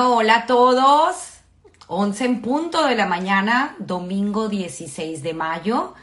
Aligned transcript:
Hola 0.00 0.36
a 0.36 0.46
todos. 0.46 1.16
11 1.88 2.24
en 2.24 2.40
punto 2.40 2.86
de 2.86 2.94
la 2.94 3.06
mañana, 3.06 3.74
domingo 3.80 4.48
16 4.48 5.24
de 5.24 5.34
mayo. 5.34 5.94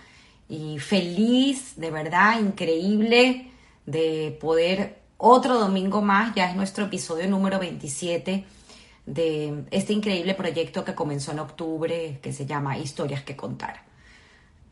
Y 0.50 0.80
feliz, 0.80 1.78
de 1.78 1.92
verdad, 1.92 2.42
increíble 2.42 3.52
de 3.86 4.38
poder 4.42 5.00
otro 5.16 5.58
domingo 5.58 6.02
más. 6.02 6.36
Ya 6.36 6.50
es 6.50 6.58
nuestro 6.58 6.86
episodio 6.86 7.30
número 7.30 7.58
27 7.58 8.46
de 9.06 9.64
este 9.72 9.94
increíble 9.94 10.34
proyecto 10.34 10.84
que 10.84 10.94
comenzó 10.94 11.32
en 11.32 11.40
octubre 11.40 12.20
que 12.22 12.34
se 12.34 12.46
llama 12.46 12.78
Historias 12.78 13.24
que 13.24 13.38
contar. 13.38 13.84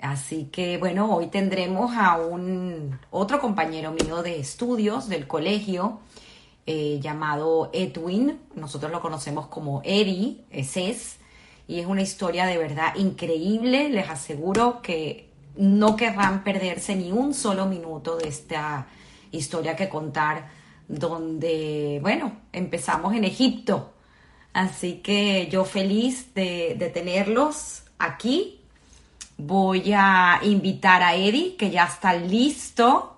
Así 0.02 0.50
que 0.52 0.78
bueno, 0.78 1.16
hoy 1.16 1.28
tendremos 1.28 1.96
a 1.96 2.18
un 2.18 3.00
otro 3.10 3.40
compañero 3.40 3.94
mío 3.94 4.22
de 4.22 4.42
estudios 4.42 5.08
del 5.08 5.28
colegio 5.28 6.02
eh, 6.66 7.00
llamado 7.02 7.70
Edwin, 7.74 8.40
nosotros 8.56 8.92
lo 8.92 9.02
conocemos 9.02 9.48
como 9.48 9.82
Eddie, 9.84 10.46
es 10.50 11.18
y 11.68 11.80
es 11.80 11.86
una 11.86 12.02
historia 12.02 12.46
de 12.46 12.58
verdad 12.58 12.96
increíble, 12.96 13.90
les 13.90 14.10
aseguro 14.10 14.82
que 14.82 15.30
no 15.56 15.96
querrán 15.96 16.44
perderse 16.44 16.96
ni 16.96 17.12
un 17.12 17.34
solo 17.34 17.66
minuto 17.66 18.18
de 18.18 18.28
esta 18.28 18.88
historia 19.32 19.76
que 19.76 19.90
contar, 19.90 20.50
donde, 20.88 22.00
bueno, 22.02 22.38
empezamos 22.52 23.14
en 23.14 23.24
Egipto, 23.24 23.94
así 24.54 25.02
que 25.04 25.48
yo 25.48 25.66
feliz 25.66 26.34
de, 26.34 26.76
de 26.78 26.90
tenerlos 26.90 27.84
aquí. 27.98 28.60
Voy 29.38 29.92
a 29.94 30.40
invitar 30.44 31.02
a 31.02 31.16
Eddie, 31.16 31.56
que 31.56 31.72
ya 31.72 31.86
está 31.86 32.14
listo 32.14 33.13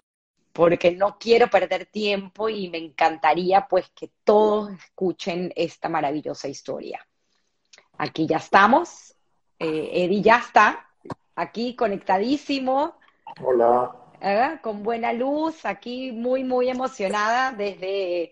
porque 0.56 0.92
no 0.92 1.18
quiero 1.20 1.50
perder 1.50 1.86
tiempo 1.88 2.48
y 2.48 2.70
me 2.70 2.78
encantaría 2.78 3.68
pues 3.68 3.90
que 3.90 4.14
todos 4.24 4.72
escuchen 4.72 5.52
esta 5.54 5.90
maravillosa 5.90 6.48
historia. 6.48 7.06
Aquí 7.98 8.26
ya 8.26 8.38
estamos, 8.38 9.14
eh, 9.60 9.90
Eddie 9.92 10.22
ya 10.22 10.38
está, 10.38 10.88
aquí 11.36 11.76
conectadísimo. 11.76 12.96
Hola. 13.42 13.98
¿eh? 14.22 14.58
Con 14.62 14.82
buena 14.82 15.12
luz, 15.12 15.66
aquí 15.66 16.14
muy, 16.14 16.46
muy 16.46 16.70
emocionada 16.70 17.52
desde, 17.52 18.32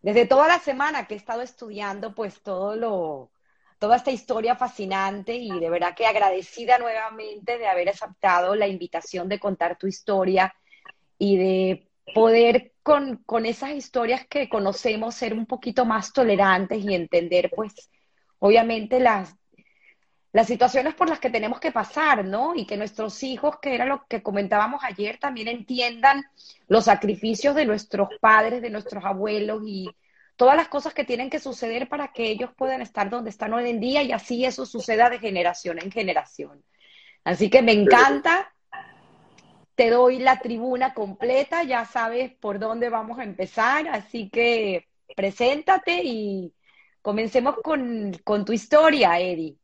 desde 0.00 0.24
toda 0.24 0.48
la 0.48 0.60
semana 0.60 1.06
que 1.06 1.12
he 1.12 1.18
estado 1.18 1.42
estudiando 1.42 2.14
pues 2.14 2.40
todo 2.40 2.74
lo, 2.74 3.32
toda 3.78 3.96
esta 3.96 4.10
historia 4.10 4.56
fascinante 4.56 5.34
y 5.34 5.60
de 5.60 5.68
verdad 5.68 5.94
que 5.94 6.06
agradecida 6.06 6.78
nuevamente 6.78 7.58
de 7.58 7.68
haber 7.68 7.90
aceptado 7.90 8.54
la 8.54 8.66
invitación 8.66 9.28
de 9.28 9.38
contar 9.38 9.76
tu 9.76 9.86
historia 9.86 10.54
y 11.20 11.36
de 11.36 11.88
poder 12.14 12.72
con, 12.82 13.18
con, 13.26 13.44
esas 13.44 13.72
historias 13.72 14.26
que 14.26 14.48
conocemos 14.48 15.14
ser 15.14 15.34
un 15.34 15.44
poquito 15.44 15.84
más 15.84 16.14
tolerantes 16.14 16.82
y 16.82 16.94
entender, 16.94 17.50
pues, 17.54 17.90
obviamente 18.38 18.98
las, 19.00 19.36
las 20.32 20.46
situaciones 20.46 20.94
por 20.94 21.10
las 21.10 21.20
que 21.20 21.28
tenemos 21.28 21.60
que 21.60 21.72
pasar, 21.72 22.24
¿no? 22.24 22.54
Y 22.56 22.64
que 22.64 22.78
nuestros 22.78 23.22
hijos, 23.22 23.58
que 23.60 23.74
era 23.74 23.84
lo 23.84 24.06
que 24.08 24.22
comentábamos 24.22 24.82
ayer, 24.82 25.18
también 25.18 25.48
entiendan 25.48 26.24
los 26.68 26.86
sacrificios 26.86 27.54
de 27.54 27.66
nuestros 27.66 28.08
padres, 28.18 28.62
de 28.62 28.70
nuestros 28.70 29.04
abuelos 29.04 29.62
y 29.66 29.90
todas 30.36 30.56
las 30.56 30.68
cosas 30.68 30.94
que 30.94 31.04
tienen 31.04 31.28
que 31.28 31.38
suceder 31.38 31.86
para 31.86 32.14
que 32.14 32.30
ellos 32.30 32.50
puedan 32.56 32.80
estar 32.80 33.10
donde 33.10 33.28
están 33.28 33.52
hoy 33.52 33.68
en 33.68 33.78
día 33.78 34.02
y 34.02 34.12
así 34.12 34.46
eso 34.46 34.64
suceda 34.64 35.10
de 35.10 35.18
generación 35.18 35.78
en 35.82 35.92
generación. 35.92 36.64
Así 37.24 37.50
que 37.50 37.60
me 37.60 37.72
encanta 37.72 38.54
te 39.80 39.88
doy 39.88 40.18
la 40.18 40.38
tribuna 40.38 40.92
completa, 40.92 41.62
ya 41.62 41.86
sabes 41.86 42.30
por 42.38 42.58
dónde 42.58 42.90
vamos 42.90 43.18
a 43.18 43.24
empezar, 43.24 43.88
así 43.88 44.28
que 44.28 44.86
preséntate 45.16 46.02
y 46.04 46.52
comencemos 47.00 47.56
con, 47.62 48.12
tu 48.44 48.52
historia, 48.52 49.18
Eddie. 49.18 49.56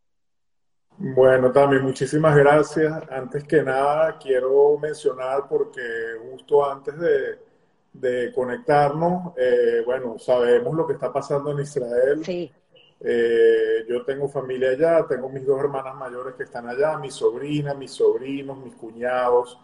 Bueno, 0.96 1.52
también 1.52 1.82
muchísimas 1.82 2.34
gracias. 2.34 2.94
Antes 3.10 3.44
que 3.44 3.62
nada, 3.62 4.16
quiero 4.16 4.78
mencionar, 4.78 5.46
porque 5.50 5.82
justo 6.30 6.64
antes 6.64 6.94
de, 7.92 8.32
conectarnos, 8.32 9.34
eh, 9.36 9.82
bueno, 9.84 10.18
sabemos 10.18 10.74
lo 10.74 10.86
que 10.86 10.94
está 10.94 11.12
pasando 11.12 11.50
en 11.50 11.60
Israel. 11.60 12.24
Sí. 12.24 12.50
Eh, 13.00 13.84
yo 13.86 14.02
tengo 14.02 14.30
familia 14.30 14.70
allá, 14.70 15.06
tengo 15.06 15.28
mis 15.28 15.44
dos 15.44 15.60
hermanas 15.60 15.94
mayores 15.94 16.36
que 16.36 16.44
están 16.44 16.66
allá, 16.66 16.96
mi 16.96 17.10
sobrina, 17.10 17.74
mis 17.74 17.90
sobrinos, 17.90 18.56
mis 18.56 18.74
cuñados. 18.76 19.58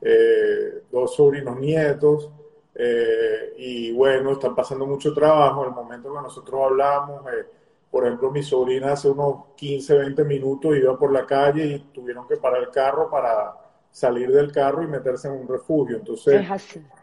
Eh, 0.00 0.82
dos 0.90 1.14
sobrinos 1.14 1.58
nietos, 1.58 2.30
eh, 2.78 3.54
y 3.56 3.92
bueno, 3.92 4.32
están 4.32 4.54
pasando 4.54 4.86
mucho 4.86 5.14
trabajo. 5.14 5.62
En 5.62 5.70
el 5.70 5.74
momento 5.74 6.14
que 6.14 6.20
nosotros 6.20 6.60
hablamos, 6.62 7.26
eh, 7.32 7.46
por 7.90 8.06
ejemplo, 8.06 8.30
mi 8.30 8.42
sobrina 8.42 8.92
hace 8.92 9.08
unos 9.08 9.46
15, 9.56 9.96
20 9.96 10.24
minutos 10.24 10.76
iba 10.76 10.98
por 10.98 11.10
la 11.10 11.24
calle 11.24 11.64
y 11.64 11.78
tuvieron 11.92 12.28
que 12.28 12.36
parar 12.36 12.62
el 12.62 12.70
carro 12.70 13.08
para 13.10 13.54
salir 13.90 14.30
del 14.30 14.52
carro 14.52 14.82
y 14.82 14.88
meterse 14.88 15.28
en 15.28 15.34
un 15.34 15.48
refugio. 15.48 15.96
Entonces, 15.96 16.46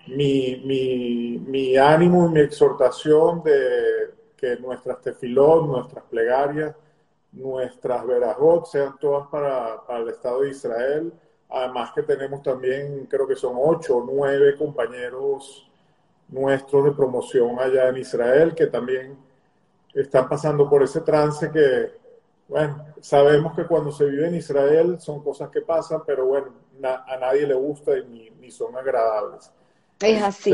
mi, 0.07 0.61
mi, 0.63 1.39
mi, 1.39 1.75
ánimo 1.75 2.27
y 2.27 2.33
mi 2.33 2.41
exhortación 2.41 3.41
de 3.41 4.11
que 4.37 4.57
nuestras 4.57 5.01
tefilot, 5.01 5.65
nuestras 5.65 6.03
plegarias, 6.03 6.75
nuestras 7.31 8.05
verajot 8.05 8.67
sean 8.67 8.95
todas 8.99 9.27
para, 9.29 9.83
para 9.87 9.99
el 10.01 10.09
Estado 10.09 10.41
de 10.41 10.49
Israel, 10.51 11.13
Además 11.49 11.91
que 11.93 12.03
tenemos 12.03 12.41
también, 12.41 13.05
creo 13.05 13.27
que 13.27 13.35
son 13.35 13.55
ocho 13.57 13.97
o 13.97 14.05
nueve 14.05 14.55
compañeros 14.55 15.69
nuestros 16.29 16.85
de 16.85 16.91
promoción 16.91 17.59
allá 17.59 17.89
en 17.89 17.97
Israel 17.97 18.55
que 18.55 18.67
también 18.67 19.15
están 19.93 20.27
pasando 20.27 20.67
por 20.67 20.81
ese 20.81 21.01
trance 21.01 21.51
que, 21.51 21.91
bueno, 22.47 22.85
sabemos 22.99 23.55
que 23.55 23.65
cuando 23.65 23.91
se 23.91 24.05
vive 24.05 24.27
en 24.27 24.35
Israel 24.35 24.99
son 24.99 25.23
cosas 25.23 25.49
que 25.49 25.61
pasan, 25.61 26.01
pero 26.05 26.25
bueno, 26.25 26.47
a 26.81 27.17
nadie 27.17 27.45
le 27.45 27.53
gusta 27.53 27.97
y 27.97 28.05
ni, 28.05 28.29
ni, 28.31 28.49
son 28.49 28.75
agradables. 28.75 29.51
Es 29.99 30.21
así. 30.21 30.53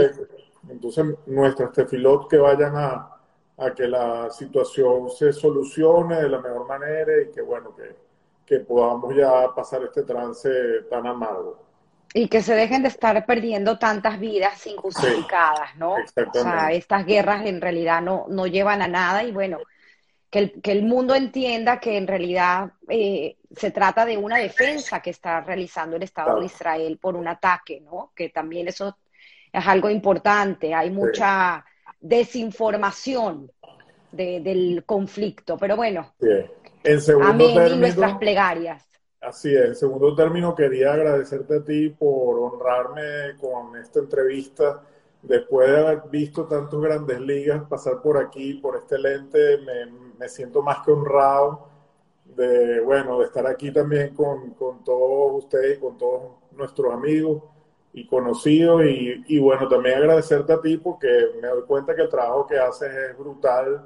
Entonces, 0.67 1.05
nuestros 1.25 1.71
tefilot 1.71 2.27
que 2.27 2.37
vayan 2.37 2.75
a, 2.75 3.15
a 3.57 3.73
que 3.73 3.87
la 3.87 4.29
situación 4.29 5.09
se 5.09 5.31
solucione 5.31 6.21
de 6.21 6.29
la 6.29 6.39
mejor 6.39 6.67
manera 6.67 7.21
y 7.21 7.31
que, 7.31 7.41
bueno, 7.41 7.73
que 7.75 7.95
que 8.49 8.61
podamos 8.61 9.15
ya 9.15 9.53
pasar 9.55 9.83
este 9.83 10.01
trance 10.01 10.49
tan 10.89 11.05
amargo. 11.05 11.63
Y 12.15 12.27
que 12.27 12.41
se 12.41 12.55
dejen 12.55 12.81
de 12.81 12.87
estar 12.87 13.23
perdiendo 13.27 13.77
tantas 13.77 14.19
vidas 14.19 14.65
injustificadas, 14.65 15.75
¿no? 15.77 15.93
O 15.93 16.33
sea, 16.33 16.71
estas 16.71 17.05
guerras 17.05 17.45
en 17.45 17.61
realidad 17.61 18.01
no, 18.01 18.25
no 18.27 18.47
llevan 18.47 18.81
a 18.81 18.87
nada 18.87 19.23
y 19.23 19.31
bueno, 19.31 19.59
que 20.31 20.39
el, 20.39 20.61
que 20.63 20.71
el 20.71 20.81
mundo 20.81 21.13
entienda 21.13 21.79
que 21.79 21.95
en 21.97 22.07
realidad 22.07 22.71
eh, 22.87 23.37
se 23.55 23.69
trata 23.69 24.03
de 24.05 24.17
una 24.17 24.37
defensa 24.37 24.99
que 24.99 25.11
está 25.11 25.41
realizando 25.41 25.97
el 25.97 26.03
Estado 26.03 26.39
de 26.39 26.47
Israel 26.47 26.97
por 26.99 27.15
un 27.15 27.27
ataque, 27.27 27.81
¿no? 27.81 28.11
Que 28.15 28.29
también 28.29 28.67
eso 28.67 28.97
es 29.53 29.67
algo 29.67 29.91
importante. 29.91 30.73
Hay 30.73 30.89
mucha 30.89 31.63
desinformación 31.99 33.51
del 34.11 34.83
conflicto, 34.87 35.55
pero 35.59 35.75
bueno. 35.75 36.13
En 36.83 37.01
segundo 37.01 37.29
Amén, 37.29 37.53
término, 37.53 37.79
nuestras 37.81 38.17
plegarias. 38.17 38.85
Así 39.21 39.53
es. 39.53 39.65
En 39.65 39.75
segundo 39.75 40.15
término, 40.15 40.55
quería 40.55 40.93
agradecerte 40.93 41.57
a 41.57 41.63
ti 41.63 41.89
por 41.89 42.39
honrarme 42.39 43.37
con 43.39 43.75
esta 43.77 43.99
entrevista. 43.99 44.81
Después 45.21 45.69
de 45.69 45.77
haber 45.77 46.03
visto 46.09 46.45
tantos 46.47 46.81
grandes 46.81 47.19
ligas 47.19 47.63
pasar 47.67 48.01
por 48.01 48.17
aquí, 48.17 48.53
por 48.55 48.77
este 48.77 48.97
lente, 48.97 49.57
me, 49.59 49.85
me 50.17 50.29
siento 50.29 50.61
más 50.61 50.79
que 50.85 50.91
honrado 50.91 51.67
de, 52.25 52.79
bueno, 52.81 53.19
de 53.19 53.25
estar 53.25 53.45
aquí 53.47 53.71
también 53.73 54.15
con, 54.15 54.51
con 54.51 54.83
todos 54.83 55.43
ustedes, 55.43 55.79
con 55.79 55.97
todos 55.97 56.37
nuestros 56.51 56.93
amigos 56.93 57.43
y 57.93 58.07
conocidos. 58.07 58.85
Y, 58.85 59.23
y 59.27 59.39
bueno, 59.39 59.67
también 59.67 59.97
agradecerte 59.97 60.53
a 60.53 60.61
ti 60.61 60.77
porque 60.77 61.09
me 61.41 61.47
doy 61.49 61.63
cuenta 61.63 61.93
que 61.95 62.03
el 62.03 62.09
trabajo 62.09 62.47
que 62.47 62.57
haces 62.57 62.93
es 62.93 63.17
brutal 63.17 63.85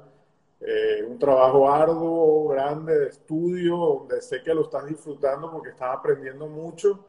eh, 0.66 1.04
un 1.06 1.18
trabajo 1.18 1.70
arduo, 1.70 2.48
grande 2.48 2.98
de 2.98 3.08
estudio, 3.08 3.76
donde 3.76 4.22
sé 4.22 4.42
que 4.42 4.54
lo 4.54 4.62
estás 4.62 4.86
disfrutando 4.86 5.50
porque 5.50 5.68
estás 5.68 5.94
aprendiendo 5.94 6.46
mucho 6.46 7.04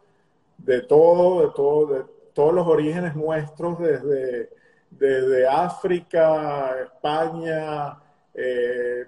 de 0.57 0.81
todo, 0.81 1.47
de 1.47 1.53
todo, 1.55 1.85
de 1.85 2.03
todos 2.33 2.53
los 2.53 2.67
orígenes 2.67 3.15
nuestros, 3.15 3.79
desde, 3.79 4.49
desde 4.89 5.47
África, 5.47 6.75
España, 6.83 7.97
eh, 8.33 9.05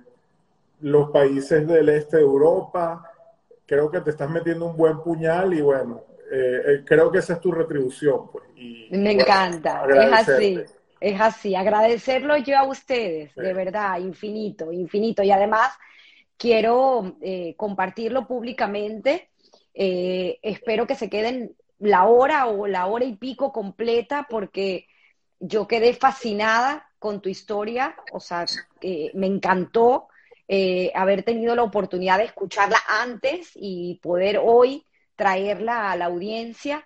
los 0.79 1.09
países 1.09 1.67
del 1.67 1.89
este 1.89 2.15
de 2.15 2.23
Europa. 2.23 3.03
Creo 3.65 3.91
que 3.91 3.99
te 3.99 4.11
estás 4.11 4.29
metiendo 4.29 4.67
un 4.67 4.77
buen 4.77 5.01
puñal 5.01 5.53
y 5.55 5.61
bueno, 5.61 6.03
eh, 6.31 6.83
creo 6.85 7.11
que 7.11 7.17
esa 7.17 7.33
es 7.33 7.41
tu 7.41 7.51
retribución. 7.51 8.31
Pues, 8.31 8.45
y, 8.55 8.88
Me 8.91 9.11
encanta, 9.11 9.85
es 9.89 10.29
así. 10.29 10.63
Es 10.99 11.21
así, 11.21 11.55
agradecerlo 11.55 12.38
yo 12.38 12.57
a 12.57 12.63
ustedes, 12.63 13.35
de 13.35 13.53
verdad, 13.53 13.99
infinito, 13.99 14.71
infinito. 14.71 15.21
Y 15.21 15.31
además 15.31 15.71
quiero 16.38 17.17
eh, 17.21 17.55
compartirlo 17.55 18.27
públicamente. 18.27 19.29
Eh, 19.73 20.39
espero 20.41 20.88
que 20.88 20.95
se 20.95 21.09
queden 21.09 21.55
la 21.79 22.05
hora 22.05 22.47
o 22.47 22.65
la 22.65 22.88
hora 22.88 23.05
y 23.05 23.15
pico 23.15 23.51
completa 23.51 24.25
porque 24.27 24.88
yo 25.39 25.67
quedé 25.67 25.94
fascinada 25.94 26.89
con 26.97 27.21
tu 27.21 27.29
historia, 27.29 27.95
o 28.11 28.19
sea, 28.19 28.45
me 29.13 29.27
encantó 29.27 30.07
eh, 30.47 30.91
haber 30.95 31.21
tenido 31.21 31.55
la 31.55 31.61
oportunidad 31.61 32.17
de 32.17 32.23
escucharla 32.23 32.79
antes 32.88 33.51
y 33.53 33.99
poder 34.01 34.39
hoy 34.44 34.83
traerla 35.15 35.91
a 35.91 35.95
la 35.95 36.05
audiencia. 36.05 36.83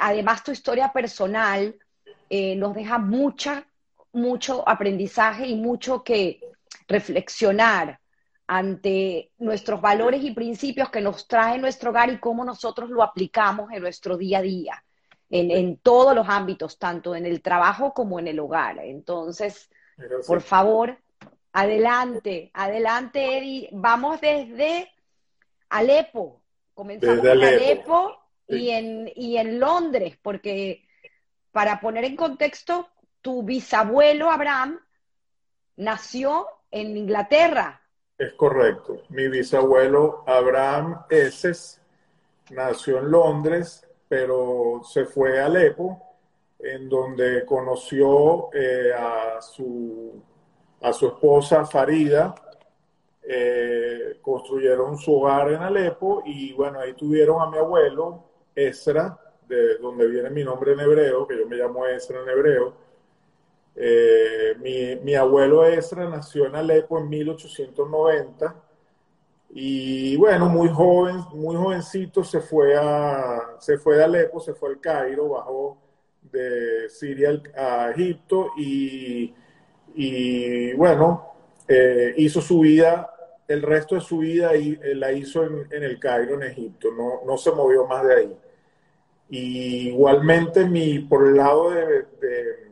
Además, 0.00 0.42
tu 0.42 0.50
historia 0.50 0.92
personal 0.92 1.76
eh, 2.32 2.54
nos 2.54 2.74
deja 2.74 2.98
mucha, 2.98 3.66
mucho 4.12 4.66
aprendizaje 4.68 5.48
y 5.48 5.56
mucho 5.56 6.04
que 6.04 6.40
reflexionar 6.86 7.98
ante 8.46 9.32
nuestros 9.38 9.80
valores 9.80 10.22
y 10.22 10.30
principios 10.30 10.90
que 10.90 11.00
nos 11.00 11.26
trae 11.26 11.58
nuestro 11.58 11.90
hogar 11.90 12.08
y 12.08 12.18
cómo 12.18 12.44
nosotros 12.44 12.88
lo 12.88 13.02
aplicamos 13.02 13.72
en 13.72 13.82
nuestro 13.82 14.16
día 14.16 14.38
a 14.38 14.42
día, 14.42 14.84
en, 15.28 15.76
todos 15.78 16.14
los 16.14 16.28
ámbitos, 16.28 16.78
tanto 16.78 17.16
en 17.16 17.26
el 17.26 17.42
trabajo 17.42 17.92
como 17.92 18.20
en 18.20 18.28
el 18.28 18.38
hogar. 18.38 18.78
Entonces, 18.78 19.68
por 20.26 20.40
favor, 20.40 20.98
adelante, 21.52 22.52
adelante, 22.54 23.38
Eddie. 23.38 23.68
Vamos 23.72 24.20
desde 24.20 24.88
Alepo, 25.68 26.42
comenzamos 26.74 27.24
en 27.24 27.30
Alepo, 27.30 28.16
y, 28.46 28.70
en, 28.70 29.12
y 29.16 29.36
en 29.36 29.58
Londres, 29.58 30.16
porque 30.20 30.88
para 31.52 31.80
poner 31.80 32.04
en 32.04 32.16
contexto, 32.16 32.88
tu 33.20 33.42
bisabuelo 33.42 34.30
Abraham 34.30 34.80
nació 35.76 36.46
en 36.70 36.96
Inglaterra 36.96 37.80
es 38.20 38.34
correcto. 38.34 38.98
Mi 39.08 39.28
bisabuelo 39.28 40.24
Abraham 40.26 41.04
Eses 41.08 41.80
nació 42.50 42.98
en 42.98 43.10
Londres, 43.10 43.88
pero 44.06 44.82
se 44.84 45.06
fue 45.06 45.40
a 45.40 45.46
Alepo, 45.46 46.18
en 46.58 46.86
donde 46.90 47.46
conoció 47.46 48.52
eh, 48.52 48.92
a, 48.92 49.40
su, 49.40 50.22
a 50.82 50.92
su 50.92 51.06
esposa 51.06 51.64
Farida. 51.64 52.34
Eh, 53.22 54.18
construyeron 54.20 54.98
su 54.98 55.14
hogar 55.14 55.52
en 55.52 55.62
Alepo 55.62 56.22
y 56.26 56.52
bueno, 56.52 56.80
ahí 56.80 56.92
tuvieron 56.92 57.40
a 57.40 57.46
mi 57.46 57.56
abuelo 57.56 58.24
Esra, 58.54 59.18
de 59.50 59.76
donde 59.78 60.06
viene 60.06 60.30
mi 60.30 60.44
nombre 60.44 60.72
en 60.72 60.80
hebreo, 60.80 61.26
que 61.26 61.36
yo 61.36 61.46
me 61.46 61.56
llamo 61.56 61.86
Esra 61.86 62.22
en 62.22 62.28
hebreo 62.28 62.90
eh, 63.76 64.56
mi, 64.60 64.96
mi, 64.96 65.14
abuelo 65.14 65.64
Esra 65.64 66.08
nació 66.08 66.46
en 66.46 66.56
Alepo 66.56 66.98
en 66.98 67.08
1890 67.08 68.54
y 69.52 70.16
bueno, 70.16 70.48
muy 70.48 70.68
joven, 70.68 71.16
muy 71.32 71.56
jovencito 71.56 72.22
se 72.22 72.40
fue 72.40 72.76
a, 72.76 73.56
se 73.58 73.78
fue 73.78 73.96
de 73.96 74.04
Alepo, 74.04 74.38
se 74.40 74.54
fue 74.54 74.70
al 74.70 74.80
Cairo, 74.80 75.30
bajó 75.30 75.78
de 76.30 76.88
Siria 76.88 77.40
a 77.56 77.90
Egipto 77.90 78.50
y, 78.56 79.34
y 79.94 80.72
bueno, 80.74 81.32
eh, 81.66 82.14
hizo 82.18 82.40
su 82.40 82.60
vida, 82.60 83.12
el 83.48 83.62
resto 83.62 83.94
de 83.94 84.00
su 84.02 84.18
vida 84.18 84.54
y, 84.56 84.78
eh, 84.82 84.94
la 84.94 85.10
hizo 85.12 85.44
en, 85.44 85.66
en, 85.70 85.82
el 85.82 85.98
Cairo, 85.98 86.34
en 86.34 86.42
Egipto, 86.44 86.90
no, 86.92 87.22
no 87.24 87.36
se 87.38 87.50
movió 87.50 87.86
más 87.86 88.04
de 88.04 88.14
ahí. 88.14 88.36
Y 89.30 89.88
igualmente 89.88 90.66
mi, 90.66 90.98
por 90.98 91.26
el 91.26 91.36
lado 91.36 91.70
de 91.70 92.70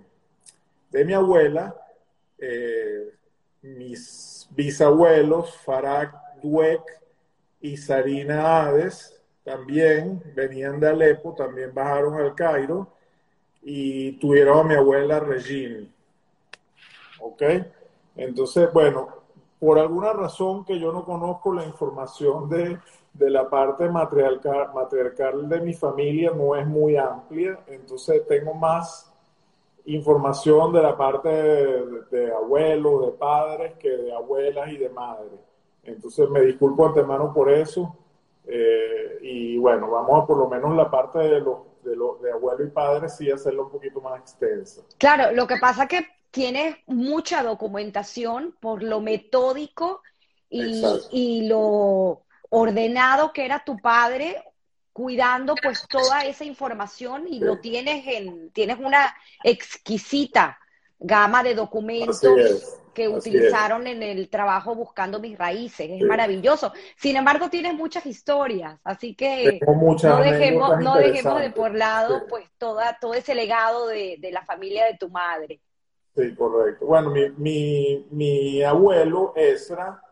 de 0.90 1.04
mi 1.04 1.12
abuela, 1.12 1.74
eh, 2.38 3.12
mis 3.62 4.48
bisabuelos, 4.50 5.56
Farak 5.58 6.14
Duek 6.42 6.82
y 7.60 7.76
Sarina 7.76 8.62
Hades, 8.62 9.20
también 9.44 10.22
venían 10.34 10.78
de 10.80 10.88
Alepo, 10.88 11.34
también 11.34 11.74
bajaron 11.74 12.14
al 12.14 12.34
Cairo 12.34 12.92
y 13.62 14.12
tuvieron 14.12 14.58
a 14.58 14.64
mi 14.64 14.74
abuela 14.74 15.20
Regine. 15.20 15.88
¿Ok? 17.20 17.42
Entonces, 18.16 18.72
bueno, 18.72 19.08
por 19.58 19.78
alguna 19.78 20.12
razón 20.12 20.64
que 20.64 20.78
yo 20.78 20.92
no 20.92 21.04
conozco 21.04 21.52
la 21.52 21.64
información 21.64 22.48
de, 22.48 22.78
de 23.18 23.30
la 23.30 23.48
parte 23.48 23.88
matriarcal, 23.88 24.72
matriarcal 24.72 25.48
de 25.48 25.60
mi 25.60 25.74
familia 25.74 26.30
no 26.30 26.54
es 26.54 26.66
muy 26.66 26.96
amplia, 26.96 27.58
entonces 27.66 28.26
tengo 28.28 28.54
más 28.54 29.12
información 29.86 30.72
de 30.72 30.82
la 30.82 30.96
parte 30.96 31.28
de, 31.28 32.32
abuelos, 32.32 33.06
de 33.06 33.12
padres, 33.12 33.74
que 33.78 33.88
de 33.88 34.12
abuelas 34.14 34.70
y 34.70 34.76
de 34.76 34.88
madres. 34.90 35.40
Entonces 35.82 36.28
me 36.30 36.42
disculpo 36.42 36.86
antemano 36.86 37.32
por 37.32 37.50
eso. 37.50 37.96
Eh, 38.46 39.18
y 39.22 39.58
bueno, 39.58 39.90
vamos 39.90 40.22
a 40.22 40.26
por 40.26 40.38
lo 40.38 40.48
menos 40.48 40.74
la 40.76 40.90
parte 40.90 41.18
de 41.18 41.40
los 41.40 41.58
de, 41.82 41.96
de 42.22 42.32
abuelo 42.32 42.64
y 42.64 42.70
padre 42.70 43.08
sí 43.08 43.30
hacerlo 43.30 43.64
un 43.64 43.70
poquito 43.70 44.00
más 44.00 44.20
extensa. 44.20 44.82
Claro, 44.98 45.32
lo 45.34 45.46
que 45.46 45.56
pasa 45.56 45.84
es 45.84 45.88
que 45.88 46.06
tienes 46.30 46.76
mucha 46.86 47.42
documentación 47.42 48.54
por 48.60 48.82
lo 48.82 49.00
metódico 49.00 50.02
y, 50.50 50.82
y 51.10 51.48
lo 51.48 52.22
ordenado 52.50 53.32
que 53.32 53.44
era 53.44 53.62
tu 53.64 53.76
padre 53.78 54.42
cuidando 54.92 55.54
pues 55.62 55.86
toda 55.88 56.24
esa 56.24 56.44
información 56.44 57.26
y 57.28 57.38
lo 57.38 57.60
tienes 57.60 58.04
en, 58.06 58.50
tienes 58.50 58.78
una 58.80 59.14
exquisita 59.44 60.58
gama 60.98 61.44
de 61.44 61.54
documentos 61.54 62.80
que 62.92 63.08
utilizaron 63.08 63.86
en 63.86 64.02
el 64.02 64.28
trabajo 64.28 64.74
buscando 64.74 65.20
mis 65.20 65.38
raíces. 65.38 65.88
Es 65.88 66.02
maravilloso. 66.02 66.72
Sin 66.96 67.16
embargo, 67.16 67.48
tienes 67.48 67.74
muchas 67.74 68.06
historias, 68.06 68.80
así 68.82 69.14
que 69.14 69.60
no 70.02 70.20
dejemos, 70.20 70.80
no 70.80 70.96
dejemos 70.96 71.40
de 71.40 71.50
por 71.50 71.76
lado 71.76 72.26
pues 72.28 72.46
toda, 72.58 72.98
todo 73.00 73.14
ese 73.14 73.36
legado 73.36 73.86
de, 73.86 74.18
la 74.32 74.44
familia 74.44 74.86
de 74.86 74.98
tu 74.98 75.08
madre. 75.10 75.60
Sí, 76.16 76.34
correcto. 76.34 76.86
Bueno, 76.86 77.10
mi, 77.10 77.30
mi, 77.36 78.06
mi 78.10 78.62
abuelo 78.64 79.32
Esra 79.36 80.02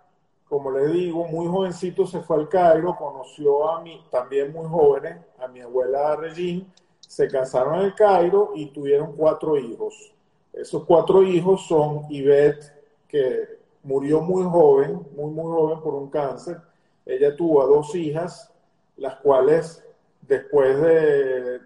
como 0.49 0.71
le 0.71 0.87
digo, 0.89 1.27
muy 1.27 1.47
jovencito 1.47 2.07
se 2.07 2.21
fue 2.21 2.37
al 2.37 2.49
Cairo, 2.49 2.97
conoció 2.97 3.69
a 3.69 3.83
mí, 3.83 4.05
también 4.11 4.53
muy 4.53 4.67
jóvenes, 4.67 5.17
a 5.39 5.49
mi 5.49 5.61
abuela 5.61 6.15
Regine, 6.17 6.67
se 7.01 7.29
casaron 7.29 7.81
en 7.81 7.87
el 7.87 7.95
Cairo 7.95 8.53
y 8.55 8.67
tuvieron 8.67 9.13
cuatro 9.17 9.57
hijos. 9.59 10.13
Esos 10.53 10.85
cuatro 10.85 11.23
hijos 11.23 11.67
son 11.67 12.09
Yvette, 12.09 12.73
que 13.09 13.59
murió 13.83 14.21
muy 14.21 14.45
joven, 14.45 15.07
muy, 15.17 15.31
muy 15.31 15.45
joven 15.45 15.81
por 15.81 15.95
un 15.95 16.11
cáncer. 16.11 16.59
Ella 17.05 17.35
tuvo 17.37 17.63
a 17.63 17.67
dos 17.67 17.95
hijas, 17.95 18.53
las 18.97 19.17
cuales 19.17 19.85
después 20.23 20.81
de, 20.81 21.59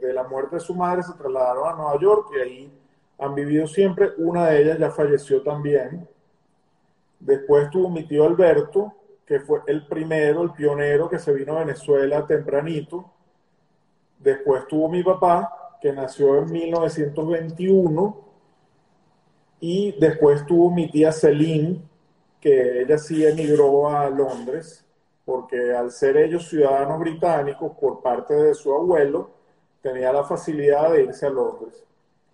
de 0.00 0.12
la 0.12 0.24
muerte 0.24 0.56
de 0.56 0.60
su 0.60 0.74
madre 0.74 1.02
se 1.02 1.12
trasladaron 1.14 1.68
a 1.68 1.76
Nueva 1.76 2.00
York 2.00 2.28
y 2.34 2.40
ahí 2.40 2.72
han 3.18 3.34
vivido 3.34 3.66
siempre. 3.66 4.12
Una 4.18 4.46
de 4.48 4.62
ellas 4.62 4.78
ya 4.78 4.90
falleció 4.90 5.42
también 5.42 6.06
Después 7.26 7.68
tuvo 7.70 7.90
mi 7.90 8.04
tío 8.04 8.24
Alberto, 8.24 8.92
que 9.26 9.40
fue 9.40 9.60
el 9.66 9.84
primero, 9.88 10.44
el 10.44 10.52
pionero 10.52 11.10
que 11.10 11.18
se 11.18 11.32
vino 11.32 11.56
a 11.56 11.64
Venezuela 11.64 12.24
tempranito. 12.24 13.10
Después 14.20 14.68
tuvo 14.68 14.88
mi 14.88 15.02
papá, 15.02 15.76
que 15.80 15.92
nació 15.92 16.38
en 16.38 16.52
1921. 16.52 18.24
Y 19.58 19.98
después 19.98 20.46
tuvo 20.46 20.70
mi 20.70 20.88
tía 20.88 21.10
Celine, 21.10 21.82
que 22.40 22.82
ella 22.82 22.96
sí 22.96 23.26
emigró 23.26 23.88
a 23.88 24.08
Londres, 24.08 24.86
porque 25.24 25.74
al 25.74 25.90
ser 25.90 26.18
ellos 26.18 26.48
ciudadanos 26.48 27.00
británicos 27.00 27.72
por 27.80 28.02
parte 28.02 28.34
de 28.34 28.54
su 28.54 28.72
abuelo, 28.72 29.30
tenía 29.82 30.12
la 30.12 30.22
facilidad 30.22 30.92
de 30.92 31.02
irse 31.02 31.26
a 31.26 31.30
Londres. 31.30 31.84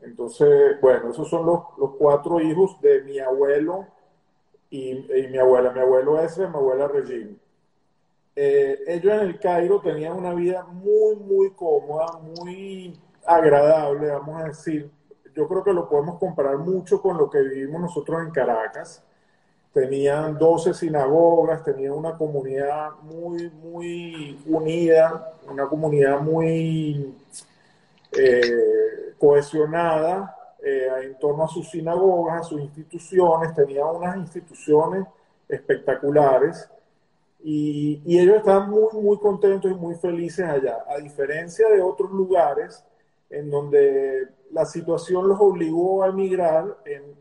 Entonces, 0.03 0.79
bueno, 0.83 1.13
esos 1.13 1.31
son 1.31 1.47
los, 1.47 1.61
los 1.79 1.93
cuatro 1.97 2.41
hijos 2.41 2.79
de 2.83 3.03
mi 3.05 3.19
abuelo 3.19 3.87
y, 4.73 5.29
mi 5.29 5.39
abuela, 5.39 5.71
mi 5.71 5.81
abuelo 5.81 6.19
ese, 6.19 6.49
mi 6.49 6.57
abuela 6.57 6.89
Regina. 6.89 7.37
Eh, 8.35 8.79
ellos 8.87 9.13
en 9.13 9.21
el 9.21 9.39
Cairo 9.39 9.83
tenían 9.83 10.15
una 10.15 10.33
vida 10.33 10.65
muy, 10.65 11.17
muy 11.17 11.51
cómoda, 11.51 12.19
muy 12.19 12.99
agradable, 13.27 14.09
vamos 14.09 14.41
a 14.41 14.47
decir. 14.47 14.91
Yo 15.35 15.47
creo 15.47 15.63
que 15.63 15.75
lo 15.75 15.91
podemos 15.91 16.19
comparar 16.19 16.57
mucho 16.57 17.03
con 17.03 17.19
lo 17.19 17.29
que 17.29 17.43
vivimos 17.43 17.83
nosotros 17.83 18.23
en 18.23 18.31
Caracas. 18.31 19.05
Tenían 19.75 20.39
12 20.39 20.73
sinagogas, 20.73 21.63
tenían 21.63 21.93
una 21.93 22.17
comunidad 22.17 22.93
muy, 23.03 23.51
muy 23.51 24.43
unida, 24.47 25.35
una 25.51 25.67
comunidad 25.67 26.21
muy 26.21 27.15
eh, 28.13 29.15
cohesionada 29.19 30.35
eh, 30.65 30.89
en 31.03 31.19
torno 31.19 31.45
a 31.45 31.49
sus 31.49 31.69
sinagogas, 31.69 32.41
a 32.41 32.45
sus 32.45 32.61
instituciones, 32.61 33.55
tenía 33.55 33.85
unas 33.85 34.17
instituciones 34.17 35.07
espectaculares 35.49 36.69
y, 37.43 38.01
ellos 38.07 38.37
estaban 38.37 38.71
muy, 38.71 38.93
muy 38.93 39.19
contentos 39.19 39.71
y 39.71 39.75
muy 39.75 39.97
felices 39.97 40.47
allá, 40.47 40.85
a 40.89 40.99
diferencia 40.99 41.69
de 41.69 41.83
otros 41.83 42.11
lugares 42.13 42.85
en 43.31 43.51
donde 43.51 44.29
la 44.53 44.65
situación 44.65 45.29
los 45.29 45.41
obligó 45.41 46.05
a 46.05 46.09
emigrar, 46.09 46.79
en, 46.85 47.13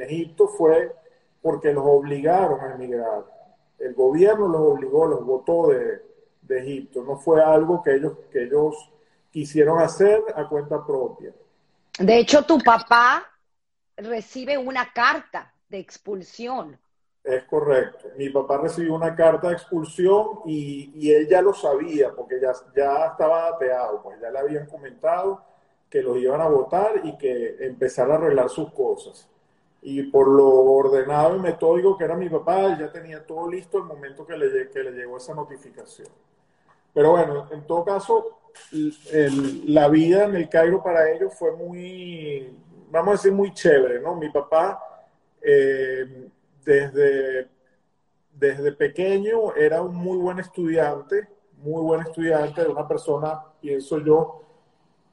Egipto 0.00 0.48
fue 0.48 0.94
porque 1.42 1.72
los 1.72 1.84
obligaron 1.84 2.60
a 2.60 2.74
emigrar. 2.74 3.24
El 3.78 3.94
gobierno 3.94 4.46
los 4.48 4.60
obligó, 4.60 5.06
los 5.06 5.24
votó 5.24 5.68
de, 5.68 6.02
Egipto, 6.48 7.02
no 7.02 7.16
fue 7.16 7.42
algo 7.42 7.82
que 7.82 7.96
ellos 7.96 8.90
quisieron 9.32 9.80
hacer 9.80 10.22
a 10.34 10.48
cuenta 10.48 10.84
propia. 10.86 11.32
De 11.98 12.18
hecho, 12.18 12.42
tu 12.42 12.58
papá 12.58 13.24
recibe 13.96 14.58
una 14.58 14.92
carta 14.92 15.52
de 15.68 15.78
expulsión. 15.78 16.78
Es 17.24 17.44
correcto. 17.44 18.08
Mi 18.16 18.28
papá 18.28 18.58
recibió 18.58 18.94
una 18.94 19.14
carta 19.14 19.48
de 19.48 19.54
expulsión 19.54 20.40
y, 20.44 21.10
él 21.10 21.26
ya 21.26 21.42
lo 21.42 21.52
sabía 21.54 22.14
porque 22.14 22.40
ya, 22.40 22.52
ya 22.76 23.06
estaba 23.06 23.48
ateado, 23.48 24.02
pues 24.02 24.20
ya 24.20 24.30
le 24.30 24.38
habían 24.38 24.66
comentado 24.66 25.42
que 25.90 26.02
los 26.02 26.18
iban 26.18 26.40
a 26.40 26.48
votar 26.48 27.00
y 27.02 27.16
que 27.16 27.56
empezara 27.60 28.14
a 28.14 28.18
arreglar 28.18 28.48
sus 28.50 28.70
cosas. 28.72 29.28
Y 29.82 30.04
por 30.04 30.28
lo 30.28 30.48
ordenado 30.48 31.36
y 31.36 31.40
metódico 31.40 31.96
que 31.96 32.04
era 32.04 32.16
mi 32.16 32.28
papá, 32.28 32.78
ya 32.78 32.92
tenía 32.92 33.24
todo 33.24 33.50
listo 33.50 33.78
el 33.78 33.84
momento 33.84 34.26
que 34.26 34.36
le, 34.36 34.68
que 34.70 34.82
le 34.82 34.92
llegó 34.92 35.16
esa 35.16 35.34
notificación. 35.34 36.08
Pero 36.92 37.10
bueno, 37.12 37.48
en 37.50 37.66
todo 37.66 37.84
caso, 37.84 38.38
la 39.66 39.88
vida 39.88 40.24
en 40.24 40.34
el 40.36 40.48
Cairo 40.48 40.82
para 40.82 41.10
ellos 41.10 41.34
fue 41.34 41.52
muy, 41.52 42.56
vamos 42.90 43.08
a 43.08 43.12
decir, 43.12 43.32
muy 43.32 43.52
chévere, 43.52 44.00
¿no? 44.00 44.16
Mi 44.16 44.30
papá, 44.30 44.82
eh, 45.40 46.28
desde, 46.64 47.48
desde 48.32 48.72
pequeño, 48.72 49.54
era 49.54 49.82
un 49.82 49.94
muy 49.94 50.18
buen 50.18 50.38
estudiante, 50.38 51.28
muy 51.58 51.82
buen 51.82 52.02
estudiante, 52.02 52.62
de 52.62 52.68
una 52.68 52.86
persona, 52.86 53.42
pienso 53.60 53.98
yo, 54.00 54.42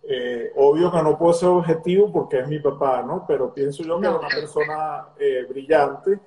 eh, 0.03 0.51
obvio 0.57 0.91
que 0.91 1.01
no 1.01 1.17
puedo 1.17 1.33
ser 1.33 1.49
objetivo 1.49 2.11
porque 2.11 2.39
es 2.39 2.47
mi 2.47 2.59
papá, 2.59 3.03
¿no? 3.03 3.25
Pero 3.27 3.53
pienso 3.53 3.83
yo 3.83 3.99
que 3.99 4.07
era 4.07 4.17
una 4.17 4.27
persona 4.27 5.07
eh, 5.17 5.45
brillante. 5.47 6.19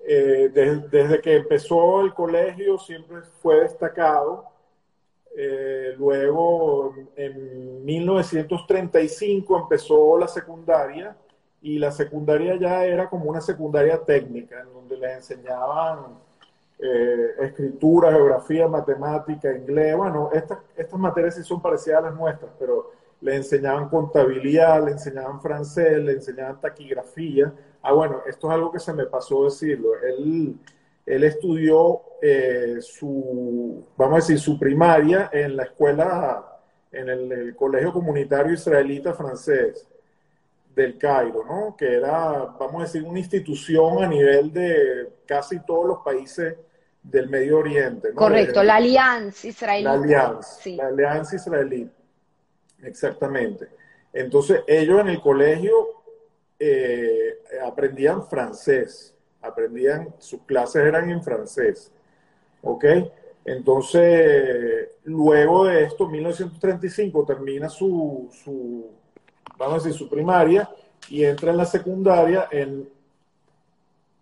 desde 0.00 1.20
que 1.20 1.36
empezó 1.36 2.00
el 2.00 2.14
colegio 2.14 2.78
siempre 2.78 3.22
fue 3.40 3.60
destacado 3.60 4.47
eh, 5.40 5.94
luego, 5.96 6.96
en 7.14 7.84
1935 7.84 9.56
empezó 9.56 10.18
la 10.18 10.26
secundaria 10.26 11.16
y 11.62 11.78
la 11.78 11.92
secundaria 11.92 12.56
ya 12.56 12.84
era 12.84 13.08
como 13.08 13.30
una 13.30 13.40
secundaria 13.40 14.02
técnica, 14.04 14.60
en 14.60 14.72
donde 14.72 14.96
les 14.96 15.18
enseñaban 15.18 16.18
eh, 16.80 17.34
escritura, 17.38 18.10
geografía, 18.10 18.66
matemática, 18.66 19.54
inglés. 19.54 19.96
Bueno, 19.96 20.30
estas, 20.32 20.58
estas 20.76 20.98
materias 20.98 21.36
sí 21.36 21.44
son 21.44 21.62
parecidas 21.62 21.98
a 21.98 22.06
las 22.08 22.16
nuestras, 22.16 22.50
pero 22.58 22.90
le 23.20 23.36
enseñaban 23.36 23.88
contabilidad, 23.88 24.84
le 24.84 24.90
enseñaban 24.90 25.40
francés, 25.40 25.98
le 25.98 26.14
enseñaban 26.14 26.60
taquigrafía. 26.60 27.52
Ah, 27.82 27.92
bueno, 27.92 28.22
esto 28.26 28.48
es 28.48 28.54
algo 28.54 28.72
que 28.72 28.80
se 28.80 28.92
me 28.92 29.06
pasó 29.06 29.44
decirlo. 29.44 29.90
Él 30.02 30.56
él 31.08 31.24
estudió 31.24 32.02
eh, 32.20 32.76
su, 32.80 33.86
vamos 33.96 34.12
a 34.12 34.16
decir, 34.16 34.38
su 34.38 34.58
primaria 34.58 35.30
en 35.32 35.56
la 35.56 35.64
escuela, 35.64 36.44
en 36.92 37.08
el, 37.08 37.56
Colegio 37.56 37.92
Comunitario 37.92 38.52
Israelita 38.52 39.14
Francés 39.14 39.86
del 40.74 40.98
Cairo, 40.98 41.44
¿no? 41.44 41.74
Que 41.76 41.94
era, 41.94 42.54
vamos 42.58 42.82
a 42.82 42.84
decir, 42.84 43.02
una 43.04 43.18
institución 43.18 44.04
a 44.04 44.06
nivel 44.06 44.52
de 44.52 45.08
casi 45.26 45.60
todos 45.60 45.86
los 45.86 45.98
países 46.00 46.56
del 47.02 47.28
Medio 47.28 47.58
Oriente. 47.58 48.12
Correcto, 48.12 48.62
la 48.62 48.76
Alianza 48.76 49.48
Israelita. 49.48 49.96
La 49.96 50.02
Alianza, 50.02 50.70
la 50.70 50.86
Alianza 50.88 51.36
Israelita, 51.36 51.94
exactamente. 52.82 53.68
Entonces, 54.12 54.62
ellos 54.66 55.00
en 55.00 55.08
el 55.08 55.20
colegio 55.20 56.02
eh, 56.58 57.38
aprendían 57.64 58.26
francés 58.26 59.14
aprendían, 59.48 60.14
sus 60.18 60.42
clases 60.42 60.84
eran 60.84 61.10
en 61.10 61.22
francés. 61.22 61.92
¿Ok? 62.62 62.84
Entonces, 63.44 64.90
luego 65.04 65.64
de 65.64 65.84
esto, 65.84 66.08
1935, 66.08 67.24
termina 67.24 67.68
su, 67.68 68.28
su, 68.30 68.86
vamos 69.56 69.74
a 69.74 69.88
decir, 69.88 69.98
su 69.98 70.08
primaria 70.08 70.68
y 71.08 71.24
entra 71.24 71.50
en 71.50 71.56
la 71.56 71.64
secundaria 71.64 72.48
en 72.50 72.88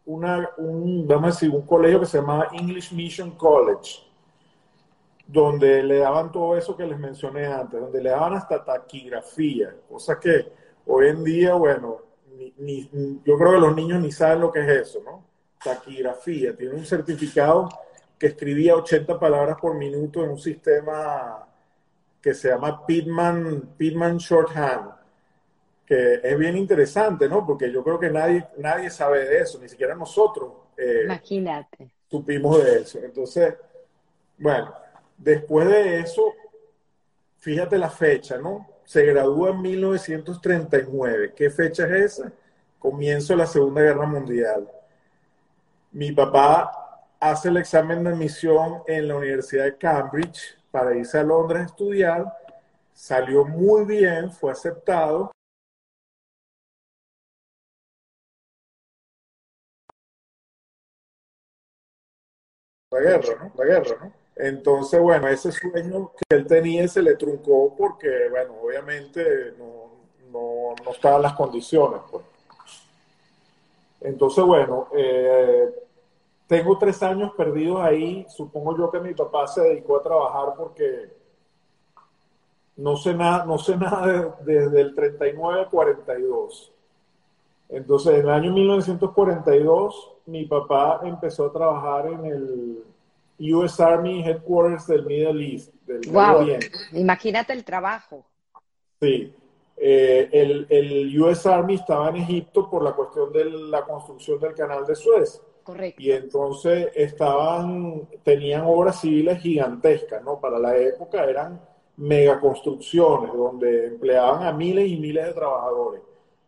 una, 0.05 0.49
un, 0.59 1.07
vamos 1.09 1.25
a 1.25 1.27
decir, 1.27 1.51
un 1.51 1.67
colegio 1.67 2.01
que 2.01 2.07
se 2.07 2.19
llamaba 2.19 2.49
English 2.53 2.93
Mission 2.93 3.33
College, 3.33 4.03
donde 5.27 5.83
le 5.83 5.99
daban 5.99 6.31
todo 6.31 6.57
eso 6.57 6.77
que 6.77 6.87
les 6.87 6.99
mencioné 6.99 7.47
antes, 7.47 7.81
donde 7.81 8.01
le 8.01 8.11
daban 8.11 8.35
hasta 8.35 8.65
taquigrafía, 8.65 9.75
cosa 9.89 10.21
que 10.21 10.53
hoy 10.87 11.09
en 11.09 11.25
día, 11.25 11.55
bueno, 11.55 12.06
ni, 12.59 12.91
yo 13.25 13.39
creo 13.39 13.53
que 13.53 13.59
los 13.59 13.75
niños 13.75 14.01
ni 14.01 14.13
saben 14.13 14.41
lo 14.41 14.51
que 14.51 14.61
es 14.61 14.89
eso, 14.89 15.03
¿no? 15.05 15.25
Taquigrafía. 15.63 16.57
Tiene 16.57 16.75
un 16.75 16.85
certificado 16.85 17.69
que 18.19 18.29
escribía 18.29 18.77
80 18.77 19.19
palabras 19.19 19.57
por 19.61 19.75
minuto 19.77 20.25
en 20.25 20.31
un 20.31 20.39
sistema 20.39 21.47
que 22.21 22.35
se 22.35 22.49
llama 22.49 22.85
Pitman, 22.87 23.75
Pitman 23.77 24.17
Shorthand, 24.17 24.91
que 25.85 26.21
es 26.23 26.39
bien 26.39 26.57
interesante, 26.57 27.29
¿no? 27.29 27.47
Porque 27.47 27.71
yo 27.71 27.85
creo 27.85 27.99
que 27.99 28.11
nadie, 28.11 28.47
nadie 28.59 28.91
sabe 28.91 29.25
de 29.25 29.41
eso, 29.41 29.61
ni 29.61 29.69
siquiera 29.69 29.95
nosotros. 29.95 30.53
Eh, 30.77 31.03
Imagínate. 31.05 31.91
Supimos 32.11 32.63
de 32.65 32.81
eso. 32.81 32.99
Entonces, 32.99 33.55
bueno, 34.39 34.75
después 35.17 35.69
de 35.69 36.01
eso, 36.01 36.35
fíjate 37.39 37.79
la 37.79 37.91
fecha, 37.91 38.39
¿no? 38.39 38.67
Se 38.87 39.05
gradúa 39.05 39.51
en 39.51 39.61
1939. 39.63 41.35
¿Qué 41.37 41.51
fecha 41.51 41.85
es 41.87 42.19
esa? 42.19 42.33
Comienzo 42.79 43.35
la 43.37 43.47
Segunda 43.47 43.83
Guerra 43.83 44.07
Mundial. 44.07 44.71
Mi 45.93 46.13
papá 46.13 46.71
hace 47.21 47.49
el 47.49 47.57
examen 47.59 48.05
de 48.05 48.11
admisión 48.11 48.83
en 48.87 49.09
la 49.09 49.17
Universidad 49.17 49.65
de 49.65 49.77
Cambridge 49.77 50.57
para 50.71 50.97
irse 50.97 51.19
a 51.19 51.25
Londres 51.25 51.63
a 51.63 51.67
estudiar. 51.67 52.33
Salió 52.93 53.45
muy 53.45 53.85
bien, 53.85 54.31
fue 54.33 54.53
aceptado. 54.53 55.33
La 62.91 63.01
guerra, 63.01 63.35
¿no? 63.45 63.53
La 63.57 63.65
guerra, 63.65 63.97
¿no? 64.01 64.26
Entonces, 64.37 65.01
bueno, 65.01 65.29
ese 65.29 65.51
sueño 65.51 66.13
que 66.15 66.37
él 66.37 66.47
tenía 66.47 66.87
se 66.89 67.01
le 67.01 67.17
truncó 67.17 67.75
porque, 67.75 68.29
bueno, 68.31 68.55
obviamente 68.63 69.55
no, 69.59 70.75
no, 70.85 70.93
estaban 70.93 71.23
las 71.23 71.33
condiciones. 71.33 72.01
Pues. 72.11 72.23
Entonces, 74.03 74.45
bueno, 74.45 74.89
eh, 74.95 75.75
tengo 76.47 76.77
tres 76.77 77.03
años 77.03 77.33
perdidos 77.35 77.81
ahí. 77.81 78.27
Supongo 78.29 78.77
yo 78.77 78.91
que 78.91 79.01
mi 79.01 79.15
papá 79.15 79.47
se 79.47 79.63
dedicó 79.63 79.97
a 79.97 80.03
trabajar 80.03 80.55
porque 80.55 81.11
no 82.77 82.95
sé 82.97 83.15
nada, 83.15 83.47
no 83.47 83.57
sé 83.57 83.75
nada 83.77 84.37
desde 84.45 84.83
el 84.83 84.95
39 84.95 85.61
al 85.61 85.71
42. 85.71 86.73
Entonces, 87.71 88.15
en 88.15 88.21
el 88.21 88.31
año 88.31 88.53
1942, 88.53 90.13
mi 90.27 90.45
papá 90.45 91.01
empezó 91.05 91.47
a 91.47 91.53
trabajar 91.53 92.07
en 92.09 92.27
el 92.27 92.85
US 93.39 93.81
Army 93.81 94.23
Headquarters 94.23 94.87
del 94.87 95.05
Middle 95.07 95.45
East. 95.45 95.73
Del 95.87 96.01
wow. 96.11 96.47
Imagínate 96.93 97.53
el 97.53 97.65
trabajo. 97.65 98.25
Sí. 99.01 99.35
Eh, 99.77 100.29
el, 100.33 100.67
el, 100.71 101.21
US 101.21 101.47
Army 101.47 101.75
estaba 101.75 102.09
en 102.09 102.17
Egipto 102.17 102.71
por 102.71 102.83
la 102.83 102.93
cuestión 102.93 103.33
de 103.33 103.45
la 103.45 103.83
construcción 103.83 104.41
del 104.41 104.55
canal 104.55 104.87
de 104.87 104.95
Suez. 104.95 105.41
Correcto. 105.63 106.01
Y 106.01 106.13
entonces 106.13 106.89
estaban, 106.95 108.09
tenían 108.23 108.63
obras 108.65 109.01
civiles 109.01 109.41
gigantescas, 109.41 110.23
¿no? 110.23 110.41
Para 110.41 110.59
la 110.59 110.77
época 110.77 111.25
eran 111.25 111.61
megaconstrucciones 111.97 113.33
donde 113.33 113.87
empleaban 113.87 114.45
a 114.45 114.53
miles 114.53 114.89
y 114.89 114.97
miles 114.97 115.27
de 115.27 115.33
trabajadores. 115.33 116.03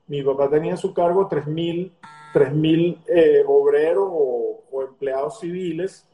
Mi 0.07 0.23
papá 0.23 0.49
tenía 0.49 0.75
a 0.75 0.78
su 0.78 0.95
cargo 0.95 1.28
3.000 1.28 1.92
3.000 2.33 3.04
eh, 3.09 3.45
obreros 3.47 4.09
o, 4.11 4.64
o 4.71 4.83
empleados 4.83 5.40
civiles 5.40 6.07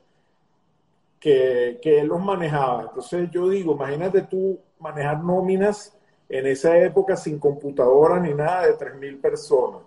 que, 1.24 2.00
él 2.00 2.08
los 2.08 2.22
manejaba. 2.22 2.82
Entonces 2.82 3.30
yo 3.30 3.48
digo, 3.48 3.74
imagínate 3.74 4.22
tú 4.22 4.60
manejar 4.78 5.24
nóminas 5.24 5.96
en 6.28 6.46
esa 6.46 6.76
época 6.78 7.16
sin 7.16 7.38
computadora 7.38 8.20
ni 8.20 8.34
nada 8.34 8.66
de 8.66 8.76
3.000 8.76 9.20
personas, 9.22 9.82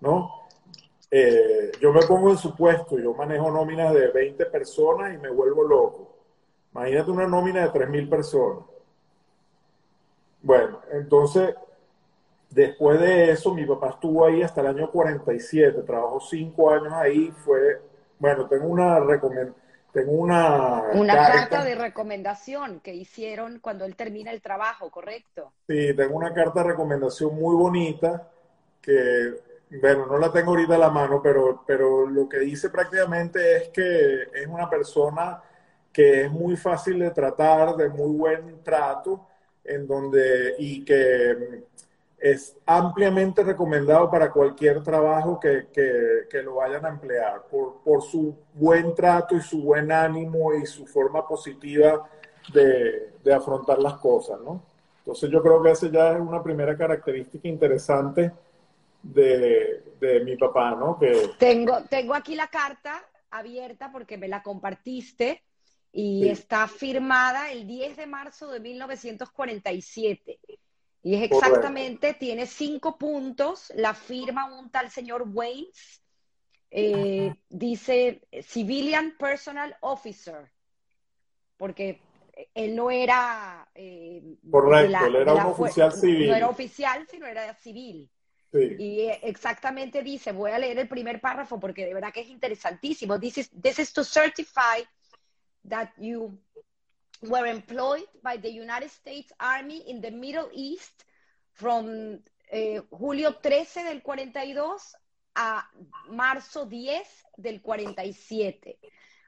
¿no? 0.00 0.30
Eh, 1.10 1.72
yo 1.80 1.92
me 1.92 2.02
pongo 2.02 2.30
en 2.30 2.36
su 2.36 2.54
puesto, 2.54 2.98
yo 2.98 3.12
manejo 3.12 3.50
nóminas 3.50 3.92
de 3.92 4.08
20 4.08 4.46
personas 4.46 5.14
y 5.14 5.18
me 5.18 5.30
vuelvo 5.30 5.64
loco. 5.64 6.14
Imagínate 6.72 7.10
una 7.10 7.26
nómina 7.26 7.62
de 7.62 7.72
3.000 7.72 8.08
personas. 8.08 8.64
Bueno, 10.42 10.80
entonces, 10.92 11.56
después 12.50 13.00
de 13.00 13.32
eso, 13.32 13.52
mi 13.52 13.66
papá 13.66 13.90
estuvo 13.90 14.24
ahí 14.24 14.42
hasta 14.42 14.60
el 14.60 14.68
año 14.68 14.90
47, 14.92 15.82
trabajó 15.82 16.20
cinco 16.20 16.70
años 16.70 16.92
ahí, 16.92 17.32
fue, 17.44 17.80
bueno, 18.20 18.46
tengo 18.46 18.66
una 18.66 19.00
recomendación 19.00 19.67
tengo 19.92 20.12
una... 20.12 20.82
Una 20.94 21.16
carta, 21.16 21.64
de 21.64 21.74
recomendación 21.74 22.80
que 22.80 22.94
hicieron 22.94 23.58
cuando 23.60 23.84
él 23.84 23.96
termina 23.96 24.30
el 24.30 24.42
trabajo, 24.42 24.90
¿correcto? 24.90 25.52
Sí, 25.66 25.94
tengo 25.94 26.16
una 26.16 26.32
carta 26.32 26.62
de 26.62 26.68
recomendación 26.70 27.34
muy 27.34 27.56
bonita 27.56 28.28
que, 28.80 29.34
bueno, 29.80 30.06
no 30.06 30.18
la 30.18 30.30
tengo 30.30 30.50
ahorita 30.50 30.74
a 30.74 30.78
la 30.78 30.90
mano, 30.90 31.20
pero, 31.22 31.62
pero 31.66 32.06
lo 32.06 32.28
que 32.28 32.38
dice 32.38 32.70
prácticamente 32.70 33.56
es 33.56 33.68
que 33.70 34.22
es 34.34 34.46
una 34.46 34.68
persona 34.68 35.42
que 35.92 36.24
es 36.24 36.30
muy 36.30 36.56
fácil 36.56 36.98
de 36.98 37.10
tratar, 37.10 37.76
de 37.76 37.88
muy 37.88 38.16
buen 38.16 38.62
trato, 38.62 39.26
en 39.64 39.86
donde, 39.86 40.54
y 40.58 40.84
que 40.84 41.64
es 42.20 42.56
ampliamente 42.66 43.44
recomendado 43.44 44.10
para 44.10 44.30
cualquier 44.30 44.82
trabajo 44.82 45.38
que, 45.38 45.68
que, 45.72 46.42
lo 46.42 46.56
vayan 46.56 46.84
a 46.84 46.88
emplear, 46.88 47.44
por, 47.50 47.80
por, 47.82 48.02
su 48.02 48.36
buen 48.54 48.94
trato 48.94 49.36
y 49.36 49.40
su 49.40 49.62
buen 49.62 49.92
ánimo 49.92 50.52
y 50.54 50.66
su 50.66 50.86
forma 50.86 51.26
positiva 51.26 52.08
de, 52.52 53.12
de, 53.22 53.34
afrontar 53.34 53.78
las 53.78 53.94
cosas, 53.94 54.40
¿no? 54.40 54.62
Entonces 54.98 55.30
yo 55.30 55.40
creo 55.40 55.62
que 55.62 55.70
esa 55.70 55.88
ya 55.90 56.12
es 56.12 56.20
una 56.20 56.42
primera 56.42 56.76
característica 56.76 57.46
interesante 57.46 58.32
de, 59.02 59.84
de 60.00 60.20
mi 60.20 60.36
papá, 60.36 60.72
¿no? 60.72 60.98
Que... 60.98 61.30
Tengo, 61.38 61.82
tengo 61.88 62.14
aquí 62.14 62.34
la 62.34 62.48
carta 62.48 63.02
abierta 63.30 63.92
porque 63.92 64.18
me 64.18 64.28
la 64.28 64.42
compartiste 64.42 65.42
y 65.92 66.28
está 66.28 66.66
firmada 66.68 67.52
el 67.52 67.66
10 67.66 67.96
de 67.96 68.06
marzo 68.06 68.48
de 68.48 68.60
1947. 68.60 70.38
Y 71.02 71.14
es 71.14 71.22
exactamente, 71.22 72.14
tiene 72.14 72.46
cinco 72.46 72.98
puntos, 72.98 73.72
la 73.76 73.94
firma 73.94 74.58
un 74.58 74.70
tal 74.70 74.90
señor 74.90 75.24
Waynes, 75.26 76.02
eh, 76.70 77.34
dice 77.48 78.26
Civilian 78.42 79.16
Personal 79.16 79.76
Officer, 79.80 80.50
porque 81.56 82.00
él 82.54 82.76
no 82.76 82.90
era... 82.90 83.68
Eh, 83.74 84.22
Correcto, 84.50 85.06
él 85.06 85.16
era 85.16 85.34
un 85.34 85.52
oficial 85.52 85.92
civil. 85.92 86.28
No 86.28 86.36
era 86.36 86.48
oficial, 86.48 87.06
sino 87.08 87.26
era 87.26 87.54
civil. 87.54 88.10
Y 88.52 89.00
eh, 89.00 89.20
exactamente 89.22 90.02
dice, 90.02 90.32
voy 90.32 90.50
a 90.50 90.58
leer 90.58 90.78
el 90.78 90.88
primer 90.88 91.20
párrafo 91.20 91.60
porque 91.60 91.84
de 91.84 91.94
verdad 91.94 92.12
que 92.12 92.20
es 92.20 92.28
interesantísimo. 92.28 93.20
This 93.20 93.38
is, 93.38 93.50
this 93.50 93.78
is 93.78 93.92
to 93.92 94.02
certify 94.02 94.82
that 95.68 95.90
you 95.98 96.38
were 97.22 97.46
employed 97.46 98.06
by 98.22 98.36
the 98.36 98.50
United 98.50 98.90
States 98.90 99.32
Army 99.40 99.82
in 99.88 100.00
the 100.00 100.10
Middle 100.10 100.48
East 100.52 101.04
from 101.52 102.20
eh, 102.50 102.80
julio 102.90 103.32
13 103.32 103.84
del 103.84 104.00
42 104.00 104.96
a 105.34 105.68
marzo 106.10 106.64
10 106.64 107.06
del 107.36 107.60
47. 107.60 108.76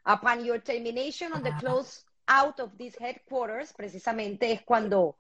Upon 0.07 0.45
your 0.45 0.61
termination 0.61 1.33
on 1.33 1.43
the 1.43 1.53
close 1.59 2.05
out 2.27 2.59
of 2.61 2.77
these 2.79 2.97
headquarters, 2.99 3.73
precisamente 3.73 4.51
es 4.53 4.63
cuando 4.63 5.19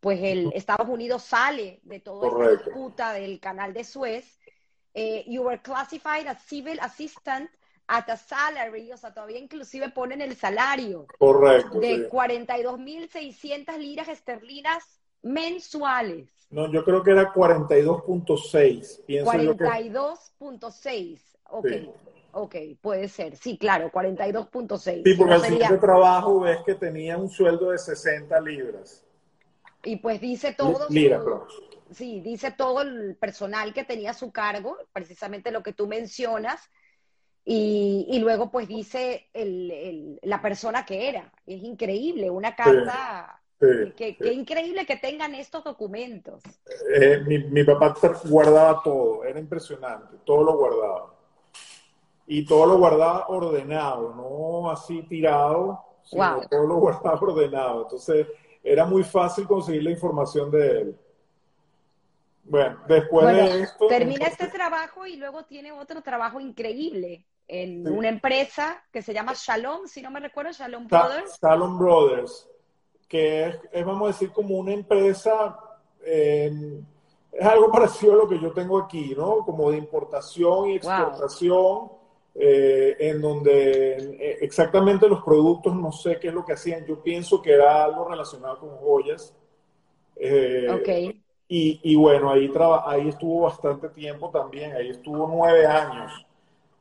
pues 0.00 0.18
el 0.22 0.52
Estados 0.52 0.88
Unidos 0.88 1.22
sale 1.22 1.80
de 1.84 2.00
toda 2.00 2.28
esta 2.28 2.64
disputa 2.64 3.12
del 3.12 3.38
canal 3.38 3.72
de 3.72 3.84
Suez. 3.84 4.38
Eh, 4.94 5.24
you 5.26 5.42
were 5.42 5.58
classified 5.58 6.26
as 6.26 6.42
civil 6.42 6.78
assistant 6.80 7.48
at 7.86 8.08
a 8.08 8.16
salary, 8.16 8.90
o 8.92 8.96
sea, 8.96 9.12
todavía 9.12 9.38
inclusive 9.38 9.90
ponen 9.90 10.20
el 10.20 10.36
salario. 10.36 11.06
Correcto. 11.18 11.80
De 11.80 12.08
42.600 12.08 13.78
liras 13.78 14.08
esterlinas 14.08 15.00
mensuales. 15.22 16.30
No, 16.50 16.70
yo 16.70 16.84
creo 16.84 17.02
que 17.02 17.10
era 17.12 17.32
42.6. 17.32 19.06
42.6, 19.06 21.20
ok. 21.50 21.66
Ok, 22.34 22.56
puede 22.80 23.08
ser. 23.08 23.36
Sí, 23.36 23.58
claro, 23.58 23.92
42.6. 23.92 25.02
Sí, 25.04 25.14
porque 25.14 25.34
al 25.34 25.42
siguiente 25.42 25.76
trabajo 25.76 26.40
ves 26.40 26.60
que 26.64 26.74
tenía 26.74 27.18
un 27.18 27.28
sueldo 27.28 27.70
de 27.70 27.78
60 27.78 28.40
libras. 28.40 29.04
Y 29.84 29.96
pues 29.96 30.18
dice 30.20 30.54
todo. 30.54 30.86
Su, 30.86 31.94
sí, 31.94 32.20
dice 32.20 32.52
todo 32.52 32.82
el 32.82 33.16
personal 33.16 33.74
que 33.74 33.84
tenía 33.84 34.12
a 34.12 34.14
su 34.14 34.32
cargo, 34.32 34.78
precisamente 34.92 35.50
lo 35.50 35.62
que 35.62 35.74
tú 35.74 35.86
mencionas 35.86 36.70
y, 37.44 38.18
luego 38.20 38.50
pues 38.50 38.68
dice 38.68 39.28
la 40.22 40.40
persona 40.40 40.84
que 40.86 41.08
era. 41.08 41.32
Es 41.46 41.62
increíble, 41.62 42.30
una 42.30 42.54
carta... 42.54 43.38
Qué 43.96 44.32
increíble 44.32 44.84
que 44.84 44.96
tengan 44.96 45.36
estos 45.36 45.62
documentos. 45.62 46.42
Eh, 46.96 47.22
mi, 47.24 47.62
papá 47.62 47.94
guardaba 48.24 48.82
todo, 48.82 49.24
era 49.24 49.38
impresionante, 49.38 50.16
todo 50.24 50.42
lo 50.42 50.56
guardaba. 50.56 51.14
Y 52.26 52.44
todo 52.44 52.66
lo 52.66 52.78
guardaba 52.78 53.28
ordenado, 53.28 54.14
no 54.14 54.68
así 54.68 55.02
tirado, 55.04 55.80
sino 56.02 56.40
todo 56.50 56.66
lo 56.66 56.74
guardaba 56.78 57.20
ordenado. 57.20 57.82
Entonces 57.82 58.26
era 58.64 58.84
muy 58.84 59.04
fácil 59.04 59.46
conseguir 59.46 59.84
la 59.84 59.90
información 59.92 60.50
de 60.50 60.80
él. 60.80 60.98
Bueno, 62.42 62.80
después 62.88 63.26
de 63.26 63.62
esto... 63.62 63.86
Termina 63.86 64.26
este 64.26 64.48
trabajo 64.48 65.06
y 65.06 65.14
luego 65.14 65.44
tiene 65.44 65.70
otro 65.70 66.02
trabajo 66.02 66.40
increíble 66.40 67.24
en 67.52 67.86
una 67.86 68.08
empresa 68.08 68.82
que 68.90 69.02
se 69.02 69.12
llama 69.12 69.34
Shalom, 69.36 69.86
si 69.86 70.00
no 70.00 70.10
me 70.10 70.20
recuerdo, 70.20 70.52
Shalom 70.52 70.86
Brothers. 70.88 71.38
Shalom 71.42 71.78
Brothers, 71.78 72.48
que 73.06 73.58
es, 73.70 73.84
vamos 73.84 74.04
a 74.04 74.12
decir, 74.12 74.32
como 74.32 74.56
una 74.56 74.72
empresa, 74.72 75.58
es 77.32 77.46
algo 77.46 77.70
parecido 77.70 78.14
a 78.14 78.16
lo 78.16 78.28
que 78.28 78.40
yo 78.40 78.52
tengo 78.52 78.78
aquí, 78.78 79.14
¿no? 79.16 79.38
Como 79.38 79.70
de 79.70 79.76
importación 79.76 80.70
y 80.70 80.76
exportación, 80.76 81.90
eh, 82.34 82.96
en 82.98 83.20
donde 83.20 83.92
eh, 83.92 84.38
exactamente 84.40 85.06
los 85.06 85.22
productos, 85.22 85.76
no 85.76 85.92
sé 85.92 86.18
qué 86.18 86.28
es 86.28 86.34
lo 86.34 86.44
que 86.44 86.54
hacían, 86.54 86.86
yo 86.86 87.02
pienso 87.02 87.42
que 87.42 87.52
era 87.52 87.84
algo 87.84 88.08
relacionado 88.08 88.58
con 88.60 88.70
joyas. 88.76 89.34
Eh, 90.16 90.68
ok. 90.70 91.16
Y, 91.48 91.80
y, 91.82 91.96
bueno, 91.96 92.30
ahí, 92.30 92.50
ahí 92.86 93.08
estuvo 93.08 93.42
bastante 93.42 93.90
tiempo 93.90 94.30
también, 94.30 94.72
ahí 94.74 94.88
estuvo 94.88 95.28
nueve 95.28 95.66
años. 95.66 96.10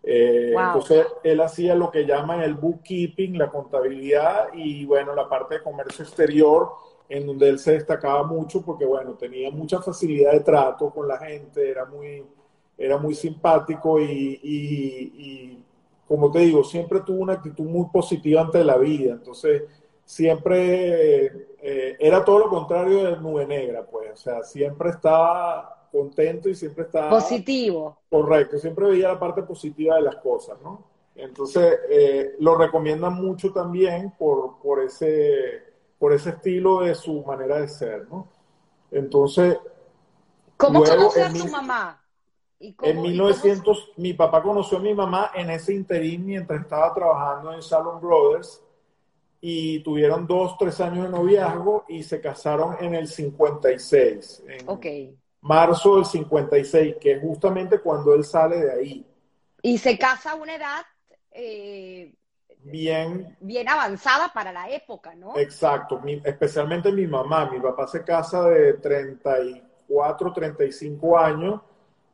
Eh, 0.03 0.53
entonces, 0.57 1.05
él 1.23 1.41
hacía 1.41 1.75
lo 1.75 1.91
que 1.91 2.05
llaman 2.05 2.41
el 2.41 2.55
bookkeeping, 2.55 3.37
la 3.37 3.49
contabilidad 3.49 4.47
y, 4.53 4.85
bueno, 4.85 5.13
la 5.13 5.29
parte 5.29 5.55
de 5.55 5.63
comercio 5.63 6.03
exterior, 6.03 6.71
en 7.07 7.27
donde 7.27 7.49
él 7.49 7.59
se 7.59 7.73
destacaba 7.73 8.23
mucho 8.23 8.63
porque, 8.63 8.85
bueno, 8.85 9.13
tenía 9.13 9.51
mucha 9.51 9.81
facilidad 9.81 10.31
de 10.31 10.39
trato 10.39 10.89
con 10.89 11.07
la 11.07 11.17
gente, 11.17 11.69
era 11.69 11.85
muy, 11.85 12.25
era 12.77 12.97
muy 12.97 13.13
simpático 13.13 13.99
y, 13.99 14.39
y, 14.41 15.63
como 16.07 16.31
te 16.31 16.39
digo, 16.39 16.63
siempre 16.63 17.01
tuvo 17.01 17.21
una 17.21 17.33
actitud 17.33 17.63
muy 17.65 17.87
positiva 17.89 18.41
ante 18.41 18.63
la 18.63 18.77
vida. 18.77 19.13
Entonces, 19.13 19.63
siempre 20.03 21.25
eh, 21.61 21.95
era 21.99 22.25
todo 22.25 22.39
lo 22.39 22.49
contrario 22.49 23.03
de 23.03 23.17
Nube 23.17 23.45
Negra, 23.45 23.85
pues, 23.85 24.11
o 24.11 24.17
sea, 24.17 24.43
siempre 24.43 24.89
estaba 24.89 25.80
contento 25.91 26.49
y 26.49 26.55
siempre 26.55 26.85
estaba... 26.85 27.09
Positivo. 27.09 27.97
Correcto, 28.09 28.57
siempre 28.57 28.87
veía 28.87 29.09
la 29.09 29.19
parte 29.19 29.43
positiva 29.43 29.95
de 29.95 30.03
las 30.03 30.15
cosas, 30.15 30.59
¿no? 30.61 30.85
Entonces, 31.15 31.79
eh, 31.89 32.35
lo 32.39 32.55
recomiendan 32.55 33.13
mucho 33.13 33.51
también 33.51 34.13
por, 34.17 34.59
por, 34.59 34.81
ese, 34.81 35.63
por 35.99 36.13
ese 36.13 36.31
estilo 36.31 36.81
de 36.81 36.95
su 36.95 37.21
manera 37.23 37.59
de 37.59 37.67
ser, 37.67 38.07
¿no? 38.09 38.27
Entonces... 38.89 39.57
¿Cómo 40.57 40.83
conoce 40.83 41.23
a 41.23 41.33
tu 41.33 41.47
mamá? 41.47 41.97
en 42.59 43.01
1900, 43.01 43.93
mi 43.97 44.13
papá 44.13 44.43
conoció 44.43 44.77
a 44.77 44.81
mi 44.81 44.93
mamá 44.93 45.31
en 45.33 45.49
ese 45.49 45.73
interín 45.73 46.27
mientras 46.27 46.61
estaba 46.61 46.93
trabajando 46.93 47.53
en 47.53 47.61
Salon 47.63 47.99
Brothers 47.99 48.63
y 49.41 49.79
tuvieron 49.79 50.27
dos, 50.27 50.55
tres 50.59 50.79
años 50.79 51.05
de 51.05 51.09
noviazgo 51.09 51.85
y 51.87 52.03
se 52.03 52.21
casaron 52.21 52.75
en 52.79 52.93
el 52.93 53.07
56. 53.07 54.43
En, 54.47 54.69
ok 54.69 54.85
marzo 55.41 55.95
del 55.95 56.05
56, 56.05 56.95
que 56.99 57.13
es 57.13 57.21
justamente 57.21 57.79
cuando 57.79 58.13
él 58.13 58.23
sale 58.23 58.57
de 58.57 58.71
ahí. 58.71 59.05
Y 59.61 59.77
se 59.77 59.97
casa 59.97 60.31
a 60.31 60.35
una 60.35 60.55
edad 60.55 60.85
eh, 61.31 62.13
bien, 62.63 63.35
bien 63.39 63.69
avanzada 63.69 64.31
para 64.33 64.51
la 64.51 64.69
época, 64.69 65.15
¿no? 65.15 65.37
Exacto, 65.37 66.01
especialmente 66.23 66.91
mi 66.91 67.07
mamá. 67.07 67.49
Mi 67.51 67.59
papá 67.59 67.87
se 67.87 68.03
casa 68.03 68.43
de 68.49 68.73
34, 68.73 70.33
35 70.33 71.17
años, 71.17 71.61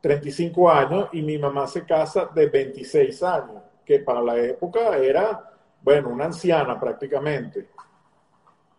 35 0.01 0.71
años, 0.71 1.09
y 1.11 1.21
mi 1.21 1.37
mamá 1.37 1.67
se 1.67 1.85
casa 1.85 2.29
de 2.33 2.47
26 2.47 3.23
años, 3.23 3.61
que 3.85 3.99
para 3.99 4.21
la 4.21 4.37
época 4.37 4.97
era, 4.97 5.51
bueno, 5.81 6.09
una 6.09 6.25
anciana 6.25 6.79
prácticamente. 6.79 7.69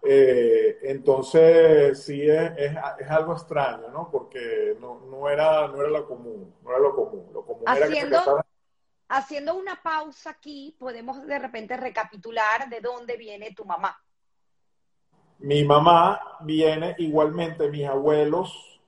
Eh, 0.02 0.78
entonces, 0.82 2.02
sí 2.04 2.28
es, 2.28 2.52
es, 2.56 2.76
algo 3.08 3.32
extraño, 3.32 3.88
¿no? 3.88 4.08
Porque 4.10 4.76
no, 4.80 5.00
no, 5.10 5.28
era, 5.28 5.66
no 5.68 5.80
era 5.80 5.90
lo 5.90 6.06
común, 6.06 6.54
no 6.62 6.70
era 6.70 6.78
lo 6.78 6.94
común. 6.94 7.26
Lo 7.32 7.44
común 7.44 7.64
haciendo, 7.66 8.16
era 8.16 8.42
que 8.42 8.48
haciendo 9.08 9.54
una 9.56 9.80
pausa 9.82 10.30
aquí, 10.30 10.76
podemos 10.78 11.26
de 11.26 11.38
repente 11.38 11.76
recapitular 11.76 12.68
de 12.68 12.80
dónde 12.80 13.16
viene 13.16 13.54
tu 13.54 13.64
mamá. 13.64 13.98
Mi 15.40 15.64
mamá 15.64 16.20
viene 16.40 16.94
igualmente, 16.98 17.70
mis 17.70 17.86
abuelos. 17.86 18.80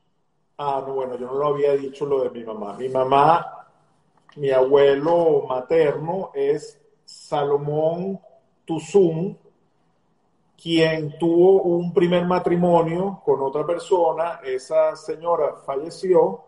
Ah, 0.58 0.82
no, 0.86 0.94
bueno, 0.94 1.16
yo 1.16 1.26
no 1.26 1.34
lo 1.34 1.46
había 1.46 1.72
dicho 1.76 2.06
lo 2.06 2.22
de 2.22 2.30
mi 2.30 2.44
mamá. 2.44 2.74
Mi 2.74 2.88
mamá, 2.88 3.66
mi 4.36 4.50
abuelo 4.50 5.46
materno 5.48 6.32
es 6.34 6.80
Salomón 7.04 8.20
Tuzún, 8.64 9.38
quien 10.60 11.18
tuvo 11.18 11.62
un 11.62 11.92
primer 11.92 12.26
matrimonio 12.26 13.20
con 13.24 13.40
otra 13.40 13.64
persona, 13.66 14.40
esa 14.44 14.94
señora 14.94 15.56
falleció 15.64 16.42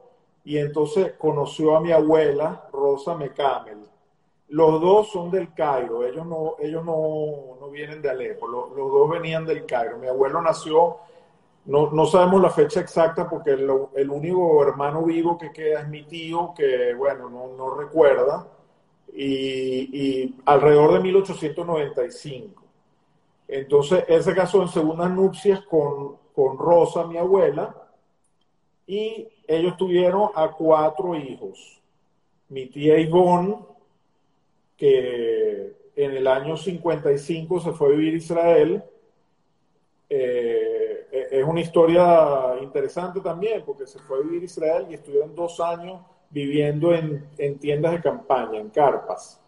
y 0.45 0.59
entonces 0.59 1.15
conoció 1.17 1.77
a 1.77 1.81
mi 1.81 1.93
abuela, 1.93 2.69
Rosa 2.73 3.15
Mecamel. 3.17 3.79
Los 4.49 4.81
dos 4.83 5.11
son 5.11 5.31
del 5.31 5.55
Cairo, 5.55 6.05
ellos 6.05 6.27
no, 6.27 6.57
ellos 6.59 6.85
no, 6.85 7.71
vienen 7.71 8.03
de 8.03 8.11
Alepo, 8.11 8.47
los, 8.47 8.77
dos 8.77 9.09
venían 9.09 9.47
del 9.47 9.65
Cairo. 9.65 9.97
Mi 9.97 10.09
abuelo 10.09 10.43
nació 10.43 10.99
no, 11.65 11.91
no, 11.93 12.07
sabemos 12.07 12.43
la 12.43 12.51
fecha 12.51 12.81
exacta 12.81 13.31
porque 13.31 13.53
el, 13.53 13.71
el, 13.95 14.11
único 14.11 14.63
hermano 14.65 15.05
vivo 15.05 15.39
que 15.39 15.53
queda 15.53 15.83
es 15.83 15.89
mi 15.89 16.03
tío, 16.03 16.53
que 16.57 16.93
bueno, 16.93 17.31
no, 17.31 17.57
no 17.57 17.75
recuerda, 17.77 18.49
y, 19.15 20.25
y, 20.25 20.43
alrededor 20.45 20.95
de 20.95 21.01
1895. 21.01 22.62
Entonces, 23.53 24.07
él 24.09 24.23
se 24.23 24.35
casó 24.35 24.63
en 24.63 24.69
segundas 24.69 25.11
nupcias 25.11 25.61
con, 25.67 26.17
con 26.35 26.57
Rosa, 26.57 27.07
mi 27.07 27.19
abuela, 27.19 27.77
y 28.87 29.29
ellos 29.47 29.77
tuvieron 29.77 30.31
a 30.35 30.53
cuatro 30.53 31.15
hijos. 31.15 31.83
Mi 32.49 32.67
tía 32.69 32.99
Ivonne, 32.99 33.59
que 34.75 35.77
en 35.95 36.11
el 36.13 36.27
año 36.27 36.57
55 36.57 37.61
se 37.61 37.73
fue 37.73 37.89
a 37.89 37.91
vivir 37.91 38.15
a 38.15 38.17
Israel, 38.17 38.85
eh, 40.09 41.07
e-, 41.13 41.29
es 41.41 41.45
una 41.45 41.61
historia 41.61 42.57
interesante 42.63 43.21
también, 43.21 43.63
porque 43.67 43.87
se 43.87 43.99
fue 43.99 44.17
a 44.17 44.23
vivir 44.23 44.41
a 44.41 44.47
Israel 44.47 44.87
y 44.89 44.95
estuvieron 44.95 45.35
dos 45.35 45.61
años 45.61 46.01
viviendo 46.31 46.95
en, 46.95 47.59
tiendas 47.59 47.93
de 47.93 48.01
campaña, 48.01 48.59
en 48.59 48.71
carpas. 48.71 49.39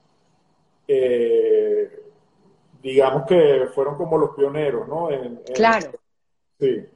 Eh, 0.87 2.04
digamos 2.85 3.25
que 3.27 3.67
fueron 3.75 3.97
como 3.97 4.19
los 4.19 4.37
pioneros, 4.37 4.87
¿no? 4.87 5.09
claro. 5.55 5.93
Sí. 6.61 6.87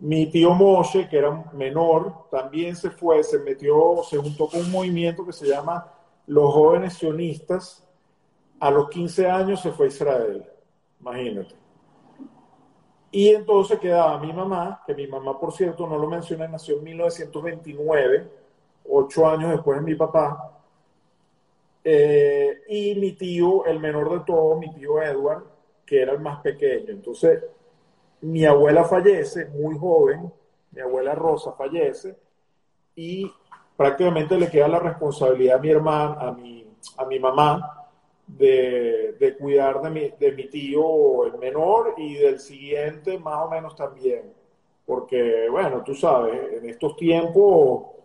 Mi 0.00 0.30
tío 0.30 0.54
Moshe, 0.54 1.08
que 1.08 1.16
era 1.16 1.30
menor, 1.54 2.28
también 2.30 2.76
se 2.76 2.90
fue, 2.90 3.24
se 3.24 3.38
metió, 3.38 4.02
se 4.08 4.18
juntó 4.18 4.48
con 4.48 4.60
un 4.60 4.70
movimiento 4.70 5.24
que 5.24 5.32
se 5.32 5.46
llama 5.48 5.90
Los 6.26 6.52
Jóvenes 6.52 6.92
Sionistas. 6.92 7.84
A 8.60 8.70
los 8.70 8.90
15 8.90 9.30
años 9.30 9.62
se 9.62 9.72
fue 9.72 9.86
a 9.86 9.88
Israel, 9.88 10.44
imagínate. 11.00 11.54
Y 13.10 13.28
entonces 13.30 13.78
quedaba 13.78 14.20
mi 14.20 14.32
mamá, 14.32 14.82
que 14.86 14.94
mi 14.94 15.06
mamá, 15.06 15.40
por 15.40 15.52
cierto, 15.52 15.86
no 15.86 15.96
lo 15.96 16.06
mencioné, 16.06 16.46
nació 16.48 16.76
en 16.76 16.84
1929, 16.84 18.30
ocho 18.90 19.26
años 19.26 19.52
después 19.52 19.78
de 19.78 19.84
mi 19.84 19.94
papá. 19.94 20.57
Eh, 21.90 22.64
y 22.68 22.94
mi 22.96 23.12
tío, 23.12 23.64
el 23.64 23.80
menor 23.80 24.12
de 24.12 24.20
todos, 24.26 24.58
mi 24.58 24.70
tío 24.74 25.00
Edward, 25.00 25.44
que 25.86 26.02
era 26.02 26.12
el 26.12 26.20
más 26.20 26.42
pequeño. 26.42 26.90
Entonces, 26.90 27.42
mi 28.20 28.44
abuela 28.44 28.84
fallece 28.84 29.46
muy 29.46 29.78
joven, 29.78 30.30
mi 30.72 30.82
abuela 30.82 31.14
Rosa 31.14 31.52
fallece, 31.52 32.14
y 32.94 33.32
prácticamente 33.74 34.36
le 34.36 34.50
queda 34.50 34.68
la 34.68 34.80
responsabilidad 34.80 35.56
a 35.56 35.60
mi 35.62 35.70
hermana, 35.70 36.16
a 36.20 36.32
mi, 36.32 36.66
a 36.98 37.06
mi 37.06 37.18
mamá, 37.18 37.88
de, 38.26 39.36
cuidar 39.40 39.80
de 39.80 39.88
mi, 39.88 40.10
de 40.10 40.32
mi 40.32 40.46
tío 40.50 41.24
el 41.24 41.38
menor 41.38 41.94
y 41.96 42.16
del 42.16 42.38
siguiente 42.38 43.18
más 43.18 43.46
o 43.46 43.48
menos 43.48 43.74
también. 43.74 44.30
Porque, 44.84 45.48
bueno, 45.50 45.82
tú 45.82 45.94
sabes, 45.94 46.52
en 46.52 46.68
estos 46.68 46.96
tiempos 46.96 47.97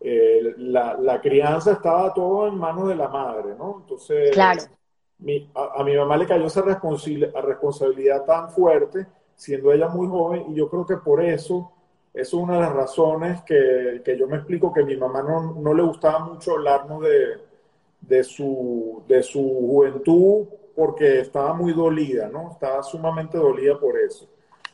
eh, 0.00 0.54
la, 0.56 1.20
crianza 1.20 1.72
estaba 1.72 2.12
todo 2.14 2.48
en 2.48 2.56
manos 2.56 2.88
de 2.88 2.96
la 2.96 3.08
madre, 3.08 3.54
¿no? 3.58 3.80
Entonces, 3.82 4.30
claro. 4.32 4.62
a, 5.54 5.84
mi 5.84 5.96
mamá 5.96 6.16
le 6.16 6.26
cayó 6.26 6.46
esa 6.46 6.62
responsabilidad 6.62 8.24
tan 8.24 8.50
fuerte, 8.50 9.06
siendo 9.36 9.72
ella 9.72 9.88
muy 9.88 10.08
joven, 10.08 10.46
y 10.48 10.54
yo 10.54 10.70
creo 10.70 10.86
que 10.86 10.96
por 10.96 11.22
eso, 11.22 11.70
eso 12.14 12.36
es 12.38 12.42
una 12.42 12.54
de 12.54 12.60
las 12.60 12.72
razones 12.72 13.42
que, 13.42 14.00
que 14.02 14.18
yo 14.18 14.26
me 14.26 14.36
explico 14.36 14.72
que 14.72 14.80
a 14.80 14.86
mi 14.86 14.96
mamá 14.96 15.22
no, 15.22 15.52
no 15.54 15.74
le 15.74 15.82
gustaba 15.82 16.20
mucho 16.20 16.52
hablarnos 16.52 17.02
de, 17.02 17.50
de 18.00 18.24
su, 18.24 19.02
de 19.06 19.22
su 19.22 19.42
juventud 19.42 20.46
porque 20.74 21.20
estaba 21.20 21.52
muy 21.52 21.74
dolida, 21.74 22.28
¿no? 22.28 22.52
Estaba 22.52 22.82
sumamente 22.82 23.36
dolida 23.36 23.78
por 23.78 23.98
eso, 23.98 24.26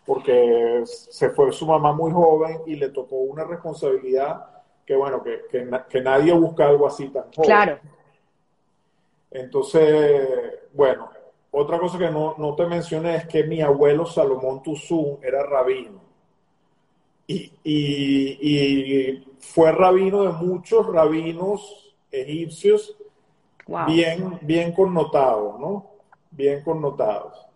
porque 0.05 0.83
se 0.85 1.31
fue 1.31 1.51
su 1.51 1.67
mamá 1.67 1.93
muy 1.93 2.13
joven 2.13 2.61
y 2.67 2.77
le 2.77 2.91
tocó 2.91 3.17
una 3.17 3.43
responsabilidad 3.43 4.56
que, 4.87 4.95
bueno, 4.95 5.23
que, 5.23 5.43
que, 5.51 6.01
nadie 6.01 6.33
busca 6.33 6.69
algo 6.69 6.87
así 6.87 7.09
tan 7.09 7.25
joven. 7.25 7.45
Claro. 7.45 7.79
Entonces, 9.31 10.29
bueno, 10.73 11.11
otra 11.51 11.79
cosa 11.79 11.99
que 11.99 12.11
no, 12.11 12.37
no 12.39 12.55
te 12.55 12.67
mencioné 12.67 13.17
es 13.17 13.27
que 13.27 13.45
mi 13.45 13.61
abuelo 13.61 14.07
Salomón 14.07 14.63
Tuzún 14.63 15.19
era 15.23 15.43
rabino. 15.43 16.01
Y, 17.27 17.53
y, 17.65 18.39
y, 18.41 19.25
fue 19.41 19.73
rabino 19.73 20.23
de 20.23 20.33
muchos 20.33 20.87
rabinos 20.87 21.95
egipcios 22.11 22.97
bien, 23.89 24.39
bien 24.43 24.73
connotados, 24.73 25.59
¿no? 25.59 25.91
Bien 26.31 26.63
connotados. 26.63 27.47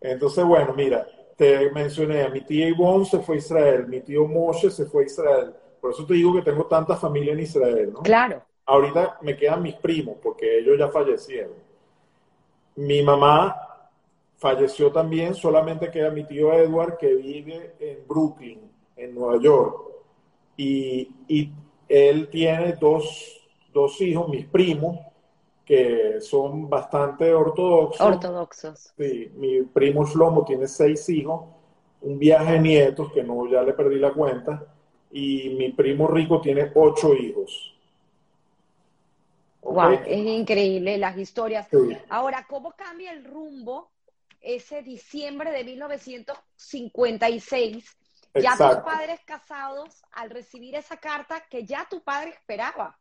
Entonces, 0.00 0.44
bueno, 0.44 0.74
mira, 0.74 1.06
te 1.36 1.70
mencioné, 1.70 2.22
a 2.22 2.28
mi 2.28 2.42
tía 2.42 2.68
Ivonne 2.68 3.06
se 3.06 3.20
fue 3.20 3.36
a 3.36 3.38
Israel, 3.38 3.86
mi 3.86 4.00
tío 4.00 4.26
Moshe 4.26 4.70
se 4.70 4.84
fue 4.84 5.04
a 5.04 5.06
Israel. 5.06 5.54
Por 5.80 5.92
eso 5.92 6.04
te 6.04 6.14
digo 6.14 6.34
que 6.34 6.42
tengo 6.42 6.66
tanta 6.66 6.96
familia 6.96 7.32
en 7.32 7.40
Israel, 7.40 7.92
¿no? 7.92 8.02
Claro. 8.02 8.42
Ahorita 8.66 9.18
me 9.22 9.36
quedan 9.36 9.62
mis 9.62 9.74
primos, 9.76 10.16
porque 10.22 10.58
ellos 10.58 10.78
ya 10.78 10.88
fallecieron. 10.88 11.54
Mi 12.76 13.02
mamá 13.02 13.56
falleció 14.36 14.92
también, 14.92 15.34
solamente 15.34 15.90
queda 15.90 16.10
mi 16.10 16.24
tío 16.24 16.52
Edward, 16.52 16.96
que 16.98 17.14
vive 17.14 17.74
en 17.80 18.06
Brooklyn, 18.06 18.60
en 18.96 19.14
Nueva 19.14 19.40
York. 19.40 19.82
Y, 20.56 21.10
y 21.28 21.52
él 21.88 22.28
tiene 22.28 22.74
dos, 22.74 23.48
dos 23.72 24.00
hijos, 24.00 24.28
mis 24.28 24.46
primos, 24.46 24.98
que 25.64 26.20
son 26.20 26.68
bastante 26.68 27.32
ortodoxos. 27.32 28.00
Ortodoxos. 28.00 28.92
Sí, 28.96 29.30
mi 29.36 29.62
primo 29.62 30.04
Shlomo 30.04 30.44
tiene 30.44 30.66
seis 30.66 31.08
hijos, 31.10 31.44
un 32.00 32.18
viaje 32.18 32.52
de 32.52 32.60
nietos, 32.60 33.12
que 33.12 33.22
no, 33.22 33.46
ya 33.50 33.62
le 33.62 33.72
perdí 33.72 33.98
la 33.98 34.12
cuenta, 34.12 34.64
y 35.10 35.48
mi 35.50 35.72
primo 35.72 36.06
Rico 36.06 36.40
tiene 36.40 36.72
ocho 36.74 37.14
hijos. 37.14 37.74
Wow, 39.62 40.00
es 40.06 40.26
increíble 40.26 40.98
las 40.98 41.18
historias. 41.18 41.68
Ahora, 42.08 42.46
¿cómo 42.48 42.72
cambia 42.72 43.12
el 43.12 43.24
rumbo 43.24 43.90
ese 44.40 44.82
diciembre 44.82 45.50
de 45.50 45.64
1956? 45.64 47.96
Ya 48.34 48.56
tus 48.56 48.76
padres 48.84 49.20
casados 49.24 50.04
al 50.12 50.30
recibir 50.30 50.74
esa 50.74 50.96
carta 50.96 51.44
que 51.50 51.64
ya 51.64 51.86
tu 51.90 52.02
padre 52.02 52.30
esperaba 52.30 52.98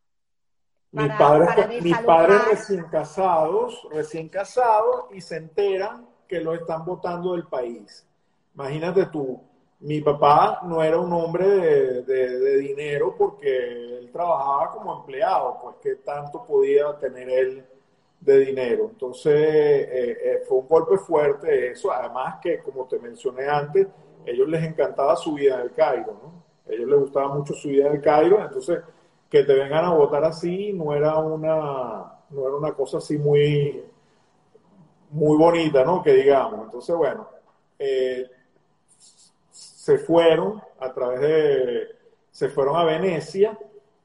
mis 0.92 1.12
padres, 1.14 1.84
mis 1.84 1.98
padres 2.00 2.46
recién 2.46 2.86
casados, 2.86 3.88
recién 3.92 4.30
casados 4.30 5.06
y 5.12 5.22
se 5.22 5.38
enteran 5.38 6.08
que 6.28 6.40
lo 6.40 6.54
están 6.54 6.86
votando 6.86 7.34
del 7.34 7.48
país. 7.48 8.06
Imagínate 8.56 9.06
tú, 9.08 9.42
mi 9.80 10.02
papá 10.02 10.62
no 10.64 10.82
era 10.84 11.00
un 11.00 11.12
hombre 11.14 11.46
de, 12.04 12.58
dinero 12.58 13.16
porque 13.18 14.00
él 14.00 14.10
trabajaba 14.12 14.72
como 14.72 15.00
empleado, 15.00 15.60
pues 15.62 15.76
qué 15.82 15.96
tanto 16.04 16.44
podía 16.46 16.98
tener 16.98 17.30
él 17.30 17.66
de 18.20 18.40
dinero. 18.40 18.90
Entonces 18.92 19.34
eh, 19.34 20.18
eh, 20.24 20.44
fue 20.48 20.60
un 20.60 20.68
golpe 20.68 20.98
fuerte 20.98 21.72
eso, 21.72 21.92
además 21.92 22.38
que 22.42 22.60
como 22.60 22.86
te 22.86 23.00
mencioné 23.00 23.48
antes, 23.48 23.88
ellos 24.26 24.48
les 24.48 24.64
encantaba 24.64 25.16
su 25.16 25.34
vida 25.36 25.56
en 25.56 25.62
el 25.62 25.74
Cairo, 25.74 26.20
¿no? 26.22 26.44
Ellos 26.68 26.90
les 26.90 27.00
gustaba 27.00 27.34
mucho 27.34 27.54
su 27.54 27.70
vida 27.70 27.88
en 27.88 27.96
el 27.96 28.02
Cairo, 28.02 28.42
entonces 28.42 28.80
que 29.30 29.44
te 29.44 29.54
vengan 29.54 29.86
a 29.86 29.94
votar 29.94 30.24
así 30.24 30.74
no 30.74 30.94
era 30.94 31.18
una, 31.18 32.20
no 32.30 32.48
era 32.48 32.56
una 32.56 32.74
cosa 32.74 32.98
así 32.98 33.18
muy, 33.18 33.84
muy 35.12 35.38
bonita, 35.38 35.84
¿no? 35.84 36.02
Que 36.02 36.14
digamos. 36.14 36.66
Entonces, 36.66 36.96
bueno, 36.96 37.28
eh, 37.78 38.26
se 39.88 40.00
fueron 40.00 40.62
a 40.82 40.94
través 40.94 41.22
de, 41.22 41.88
se 42.30 42.50
fueron 42.50 42.76
a 42.76 42.84
Venecia 42.84 43.58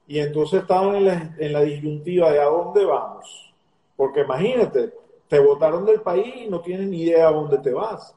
y 0.07 0.19
entonces 0.19 0.61
estaban 0.61 0.95
en 0.95 1.05
la, 1.05 1.35
en 1.37 1.51
la 1.51 1.59
disyuntiva 1.59 2.31
de 2.31 2.39
a 2.39 2.45
dónde 2.45 2.85
vamos. 2.85 3.53
Porque 3.97 4.21
imagínate, 4.21 4.93
te 5.27 5.39
votaron 5.39 5.85
del 5.85 5.99
país 5.99 6.33
y 6.37 6.47
no 6.47 6.61
tienes 6.61 6.87
ni 6.87 7.01
idea 7.01 7.27
a 7.27 7.33
dónde 7.33 7.57
te 7.57 7.73
vas. 7.73 8.15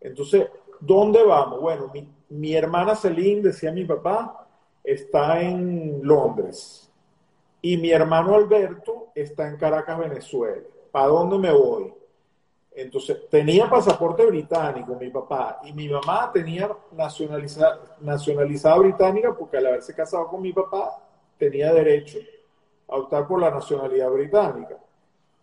Entonces, 0.00 0.48
¿dónde 0.80 1.22
vamos? 1.22 1.60
Bueno, 1.60 1.90
mi, 1.92 2.08
mi 2.30 2.54
hermana 2.54 2.96
Celine, 2.96 3.42
decía 3.42 3.70
mi 3.72 3.84
papá, 3.84 4.48
está 4.82 5.42
en 5.42 6.00
Londres 6.02 6.90
y 7.60 7.76
mi 7.76 7.90
hermano 7.90 8.36
Alberto 8.36 9.08
está 9.14 9.46
en 9.48 9.58
Caracas, 9.58 9.98
Venezuela. 9.98 10.62
¿Para 10.90 11.08
dónde 11.08 11.36
me 11.36 11.52
voy? 11.52 11.92
Entonces, 12.76 13.26
tenía 13.30 13.70
pasaporte 13.70 14.26
británico 14.26 14.94
mi 15.00 15.08
papá 15.08 15.60
y 15.64 15.72
mi 15.72 15.88
mamá 15.88 16.30
tenía 16.30 16.70
nacionalizada, 16.92 17.96
nacionalizada 18.02 18.76
británica 18.76 19.34
porque 19.34 19.56
al 19.56 19.68
haberse 19.68 19.94
casado 19.94 20.28
con 20.28 20.42
mi 20.42 20.52
papá 20.52 21.02
tenía 21.38 21.72
derecho 21.72 22.18
a 22.86 22.96
optar 22.96 23.26
por 23.26 23.40
la 23.40 23.50
nacionalidad 23.50 24.10
británica. 24.10 24.76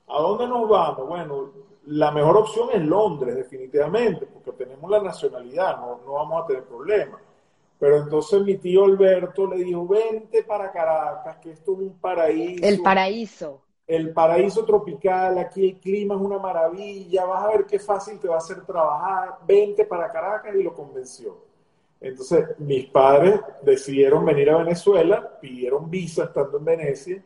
¿A 0.08 0.22
dónde 0.22 0.48
nos 0.48 0.70
vamos? 0.70 1.08
Bueno, 1.08 1.50
la 1.88 2.12
mejor 2.12 2.38
opción 2.38 2.70
es 2.72 2.84
Londres, 2.84 3.36
definitivamente, 3.36 4.28
porque 4.28 4.52
tenemos 4.52 4.92
la 4.92 5.02
nacionalidad, 5.02 5.78
no, 5.78 6.02
no 6.06 6.14
vamos 6.14 6.44
a 6.44 6.46
tener 6.46 6.64
problemas. 6.66 7.20
Pero 7.80 7.98
entonces 7.98 8.44
mi 8.44 8.58
tío 8.58 8.86
Alberto 8.86 9.48
le 9.48 9.58
dijo, 9.58 9.88
vente 9.88 10.44
para 10.44 10.72
Caracas, 10.72 11.38
que 11.38 11.50
esto 11.50 11.74
es 11.74 11.80
un 11.80 11.98
paraíso. 12.00 12.64
El 12.64 12.80
paraíso. 12.84 13.60
El 13.86 14.14
paraíso 14.14 14.64
tropical, 14.66 15.38
aquí 15.38 15.70
el 15.70 15.80
clima 15.80 16.16
es 16.16 16.22
una 16.22 16.40
maravilla, 16.40 17.26
vas 17.26 17.44
a 17.44 17.48
ver 17.50 17.66
qué 17.66 17.80
fácil 17.80 18.20
te 18.20 18.28
va 18.28 18.36
a 18.36 18.38
hacer 18.38 18.66
trabajar, 18.66 19.40
vente 19.46 19.86
para 19.86 20.12
Caracas 20.12 20.56
y 20.56 20.64
lo 20.64 20.74
convenció. 20.74 21.38
Entonces, 22.00 22.60
mis 22.60 22.88
padres 22.88 23.40
decidieron 23.62 24.26
venir 24.26 24.50
a 24.50 24.58
Venezuela, 24.58 25.40
pidieron 25.40 25.90
visa 25.90 26.26
estando 26.26 26.58
en 26.58 26.66
Venecia, 26.66 27.24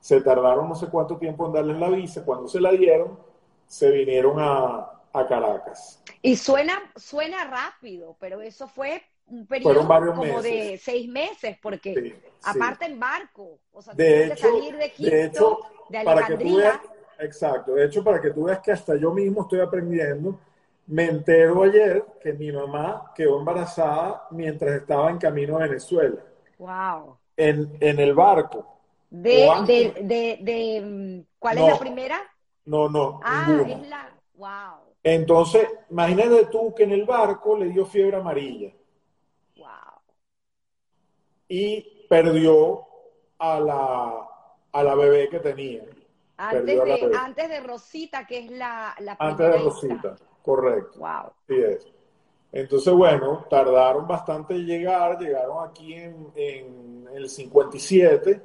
se 0.00 0.20
tardaron 0.20 0.68
no 0.68 0.74
sé 0.74 0.88
cuánto 0.88 1.16
tiempo 1.16 1.46
en 1.46 1.52
darles 1.52 1.78
la 1.78 1.88
visa, 1.88 2.24
cuando 2.24 2.46
se 2.48 2.60
la 2.60 2.70
dieron, 2.72 3.18
se 3.66 3.90
vinieron 3.90 4.36
a, 4.38 4.94
Caracas. 5.28 6.00
Y 6.22 6.36
suena, 6.36 6.74
suena 6.94 7.44
rápido, 7.44 8.16
pero 8.20 8.40
eso 8.40 8.68
fue 8.68 9.02
un 9.30 9.46
periodo 9.46 10.14
como 10.14 10.42
de 10.42 10.78
seis 10.82 11.08
meses, 11.08 11.56
porque 11.62 12.16
aparte 12.42 12.86
en 12.86 12.98
barco, 12.98 13.58
o 13.72 13.82
sea, 13.82 13.94
de 13.94 14.26
hecho, 14.26 14.34
que 14.34 14.40
salir 14.40 14.76
de 14.76 14.84
Egipto, 14.86 15.10
de, 15.10 15.24
hecho, 15.24 15.60
para 16.04 16.26
que 16.26 16.36
tú 16.36 16.56
veas, 16.56 16.80
exacto, 17.18 17.74
de 17.74 17.84
hecho, 17.86 18.04
para 18.04 18.20
que 18.20 18.30
tú 18.30 18.44
veas 18.44 18.60
que 18.60 18.72
hasta 18.72 18.96
yo 18.96 19.12
mismo 19.12 19.42
estoy 19.42 19.60
aprendiendo, 19.60 20.38
me 20.86 21.04
entero 21.04 21.62
ayer 21.62 22.04
que 22.20 22.32
mi 22.32 22.50
mamá 22.50 23.12
quedó 23.14 23.38
embarazada 23.38 24.26
mientras 24.30 24.74
estaba 24.76 25.10
en 25.10 25.18
camino 25.18 25.56
a 25.56 25.66
Venezuela. 25.66 26.22
Wow. 26.58 27.18
En, 27.36 27.76
en 27.80 28.00
el 28.00 28.14
barco. 28.14 28.66
De, 29.10 29.48
de, 29.66 30.02
de, 30.02 30.38
de, 30.40 30.80
mm, 30.80 31.26
¿cuál 31.38 31.58
es 31.58 31.66
la 31.66 31.78
primera? 31.78 32.20
No, 32.64 32.88
no. 32.88 33.20
Ah, 33.22 33.62
es 33.66 33.88
la. 33.88 34.12
Wow. 34.34 34.88
Entonces, 35.02 35.68
imagínate 35.90 36.46
tú 36.46 36.74
que 36.74 36.84
en 36.84 36.92
el 36.92 37.04
barco 37.04 37.56
le 37.56 37.66
dio 37.66 37.86
fiebre 37.86 38.16
amarilla. 38.16 38.72
Y 41.48 42.06
perdió 42.08 42.86
a 43.38 43.60
la, 43.60 44.28
a 44.72 44.82
la 44.82 44.94
bebé 44.94 45.28
que 45.28 45.40
tenía. 45.40 45.84
Antes 46.36 46.66
de, 46.66 47.10
antes 47.18 47.48
de 47.48 47.60
Rosita, 47.60 48.26
que 48.26 48.38
es 48.38 48.50
la, 48.50 48.94
la 49.00 49.16
Antes 49.18 49.52
de 49.52 49.58
Rosita. 49.58 50.16
Correcto. 50.42 50.98
Wow. 51.00 51.32
Sí 51.48 51.54
es. 51.56 51.86
Entonces, 52.52 52.92
bueno, 52.94 53.44
tardaron 53.50 54.06
bastante 54.06 54.54
en 54.54 54.64
llegar, 54.64 55.18
llegaron 55.18 55.68
aquí 55.68 55.94
en, 55.94 57.06
el 57.12 57.28
57, 57.28 58.40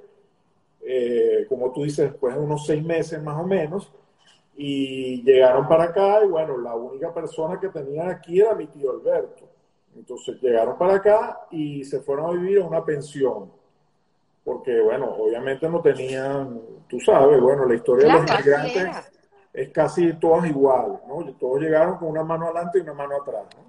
eh, 0.81 1.45
como 1.47 1.71
tú 1.71 1.83
dices, 1.83 2.11
después 2.11 2.35
de 2.35 2.41
unos 2.41 2.65
seis 2.65 2.83
meses 2.83 3.21
más 3.21 3.39
o 3.39 3.45
menos, 3.45 3.89
y 4.55 5.23
llegaron 5.23 5.67
para 5.67 5.85
acá 5.85 6.23
y 6.23 6.27
bueno, 6.27 6.57
la 6.57 6.75
única 6.75 7.13
persona 7.13 7.59
que 7.59 7.69
tenían 7.69 8.09
aquí 8.09 8.41
era 8.41 8.53
mi 8.53 8.67
tío 8.67 8.91
Alberto. 8.91 9.42
Entonces 9.95 10.41
llegaron 10.41 10.77
para 10.77 10.95
acá 10.95 11.47
y 11.51 11.83
se 11.83 11.99
fueron 12.01 12.25
a 12.25 12.31
vivir 12.31 12.57
en 12.57 12.67
una 12.67 12.83
pensión, 12.83 13.51
porque 14.43 14.81
bueno, 14.81 15.13
obviamente 15.17 15.69
no 15.69 15.81
tenían, 15.81 16.59
tú 16.87 16.99
sabes, 16.99 17.39
bueno, 17.39 17.65
la 17.65 17.75
historia 17.75 18.07
de 18.07 18.13
los 18.13 18.21
migrantes 18.23 19.11
es 19.53 19.69
casi 19.69 20.13
todas 20.13 20.45
iguales, 20.47 20.99
¿no? 21.07 21.23
Todos 21.35 21.61
llegaron 21.61 21.97
con 21.97 22.09
una 22.09 22.23
mano 22.23 22.45
adelante 22.45 22.79
y 22.79 22.81
una 22.81 22.93
mano 22.93 23.21
atrás, 23.21 23.43
¿no? 23.55 23.63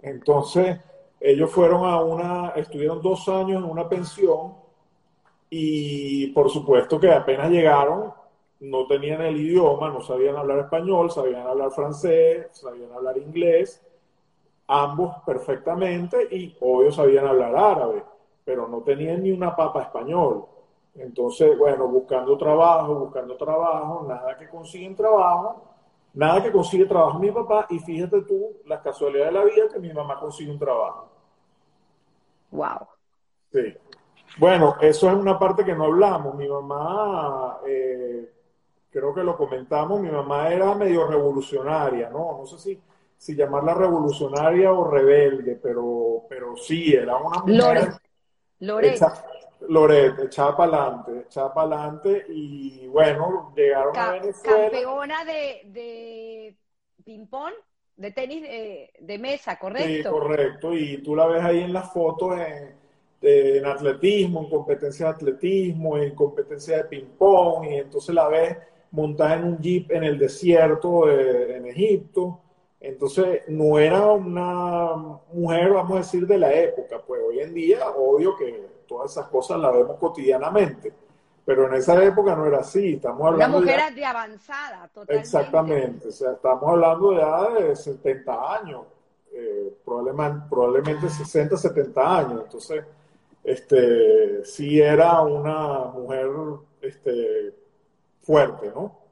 Entonces, 0.00 0.78
ellos 1.20 1.50
fueron 1.50 1.84
a 1.84 2.00
una, 2.00 2.50
estuvieron 2.50 3.02
dos 3.02 3.28
años 3.28 3.62
en 3.64 3.68
una 3.68 3.88
pensión 3.88 4.54
y 5.50 6.28
por 6.28 6.50
supuesto 6.50 7.00
que 7.00 7.10
apenas 7.10 7.50
llegaron, 7.50 8.12
no 8.60 8.86
tenían 8.86 9.22
el 9.22 9.36
idioma, 9.36 9.90
no 9.90 10.00
sabían 10.02 10.36
hablar 10.36 10.60
español, 10.60 11.10
sabían 11.10 11.46
hablar 11.46 11.70
francés, 11.72 12.48
sabían 12.52 12.92
hablar 12.92 13.18
inglés, 13.18 13.82
ambos 14.68 15.16
perfectamente 15.24 16.28
y 16.30 16.56
obvio 16.60 16.92
sabían 16.92 17.26
hablar 17.26 17.56
árabe, 17.56 18.04
pero 18.44 18.68
no 18.68 18.82
tenían 18.82 19.22
ni 19.22 19.32
una 19.32 19.56
papa 19.56 19.82
español. 19.82 20.46
Entonces, 20.94 21.56
bueno, 21.58 21.88
buscando 21.88 22.36
trabajo, 22.36 22.94
buscando 22.94 23.36
trabajo, 23.36 24.04
nada 24.06 24.36
que 24.36 24.48
consiguen 24.48 24.94
trabajo, 24.94 25.62
nada 26.14 26.42
que 26.42 26.52
consigue 26.52 26.84
trabajo 26.86 27.18
mi 27.18 27.30
papá, 27.30 27.66
y 27.70 27.78
fíjate 27.78 28.22
tú, 28.22 28.58
las 28.66 28.80
casualidades 28.80 29.32
de 29.32 29.38
la 29.38 29.44
vida 29.44 29.68
que 29.72 29.78
mi 29.78 29.92
mamá 29.92 30.18
consigue 30.20 30.50
un 30.50 30.58
trabajo. 30.58 31.08
Wow. 32.50 32.86
Sí. 33.52 33.74
Bueno, 34.38 34.76
eso 34.80 35.08
es 35.08 35.14
una 35.16 35.38
parte 35.38 35.64
que 35.64 35.74
no 35.74 35.84
hablamos. 35.84 36.34
Mi 36.34 36.48
mamá, 36.48 37.58
eh, 37.66 38.32
creo 38.90 39.14
que 39.14 39.22
lo 39.22 39.36
comentamos, 39.36 40.00
mi 40.00 40.10
mamá 40.10 40.52
era 40.52 40.74
medio 40.74 41.06
revolucionaria, 41.06 42.10
¿no? 42.10 42.38
No 42.38 42.46
sé 42.46 42.58
si, 42.58 42.82
si 43.18 43.34
llamarla 43.34 43.74
revolucionaria 43.74 44.72
o 44.72 44.88
rebelde, 44.88 45.58
pero, 45.60 46.24
pero 46.28 46.56
sí, 46.56 46.94
era 46.94 47.16
una 47.16 47.40
mujer. 47.40 47.88
Lore, 48.60 48.96
Loret, 49.68 50.18
echaba 50.20 50.56
para 50.56 50.84
adelante, 50.84 51.24
echaba 51.26 51.52
para 51.52 51.82
adelante 51.82 52.26
y 52.28 52.86
bueno, 52.86 53.52
llegaron 53.56 53.96
a 53.96 54.12
Venezuela. 54.12 54.70
Campeona 54.70 55.24
de, 55.24 55.62
de 55.66 56.56
ping-pong, 57.04 57.52
de 57.96 58.12
tenis 58.12 58.42
de, 58.42 59.18
mesa, 59.18 59.58
¿correcto? 59.58 59.88
Sí, 59.88 60.02
correcto. 60.02 60.74
Y 60.74 61.02
tú 61.02 61.16
la 61.16 61.26
ves 61.26 61.42
ahí 61.42 61.62
en 61.62 61.72
las 61.72 61.92
fotos 61.92 62.38
en, 62.38 62.76
en 63.20 63.66
atletismo, 63.66 64.42
en 64.42 64.50
competencia 64.50 65.06
de 65.06 65.12
atletismo, 65.12 65.98
en 65.98 66.14
competencia 66.14 66.76
de 66.76 66.84
ping-pong, 66.84 67.64
y 67.64 67.74
entonces 67.78 68.14
la 68.14 68.28
ves 68.28 68.56
montada 68.92 69.34
en 69.34 69.44
un 69.44 69.58
jeep 69.58 69.90
en 69.90 70.04
el 70.04 70.18
desierto 70.18 71.10
en 71.10 71.66
Egipto. 71.66 72.40
Entonces, 72.80 73.42
no 73.48 73.78
era 73.78 74.12
una 74.12 74.94
mujer, 75.32 75.72
vamos 75.72 75.92
a 75.92 75.98
decir, 75.98 76.26
de 76.26 76.38
la 76.38 76.52
época, 76.52 77.00
pues 77.04 77.20
hoy 77.26 77.40
en 77.40 77.52
día, 77.52 77.90
obvio 77.90 78.36
que 78.36 78.68
todas 78.86 79.10
esas 79.10 79.26
cosas 79.28 79.58
las 79.58 79.72
vemos 79.72 79.96
cotidianamente. 79.98 80.92
Pero 81.44 81.66
en 81.66 81.74
esa 81.74 82.02
época 82.04 82.36
no 82.36 82.46
era 82.46 82.58
así, 82.58 82.94
estamos 82.94 83.26
hablando... 83.26 83.58
Una 83.58 83.66
mujer 83.66 83.94
de 83.94 84.04
avanzada, 84.04 84.88
totalmente. 84.88 85.14
Exactamente, 85.14 86.08
o 86.08 86.12
sea, 86.12 86.32
estamos 86.32 86.68
hablando 86.68 87.12
ya 87.16 87.50
de 87.54 87.74
70 87.74 88.54
años, 88.54 88.82
eh, 89.32 89.74
probablemente, 89.84 90.46
probablemente 90.48 91.08
60, 91.08 91.56
70 91.56 92.18
años. 92.18 92.42
Entonces, 92.44 92.84
este, 93.42 94.44
sí 94.44 94.78
era 94.78 95.22
una 95.22 95.84
mujer 95.86 96.30
este, 96.82 97.54
fuerte, 98.20 98.70
¿no? 98.74 99.07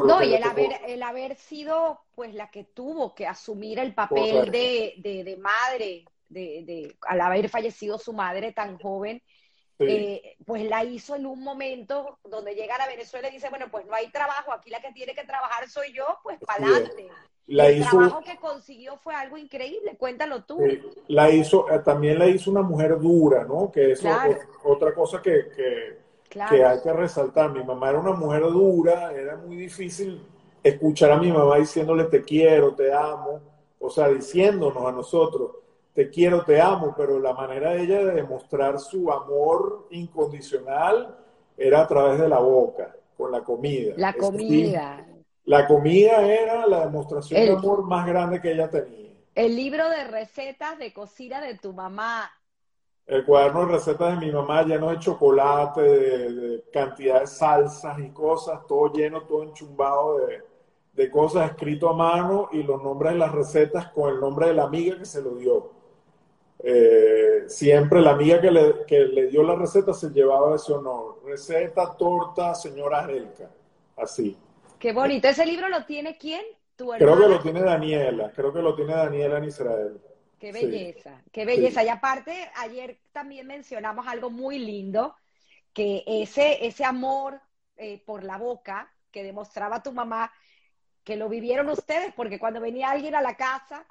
No, 0.00 0.22
y 0.22 0.34
el 0.34 0.42
haber, 0.42 0.80
el 0.86 1.02
haber 1.02 1.36
sido 1.36 2.00
pues 2.14 2.34
la 2.34 2.50
que 2.50 2.64
tuvo 2.64 3.14
que 3.14 3.26
asumir 3.26 3.78
el 3.78 3.94
papel 3.94 4.50
de, 4.50 4.94
de, 4.98 5.24
de, 5.24 5.36
madre 5.36 6.04
de, 6.28 6.96
al 7.02 7.20
haber 7.20 7.48
fallecido 7.48 7.98
su 7.98 8.12
madre 8.12 8.52
tan 8.52 8.78
joven, 8.78 9.22
eh, 9.78 10.36
pues 10.46 10.64
la 10.64 10.84
hizo 10.84 11.16
en 11.16 11.26
un 11.26 11.42
momento 11.42 12.18
donde 12.24 12.54
llega 12.54 12.76
a 12.76 12.86
Venezuela 12.86 13.28
y 13.28 13.32
dice, 13.32 13.50
bueno, 13.50 13.66
pues 13.70 13.86
no 13.86 13.94
hay 13.94 14.10
trabajo, 14.10 14.52
aquí 14.52 14.70
la 14.70 14.80
que 14.80 14.92
tiene 14.92 15.14
que 15.14 15.24
trabajar 15.24 15.68
soy 15.68 15.92
yo, 15.92 16.04
pues 16.22 16.38
para 16.40 16.66
adelante. 16.66 17.08
el 17.48 17.88
trabajo 17.88 18.22
que 18.22 18.36
consiguió 18.36 18.96
fue 18.98 19.14
algo 19.14 19.36
increíble, 19.36 19.96
cuéntalo 19.98 20.44
tú. 20.44 20.60
la 21.08 21.30
hizo, 21.30 21.68
eh, 21.70 21.80
también 21.84 22.18
la 22.18 22.28
hizo 22.28 22.50
una 22.50 22.62
mujer 22.62 22.98
dura, 23.00 23.44
¿no? 23.44 23.70
Que 23.72 23.92
es 23.92 24.02
otra 24.62 24.94
cosa 24.94 25.20
que, 25.20 25.48
que 25.54 26.01
hay 26.40 26.80
que 26.82 26.92
resaltar. 26.92 27.52
Mi 27.52 27.62
mamá 27.62 27.90
era 27.90 28.00
una 28.00 28.12
mujer 28.12 28.42
dura, 28.42 29.12
era 29.12 29.36
muy 29.36 29.56
difícil 29.56 30.20
escuchar 30.62 31.12
a 31.12 31.18
mi 31.18 31.32
mamá 31.32 31.56
diciéndole 31.56 32.04
te 32.04 32.22
quiero, 32.22 32.74
te 32.74 32.92
amo, 32.92 33.40
o 33.80 33.90
sea, 33.90 34.08
diciéndonos 34.08 34.86
a 34.86 34.92
nosotros 34.92 35.50
te 35.94 36.08
quiero, 36.08 36.44
te 36.44 36.60
amo, 36.60 36.94
pero 36.96 37.18
la 37.18 37.34
manera 37.34 37.72
de 37.72 37.82
ella 37.82 38.04
de 38.04 38.12
demostrar 38.14 38.78
su 38.78 39.10
amor 39.12 39.88
incondicional 39.90 41.18
era 41.56 41.82
a 41.82 41.86
través 41.86 42.18
de 42.18 42.28
la 42.28 42.38
boca, 42.38 42.96
con 43.16 43.30
la 43.30 43.42
comida. 43.42 43.94
La 43.96 44.14
comida. 44.14 45.06
la 45.44 45.66
comida 45.66 46.22
era 46.22 46.66
la 46.66 46.86
demostración 46.86 47.40
de 47.40 47.52
amor 47.52 47.84
más 47.84 48.06
grande 48.06 48.40
que 48.40 48.52
ella 48.52 48.70
tenía. 48.70 49.12
El 49.34 49.56
libro 49.56 49.88
de 49.90 50.04
recetas 50.04 50.78
de 50.78 50.92
cocina 50.92 51.40
de 51.40 51.58
tu 51.58 51.72
mamá. 51.72 52.30
El 53.06 53.24
cuaderno 53.24 53.66
de 53.66 53.72
recetas 53.72 54.18
de 54.18 54.26
mi 54.26 54.32
mamá 54.32 54.62
lleno 54.62 54.90
de 54.90 54.98
chocolate, 54.98 55.80
de, 55.80 56.32
de 56.32 56.64
cantidad 56.72 57.20
de 57.20 57.26
salsas 57.26 57.98
y 57.98 58.10
cosas, 58.10 58.66
todo 58.66 58.92
lleno, 58.92 59.22
todo 59.22 59.42
enchumbado 59.42 60.18
de, 60.18 60.42
de 60.92 61.10
cosas 61.10 61.50
escrito 61.50 61.88
a 61.88 61.94
mano 61.94 62.48
y 62.52 62.62
los 62.62 62.82
nombres 62.82 63.12
de 63.12 63.18
las 63.18 63.32
recetas 63.32 63.88
con 63.88 64.12
el 64.12 64.20
nombre 64.20 64.48
de 64.48 64.54
la 64.54 64.64
amiga 64.64 64.98
que 64.98 65.04
se 65.04 65.22
lo 65.22 65.34
dio. 65.34 65.70
Eh, 66.64 67.44
siempre 67.48 68.00
la 68.00 68.12
amiga 68.12 68.40
que 68.40 68.50
le, 68.50 68.84
que 68.86 69.00
le, 69.00 69.26
dio 69.26 69.42
la 69.42 69.56
receta 69.56 69.92
se 69.92 70.10
llevaba 70.10 70.54
ese 70.54 70.72
honor. 70.72 71.20
Receta, 71.24 71.96
torta, 71.96 72.54
señora 72.54 73.10
Helka. 73.10 73.50
Así. 73.96 74.36
Qué 74.78 74.92
bonito. 74.92 75.28
¿Ese 75.28 75.46
libro 75.46 75.68
lo 75.68 75.84
tiene 75.84 76.16
quién? 76.16 76.42
¿Tu 76.76 76.88
creo 76.88 77.18
que 77.18 77.28
lo 77.28 77.40
tiene 77.40 77.62
Daniela. 77.62 78.30
Creo 78.32 78.52
que 78.52 78.62
lo 78.62 78.74
tiene 78.74 78.94
Daniela 78.94 79.38
en 79.38 79.44
Israel. 79.44 80.00
Qué 80.42 80.50
belleza, 80.50 81.22
qué 81.30 81.44
belleza. 81.44 81.84
Y 81.84 81.88
aparte, 81.88 82.50
ayer 82.56 82.98
también 83.12 83.46
mencionamos 83.46 84.08
algo 84.08 84.28
muy 84.28 84.58
lindo, 84.58 85.14
que 85.72 86.02
ese, 86.04 86.66
ese 86.66 86.84
amor 86.84 87.40
eh, 87.76 88.02
por 88.04 88.24
la 88.24 88.38
boca 88.38 88.92
que 89.12 89.22
demostraba 89.22 89.84
tu 89.84 89.92
mamá, 89.92 90.32
que 91.04 91.14
lo 91.14 91.28
vivieron 91.28 91.68
ustedes, 91.68 92.12
porque 92.16 92.40
cuando 92.40 92.60
venía 92.60 92.90
alguien 92.90 93.14
a 93.14 93.22
la 93.22 93.36
casa, 93.36 93.86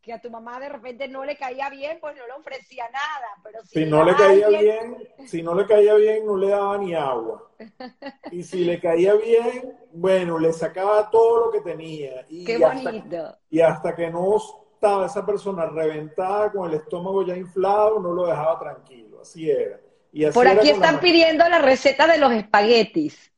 que 0.00 0.12
a 0.12 0.20
tu 0.20 0.30
mamá 0.30 0.60
de 0.60 0.68
repente 0.68 1.08
no 1.08 1.24
le 1.24 1.36
caía 1.36 1.68
bien, 1.70 1.98
pues 2.00 2.14
no 2.14 2.24
le 2.24 2.34
ofrecía 2.34 2.84
nada, 2.92 3.26
pero 3.42 3.58
si, 3.64 3.84
no 3.84 4.04
le 4.04 4.14
caía 4.14 4.48
bien, 4.50 5.08
si 5.26 5.42
no 5.42 5.56
le 5.56 5.66
caía 5.66 5.94
bien, 5.94 6.24
no 6.24 6.36
le 6.36 6.50
daba 6.50 6.78
ni 6.78 6.94
agua. 6.94 7.50
Y 8.30 8.44
si 8.44 8.64
le 8.64 8.78
caía 8.78 9.14
bien, 9.14 9.76
bueno, 9.92 10.38
le 10.38 10.52
sacaba 10.52 11.10
todo 11.10 11.46
lo 11.46 11.50
que 11.50 11.62
tenía. 11.62 12.24
Y 12.28 12.44
Qué 12.44 12.58
bonito. 12.58 13.36
y 13.50 13.60
hasta 13.60 13.96
que 13.96 14.08
no 14.08 14.38
estaba 14.84 15.06
esa 15.06 15.24
persona 15.24 15.66
reventada 15.66 16.52
con 16.52 16.68
el 16.68 16.76
estómago 16.76 17.24
ya 17.24 17.34
inflado, 17.36 18.00
no 18.00 18.12
lo 18.12 18.26
dejaba 18.26 18.58
tranquilo. 18.58 19.20
Así 19.22 19.50
era. 19.50 19.80
Y 20.12 20.26
Por 20.26 20.46
aquí 20.46 20.68
están 20.68 21.00
pidiendo 21.00 21.48
la 21.48 21.58
receta 21.58 22.06
de 22.06 22.18
los 22.18 22.30
espaguetis. 22.32 23.32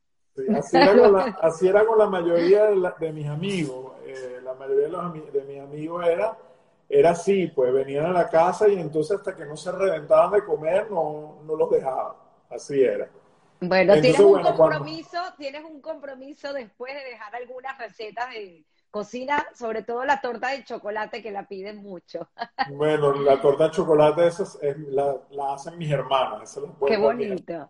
así, 0.55 0.77
era 0.77 0.95
con 0.95 1.13
la, 1.13 1.23
así, 1.41 1.67
era 1.67 1.85
con 1.85 1.97
la, 1.97 2.07
mayoría 2.07 2.65
de, 2.65 3.11
mis 3.13 3.27
amigos. 3.27 3.93
Eh, 4.05 4.41
la 4.43 4.53
mayoría 4.55 4.87
de, 4.87 5.31
de 5.31 5.45
mis 5.45 5.61
amigos 5.61 6.05
era 6.05 6.37
era 6.89 7.11
así, 7.11 7.47
pues 7.47 7.73
venían 7.73 8.05
a 8.05 8.13
la 8.13 8.29
casa 8.29 8.67
y 8.69 8.79
entonces 8.79 9.17
hasta 9.17 9.35
que 9.35 9.45
no 9.45 9.57
se 9.57 9.71
reventaban 9.71 10.31
de 10.31 10.45
comer 10.45 10.89
no, 10.89 11.39
no 11.45 11.55
los 11.55 11.69
dejaban. 11.69 12.13
Así 12.49 12.81
era. 12.81 13.09
Bueno, 13.59 13.93
tienes 13.93 14.19
un 14.19 14.41
compromiso, 14.41 15.17
tienes 15.37 15.63
un 15.65 15.81
compromiso 15.81 16.53
después 16.53 16.93
de 16.93 17.03
dejar 17.09 17.35
algunas 17.35 17.77
recetas 17.77 18.29
de 18.29 18.63
cocina, 18.97 19.47
sobre 19.53 19.83
todo 19.83 20.03
la 20.05 20.19
torta 20.19 20.49
de 20.49 20.63
chocolate 20.63 21.21
que 21.21 21.31
la 21.31 21.47
piden 21.47 21.77
mucho. 21.77 22.27
Bueno, 22.71 23.13
la 23.13 23.39
torta 23.39 23.65
de 23.65 23.71
chocolate 23.71 24.27
esa 24.27 24.43
es, 24.43 24.77
la, 24.89 25.15
la, 25.31 25.53
hacen 25.53 25.77
mis 25.77 25.91
hermanas. 25.91 26.59
Qué 26.85 26.97
bonito. 26.97 27.69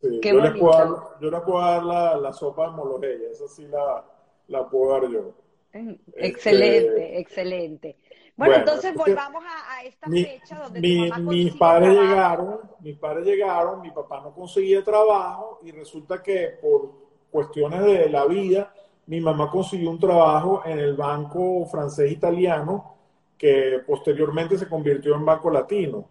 Qué 0.00 0.30
yo, 0.30 0.40
bonito. 0.40 0.52
Les 0.52 0.60
puedo 0.60 0.72
dar, 0.72 1.20
yo 1.20 1.30
les 1.30 1.40
puedo 1.40 1.60
dar 1.60 1.84
la, 1.84 2.16
la 2.16 2.32
sopa 2.32 2.66
de 2.66 2.76
molojella, 2.76 3.30
esa 3.30 3.48
sí 3.48 3.66
la, 3.68 4.04
la 4.48 4.68
puedo 4.68 4.92
dar 4.92 5.10
yo. 5.10 5.32
Excelente, 5.72 6.86
este, 6.88 7.18
excelente. 7.20 7.96
Bueno, 8.36 8.56
entonces 8.56 8.94
volvamos 8.94 9.44
a, 9.44 9.84
esta 9.84 10.08
fecha 10.08 10.58
donde 10.58 10.80
mis 10.80 11.54
padres 11.54 11.90
llegaron, 11.90 12.60
mis 12.80 12.98
padres 12.98 13.24
llegaron, 13.24 13.80
mi 13.80 13.92
papá 13.92 14.20
no 14.20 14.34
conseguía 14.34 14.82
trabajo 14.82 15.60
y 15.62 15.70
resulta 15.70 16.22
que 16.22 16.58
por 16.60 16.92
cuestiones 17.30 17.82
de 17.82 18.08
la 18.08 18.26
vida, 18.26 18.74
mi 19.06 19.20
mamá 19.20 19.50
consiguió 19.50 19.90
un 19.90 19.98
trabajo 19.98 20.62
en 20.64 20.78
el 20.78 20.94
banco 20.94 21.66
francés 21.66 22.10
italiano 22.10 22.94
que 23.36 23.80
posteriormente 23.86 24.56
se 24.56 24.68
convirtió 24.68 25.14
en 25.14 25.24
banco 25.24 25.50
latino. 25.50 26.06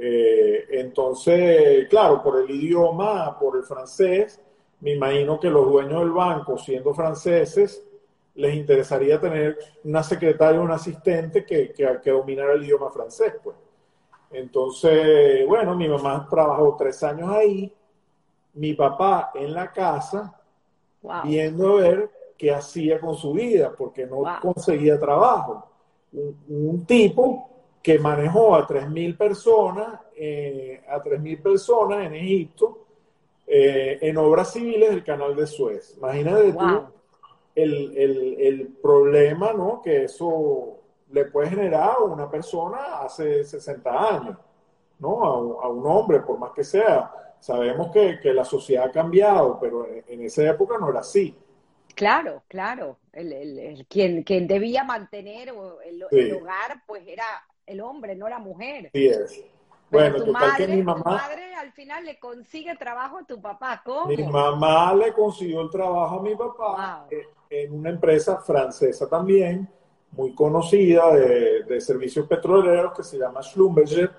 Eh, 0.00 0.66
entonces, 0.70 1.88
claro, 1.88 2.22
por 2.22 2.40
el 2.40 2.50
idioma, 2.50 3.36
por 3.38 3.56
el 3.56 3.64
francés, 3.64 4.40
me 4.80 4.94
imagino 4.94 5.38
que 5.38 5.50
los 5.50 5.66
dueños 5.66 6.00
del 6.00 6.12
banco, 6.12 6.56
siendo 6.56 6.94
franceses, 6.94 7.84
les 8.36 8.54
interesaría 8.54 9.20
tener 9.20 9.58
una 9.84 10.02
secretaria 10.02 10.60
o 10.60 10.64
un 10.64 10.70
asistente 10.70 11.44
que, 11.44 11.72
que, 11.72 12.10
dominara 12.10 12.54
el 12.54 12.64
idioma 12.64 12.90
francés, 12.90 13.34
pues. 13.42 13.56
Entonces, 14.30 15.46
bueno, 15.46 15.74
mi 15.74 15.88
mamá 15.88 16.26
trabajó 16.30 16.76
tres 16.78 17.02
años 17.02 17.30
ahí, 17.30 17.72
mi 18.54 18.74
papá 18.74 19.32
en 19.34 19.52
la 19.52 19.72
casa, 19.72 20.40
viendo 21.24 21.78
a 21.78 21.80
ver 21.80 22.10
qué 22.40 22.50
hacía 22.50 22.98
con 22.98 23.14
su 23.16 23.34
vida, 23.34 23.70
porque 23.76 24.06
no 24.06 24.22
conseguía 24.40 24.98
trabajo. 24.98 25.66
Un, 26.48 26.86
tipo 26.86 27.50
que 27.82 27.98
manejó 27.98 28.54
a 28.54 28.66
3.000 28.66 29.18
personas, 29.18 30.00
eh, 30.16 30.82
a 30.88 31.02
3.000 31.02 31.42
personas 31.42 32.06
en 32.06 32.14
Egipto, 32.14 32.78
eh, 33.46 33.98
en 34.00 34.16
obras 34.16 34.54
civiles 34.54 34.88
del 34.88 35.04
canal 35.04 35.36
de 35.36 35.46
Suez. 35.46 35.98
Imagínate 35.98 36.54
tú 36.54 36.82
el, 37.54 37.98
el, 37.98 38.36
el, 38.40 38.68
problema 38.68 39.52
¿no? 39.52 39.82
que 39.82 40.04
eso 40.04 40.78
le 41.10 41.26
puede 41.26 41.50
generar 41.50 41.96
a 41.98 42.02
una 42.04 42.30
persona 42.30 43.02
hace 43.02 43.44
60 43.44 44.16
años, 44.16 44.38
¿no? 44.98 45.24
A, 45.60 45.68
un 45.68 45.86
hombre, 45.86 46.20
por 46.20 46.38
más 46.38 46.52
que 46.52 46.64
sea. 46.64 47.12
Sabemos 47.38 47.90
que, 47.90 48.18
que, 48.18 48.32
la 48.32 48.46
sociedad 48.46 48.86
ha 48.86 48.90
cambiado, 48.90 49.58
pero 49.60 49.86
en, 49.86 50.22
esa 50.22 50.48
época 50.48 50.78
no 50.78 50.88
era 50.88 51.00
así. 51.00 51.36
Claro, 52.00 52.44
claro. 52.48 52.96
El, 53.12 53.30
el, 53.30 53.86
quien, 53.86 54.22
quien 54.22 54.46
debía 54.46 54.84
mantener 54.84 55.48
el, 55.84 56.32
hogar, 56.32 56.82
pues 56.86 57.06
era 57.06 57.26
el 57.66 57.82
hombre, 57.82 58.16
no 58.16 58.26
la 58.26 58.38
mujer. 58.38 58.88
Sí 58.94 59.06
es. 59.06 59.44
bueno, 59.90 60.24
tu 60.24 60.32
madre, 60.32 60.66
que 60.66 60.76
mi 60.76 60.82
mamá, 60.82 61.02
tu 61.02 61.10
madre 61.10 61.54
al 61.54 61.72
final 61.72 62.06
le 62.06 62.18
consigue 62.18 62.74
trabajo 62.76 63.18
a 63.18 63.24
tu 63.24 63.38
papá. 63.38 63.82
¿Cómo? 63.84 64.06
Mi 64.06 64.22
mamá 64.22 64.94
le 64.94 65.12
consiguió 65.12 65.60
el 65.60 65.68
trabajo 65.68 66.20
a 66.20 66.22
mi 66.22 66.34
papá. 66.34 67.06
Eh, 67.10 67.26
en 67.50 67.74
una 67.74 67.90
empresa 67.90 68.38
francesa 68.38 69.06
también, 69.06 69.68
muy 70.12 70.34
conocida 70.34 71.12
de, 71.14 71.80
servicios 71.82 72.26
petroleros 72.26 72.94
que 72.96 73.02
se 73.02 73.18
llama 73.18 73.42
Schlumberger, 73.42 74.10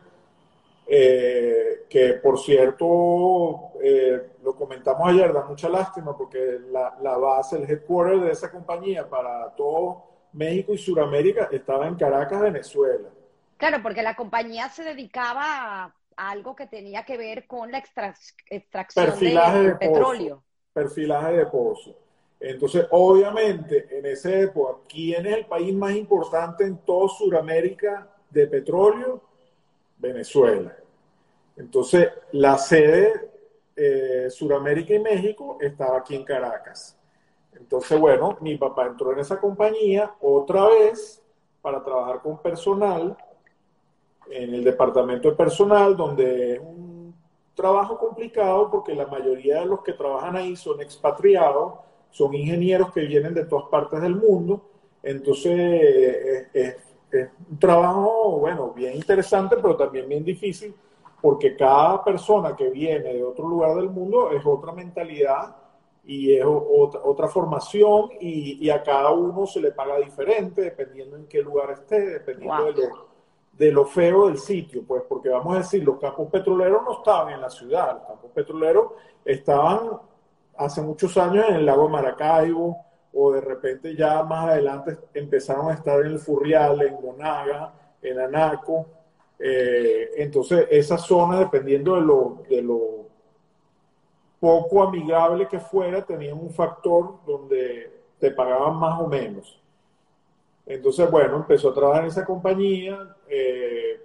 eh, 0.93 1.85
que 1.87 2.15
por 2.15 2.37
cierto, 2.37 3.71
eh, 3.81 4.31
lo 4.43 4.53
comentamos 4.57 5.07
ayer, 5.07 5.31
da 5.31 5.45
mucha 5.45 5.69
lástima 5.69 6.17
porque 6.17 6.59
la, 6.69 6.97
la, 7.01 7.15
base, 7.15 7.55
el 7.55 7.63
headquarter 7.63 8.19
de 8.19 8.31
esa 8.31 8.51
compañía 8.51 9.09
para 9.09 9.55
todo 9.55 10.03
México 10.33 10.73
y 10.73 10.77
Sudamérica 10.77 11.47
estaba 11.49 11.87
en 11.87 11.95
Caracas, 11.95 12.41
Venezuela. 12.41 13.07
Claro, 13.55 13.81
porque 13.81 14.03
la 14.03 14.17
compañía 14.17 14.67
se 14.67 14.83
dedicaba 14.83 15.85
a 15.85 15.93
algo 16.17 16.57
que 16.57 16.67
tenía 16.67 17.05
que 17.05 17.17
ver 17.17 17.47
con 17.47 17.71
la 17.71 17.77
extracción 17.77 19.17
de, 19.17 19.75
petróleo. 19.79 20.43
Perfilaje 20.73 21.37
de 21.37 21.45
pozo. 21.45 21.95
Entonces, 22.37 22.85
obviamente, 22.91 23.97
en 23.97 24.07
esa 24.07 24.29
época, 24.35 24.81
¿quién 24.89 25.25
es 25.25 25.37
el 25.37 25.45
país 25.45 25.73
más 25.73 25.93
importante 25.93 26.65
en 26.65 26.79
toda 26.79 27.07
Sudamérica 27.07 28.09
de 28.29 28.47
petróleo? 28.47 29.21
Venezuela. 29.97 30.75
Entonces, 31.61 32.09
la 32.31 32.57
sede 32.57 33.29
eh, 33.75 34.27
Sudamérica 34.31 34.95
y 34.95 34.99
México 34.99 35.57
estaba 35.61 35.99
aquí 35.99 36.15
en 36.15 36.23
Caracas. 36.23 36.97
Entonces, 37.53 37.99
bueno, 37.99 38.37
mi 38.41 38.57
papá 38.57 38.87
entró 38.87 39.13
en 39.13 39.19
esa 39.19 39.39
compañía 39.39 40.11
otra 40.21 40.67
vez 40.67 41.21
para 41.61 41.83
trabajar 41.83 42.21
con 42.21 42.39
personal 42.39 43.15
en 44.31 44.55
el 44.55 44.63
departamento 44.63 45.29
de 45.29 45.35
personal, 45.35 45.95
donde 45.95 46.53
es 46.53 46.59
un 46.59 47.13
trabajo 47.53 47.99
complicado 47.99 48.71
porque 48.71 48.95
la 48.95 49.05
mayoría 49.05 49.59
de 49.59 49.67
los 49.67 49.83
que 49.83 49.93
trabajan 49.93 50.35
ahí 50.35 50.55
son 50.55 50.81
expatriados 50.81 51.73
son 52.09 52.33
ingenieros 52.33 52.91
que 52.91 53.01
vienen 53.01 53.35
de 53.35 53.45
todas 53.45 53.69
partes 53.69 54.01
del 54.01 54.15
mundo, 54.15 54.61
entonces 55.03 56.47
es, 56.53 56.75
un 57.49 57.59
trabajo, 57.59 58.39
bueno, 58.39 58.71
bien 58.71 58.95
interesante, 58.95 59.57
pero 59.57 59.75
también 59.75 60.09
bien 60.09 60.23
difícil, 60.23 60.73
porque 61.21 61.55
cada 61.55 62.03
persona 62.03 62.55
que 62.55 62.69
viene 62.69 63.13
de 63.13 63.23
otro 63.23 63.47
lugar 63.47 63.75
del 63.75 63.89
mundo 63.89 64.31
es 64.31 64.45
otra 64.45 64.71
mentalidad 64.71 65.55
y 66.03 66.33
es 66.33 66.43
otra, 66.45 67.01
otra 67.03 67.27
formación 67.27 68.09
y, 68.19 68.69
a 68.69 68.81
cada 68.81 69.11
uno 69.11 69.45
se 69.45 69.61
le 69.61 69.71
paga 69.71 69.97
diferente 69.99 70.61
dependiendo 70.61 71.15
en 71.15 71.27
qué 71.27 71.41
lugar 71.41 71.71
esté, 71.71 71.99
dependiendo 71.99 72.65
de, 72.65 72.73
lo, 72.73 73.07
de 73.53 73.71
lo 73.71 73.85
feo 73.85 74.27
del 74.27 74.39
sitio, 74.39 74.83
pues 74.87 75.03
porque 75.07 75.29
vamos 75.29 75.55
a 75.55 75.57
decir, 75.59 75.83
los 75.83 75.99
campos 75.99 76.27
petroleros 76.29 76.83
no 76.83 76.93
estaban 76.93 77.33
en 77.33 77.41
la 77.41 77.49
ciudad, 77.49 77.93
los 77.93 78.07
campos 78.07 78.31
petroleros 78.33 78.93
estaban 79.23 79.99
hace 80.57 80.81
muchos 80.81 81.15
años 81.17 81.45
en 81.49 81.55
el 81.55 81.65
lago 81.65 81.87
Maracaibo, 81.87 82.77
o 83.13 83.31
de 83.31 83.41
repente 83.41 83.95
ya 83.95 84.23
más 84.23 84.49
adelante 84.49 84.97
empezaron 85.13 85.69
a 85.69 85.73
estar 85.73 85.99
en 86.01 86.13
el 86.13 86.19
Furrial, 86.19 86.81
en 86.81 86.93
Monaga, 87.01 87.73
en 88.01 88.19
Anaco. 88.19 88.85
Eh, 89.43 90.11
entonces, 90.17 90.67
esa 90.69 90.99
zona, 90.99 91.39
dependiendo 91.39 91.95
de 91.95 92.01
lo, 92.01 92.43
de 92.47 92.61
lo 92.61 93.07
poco 94.39 94.83
amigable 94.83 95.47
que 95.47 95.59
fuera, 95.59 96.05
tenían 96.05 96.37
un 96.37 96.51
factor 96.51 97.23
donde 97.25 98.01
te 98.19 98.29
pagaban 98.31 98.75
más 98.75 98.99
o 98.99 99.07
menos. 99.07 99.59
Entonces, 100.65 101.09
bueno, 101.09 101.37
empezó 101.37 101.69
a 101.69 101.73
trabajar 101.73 102.03
en 102.03 102.09
esa 102.09 102.23
compañía. 102.23 103.15
Eh, 103.27 103.99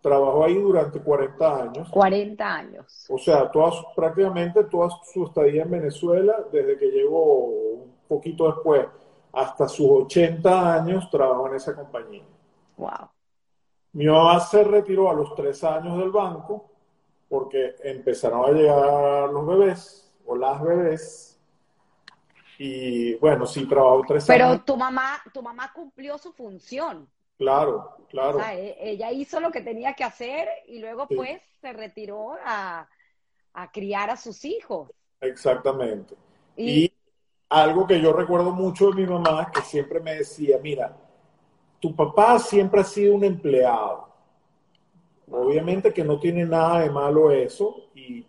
trabajó 0.00 0.44
ahí 0.44 0.54
durante 0.60 1.00
40 1.00 1.62
años. 1.62 1.88
40 1.90 2.54
años. 2.54 3.06
O 3.08 3.18
sea, 3.18 3.48
todas, 3.50 3.74
prácticamente 3.94 4.64
toda 4.64 4.90
su 5.04 5.26
estadía 5.26 5.62
en 5.62 5.70
Venezuela, 5.70 6.44
desde 6.52 6.76
que 6.76 6.90
llegó 6.90 7.46
un 7.46 7.94
poquito 8.08 8.46
después 8.46 8.84
hasta 9.32 9.68
sus 9.68 9.88
80 9.88 10.74
años, 10.74 11.08
trabajó 11.08 11.48
en 11.48 11.54
esa 11.54 11.74
compañía. 11.74 12.24
Wow. 12.76 13.13
Mi 13.94 14.06
mamá 14.06 14.40
se 14.40 14.62
retiró 14.64 15.08
a 15.08 15.14
los 15.14 15.34
tres 15.34 15.62
años 15.64 15.98
del 15.98 16.10
banco 16.10 16.70
porque 17.28 17.76
empezaron 17.82 18.44
a 18.44 18.52
llegar 18.52 19.30
los 19.30 19.46
bebés 19.46 20.12
o 20.26 20.36
las 20.36 20.62
bebés. 20.62 21.40
Y 22.58 23.14
bueno, 23.14 23.46
sí, 23.46 23.66
trabajó 23.66 24.02
tres 24.06 24.28
años. 24.28 24.48
Pero 24.48 24.64
tu 24.64 24.76
mamá, 24.76 25.22
tu 25.32 25.42
mamá 25.42 25.72
cumplió 25.72 26.18
su 26.18 26.32
función. 26.32 27.08
Claro, 27.38 27.96
claro. 28.08 28.38
O 28.38 28.40
sea, 28.40 28.54
e, 28.54 28.76
ella 28.80 29.10
hizo 29.12 29.40
lo 29.40 29.50
que 29.50 29.60
tenía 29.60 29.94
que 29.94 30.04
hacer 30.04 30.48
y 30.66 30.78
luego 30.78 31.08
pues 31.08 31.40
se 31.60 31.72
retiró 31.72 32.36
a, 32.44 32.88
criar 33.72 34.10
a 34.10 34.16
sus 34.16 34.44
hijos. 34.44 34.90
Exactamente. 35.20 36.14
Y, 36.56 36.92
algo 37.48 37.86
que 37.86 38.00
yo 38.00 38.12
recuerdo 38.12 38.50
mucho 38.50 38.90
de 38.90 39.02
mi 39.02 39.06
mamá, 39.06 39.50
que 39.52 39.60
siempre 39.60 40.00
me 40.00 40.16
decía, 40.16 40.58
mira, 40.60 40.96
tu 41.84 41.94
papá 41.94 42.38
siempre 42.38 42.80
ha 42.80 42.84
sido 42.84 43.14
un 43.14 43.24
empleado. 43.24 44.08
Obviamente 45.30 45.92
que 45.92 46.02
no 46.02 46.18
tiene 46.18 46.46
nada 46.46 46.80
de 46.80 46.88
malo 46.88 47.30
eso 47.30 47.88
y 47.94 48.24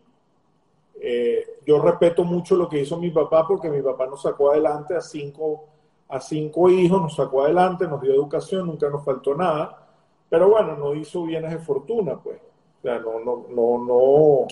eh, 0.99 1.59
yo 1.65 1.81
respeto 1.81 2.25
mucho 2.25 2.57
lo 2.57 2.67
que 2.67 2.81
hizo 2.81 2.97
mi 2.97 3.11
papá 3.11 3.47
porque 3.47 3.69
mi 3.69 3.81
papá 3.81 4.07
nos 4.07 4.23
sacó 4.23 4.51
adelante 4.51 4.93
a 4.93 4.99
cinco, 4.99 5.69
a 6.09 6.19
cinco 6.19 6.69
hijos, 6.69 7.01
nos 7.01 7.15
sacó 7.15 7.45
adelante, 7.45 7.87
nos 7.87 8.01
dio 8.01 8.13
educación, 8.13 8.67
nunca 8.67 8.89
nos 8.89 9.05
faltó 9.05 9.33
nada, 9.33 9.87
pero 10.27 10.49
bueno, 10.49 10.75
no 10.75 10.93
hizo 10.93 11.23
bienes 11.23 11.51
de 11.51 11.59
fortuna, 11.59 12.19
pues. 12.21 12.41
O 12.79 12.81
sea, 12.81 12.99
no, 12.99 13.21
no, 13.21 13.45
no, 13.51 13.85
no. 13.85 14.47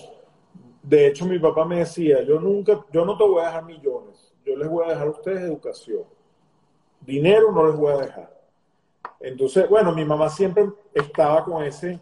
De 0.82 1.08
hecho, 1.08 1.26
mi 1.26 1.38
papá 1.38 1.66
me 1.66 1.80
decía, 1.80 2.22
yo 2.22 2.40
nunca, 2.40 2.82
yo 2.90 3.04
no 3.04 3.18
te 3.18 3.24
voy 3.24 3.42
a 3.42 3.48
dejar 3.48 3.66
millones, 3.66 4.34
yo 4.46 4.56
les 4.56 4.66
voy 4.66 4.86
a 4.86 4.92
dejar 4.92 5.08
a 5.08 5.10
ustedes 5.10 5.42
educación. 5.42 6.04
Dinero 7.02 7.52
no 7.52 7.66
les 7.66 7.76
voy 7.76 7.92
a 7.92 7.96
dejar. 7.98 8.34
Entonces, 9.24 9.66
bueno, 9.70 9.92
mi 9.92 10.04
mamá 10.04 10.28
siempre 10.28 10.66
estaba 10.92 11.44
con 11.44 11.64
ese, 11.64 11.98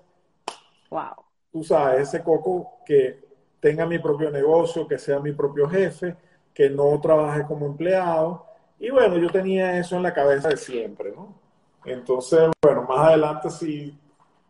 wow. 0.90 1.14
tú 1.52 1.62
sabes, 1.62 2.08
ese 2.08 2.22
coco 2.22 2.78
que 2.84 3.20
tenga 3.60 3.86
mi 3.86 4.00
propio 4.00 4.28
negocio, 4.28 4.88
que 4.88 4.98
sea 4.98 5.20
mi 5.20 5.30
propio 5.30 5.68
jefe, 5.68 6.16
que 6.52 6.68
no 6.68 7.00
trabaje 7.00 7.44
como 7.44 7.66
empleado. 7.66 8.44
Y 8.80 8.90
bueno, 8.90 9.18
yo 9.18 9.30
tenía 9.30 9.78
eso 9.78 9.96
en 9.96 10.02
la 10.02 10.12
cabeza 10.12 10.48
de 10.48 10.56
siempre, 10.56 11.12
¿no? 11.12 11.32
Entonces, 11.84 12.50
bueno, 12.60 12.82
más 12.82 13.10
adelante 13.10 13.50
sí 13.50 13.96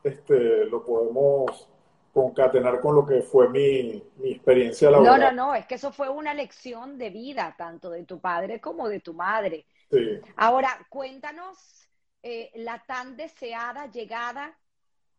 este, 0.03 0.65
lo 0.65 0.83
podemos 0.83 1.69
concatenar 2.15 2.81
con 2.81 2.95
lo 2.95 3.05
que 3.05 3.21
fue 3.21 3.51
mi, 3.51 4.03
mi 4.17 4.33
experiencia 4.33 4.91
laboral. 4.91 5.21
No, 5.21 5.31
no, 5.31 5.47
no, 5.49 5.55
es 5.55 5.67
que 5.67 5.75
eso 5.75 5.93
fue 5.93 6.09
una 6.09 6.33
lección 6.33 6.97
de 6.97 7.11
vida, 7.11 7.55
tanto 7.59 7.91
de 7.91 8.05
tu 8.05 8.19
padre 8.19 8.63
como 8.63 8.89
de 8.89 9.01
tu 9.01 9.13
madre. 9.13 9.67
Sí. 9.91 10.21
Ahora, 10.37 10.71
cuéntanos 10.89 11.82
eh, 12.23 12.51
la 12.57 12.83
tan 12.87 13.17
deseada 13.17 13.87
llegada 13.91 14.57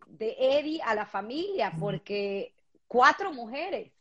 de 0.08 0.36
Eddie 0.40 0.82
a 0.82 0.96
la 0.96 1.06
familia, 1.06 1.74
porque 1.80 2.54
cuatro 2.88 3.34
mujeres. 3.34 3.92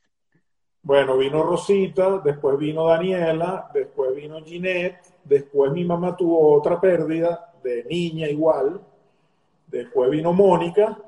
Bueno, 0.83 1.17
vino 1.17 1.43
Rosita, 1.43 2.19
después 2.19 2.59
vino 2.59 2.87
Daniela, 2.87 3.71
después 3.73 4.15
vino 4.15 4.43
Ginette, 4.45 5.01
después 5.25 5.73
mi 5.73 5.85
mamá 5.85 6.17
tuvo 6.17 6.57
otra 6.57 6.81
pérdida 6.81 7.53
de 7.63 7.85
niña 7.85 8.29
igual, 8.29 8.81
después 9.69 10.11
vino 10.11 10.33
Mónica 10.33 10.99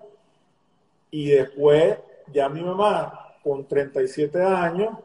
y 1.10 1.30
después 1.30 1.98
ya 2.32 2.48
mi 2.48 2.62
mamá 2.62 3.34
con 3.42 3.66
37 3.66 4.40
años 4.42 4.96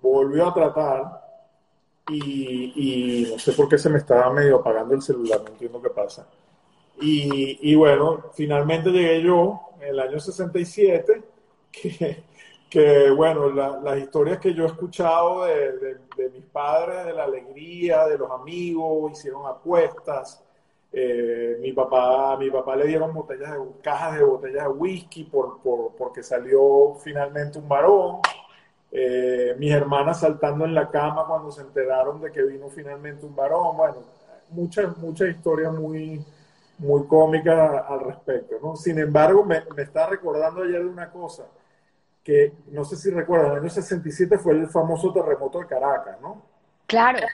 volvió 0.00 0.48
a 0.48 0.54
tratar 0.54 1.17
y, 2.10 3.26
no 3.30 3.38
sé 3.38 3.52
por 3.52 3.68
qué 3.68 3.78
se 3.78 3.90
me 3.90 3.98
estaba 3.98 4.32
medio 4.32 4.56
apagando 4.56 4.94
el 4.94 5.02
celular, 5.02 5.40
no 5.42 5.48
entiendo 5.48 5.82
qué 5.82 5.90
pasa. 5.90 6.26
Y, 7.00 7.74
bueno, 7.74 8.24
finalmente 8.34 8.90
llegué 8.90 9.22
yo 9.22 9.60
en 9.80 9.88
el 9.88 10.00
año 10.00 10.18
67, 10.18 11.22
que, 12.70 13.10
bueno, 13.10 13.50
las 13.50 13.98
historias 13.98 14.38
que 14.38 14.52
yo 14.54 14.64
he 14.64 14.68
escuchado 14.68 15.44
de, 15.44 15.98
mis 16.32 16.44
padres, 16.46 17.06
de 17.06 17.12
la 17.12 17.24
alegría, 17.24 18.06
de 18.06 18.18
los 18.18 18.30
amigos, 18.30 19.12
hicieron 19.12 19.46
apuestas. 19.46 20.42
Eh, 20.90 21.58
mi 21.60 21.72
papá, 21.72 22.36
mi 22.38 22.50
papá 22.50 22.74
le 22.74 22.86
dieron 22.86 23.12
botellas 23.12 23.52
de, 23.52 23.58
cajas 23.82 24.16
de 24.16 24.24
botellas 24.24 24.64
de 24.64 24.70
whisky 24.70 25.24
por, 25.24 25.60
por, 25.60 25.94
porque 25.94 26.22
salió 26.22 26.94
finalmente 26.94 27.58
un 27.58 27.68
varón. 27.68 28.20
Eh, 28.90 29.54
mis 29.58 29.72
hermanas 29.72 30.20
saltando 30.20 30.64
en 30.64 30.74
la 30.74 30.90
cama 30.90 31.26
cuando 31.26 31.50
se 31.50 31.60
enteraron 31.60 32.20
de 32.20 32.32
que 32.32 32.42
vino 32.42 32.68
finalmente 32.68 33.26
un 33.26 33.36
varón. 33.36 33.76
Bueno, 33.76 33.96
muchas, 34.50 34.96
muchas 34.98 35.28
historias 35.28 35.72
muy, 35.72 36.24
muy 36.78 37.06
cómicas 37.06 37.84
al 37.88 38.00
respecto. 38.00 38.56
¿no? 38.62 38.76
Sin 38.76 38.98
embargo, 38.98 39.44
me, 39.44 39.62
me 39.76 39.82
está 39.82 40.06
recordando 40.06 40.62
ayer 40.62 40.82
de 40.82 40.88
una 40.88 41.10
cosa 41.10 41.44
que 42.28 42.52
no 42.66 42.84
sé 42.84 42.96
si 42.96 43.10
recuerdan, 43.10 43.46
en 43.46 43.52
el 43.52 43.58
año 43.60 43.70
67 43.70 44.36
fue 44.36 44.52
el 44.52 44.68
famoso 44.68 45.10
terremoto 45.14 45.60
de 45.60 45.66
Caracas, 45.66 46.20
¿no? 46.20 46.42
Claro. 46.86 47.26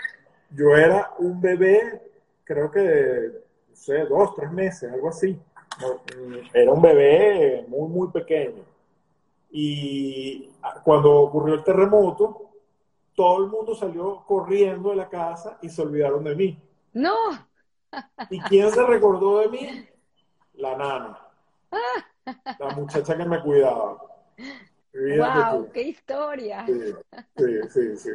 Yo 0.51 0.77
era 0.77 1.11
un 1.19 1.41
bebé, 1.41 2.01
creo 2.45 2.71
que 2.71 2.79
de, 2.79 3.29
no 3.71 3.75
sé, 3.75 4.05
dos, 4.05 4.37
tres 4.37 4.53
meses, 4.53 4.93
algo 4.93 5.09
así. 5.09 5.37
Era 6.53 6.71
un 6.71 6.81
bebé 6.81 7.65
muy, 7.67 7.89
muy 7.89 8.09
pequeño. 8.13 8.63
Y 9.57 10.51
cuando 10.83 11.13
ocurrió 11.13 11.55
el 11.55 11.63
terremoto, 11.63 12.51
todo 13.15 13.45
el 13.45 13.51
mundo 13.51 13.73
salió 13.77 14.25
corriendo 14.27 14.91
de 14.91 14.97
la 14.97 15.09
casa 15.09 15.59
y 15.63 15.69
se 15.69 15.81
olvidaron 15.81 16.25
de 16.25 16.35
mí. 16.35 16.59
No. 16.93 17.15
¿Y 18.31 18.41
quién 18.41 18.69
se 18.73 18.83
recordó 18.85 19.39
de 19.39 19.49
mí? 19.49 19.89
La 20.55 20.77
nana. 20.77 21.19
La 22.59 22.71
muchacha 22.75 23.17
que 23.17 23.25
me 23.25 23.41
cuidaba. 23.41 24.03
¡Wow! 24.93 25.71
¡Qué 25.73 25.83
historia! 25.83 26.67
Sí, 26.67 27.47
sí, 27.71 27.97
sí, 27.97 28.11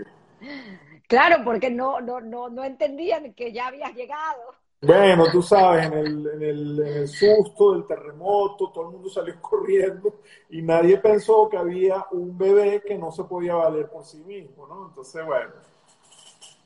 Claro, 1.08 1.38
porque 1.46 1.70
no, 1.70 2.02
no, 2.02 2.20
no, 2.20 2.50
no 2.50 2.66
entendían 2.66 3.34
que 3.34 3.54
ya 3.54 3.68
habías 3.68 3.96
llegado. 3.96 4.56
Bueno, 4.82 5.26
tú 5.30 5.42
sabes, 5.42 5.88
en 5.88 5.94
el, 5.94 6.28
en, 6.28 6.42
el, 6.42 6.80
en 6.80 6.98
el, 7.00 7.08
susto 7.08 7.74
del 7.74 7.86
terremoto, 7.86 8.72
todo 8.72 8.86
el 8.86 8.92
mundo 8.94 9.10
salió 9.10 9.36
corriendo 9.42 10.22
y 10.50 10.62
nadie 10.62 10.98
pensó 10.98 11.50
que 11.50 11.58
había 11.58 12.06
un 12.12 12.38
bebé 12.38 12.82
que 12.86 12.98
no 12.98 13.12
se 13.12 13.26
podía 13.26 13.56
valer 13.56 13.90
por 13.90 14.06
sí 14.06 14.20
mismo, 14.24 14.66
¿no? 14.68 14.88
Entonces, 14.88 15.26
bueno. 15.26 15.52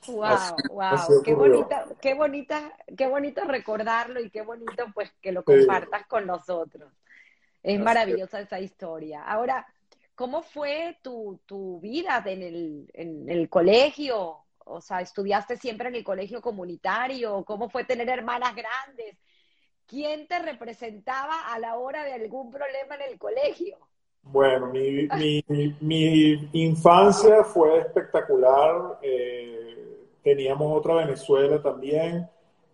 Wow, 0.08 0.28
wow, 0.70 1.24
qué 1.24 1.34
bonita, 1.34 1.86
qué 2.02 2.14
bonita, 2.14 2.74
qué 2.96 3.08
bonito 3.08 3.46
recordarlo 3.46 4.20
y 4.20 4.30
qué 4.30 4.42
bonito 4.42 4.86
pues 4.94 5.12
que 5.22 5.32
lo 5.32 5.44
compartas 5.44 6.06
con 6.08 6.28
nosotros. 6.28 6.92
Es 7.64 7.80
maravillosa 7.80 8.42
esa 8.42 8.60
historia. 8.60 9.24
Ahora, 9.24 9.66
¿cómo 10.14 10.44
fue 10.44 11.00
tu, 11.02 11.40
tu 11.46 11.80
vida 11.80 12.22
en 12.26 12.44
el, 12.44 12.92
en 12.94 13.30
el 13.30 13.50
colegio? 13.50 14.43
O 14.66 14.82
sea, 14.82 15.02
¿estudiaste 15.02 15.58
siempre 15.58 15.90
en 15.90 15.96
el 15.96 16.04
colegio 16.04 16.42
comunitario? 16.42 17.44
¿Cómo 17.46 17.70
fue 17.70 17.84
tener 17.84 18.10
hermanas 18.10 18.56
grandes? 18.56 19.18
¿Quién 19.86 20.28
te 20.28 20.40
representaba 20.40 21.54
a 21.54 21.60
la 21.60 21.78
hora 21.78 22.04
de 22.04 22.14
algún 22.14 22.50
problema 22.50 22.96
en 22.96 23.12
el 23.12 23.20
colegio? 23.20 23.78
Bueno, 24.22 24.68
mi, 24.68 26.40
infancia 26.54 27.44
fue 27.44 27.80
espectacular. 27.80 29.00
Eh, 29.02 30.08
teníamos 30.24 30.78
otra 30.78 30.96
Venezuela 30.96 31.62
también. 31.62 32.30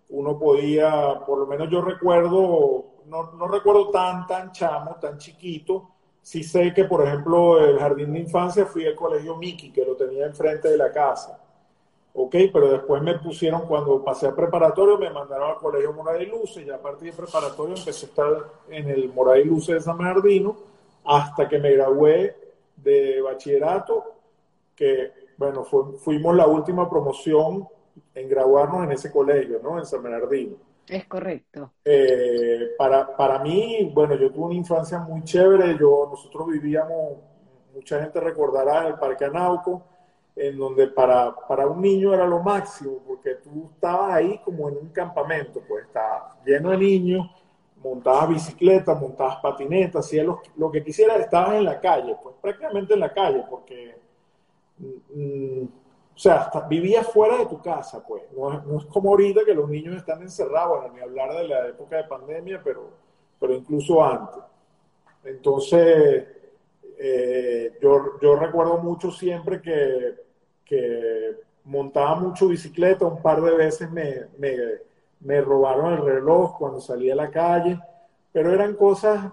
Uno 0.10 0.38
podía, 0.38 1.22
por 1.26 1.40
lo 1.40 1.48
menos 1.48 1.70
yo 1.70 1.82
recuerdo, 1.82 3.04
no, 3.06 3.32
no 3.34 3.48
recuerdo 3.48 3.90
tan, 3.90 4.28
tan 4.28 4.52
chamo, 4.52 4.96
tan 4.96 5.18
chiquito. 5.18 5.90
Sí 6.22 6.44
sé 6.44 6.74
que, 6.74 6.86
por 6.86 7.06
ejemplo, 7.08 7.64
el 7.66 7.80
jardín 7.80 8.14
de 8.14 8.20
infancia 8.20 8.66
fui 8.66 8.86
al 8.86 8.96
colegio 8.96 9.36
Miki, 9.38 9.72
que 9.72 9.86
lo 9.86 9.96
tenía 9.96 10.26
enfrente 10.28 10.70
de 10.70 10.78
la 10.78 10.92
casa 10.92 11.49
Ok, 12.22 12.36
pero 12.52 12.70
después 12.70 13.02
me 13.02 13.18
pusieron, 13.18 13.66
cuando 13.66 14.04
pasé 14.04 14.28
a 14.28 14.36
preparatorio, 14.36 14.98
me 14.98 15.10
mandaron 15.10 15.52
al 15.52 15.56
colegio 15.56 15.94
Moray 15.94 16.24
y 16.24 16.26
Luce, 16.26 16.64
y 16.64 16.70
a 16.70 16.78
partir 16.78 17.12
de 17.12 17.18
preparatorio 17.18 17.78
empecé 17.78 18.08
a 18.08 18.10
estar 18.10 18.28
en 18.70 18.90
el 18.90 19.08
Moray 19.14 19.44
y 19.44 19.46
Luce 19.46 19.76
de 19.76 19.80
San 19.80 19.98
Bernardino, 19.98 20.58
hasta 21.06 21.48
que 21.48 21.60
me 21.60 21.72
gradué 21.72 22.36
de 22.76 23.22
bachillerato, 23.22 24.04
que, 24.76 25.14
bueno, 25.38 25.64
fuimos 25.64 26.36
la 26.36 26.46
última 26.46 26.90
promoción 26.90 27.66
en 28.14 28.28
graduarnos 28.28 28.84
en 28.84 28.92
ese 28.92 29.10
colegio, 29.10 29.62
¿no? 29.64 29.80
En 29.80 29.86
San 29.86 30.04
Bernardino. 30.04 30.58
Es 30.90 31.06
correcto. 31.06 31.72
Eh, 31.86 32.72
para, 32.78 33.16
para 33.16 33.40
mí, 33.40 33.90
bueno, 33.94 34.16
yo 34.16 34.30
tuve 34.30 34.48
una 34.48 34.56
infancia 34.56 35.00
muy 35.00 35.24
chévere, 35.24 35.78
yo, 35.80 36.10
nosotros 36.12 36.48
vivíamos, 36.48 37.14
mucha 37.74 38.02
gente 38.02 38.20
recordará, 38.20 38.82
en 38.82 38.88
el 38.88 39.00
Parque 39.00 39.24
Anauco, 39.24 39.86
en 40.40 40.58
donde 40.58 40.88
para, 40.88 41.36
para 41.36 41.68
un 41.68 41.82
niño 41.82 42.14
era 42.14 42.26
lo 42.26 42.40
máximo, 42.40 43.00
porque 43.06 43.36
tú 43.36 43.70
estabas 43.74 44.14
ahí 44.14 44.38
como 44.38 44.70
en 44.70 44.78
un 44.78 44.88
campamento, 44.88 45.62
pues 45.68 45.84
estaba 45.84 46.40
lleno 46.46 46.70
de 46.70 46.78
niños, 46.78 47.30
montabas 47.84 48.30
bicicleta, 48.30 48.96
montabas 48.96 49.42
patinetas, 49.42 50.06
hacías 50.06 50.26
lo, 50.26 50.42
lo, 50.56 50.72
que 50.72 50.82
quisieras, 50.82 51.20
estabas 51.20 51.56
en 51.56 51.66
la 51.66 51.82
calle, 51.82 52.16
pues 52.24 52.36
prácticamente 52.42 52.94
en 52.94 53.02
la 53.02 53.12
calle, 53.12 53.44
porque, 53.50 53.96
mm, 54.78 55.64
o 55.64 56.18
sea, 56.18 56.50
vivías 56.70 57.08
fuera 57.08 57.38
de 57.38 57.46
tu 57.46 57.62
casa, 57.62 58.02
pues, 58.08 58.24
no, 58.32 58.62
no, 58.62 58.78
es 58.78 58.86
como 58.86 59.10
ahorita 59.10 59.44
que 59.44 59.54
los 59.54 59.70
niños 59.70 59.98
están 59.98 60.22
encerrados, 60.22 60.80
bueno, 60.80 60.96
ni 60.96 61.02
hablar 61.02 61.34
de 61.34 61.50
la 61.50 61.68
época 61.68 61.98
de 61.98 62.06
pandemia, 62.06 62.62
pero, 62.64 62.92
pero 63.38 63.54
incluso 63.54 64.02
antes. 64.02 64.42
Entonces, 65.26 66.28
eh, 66.98 67.78
yo, 67.82 68.18
yo 68.22 68.38
recuerdo 68.38 68.78
mucho 68.78 69.12
siempre 69.12 69.62
que 69.62 70.29
que 70.70 71.36
montaba 71.66 72.16
mucho 72.16 72.48
bicicleta, 72.48 73.06
un 73.06 73.22
par 73.22 73.42
de 73.42 73.52
veces 73.52 73.90
me, 73.92 74.28
me, 74.38 74.56
me 75.22 75.42
robaron 75.42 75.94
el 75.94 76.06
reloj 76.06 76.58
cuando 76.58 76.80
salía 76.80 77.14
a 77.14 77.18
la 77.18 77.32
calle, 77.32 77.80
pero 78.32 78.54
eran 78.54 78.76
cosas, 78.76 79.32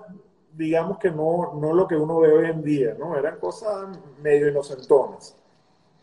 digamos 0.53 0.99
que 0.99 1.11
no, 1.11 1.55
no 1.61 1.75
lo 1.75 1.87
que 1.87 1.97
uno 1.97 2.21
ve 2.21 2.33
hoy 2.33 2.47
en 2.47 2.63
día, 2.63 2.97
¿no? 2.99 3.17
Eran 3.17 3.39
cosas 3.39 3.97
medio 4.23 4.49
inocentonas. 4.49 5.37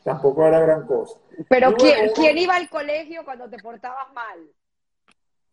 Tampoco 0.04 0.46
era 0.46 0.60
gran 0.60 0.86
cosa. 0.86 1.18
Pero 1.50 1.74
¿quién, 1.76 2.12
¿quién 2.14 2.38
iba 2.38 2.56
al 2.56 2.70
colegio 2.70 3.24
cuando 3.24 3.50
te 3.50 3.58
portabas 3.58 4.14
mal? 4.14 4.40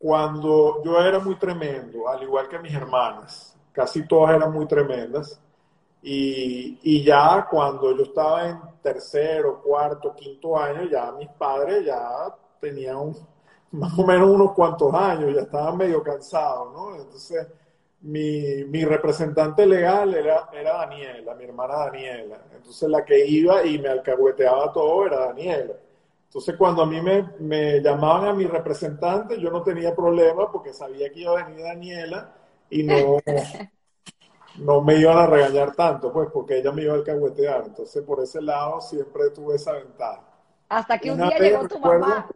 cuando 0.00 0.82
yo 0.82 0.98
era 0.98 1.18
muy 1.18 1.34
tremendo, 1.36 2.08
al 2.08 2.22
igual 2.22 2.48
que 2.48 2.58
mis 2.58 2.72
hermanas, 2.72 3.54
casi 3.70 4.08
todas 4.08 4.34
eran 4.34 4.50
muy 4.50 4.66
tremendas, 4.66 5.38
y, 6.02 6.78
y 6.82 7.04
ya 7.04 7.46
cuando 7.50 7.96
yo 7.96 8.04
estaba 8.04 8.48
en 8.48 8.58
tercero, 8.82 9.60
cuarto, 9.62 10.14
quinto 10.14 10.58
año, 10.58 10.84
ya 10.90 11.12
mis 11.12 11.28
padres 11.30 11.84
ya 11.84 12.34
tenían 12.60 13.12
más 13.72 13.98
o 13.98 14.06
menos 14.06 14.30
unos 14.30 14.52
cuantos 14.52 14.92
años, 14.94 15.34
ya 15.34 15.42
estaban 15.42 15.76
medio 15.76 16.02
cansados, 16.02 16.72
¿no? 16.72 16.96
Entonces, 16.96 17.46
mi, 18.02 18.64
mi 18.64 18.84
representante 18.84 19.66
legal 19.66 20.14
era, 20.14 20.48
era 20.52 20.78
Daniela, 20.78 21.34
mi 21.34 21.44
hermana 21.44 21.76
Daniela. 21.76 22.40
Entonces, 22.54 22.88
la 22.88 23.04
que 23.04 23.26
iba 23.26 23.64
y 23.64 23.78
me 23.78 23.88
alcahueteaba 23.88 24.72
todo 24.72 25.06
era 25.06 25.26
Daniela. 25.26 25.74
Entonces, 26.26 26.56
cuando 26.56 26.82
a 26.82 26.86
mí 26.86 27.00
me, 27.00 27.28
me 27.40 27.80
llamaban 27.80 28.28
a 28.28 28.32
mi 28.32 28.46
representante, 28.46 29.38
yo 29.40 29.50
no 29.50 29.62
tenía 29.62 29.94
problema 29.94 30.50
porque 30.50 30.72
sabía 30.72 31.10
que 31.10 31.20
iba 31.20 31.38
a 31.38 31.44
venir 31.44 31.64
Daniela 31.64 32.34
y 32.70 32.84
no, 32.84 33.18
no 34.58 34.80
me 34.80 34.96
iban 34.96 35.16
a 35.18 35.26
regañar 35.26 35.74
tanto, 35.74 36.12
pues, 36.12 36.28
porque 36.32 36.58
ella 36.58 36.72
me 36.72 36.82
iba 36.82 36.92
a 36.92 36.96
alcahuetear. 36.96 37.64
Entonces, 37.66 38.02
por 38.02 38.20
ese 38.22 38.42
lado, 38.42 38.80
siempre 38.80 39.30
tuve 39.30 39.56
esa 39.56 39.72
ventaja. 39.72 40.22
Hasta 40.68 40.98
que 40.98 41.10
un 41.10 41.18
día 41.18 41.38
llegó 41.38 41.68
tu 41.68 41.78
mamá. 41.78 42.28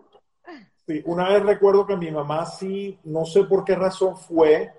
Sí, 0.86 1.02
una 1.06 1.28
vez 1.30 1.42
recuerdo 1.42 1.86
que 1.86 1.96
mi 1.96 2.10
mamá 2.10 2.44
sí, 2.44 2.98
no 3.04 3.24
sé 3.24 3.44
por 3.44 3.64
qué 3.64 3.74
razón 3.74 4.16
fue, 4.16 4.70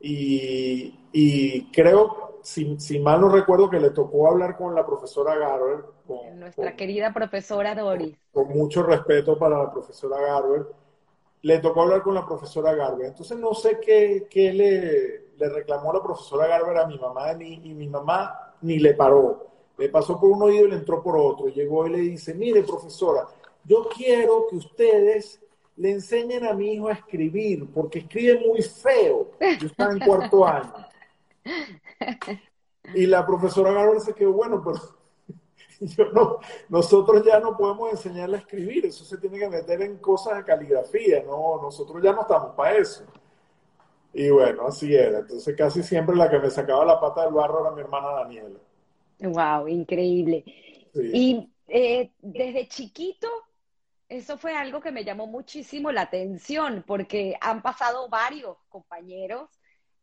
y, 0.00 0.98
y 1.12 1.70
creo, 1.70 2.40
si, 2.42 2.78
si, 2.78 2.98
mal 2.98 3.20
no 3.20 3.28
recuerdo, 3.28 3.70
que 3.70 3.80
le 3.80 3.90
tocó 3.90 4.28
hablar 4.28 4.56
con 4.56 4.74
la 4.74 4.84
profesora 4.84 5.36
Garber. 5.36 5.84
Con, 6.06 6.40
Nuestra 6.40 6.76
querida 6.76 7.12
profesora 7.12 7.74
Doris. 7.74 8.16
Con, 8.32 8.48
mucho 8.48 8.82
respeto 8.82 9.38
para 9.38 9.58
la 9.62 9.72
profesora 9.72 10.20
Garber. 10.20 10.66
Le 11.42 11.58
tocó 11.58 11.82
hablar 11.82 12.02
con 12.02 12.14
la 12.14 12.26
profesora 12.26 12.74
Garber. 12.74 13.06
Entonces 13.06 13.38
no 13.38 13.54
sé 13.54 13.78
qué, 13.80 14.26
qué 14.28 14.52
le, 14.52 15.23
le, 15.38 15.48
reclamó 15.48 15.92
la 15.92 16.02
profesora 16.02 16.46
Garber 16.46 16.78
a 16.78 16.86
mi 16.86 16.98
mamá 16.98 17.32
ni, 17.34 17.54
y 17.54 17.74
mi 17.74 17.88
mamá 17.88 18.54
ni 18.62 18.78
le 18.78 18.94
paró. 18.94 19.46
Le 19.76 19.88
pasó 19.88 20.20
por 20.20 20.30
un 20.30 20.42
oído 20.42 20.66
y 20.66 20.70
le 20.70 20.76
entró 20.76 21.02
por 21.02 21.16
otro. 21.16 21.48
Llegó 21.48 21.86
y 21.86 21.90
le 21.90 21.98
dice, 21.98 22.34
mire 22.34 22.62
profesora, 22.62 23.26
yo 23.64 23.88
quiero 23.88 24.46
que 24.48 24.56
ustedes 24.56 25.40
le 25.76 25.90
enseñen 25.90 26.46
a 26.46 26.52
mi 26.52 26.74
hijo 26.74 26.88
a 26.88 26.92
escribir, 26.92 27.68
porque 27.72 28.00
escribe 28.00 28.46
muy 28.46 28.62
feo. 28.62 29.30
Yo 29.60 29.66
estaba 29.66 29.92
en 29.92 30.00
cuarto 30.00 30.46
año. 30.46 30.72
Y 32.94 33.06
la 33.06 33.26
profesora 33.26 33.72
Garber 33.72 34.00
se 34.00 34.14
quedó, 34.14 34.32
bueno, 34.32 34.62
pero 34.62 34.78
yo 35.80 36.12
no, 36.12 36.38
nosotros 36.68 37.24
ya 37.24 37.40
no 37.40 37.56
podemos 37.56 37.90
enseñarle 37.90 38.36
a 38.36 38.40
escribir, 38.40 38.86
eso 38.86 39.04
se 39.04 39.18
tiene 39.18 39.38
que 39.38 39.48
meter 39.48 39.82
en 39.82 39.96
cosas 39.98 40.36
de 40.36 40.44
caligrafía, 40.44 41.22
no, 41.22 41.60
nosotros 41.62 42.02
ya 42.02 42.12
no 42.12 42.22
estamos 42.22 42.54
para 42.54 42.76
eso. 42.76 43.04
Y 44.14 44.30
bueno, 44.30 44.68
así 44.68 44.94
era. 44.94 45.18
Entonces 45.18 45.56
casi 45.56 45.82
siempre 45.82 46.16
la 46.16 46.30
que 46.30 46.38
me 46.38 46.50
sacaba 46.50 46.84
la 46.84 47.00
pata 47.00 47.24
del 47.24 47.34
barro 47.34 47.60
era 47.60 47.74
mi 47.74 47.80
hermana 47.80 48.12
Daniela. 48.12 48.58
Wow, 49.20 49.68
increíble. 49.68 50.44
Sí. 50.92 51.10
Y 51.12 51.52
eh, 51.68 52.12
desde 52.20 52.68
chiquito 52.68 53.28
eso 54.08 54.36
fue 54.38 54.54
algo 54.54 54.80
que 54.80 54.92
me 54.92 55.04
llamó 55.04 55.26
muchísimo 55.26 55.90
la 55.90 56.02
atención 56.02 56.84
porque 56.86 57.36
han 57.40 57.62
pasado 57.62 58.08
varios 58.08 58.58
compañeros 58.68 59.50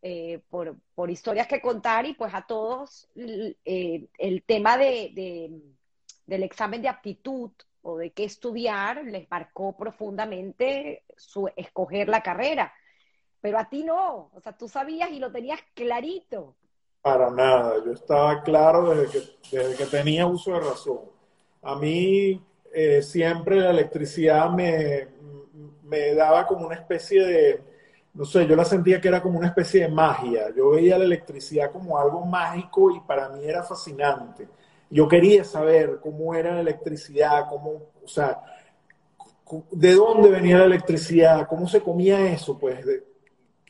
eh, 0.01 0.41
por, 0.49 0.75
por, 0.95 1.11
historias 1.11 1.47
que 1.47 1.61
contar 1.61 2.05
y 2.07 2.13
pues 2.13 2.33
a 2.33 2.41
todos 2.41 3.07
eh, 3.15 4.07
el 4.17 4.43
tema 4.43 4.77
de, 4.77 5.11
de, 5.13 5.61
del 6.25 6.43
examen 6.43 6.81
de 6.81 6.89
aptitud 6.89 7.51
o 7.83 7.97
de 7.97 8.11
qué 8.11 8.23
estudiar 8.23 9.03
les 9.05 9.29
marcó 9.29 9.77
profundamente 9.77 11.05
su 11.15 11.49
escoger 11.55 12.09
la 12.09 12.23
carrera. 12.23 12.73
Pero 13.41 13.59
a 13.59 13.67
ti 13.69 13.83
no, 13.83 14.29
o 14.33 14.39
sea, 14.41 14.53
tú 14.53 14.67
sabías 14.67 15.11
y 15.11 15.19
lo 15.19 15.31
tenías 15.31 15.59
clarito. 15.73 16.55
Para 17.01 17.31
nada, 17.31 17.83
yo 17.83 17.93
estaba 17.93 18.43
claro 18.43 18.93
desde 18.93 19.11
que, 19.11 19.57
desde 19.57 19.75
que 19.75 19.85
tenía 19.87 20.27
uso 20.27 20.53
de 20.53 20.59
razón. 20.59 20.99
A 21.63 21.75
mí 21.75 22.39
eh, 22.71 23.01
siempre 23.01 23.59
la 23.59 23.71
electricidad 23.71 24.49
me, 24.51 25.07
me 25.83 26.13
daba 26.13 26.45
como 26.45 26.67
una 26.67 26.75
especie 26.75 27.25
de, 27.25 27.63
no 28.13 28.23
sé, 28.25 28.45
yo 28.47 28.55
la 28.55 28.65
sentía 28.65 29.01
que 29.01 29.07
era 29.07 29.21
como 29.21 29.39
una 29.39 29.47
especie 29.47 29.81
de 29.81 29.89
magia. 29.89 30.53
Yo 30.55 30.71
veía 30.71 30.97
la 30.97 31.05
electricidad 31.05 31.71
como 31.71 31.97
algo 31.97 32.23
mágico 32.25 32.91
y 32.91 32.99
para 33.01 33.29
mí 33.29 33.45
era 33.45 33.63
fascinante. 33.63 34.47
Yo 34.89 35.07
quería 35.07 35.43
saber 35.43 35.99
cómo 36.01 36.35
era 36.35 36.53
la 36.53 36.61
electricidad, 36.61 37.47
cómo, 37.49 37.71
o 38.03 38.07
sea, 38.07 38.41
de 39.71 39.93
dónde 39.95 40.29
venía 40.29 40.59
la 40.59 40.65
electricidad, 40.65 41.47
cómo 41.47 41.67
se 41.67 41.81
comía 41.81 42.31
eso, 42.31 42.57
pues 42.57 42.85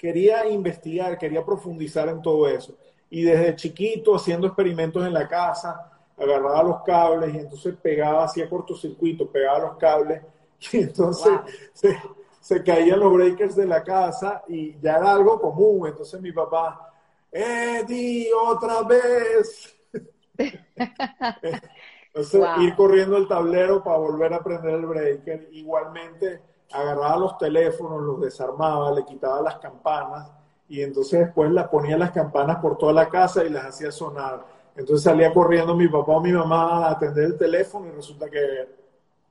quería 0.02 0.48
investigar, 0.48 1.16
quería 1.16 1.46
profundizar 1.46 2.10
en 2.10 2.24
todo 2.24 2.48
eso. 2.50 2.76
Y 3.12 3.22
desde 3.22 3.56
chiquito 3.56 4.16
haciendo 4.16 4.48
experimentos 4.48 5.06
en 5.06 5.14
la 5.14 5.28
casa, 5.28 5.92
agarraba 6.18 6.64
los 6.64 6.82
cables 6.82 7.36
y 7.36 7.38
entonces 7.38 7.76
pegaba, 7.80 8.24
hacía 8.24 8.50
cortocircuito, 8.50 9.30
pegaba 9.30 9.60
los 9.60 9.78
cables 9.78 10.24
y 10.72 10.78
entonces 10.78 11.32
se, 11.74 11.96
se, 12.40 12.64
caían 12.64 13.00
los 13.00 13.14
breakers 13.14 13.56
de 13.56 13.68
la 13.68 13.84
casa 13.84 14.42
y 14.48 14.76
ya 14.80 14.98
era 14.98 15.12
algo 15.12 15.40
común. 15.40 15.88
Entonces 15.90 16.20
mi 16.20 16.32
papá, 16.32 16.92
Eddie, 17.32 18.32
otra 18.34 18.82
vez. 18.82 19.78
entonces 22.08 22.42
ir 22.62 22.76
corriendo 22.76 23.18
el 23.18 23.28
tablero 23.28 23.84
para 23.84 24.00
volver 24.00 24.34
a 24.34 24.44
prender 24.44 24.74
el 24.74 24.86
breaker. 24.88 25.48
Igualmente 25.52 26.51
agarraba 26.74 27.18
los 27.18 27.38
teléfonos, 27.38 28.02
los 28.02 28.22
desarmaba, 28.22 28.92
le 28.92 29.06
quitaba 29.06 29.42
las 29.42 29.58
campanas 29.58 30.32
y 30.70 30.82
entonces 30.82 31.20
después 31.20 31.52
las 31.52 31.68
ponía 31.68 31.98
las 31.98 32.12
campanas 32.12 32.58
por 32.58 32.78
toda 32.78 32.94
la 32.94 33.10
casa 33.10 33.44
y 33.44 33.50
las 33.50 33.66
hacía 33.66 33.92
sonar 33.92 34.46
entonces 34.76 35.04
salía 35.04 35.34
corriendo 35.34 35.76
mi 35.76 35.88
papá 35.88 36.14
o 36.14 36.22
mi 36.22 36.32
mamá 36.32 36.88
a 36.88 36.92
atender 36.92 37.26
el 37.26 37.38
teléfono 37.38 37.88
y 37.88 37.92
resulta 37.92 38.30
que 38.30 38.68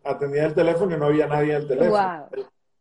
atendía 0.05 0.45
el 0.45 0.55
teléfono 0.55 0.95
y 0.95 0.99
no 0.99 1.07
había 1.07 1.27
nadie 1.27 1.55
en 1.55 1.63
el 1.63 1.69
teléfono. 1.69 2.29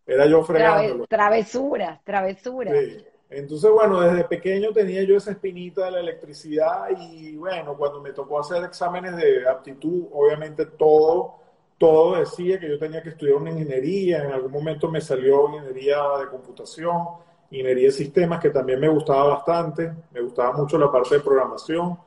Era 0.05 0.25
yo 0.25 0.43
fregándolo. 0.43 1.05
travesuras, 1.07 2.03
travesuras. 2.03 2.73
Sí. 2.73 3.05
Entonces, 3.29 3.69
bueno, 3.69 4.01
desde 4.01 4.23
pequeño 4.23 4.71
tenía 4.71 5.03
yo 5.03 5.15
esa 5.15 5.31
espinita 5.31 5.85
de 5.85 5.91
la 5.91 5.99
electricidad 5.99 6.87
y 6.99 7.37
bueno, 7.37 7.77
cuando 7.77 8.01
me 8.01 8.11
tocó 8.11 8.39
hacer 8.39 8.63
exámenes 8.63 9.15
de 9.15 9.47
aptitud, 9.47 10.07
obviamente 10.11 10.65
todo, 10.65 11.35
todo 11.79 12.17
decía 12.17 12.59
que 12.59 12.69
yo 12.69 12.77
tenía 12.77 13.01
que 13.01 13.09
estudiar 13.09 13.37
una 13.37 13.51
ingeniería. 13.51 14.23
En 14.25 14.33
algún 14.33 14.51
momento 14.51 14.91
me 14.91 14.99
salió 14.99 15.47
ingeniería 15.47 15.97
de 16.19 16.27
computación, 16.27 17.07
ingeniería 17.49 17.87
de 17.87 17.93
sistemas, 17.93 18.41
que 18.41 18.49
también 18.49 18.81
me 18.81 18.89
gustaba 18.89 19.35
bastante. 19.35 19.91
Me 20.11 20.21
gustaba 20.21 20.51
mucho 20.51 20.77
la 20.77 20.91
parte 20.91 21.15
de 21.15 21.21
programación. 21.21 21.97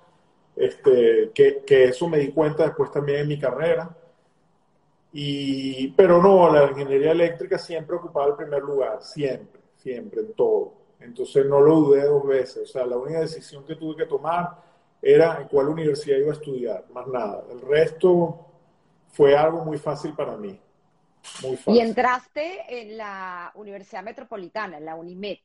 Este, 0.54 1.30
que, 1.34 1.62
que, 1.66 1.84
eso 1.84 2.06
me 2.06 2.18
di 2.18 2.30
cuenta 2.30 2.64
después 2.64 2.90
también 2.90 3.20
en 3.20 3.28
mi 3.28 3.38
carrera. 3.38 3.88
Y, 5.10 5.88
pero 5.92 6.22
no, 6.22 6.52
la 6.52 6.70
ingeniería 6.70 7.12
eléctrica 7.12 7.58
siempre 7.58 7.96
ocupaba 7.96 8.28
el 8.28 8.34
primer 8.34 8.62
lugar, 8.62 9.02
siempre, 9.02 9.60
siempre, 9.76 10.20
en 10.20 10.34
todo. 10.34 10.74
Entonces 11.00 11.46
no 11.46 11.60
lo 11.60 11.76
dudé 11.76 12.04
dos 12.04 12.26
veces. 12.26 12.68
O 12.68 12.72
sea, 12.72 12.86
la 12.86 12.98
única 12.98 13.20
decisión 13.20 13.64
que 13.64 13.76
tuve 13.76 13.96
que 13.96 14.06
tomar 14.06 14.50
era 15.00 15.40
en 15.40 15.48
cuál 15.48 15.70
universidad 15.70 16.18
iba 16.18 16.30
a 16.30 16.34
estudiar, 16.34 16.84
más 16.92 17.06
nada. 17.06 17.44
El 17.50 17.60
resto 17.62 18.51
fue 19.12 19.36
algo 19.36 19.64
muy 19.64 19.78
fácil 19.78 20.14
para 20.14 20.36
mí. 20.36 20.58
Muy 21.42 21.56
fácil. 21.56 21.76
Y 21.76 21.80
entraste 21.80 22.64
en 22.68 22.96
la 22.96 23.52
Universidad 23.54 24.02
Metropolitana, 24.02 24.78
en 24.78 24.84
la 24.86 24.96
UNIMED. 24.96 25.38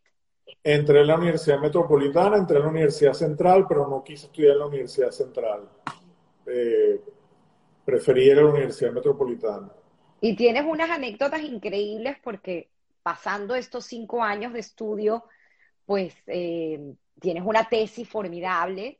Entré 0.64 1.02
en 1.02 1.08
la 1.08 1.18
Universidad 1.18 1.60
Metropolitana, 1.60 2.38
entré 2.38 2.58
en 2.58 2.64
la 2.64 2.70
Universidad 2.70 3.14
Central, 3.14 3.66
pero 3.68 3.88
no 3.88 4.04
quise 4.04 4.28
estudiar 4.28 4.54
en 4.54 4.60
la 4.60 4.66
Universidad 4.66 5.12
Central. 5.12 5.70
Eh, 6.46 7.02
preferí 7.84 8.26
ir 8.26 8.40
a 8.40 8.44
la 8.44 8.50
Universidad 8.50 8.92
Metropolitana. 8.92 9.70
Y 10.22 10.36
tienes 10.36 10.64
unas 10.66 10.90
anécdotas 10.90 11.42
increíbles 11.42 12.18
porque 12.24 12.70
pasando 13.04 13.56
estos 13.56 13.86
cinco 13.86 14.24
años 14.24 14.54
de 14.54 14.60
estudio, 14.60 15.26
pues 15.86 16.16
eh, 16.28 16.96
tienes 17.20 17.44
una 17.46 17.68
tesis 17.68 18.08
formidable 18.08 19.00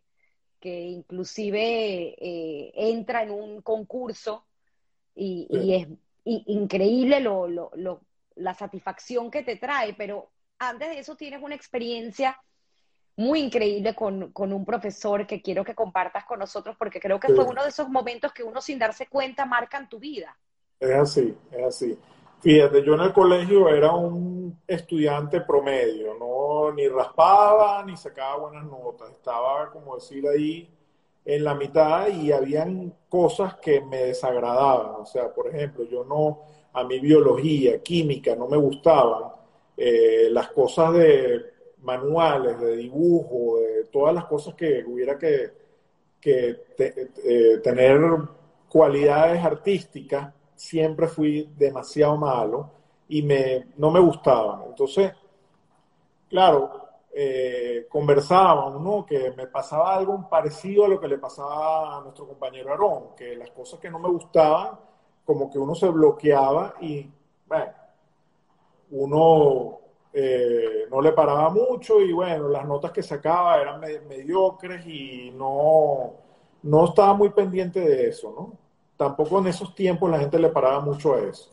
que 0.60 0.82
inclusive 0.82 2.16
eh, 2.20 2.72
entra 2.76 3.24
en 3.24 3.32
un 3.32 3.62
concurso 3.62 4.47
y, 5.18 5.48
sí. 5.50 5.58
y 5.58 5.74
es 5.74 5.88
y, 6.24 6.44
increíble 6.48 7.20
lo, 7.20 7.48
lo, 7.48 7.72
lo, 7.76 8.02
la 8.36 8.54
satisfacción 8.54 9.32
que 9.32 9.44
te 9.44 9.56
trae, 9.56 9.94
pero 9.94 10.30
antes 10.60 10.90
de 10.90 11.00
eso 11.00 11.16
tienes 11.16 11.42
una 11.42 11.56
experiencia 11.56 12.40
muy 13.16 13.40
increíble 13.40 13.96
con, 13.96 14.32
con, 14.32 14.54
un 14.54 14.64
profesor 14.64 15.26
que 15.26 15.42
quiero 15.42 15.64
que 15.64 15.74
compartas 15.74 16.24
con 16.26 16.40
nosotros 16.40 16.76
porque 16.78 17.00
creo 17.00 17.20
que 17.20 17.30
sí. 17.30 17.34
fue 17.34 17.46
uno 17.46 17.64
de 17.64 17.70
esos 17.70 17.90
momentos 17.90 18.32
que 18.32 18.44
uno 18.44 18.62
sin 18.62 18.78
darse 18.78 19.08
cuenta 19.08 19.46
marcan 19.46 19.90
tu 19.90 20.00
vida. 20.00 20.38
Es 20.80 20.92
así, 20.92 21.36
es 21.52 21.66
así. 21.66 21.98
Fíjate, 22.40 22.84
yo 22.84 22.94
en 22.94 23.02
el 23.02 23.14
colegio 23.14 23.68
era 23.70 23.92
un 23.92 24.62
estudiante 24.68 25.42
promedio, 25.42 26.14
no 26.20 26.72
ni 26.72 26.88
raspaba 26.88 27.84
ni 27.84 27.98
sacaba 27.98 28.38
buenas 28.38 28.66
notas, 28.66 29.10
estaba 29.12 29.72
como 29.72 29.96
decir 29.96 30.24
ahí 30.28 30.77
en 31.28 31.44
la 31.44 31.56
mitad 31.56 32.08
y 32.08 32.32
habían 32.32 32.94
cosas 33.10 33.58
que 33.58 33.82
me 33.82 33.98
desagradaban, 33.98 35.02
o 35.02 35.06
sea, 35.06 35.34
por 35.34 35.50
ejemplo, 35.50 35.84
yo 35.84 36.06
no, 36.06 36.44
a 36.72 36.86
mi 36.86 37.00
biología, 37.02 37.84
química 37.84 38.34
no 38.34 38.48
me 38.48 38.56
gustaban, 38.56 39.34
eh, 39.76 40.30
las 40.32 40.50
cosas 40.52 40.94
de 40.94 41.42
manuales, 41.82 42.58
de 42.62 42.78
dibujo, 42.78 43.60
de 43.60 43.84
todas 43.92 44.16
las 44.16 44.24
cosas 44.24 44.56
que 44.56 44.86
hubiera 44.88 45.18
que, 45.18 45.52
eh, 46.24 47.60
tener 47.62 48.00
cualidades 48.70 49.44
artísticas, 49.44 50.34
siempre 50.56 51.08
fui 51.08 51.50
demasiado 51.58 52.16
malo 52.16 52.72
y 53.10 53.22
me, 53.22 53.68
no 53.76 53.92
me 53.92 54.00
gustaban. 54.00 54.62
Entonces, 54.66 55.12
claro, 56.30 56.87
eh, 57.20 57.88
conversábamos, 57.90 58.80
¿no? 58.80 59.04
Que 59.04 59.32
me 59.32 59.48
pasaba 59.48 59.96
algo 59.96 60.30
parecido 60.30 60.86
a 60.86 60.88
lo 60.88 61.00
que 61.00 61.08
le 61.08 61.18
pasaba 61.18 61.98
a 61.98 62.02
nuestro 62.02 62.28
compañero 62.28 62.70
Aarón, 62.70 63.16
que 63.18 63.36
las 63.36 63.50
cosas 63.50 63.80
que 63.80 63.90
no 63.90 63.98
me 63.98 64.08
gustaban, 64.08 64.78
como 65.26 65.50
que 65.50 65.58
uno 65.58 65.74
se 65.74 65.90
bloqueaba 65.90 66.76
y, 66.80 67.10
bueno, 67.48 67.72
uno 68.92 69.80
eh, 70.14 70.86
no 70.92 71.02
le 71.02 71.12
paraba 71.14 71.50
mucho 71.50 72.00
y, 72.02 72.14
bueno, 72.14 72.50
las 72.50 72.68
notas 72.68 72.92
que 72.92 73.02
sacaba 73.02 73.60
eran 73.60 73.82
mediocres 74.08 74.86
y 74.86 75.32
no, 75.32 76.14
no 76.62 76.86
estaba 76.86 77.16
muy 77.16 77.30
pendiente 77.30 77.80
de 77.80 78.10
eso, 78.10 78.32
¿no? 78.32 78.54
Tampoco 78.96 79.40
en 79.40 79.48
esos 79.48 79.74
tiempos 79.74 80.08
la 80.12 80.20
gente 80.20 80.38
le 80.38 80.50
paraba 80.50 80.82
mucho 80.82 81.16
a 81.16 81.22
eso. 81.22 81.50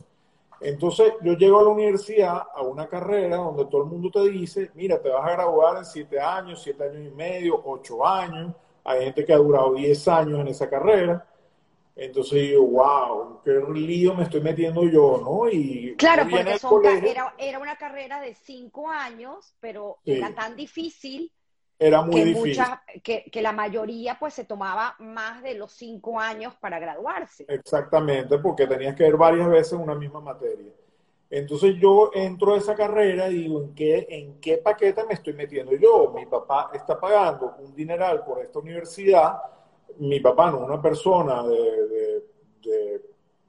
Entonces 0.65 1.13
yo 1.21 1.33
llego 1.33 1.59
a 1.59 1.63
la 1.63 1.69
universidad 1.69 2.41
a 2.55 2.63
una 2.63 2.87
carrera 2.87 3.37
donde 3.37 3.65
todo 3.65 3.83
el 3.83 3.87
mundo 3.89 4.09
te 4.09 4.27
dice, 4.31 4.71
mira, 4.73 4.99
te 4.99 5.09
vas 5.09 5.23
a 5.23 5.33
graduar 5.33 5.77
en 5.77 5.85
siete 5.85 6.19
años, 6.19 6.63
siete 6.63 6.85
años 6.85 7.05
y 7.05 7.15
medio, 7.15 7.61
ocho 7.63 8.03
años. 8.03 8.51
Hay 8.83 9.03
gente 9.03 9.23
que 9.23 9.33
ha 9.33 9.37
durado 9.37 9.75
diez 9.75 10.07
años 10.07 10.39
en 10.39 10.47
esa 10.47 10.67
carrera. 10.67 11.23
Entonces 11.95 12.49
yo, 12.49 12.63
wow, 12.63 13.41
qué 13.45 13.61
lío 13.75 14.15
me 14.15 14.23
estoy 14.23 14.41
metiendo 14.41 14.83
yo, 14.89 15.21
¿no? 15.23 15.47
Y 15.47 15.95
claro, 15.97 16.23
porque 16.67 17.13
era, 17.37 17.59
una 17.59 17.75
carrera 17.75 18.19
de 18.19 18.33
cinco 18.33 18.89
años, 18.89 19.53
pero 19.59 19.99
era 20.03 20.33
tan 20.33 20.55
difícil 20.55 21.31
era 21.77 22.01
muy 22.01 22.15
que 22.15 22.25
difícil. 22.25 22.63
que, 23.03 23.41
la 23.41 23.51
mayoría 23.51 24.17
pues 24.19 24.33
se 24.33 24.45
tomaba 24.45 24.95
más 24.99 25.43
de 25.43 25.55
los 25.55 25.73
cinco 25.73 26.19
años 26.19 26.55
para 26.55 26.79
graduarse. 26.79 27.45
Exactamente, 27.47 28.37
porque 28.39 28.65
tenías 28.65 28.95
que 28.95 29.03
ver 29.03 29.17
varias 29.17 29.49
veces 29.49 29.73
una 29.73 29.95
misma 29.95 30.21
materia. 30.21 30.71
Entonces 31.29 31.75
yo 31.77 32.11
entro 32.13 32.53
a 32.53 32.57
esa 32.57 32.75
carrera 32.75 33.29
y 33.29 33.39
digo, 33.39 33.61
¿en 33.61 33.75
qué, 33.75 34.07
¿en 34.09 34.39
qué 34.39 34.57
paquete 34.57 35.03
me 35.05 35.15
estoy 35.15 35.33
metiendo 35.33 35.73
yo? 35.75 36.13
Mi 36.15 36.25
papá 36.25 36.71
está 36.73 36.99
pagando 36.99 37.55
un 37.59 37.75
dineral 37.75 38.23
por 38.23 38.39
esta 38.39 38.59
universidad. 38.59 39.37
Mi 39.97 40.19
papá 40.19 40.51
no 40.51 40.59
es 40.59 40.63
una 40.63 40.81
persona 40.81 41.43
de, 41.43 41.87
de 42.63 43.01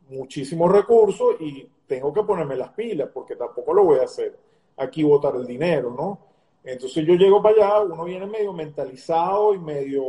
muchísimos 0.08 0.72
recursos 0.72 1.36
y 1.40 1.68
tengo 1.86 2.12
que 2.12 2.22
ponerme 2.22 2.56
las 2.56 2.70
pilas 2.70 3.08
porque 3.12 3.36
tampoco 3.36 3.72
lo 3.72 3.84
voy 3.84 3.98
a 4.00 4.04
hacer 4.04 4.36
aquí 4.78 5.02
votar 5.02 5.36
el 5.36 5.46
dinero, 5.46 5.94
¿no? 5.96 6.35
Entonces 6.66 7.06
yo 7.06 7.14
llego 7.14 7.40
para 7.40 7.54
allá, 7.54 7.80
uno 7.82 8.04
viene 8.04 8.26
medio 8.26 8.52
mentalizado 8.52 9.54
y 9.54 9.58
medio, 9.60 10.04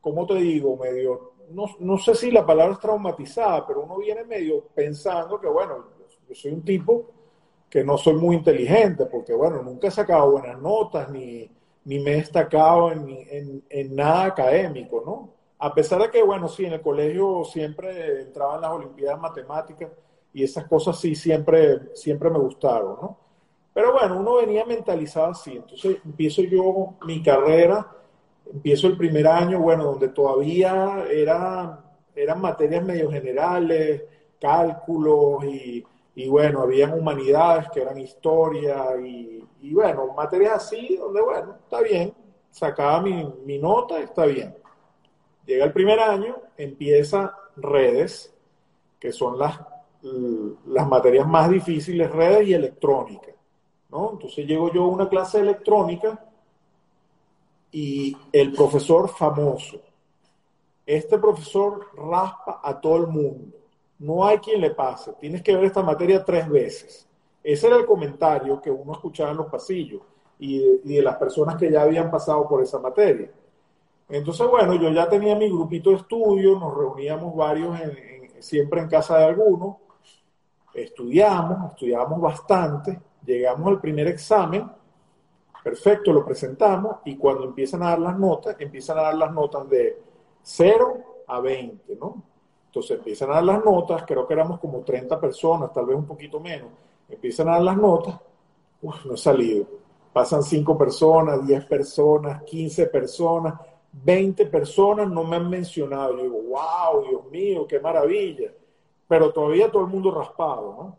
¿cómo 0.00 0.24
te 0.24 0.36
digo? 0.36 0.76
Medio, 0.76 1.32
no, 1.50 1.98
sé 1.98 2.14
si 2.14 2.30
la 2.30 2.46
palabra 2.46 2.74
es 2.74 2.80
traumatizada, 2.80 3.66
pero 3.66 3.82
uno 3.82 3.96
viene 3.98 4.22
medio 4.22 4.64
pensando 4.72 5.40
que, 5.40 5.48
bueno, 5.48 5.86
yo 6.28 6.34
soy 6.36 6.52
un 6.52 6.62
tipo 6.62 7.10
que 7.68 7.82
no 7.82 7.98
soy 7.98 8.14
muy 8.14 8.36
inteligente, 8.36 9.06
porque, 9.06 9.34
bueno, 9.34 9.60
nunca 9.60 9.88
he 9.88 9.90
sacado 9.90 10.30
buenas 10.30 10.56
notas 10.62 11.10
ni, 11.10 11.50
ni 11.84 11.98
me 11.98 12.12
he 12.12 12.16
destacado 12.18 12.92
en, 12.92 13.64
en, 13.68 13.96
nada 13.96 14.26
académico, 14.26 15.02
¿no? 15.04 15.30
A 15.58 15.74
pesar 15.74 16.00
de 16.00 16.10
que, 16.12 16.22
bueno, 16.22 16.46
sí, 16.46 16.64
en 16.64 16.74
el 16.74 16.80
colegio 16.80 17.42
siempre 17.44 18.22
entraba 18.22 18.54
en 18.54 18.60
las 18.60 18.70
Olimpiadas 18.70 19.20
Matemáticas 19.20 19.90
y 20.32 20.44
esas 20.44 20.68
cosas 20.68 21.00
sí 21.00 21.16
siempre, 21.16 21.96
siempre 21.96 22.30
me 22.30 22.38
gustaron, 22.38 22.98
¿no? 23.02 23.25
Pero 23.76 23.92
bueno, 23.92 24.18
uno 24.20 24.36
venía 24.36 24.64
mentalizado 24.64 25.32
así. 25.32 25.54
Entonces 25.54 25.98
empiezo 26.02 26.40
yo 26.40 26.94
mi 27.02 27.22
carrera, 27.22 27.86
empiezo 28.50 28.86
el 28.86 28.96
primer 28.96 29.26
año, 29.28 29.60
bueno, 29.60 29.84
donde 29.84 30.08
todavía 30.08 31.04
era, 31.10 31.84
eran 32.14 32.40
materias 32.40 32.82
medio 32.82 33.10
generales, 33.10 34.02
cálculos 34.40 35.44
y, 35.44 35.84
y 36.14 36.26
bueno, 36.26 36.62
habían 36.62 36.98
humanidades 36.98 37.68
que 37.68 37.82
eran 37.82 37.98
historia 37.98 38.98
y, 38.98 39.46
y, 39.60 39.74
bueno, 39.74 40.06
materias 40.14 40.54
así, 40.54 40.96
donde 40.96 41.20
bueno, 41.20 41.56
está 41.62 41.82
bien, 41.82 42.14
sacaba 42.50 43.02
mi, 43.02 43.30
mi 43.44 43.58
nota, 43.58 43.98
está 43.98 44.24
bien. 44.24 44.56
Llega 45.44 45.66
el 45.66 45.72
primer 45.74 46.00
año, 46.00 46.34
empieza 46.56 47.36
redes, 47.56 48.34
que 48.98 49.12
son 49.12 49.38
las, 49.38 49.60
las 50.64 50.88
materias 50.88 51.28
más 51.28 51.50
difíciles, 51.50 52.10
redes 52.10 52.48
y 52.48 52.54
electrónica. 52.54 53.35
Entonces 54.12 54.46
llego 54.46 54.72
yo 54.72 54.84
a 54.84 54.88
una 54.88 55.08
clase 55.08 55.40
electrónica 55.40 56.22
y 57.72 58.16
el 58.32 58.52
profesor 58.52 59.08
famoso, 59.08 59.78
este 60.84 61.18
profesor 61.18 61.86
raspa 61.96 62.60
a 62.62 62.80
todo 62.80 62.96
el 62.98 63.06
mundo, 63.08 63.56
no 63.98 64.24
hay 64.24 64.38
quien 64.38 64.60
le 64.60 64.70
pase, 64.70 65.12
tienes 65.14 65.42
que 65.42 65.54
ver 65.54 65.64
esta 65.64 65.82
materia 65.82 66.24
tres 66.24 66.48
veces. 66.48 67.08
Ese 67.42 67.66
era 67.66 67.76
el 67.76 67.86
comentario 67.86 68.60
que 68.60 68.70
uno 68.70 68.92
escuchaba 68.92 69.30
en 69.30 69.36
los 69.36 69.46
pasillos 69.46 70.02
y 70.38 70.78
de, 70.78 71.02
las 71.02 71.16
personas 71.16 71.56
que 71.56 71.70
ya 71.70 71.82
habían 71.82 72.10
pasado 72.10 72.46
por 72.48 72.62
esa 72.62 72.78
materia. 72.78 73.30
Entonces, 74.08 74.46
bueno, 74.48 74.74
yo 74.74 74.90
ya 74.90 75.08
tenía 75.08 75.34
mi 75.34 75.48
grupito 75.48 75.90
de 75.90 75.96
estudio, 75.96 76.58
nos 76.58 76.74
reuníamos 76.74 77.34
varios 77.34 77.78
siempre 78.38 78.80
en 78.80 78.88
casa 78.88 79.18
de 79.18 79.24
algunos, 79.24 79.76
estudiamos, 80.74 81.72
estudiábamos 81.72 82.20
bastante, 82.20 83.00
llegamos 83.26 83.68
al 83.68 83.80
primer 83.80 84.06
examen, 84.06 84.70
perfecto, 85.62 86.12
lo 86.12 86.24
presentamos 86.24 86.98
y 87.04 87.16
cuando 87.16 87.44
empiezan 87.44 87.82
a 87.82 87.90
dar 87.90 87.98
las 87.98 88.18
notas, 88.18 88.56
empiezan 88.58 88.98
a 88.98 89.02
dar 89.02 89.14
las 89.16 89.32
notas 89.32 89.68
de 89.68 90.00
0 90.42 91.24
a 91.26 91.40
20, 91.40 91.96
¿no? 91.96 92.22
Entonces 92.66 92.98
empiezan 92.98 93.30
a 93.30 93.34
dar 93.34 93.44
las 93.44 93.64
notas, 93.64 94.04
creo 94.06 94.26
que 94.26 94.34
éramos 94.34 94.60
como 94.60 94.80
30 94.80 95.20
personas, 95.20 95.72
tal 95.72 95.86
vez 95.86 95.96
un 95.96 96.06
poquito 96.06 96.38
menos, 96.40 96.68
empiezan 97.08 97.48
a 97.48 97.52
dar 97.52 97.62
las 97.62 97.76
notas, 97.76 98.20
Uf, 98.82 99.04
no 99.06 99.14
he 99.14 99.16
salido. 99.16 99.66
Pasan 100.12 100.42
5 100.42 100.78
personas, 100.78 101.46
10 101.46 101.64
personas, 101.66 102.42
15 102.44 102.86
personas, 102.86 103.54
20 103.92 104.46
personas 104.46 105.08
no 105.08 105.24
me 105.24 105.36
han 105.36 105.48
mencionado. 105.48 106.16
Yo 106.16 106.22
digo, 106.22 106.42
wow, 106.50 107.08
Dios 107.08 107.24
mío, 107.30 107.66
qué 107.66 107.80
maravilla. 107.80 108.52
Pero 109.08 109.32
todavía 109.32 109.70
todo 109.70 109.82
el 109.82 109.88
mundo 109.88 110.10
raspado, 110.10 110.74
¿no? 110.78 110.98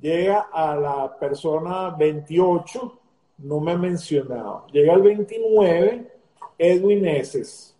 Llega 0.00 0.48
a 0.52 0.76
la 0.76 1.18
persona 1.18 1.90
28, 1.90 2.98
no 3.38 3.60
me 3.60 3.72
ha 3.72 3.78
mencionado. 3.78 4.66
Llega 4.72 4.94
al 4.94 5.02
29, 5.02 6.12
Edwin 6.58 7.06
Eses. 7.06 7.76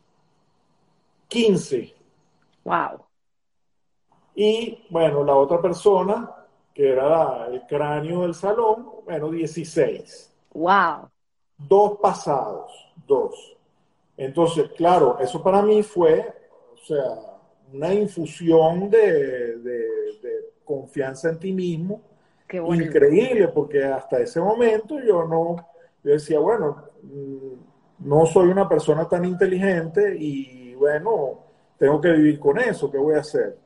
15. 1.29 1.95
Wow. 2.64 3.05
Y 4.35 4.85
bueno, 4.91 5.25
la 5.25 5.37
otra 5.37 5.61
persona, 5.61 6.31
que 6.75 6.91
era 6.91 7.47
el 7.47 7.66
cráneo 7.66 8.23
del 8.23 8.35
salón, 8.35 8.91
bueno, 9.05 9.31
16. 9.31 10.33
Wow. 10.55 11.09
Dos 11.57 11.99
pasados, 12.01 12.73
dos. 13.07 13.57
Entonces, 14.16 14.71
claro, 14.77 15.18
eso 15.21 15.43
para 15.43 15.62
mí 15.62 15.83
fue, 15.83 16.27
o 16.73 16.77
sea, 16.85 17.39
una 17.73 17.95
infusión 17.95 18.91
de, 18.91 19.59
de 19.59 19.85
confianza 20.64 21.29
en 21.29 21.39
ti 21.39 21.53
mismo 21.53 22.10
increíble, 22.57 23.49
porque 23.49 23.85
hasta 23.85 24.19
ese 24.21 24.41
momento 24.41 24.99
yo 25.01 25.25
no, 25.25 25.57
yo 26.03 26.13
decía, 26.13 26.39
bueno, 26.39 26.85
mm, 27.03 28.09
no 28.09 28.27
soy 28.27 28.49
una 28.49 28.69
persona 28.69 29.09
tan 29.09 29.25
inteligente 29.25 30.17
y 30.19 30.75
bueno, 30.75 31.39
tengo 31.79 32.01
que 32.01 32.13
vivir 32.13 32.41
con 32.41 32.59
eso, 32.59 32.91
¿qué 32.91 32.99
voy 32.99 33.15
a 33.15 33.21
hacer? 33.21 33.59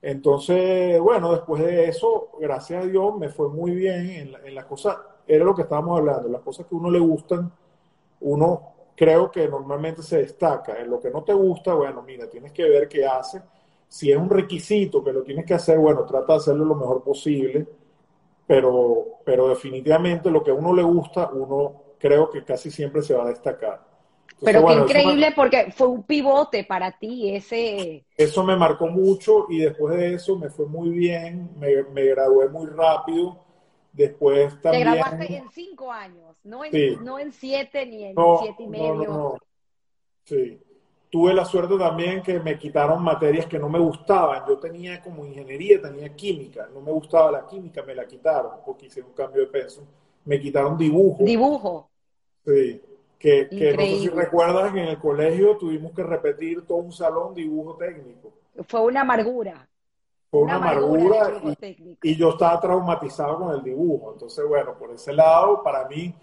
Entonces, 0.00 1.00
bueno, 1.00 1.32
después 1.32 1.62
de 1.62 1.88
eso, 1.88 2.30
gracias 2.40 2.84
a 2.84 2.86
Dios, 2.86 3.18
me 3.18 3.28
fue 3.28 3.48
muy 3.48 3.72
bien 3.72 4.10
en, 4.10 4.34
en 4.44 4.54
las 4.54 4.64
cosas, 4.64 4.96
era 5.26 5.44
lo 5.44 5.54
que 5.54 5.62
estábamos 5.62 5.98
hablando, 5.98 6.28
las 6.28 6.42
cosas 6.42 6.66
que 6.66 6.74
uno 6.74 6.90
le 6.90 7.00
gustan, 7.00 7.50
uno 8.20 8.74
creo 8.98 9.30
que 9.30 9.46
normalmente 9.48 10.02
se 10.02 10.18
destaca. 10.18 10.80
En 10.80 10.90
lo 10.90 11.00
que 11.00 11.10
no 11.10 11.22
te 11.22 11.32
gusta, 11.32 11.72
bueno, 11.74 12.02
mira, 12.02 12.28
tienes 12.28 12.52
que 12.52 12.68
ver 12.68 12.88
qué 12.88 13.06
hace. 13.06 13.40
Si 13.86 14.10
es 14.10 14.18
un 14.18 14.28
requisito 14.28 15.02
que 15.04 15.12
lo 15.12 15.22
tienes 15.22 15.46
que 15.46 15.54
hacer, 15.54 15.78
bueno, 15.78 16.04
trata 16.04 16.32
de 16.32 16.38
hacerlo 16.38 16.64
lo 16.64 16.74
mejor 16.74 17.02
posible 17.02 17.66
pero, 18.48 19.20
pero 19.26 19.48
definitivamente 19.48 20.30
lo 20.30 20.42
que 20.42 20.50
a 20.50 20.54
uno 20.54 20.74
le 20.74 20.82
gusta, 20.82 21.28
uno 21.30 21.82
creo 21.98 22.30
que 22.30 22.42
casi 22.44 22.70
siempre 22.70 23.02
se 23.02 23.12
va 23.12 23.24
a 23.24 23.28
destacar. 23.28 23.86
pero 24.42 24.66
qué 24.66 24.72
increíble 24.72 25.32
porque 25.36 25.70
fue 25.70 25.88
un 25.88 26.02
pivote 26.02 26.64
para 26.64 26.90
ti 26.92 27.34
ese... 27.34 28.06
Eso 28.16 28.42
me 28.42 28.56
marcó 28.56 28.86
mucho 28.86 29.44
y 29.50 29.58
después 29.58 29.98
de 29.98 30.14
eso 30.14 30.38
me 30.38 30.48
fue 30.48 30.64
muy 30.64 30.88
bien, 30.88 31.50
me, 31.58 31.82
me 31.92 32.06
gradué 32.06 32.48
muy 32.48 32.66
rápido. 32.68 33.38
Después 33.92 34.58
también... 34.62 34.84
Te 34.84 34.90
graduaste 34.96 35.36
en 35.36 35.50
cinco 35.50 35.92
años, 35.92 36.38
no 36.42 36.64
en, 36.64 37.04
no 37.04 37.18
en 37.18 37.32
siete 37.32 37.84
ni 37.84 38.04
en 38.04 38.16
siete 38.40 38.62
y 38.62 38.66
medio. 38.66 39.36
sí. 40.24 40.58
Tuve 41.10 41.34
la 41.34 41.44
suerte 41.44 41.76
también 41.78 42.22
que 42.22 42.38
me 42.40 42.58
quitaron 42.58 43.02
materias 43.02 43.46
que 43.46 43.58
no 43.58 43.68
me 43.68 43.78
gustaban. 43.78 44.44
Yo 44.46 44.58
tenía 44.58 45.02
como 45.02 45.24
ingeniería, 45.24 45.80
tenía 45.80 46.14
química, 46.14 46.68
no 46.72 46.80
me 46.80 46.92
gustaba 46.92 47.30
la 47.30 47.46
química, 47.46 47.82
me 47.82 47.94
la 47.94 48.06
quitaron 48.06 48.52
porque 48.64 48.86
hice 48.86 49.02
un 49.02 49.12
cambio 49.12 49.42
de 49.42 49.46
peso. 49.48 49.82
Me 50.24 50.38
quitaron 50.38 50.76
dibujo. 50.76 51.24
Dibujo. 51.24 51.88
Sí, 52.44 52.80
que, 53.18 53.48
que 53.48 53.72
no 53.74 53.82
sé 53.82 53.98
si 54.00 54.08
recuerdas 54.08 54.72
que 54.72 54.80
en 54.80 54.88
el 54.88 54.98
colegio 54.98 55.56
tuvimos 55.56 55.92
que 55.92 56.02
repetir 56.02 56.66
todo 56.66 56.78
un 56.78 56.92
salón 56.92 57.34
dibujo 57.34 57.76
técnico. 57.76 58.32
Fue 58.66 58.80
una 58.82 59.00
amargura. 59.02 59.68
Fue 60.30 60.42
una, 60.42 60.56
amargura, 60.56 61.40
y, 61.42 61.96
y, 62.02 62.16
yo 62.16 62.30
estaba 62.30 62.60
traumatizado 62.60 63.38
con 63.38 63.54
el 63.54 63.62
dibujo. 63.62 64.12
Entonces, 64.12 64.46
bueno, 64.46 64.74
por 64.78 64.90
ese 64.90 65.14
lado, 65.14 65.62
para 65.62 65.88
mí 65.88 66.14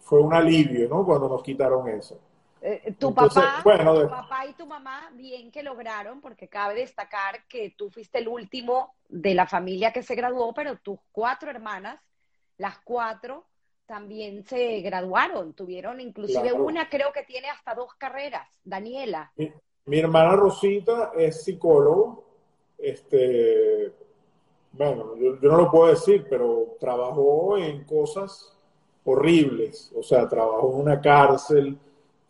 fue 0.00 0.20
un 0.20 0.34
alivio, 0.34 0.88
¿no? 0.88 1.04
Cuando 1.04 1.28
nos 1.28 1.44
quitaron 1.44 1.88
eso. 1.88 2.18
Eh, 2.64 2.94
tu, 2.96 3.12
papá, 3.12 3.60
tu 3.60 4.08
papá 4.08 4.46
y 4.46 4.52
tu 4.52 4.66
mamá 4.66 5.10
bien 5.14 5.50
que 5.50 5.64
lograron, 5.64 6.20
porque 6.20 6.46
cabe 6.46 6.76
destacar 6.76 7.44
que 7.48 7.74
tú 7.76 7.90
fuiste 7.90 8.18
el 8.18 8.28
último 8.28 8.94
de 9.08 9.34
la 9.34 9.48
familia 9.48 9.92
que 9.92 10.04
se 10.04 10.14
graduó, 10.14 10.54
pero 10.54 10.76
tus 10.76 11.00
cuatro 11.10 11.50
hermanas, 11.50 12.00
las 12.58 12.78
cuatro, 12.84 13.46
también 13.84 14.44
se 14.44 14.80
graduaron, 14.80 15.54
tuvieron 15.54 16.00
inclusive 16.00 16.52
una, 16.52 16.88
creo 16.88 17.12
que 17.12 17.24
tiene 17.24 17.50
hasta 17.50 17.74
dos 17.74 17.94
carreras, 17.94 18.48
Daniela. 18.62 19.32
Mi, 19.84 19.98
hermana 19.98 20.36
Rosita 20.36 21.10
es 21.16 21.42
psicólogo, 21.42 22.24
este, 22.78 23.92
bueno, 24.70 25.16
yo, 25.16 25.40
yo 25.40 25.50
no 25.50 25.56
lo 25.56 25.70
puedo 25.70 25.90
decir, 25.90 26.26
pero 26.30 26.76
trabajó 26.78 27.58
en 27.58 27.82
cosas 27.82 28.56
horribles, 29.04 29.92
o 29.96 30.02
sea, 30.04 30.28
trabajó 30.28 30.70
en 30.70 30.80
una 30.80 31.00
cárcel, 31.00 31.76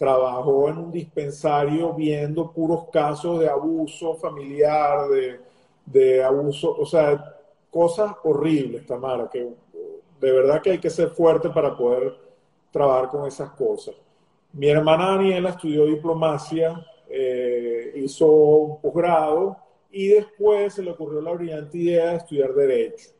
trabajó 0.02 0.68
en 0.68 0.78
un 0.78 0.90
dispensario 0.90 1.92
viendo 1.92 2.50
puros 2.50 2.88
casos 2.92 3.38
de 3.38 3.48
abuso 3.48 4.16
familiar, 4.16 5.06
de, 5.86 6.24
abuso, 6.24 6.74
o 6.76 6.84
sea, 6.84 7.36
cosas 7.70 8.12
horribles, 8.24 8.84
Tamara, 8.84 9.30
que 9.30 9.48
de 10.20 10.32
verdad 10.32 10.60
que 10.60 10.72
hay 10.72 10.78
que 10.78 10.90
ser 10.90 11.10
fuerte 11.10 11.50
para 11.50 11.76
poder 11.76 12.16
trabajar 12.72 13.10
con 13.10 13.28
esas 13.28 13.50
cosas. 13.50 13.94
Mi 14.54 14.70
hermana 14.70 15.10
Daniela 15.10 15.50
estudió 15.50 15.86
diplomacia, 15.86 16.84
eh, 17.08 17.92
hizo 17.94 18.26
un 18.26 18.80
posgrado 18.80 19.56
y 19.92 20.08
después 20.08 20.74
se 20.74 20.82
le 20.82 20.90
ocurrió 20.90 21.20
la 21.20 21.30
brillante 21.30 21.78
idea 21.78 22.10
de 22.10 22.16
estudiar 22.16 22.52
derecho. 22.54 23.10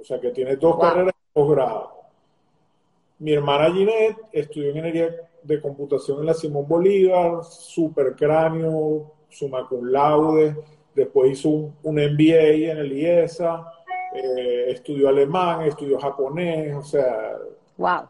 O 0.00 0.02
sea 0.02 0.18
que 0.18 0.30
tiene 0.30 0.56
dos 0.56 0.78
carreras 0.78 1.12
de 1.14 1.30
posgrado. 1.34 1.92
Mi 3.18 3.34
hermana 3.34 3.70
Ginette 3.70 4.16
estudió 4.32 4.70
ingeniería 4.70 5.28
de 5.42 5.60
computación 5.60 6.20
en 6.20 6.26
la 6.26 6.34
Simón 6.34 6.66
Bolívar, 6.68 7.44
super 7.44 8.14
cráneo, 8.14 9.12
summa 9.28 9.66
cum 9.66 9.86
laude, 9.86 10.56
después 10.94 11.32
hizo 11.32 11.48
un, 11.48 11.74
MBA 11.82 12.70
en 12.70 12.78
el 12.78 12.92
IESA, 12.92 13.66
eh, 14.14 14.66
estudió 14.68 15.08
alemán, 15.08 15.62
estudió 15.62 15.98
japonés, 15.98 16.76
o 16.76 16.82
sea... 16.82 17.38
¡Wow! 17.76 18.08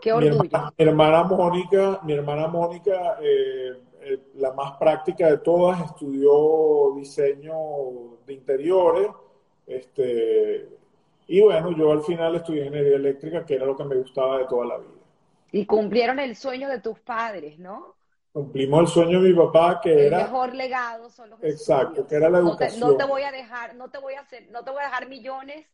¡Qué 0.00 0.12
orgullo! 0.12 0.50
Mi 0.78 0.84
hermana, 0.84 1.24
Mónica, 1.24 2.00
mi 2.04 2.12
hermana 2.12 2.48
Mónica 2.48 3.18
eh, 3.22 3.72
eh, 4.02 4.18
la 4.34 4.52
más 4.52 4.76
práctica 4.78 5.28
de 5.28 5.38
todas, 5.38 5.80
estudió 5.84 6.94
diseño 6.96 7.54
de 8.26 8.32
interiores, 8.34 9.08
este, 9.66 10.68
y 11.28 11.40
bueno, 11.40 11.70
yo 11.76 11.92
al 11.92 12.02
final 12.02 12.34
estudié 12.34 12.66
ingeniería 12.66 12.96
eléctrica, 12.96 13.46
que 13.46 13.54
era 13.54 13.64
lo 13.64 13.76
que 13.76 13.84
me 13.84 13.96
gustaba 13.96 14.38
de 14.38 14.46
toda 14.46 14.66
la 14.66 14.78
vida. 14.78 14.91
Y 15.52 15.66
cumplieron 15.66 16.18
el 16.18 16.34
sueño 16.34 16.68
de 16.68 16.80
tus 16.80 16.98
padres, 16.98 17.58
¿no? 17.58 17.94
Cumplimos 18.32 18.80
el 18.80 18.86
sueño 18.86 19.22
de 19.22 19.28
mi 19.28 19.34
papá, 19.34 19.78
que 19.82 20.06
era... 20.06 20.20
El 20.20 20.24
mejor 20.24 20.54
legado 20.54 21.10
son 21.10 21.28
los 21.28 21.44
Exacto, 21.44 22.06
que 22.06 22.14
era 22.14 22.30
la 22.30 22.38
educación. 22.38 22.80
No 22.80 22.96
te, 22.96 23.04
voy 23.04 23.22
a 23.22 23.30
dejar, 23.30 23.74
no 23.74 23.90
te 23.90 23.98
voy 23.98 24.14
a 24.14 24.20
hacer, 24.20 24.48
no 24.50 24.64
te 24.64 24.70
voy 24.70 24.80
a 24.80 24.86
dejar 24.86 25.08
millones, 25.10 25.66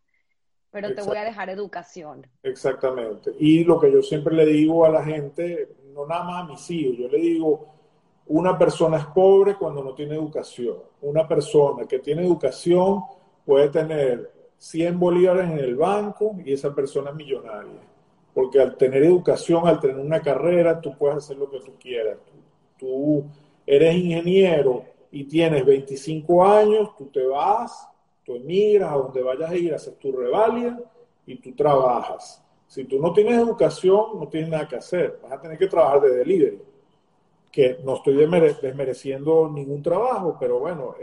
pero 0.72 0.92
te 0.92 1.02
voy 1.02 1.16
a 1.16 1.24
dejar 1.24 1.50
educación. 1.50 2.26
Exactamente. 2.42 3.32
Y 3.38 3.62
lo 3.62 3.78
que 3.78 3.92
yo 3.92 4.02
siempre 4.02 4.34
le 4.34 4.44
digo 4.44 4.84
a 4.84 4.88
la 4.88 5.04
gente, 5.04 5.76
no 5.94 6.04
nada 6.04 6.24
más 6.24 6.42
a 6.42 6.46
mis 6.48 6.70
hijos, 6.72 6.98
yo 6.98 7.08
le 7.08 7.18
digo, 7.18 7.74
una 8.26 8.58
persona 8.58 8.96
es 8.96 9.06
pobre 9.06 9.54
cuando 9.54 9.84
no 9.84 9.94
tiene 9.94 10.16
educación. 10.16 10.78
Una 11.02 11.28
persona 11.28 11.86
que 11.86 12.00
tiene 12.00 12.22
educación 12.26 13.04
puede 13.46 13.68
tener 13.68 14.32
100 14.58 14.98
bolívares 14.98 15.48
en 15.48 15.58
el 15.58 15.76
banco 15.76 16.34
y 16.44 16.52
esa 16.52 16.74
persona 16.74 17.10
es 17.10 17.16
millonaria 17.16 17.78
porque 18.38 18.60
al 18.60 18.76
tener 18.76 19.02
educación, 19.02 19.66
al 19.66 19.80
tener 19.80 19.96
una 19.96 20.22
carrera, 20.22 20.80
tú 20.80 20.96
puedes 20.96 21.16
hacer 21.16 21.36
lo 21.38 21.50
que 21.50 21.58
tú 21.58 21.72
quieras. 21.76 22.18
Tú, 22.78 23.24
eres 23.66 23.96
ingeniero 23.96 24.84
y 25.10 25.24
tienes 25.24 25.66
25 25.66 26.44
años, 26.44 26.94
tú 26.96 27.06
te 27.06 27.26
vas, 27.26 27.88
tú 28.22 28.36
emigras 28.36 28.92
a 28.92 28.94
donde 28.94 29.24
vayas 29.24 29.50
a 29.50 29.56
ir, 29.56 29.74
haces 29.74 29.98
tu 29.98 30.12
revalia 30.12 30.78
y 31.26 31.34
tú 31.40 31.52
trabajas. 31.56 32.40
Si 32.68 32.84
tú 32.84 33.00
no 33.00 33.12
tienes 33.12 33.34
educación, 33.34 34.20
no 34.20 34.28
tienes 34.28 34.50
nada 34.50 34.68
que 34.68 34.76
hacer. 34.76 35.18
Vas 35.20 35.32
a 35.32 35.40
tener 35.40 35.58
que 35.58 35.66
trabajar 35.66 36.02
de 36.02 36.18
delivery. 36.18 36.62
Que 37.50 37.80
no 37.82 37.96
estoy 37.96 38.24
desmereciendo 38.62 39.50
ningún 39.50 39.82
trabajo, 39.82 40.36
pero 40.38 40.60
bueno, 40.60 40.94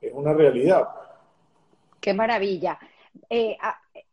es 0.00 0.12
una 0.14 0.32
realidad. 0.32 0.88
Qué 2.00 2.14
maravilla. 2.14 2.78
Eh, 3.28 3.58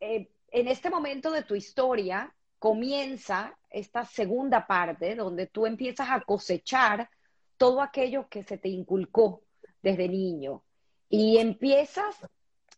eh, 0.01 0.27
en 0.51 0.67
este 0.67 0.89
momento 0.89 1.31
de 1.31 1.43
tu 1.43 1.55
historia, 1.55 2.33
comienza 2.59 3.57
esta 3.69 4.05
segunda 4.05 4.65
parte 4.65 5.15
donde 5.15 5.47
tú 5.47 5.65
empiezas 5.65 6.07
a 6.09 6.21
cosechar 6.21 7.09
todo 7.57 7.81
aquello 7.81 8.27
que 8.29 8.43
se 8.43 8.57
te 8.57 8.69
inculcó 8.69 9.41
desde 9.81 10.07
niño. 10.07 10.63
Y 11.09 11.37
empiezas 11.37 12.15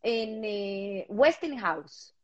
en 0.01 0.43
eh, 0.43 1.05
Westinghouse. 1.09 2.15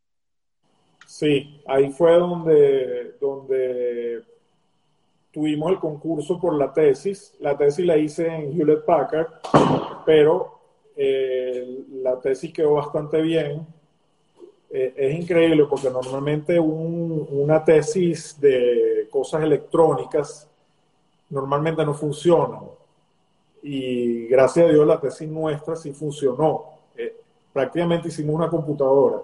Sí, 1.06 1.62
ahí 1.68 1.92
fue 1.92 2.14
donde, 2.14 3.16
donde 3.20 4.24
tuvimos 5.32 5.72
el 5.72 5.80
concurso 5.80 6.40
por 6.40 6.56
la 6.56 6.74
tesis. 6.74 7.36
La 7.40 7.58
tesis 7.58 7.86
la 7.86 7.98
hice 7.98 8.28
en 8.28 8.60
Hewlett 8.60 8.86
Packard, 8.86 9.28
pero 10.06 10.60
eh, 10.96 11.84
la 11.92 12.20
tesis 12.20 12.54
quedó 12.54 12.74
bastante 12.74 13.22
bien 13.22 13.68
eh, 14.78 14.94
es 14.94 15.20
increíble 15.22 15.64
porque 15.70 15.90
normalmente 15.90 16.60
una 16.60 17.64
tesis 17.64 18.38
de 18.42 19.08
cosas 19.10 19.42
electrónicas 19.42 20.50
normalmente 21.30 21.86
no 21.86 21.94
funciona. 21.94 22.60
Y 23.64 24.28
gracias 24.28 24.66
a 24.66 24.70
Dios 24.74 24.86
la 24.86 25.00
tesis 25.00 25.30
nuestra 25.30 25.78
sí 25.78 25.94
funcionó. 25.94 26.66
Eh, 26.98 27.16
prácticamente 27.54 28.10
hicimos 28.10 28.36
una 28.36 28.50
computadora. 28.50 29.22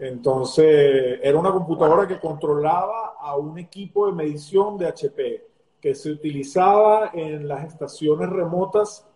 Entonces, 0.00 1.20
era 1.22 1.38
una 1.38 1.52
computadora 1.52 2.08
que 2.08 2.18
controlaba 2.18 3.14
a 3.20 3.36
un 3.36 3.56
equipo 3.60 4.06
de 4.06 4.14
medición 4.14 4.76
de 4.78 4.88
HP 4.88 5.46
que 5.80 5.94
se 5.94 6.10
utilizaba 6.10 7.12
en 7.14 7.46
las 7.46 7.68
estaciones 7.68 8.28
remotas 8.28 9.06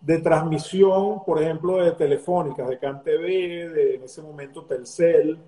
de 0.00 0.18
transmisión, 0.18 1.22
por 1.24 1.42
ejemplo, 1.42 1.76
de 1.76 1.92
telefónicas, 1.92 2.68
de 2.68 2.78
CanTV, 2.78 3.72
de 3.72 3.94
en 3.96 4.02
ese 4.04 4.22
momento 4.22 4.64
Telcel 4.64 5.38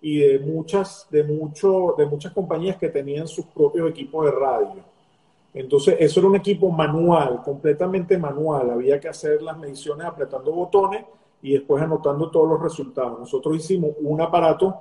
y 0.00 0.18
de 0.18 0.38
muchas, 0.38 1.08
de, 1.10 1.24
mucho, 1.24 1.94
de 1.98 2.06
muchas 2.06 2.32
compañías 2.32 2.76
que 2.76 2.88
tenían 2.88 3.26
sus 3.26 3.46
propios 3.46 3.90
equipos 3.90 4.26
de 4.26 4.30
radio. 4.30 4.84
Entonces, 5.52 5.96
eso 5.98 6.20
era 6.20 6.28
un 6.28 6.36
equipo 6.36 6.70
manual, 6.70 7.42
completamente 7.42 8.16
manual. 8.18 8.70
Había 8.70 9.00
que 9.00 9.08
hacer 9.08 9.42
las 9.42 9.56
mediciones 9.58 10.06
apretando 10.06 10.52
botones 10.52 11.04
y 11.42 11.54
después 11.54 11.82
anotando 11.82 12.30
todos 12.30 12.48
los 12.48 12.62
resultados. 12.62 13.18
Nosotros 13.18 13.56
hicimos 13.56 13.92
un 14.00 14.20
aparato 14.20 14.76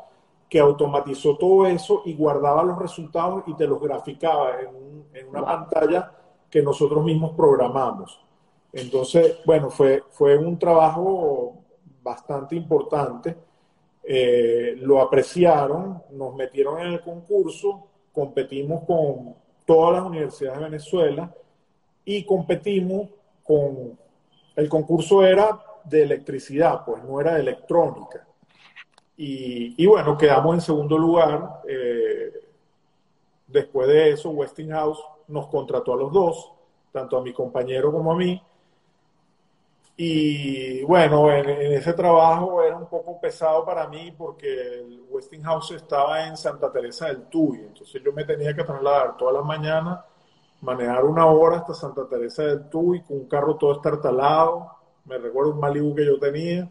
que 0.50 0.60
automatizó 0.60 1.38
todo 1.38 1.66
eso 1.66 2.04
y 2.06 2.14
guardaba 2.14 2.62
los 2.64 2.78
resultados 2.78 3.44
y 3.48 3.54
te 3.56 3.66
los 3.66 3.82
graficaba 3.82 4.60
en, 4.62 5.06
en 5.14 5.30
una 5.30 5.44
pantalla 5.44 6.12
que 6.50 6.62
nosotros 6.62 7.04
mismos 7.04 7.32
programamos. 7.36 8.25
Entonces, 8.76 9.38
bueno, 9.46 9.70
fue, 9.70 10.04
fue 10.12 10.38
un 10.38 10.60
trabajo 10.60 11.64
bastante 12.04 12.58
importante. 12.58 13.34
Eh, 14.04 14.76
lo 14.82 15.02
apreciaron, 15.02 16.04
nos 16.12 16.36
metieron 16.36 16.82
en 16.82 16.88
el 16.94 17.02
concurso, 17.02 17.88
competimos 18.12 18.84
con 18.84 19.34
todas 19.66 19.94
las 19.94 20.04
universidades 20.04 20.60
de 20.60 20.66
Venezuela 20.66 21.34
y 22.04 22.26
competimos 22.26 23.10
con, 23.44 23.98
el 24.58 24.68
concurso 24.68 25.26
era 25.26 25.58
de 25.86 26.04
electricidad, 26.04 26.84
pues 26.86 27.02
no 27.06 27.22
era 27.22 27.36
de 27.36 27.40
electrónica. 27.40 28.28
Y, 29.16 29.86
bueno, 29.88 30.18
quedamos 30.18 30.56
en 30.56 30.62
segundo 30.62 30.98
lugar. 30.98 31.62
Eh, 31.66 32.30
después 33.48 33.88
de 33.88 34.12
eso, 34.12 34.32
Westinghouse 34.32 35.02
nos 35.30 35.48
contrató 35.48 35.94
a 35.94 35.98
los 35.98 36.12
dos, 36.12 36.52
tanto 36.92 37.18
a 37.18 37.22
mi 37.22 37.32
compañero 37.32 37.94
como 37.94 38.12
a 38.12 38.18
mí, 38.18 38.42
y 39.98 40.84
bueno, 40.84 41.32
en, 41.32 41.50
ese 41.50 41.94
trabajo 41.94 42.62
era 42.62 42.76
un 42.76 42.88
poco 42.88 43.20
pesado 43.20 43.64
para 43.66 43.88
mí 43.88 44.14
porque 44.18 44.80
el 44.80 45.04
Westinghouse 45.10 45.72
estaba 45.72 46.28
en 46.28 46.36
Santa 46.36 46.72
Teresa 46.72 47.08
del 47.08 47.28
Tuy, 47.28 47.60
entonces 47.60 48.02
yo 48.04 48.12
me 48.12 48.26
tenía 48.26 48.54
que 48.54 48.64
trasladar 48.64 49.16
todas 49.18 49.36
las 49.36 49.46
mañanas 49.46 50.00
manejar 50.62 51.06
una 51.06 51.28
hora 51.28 51.58
hasta 51.58 51.74
Santa 51.74 52.08
Teresa 52.10 52.44
del 52.44 52.70
Tuy 52.70 53.02
con 53.04 53.18
un 53.18 53.28
carro 53.28 53.56
todo 53.56 53.74
estartalado. 53.74 54.72
Me 55.06 55.18
recuerdo 55.18 55.52
un 55.52 55.60
Malibu 55.60 55.96
que 55.96 56.06
yo 56.06 56.20
tenía 56.20 56.70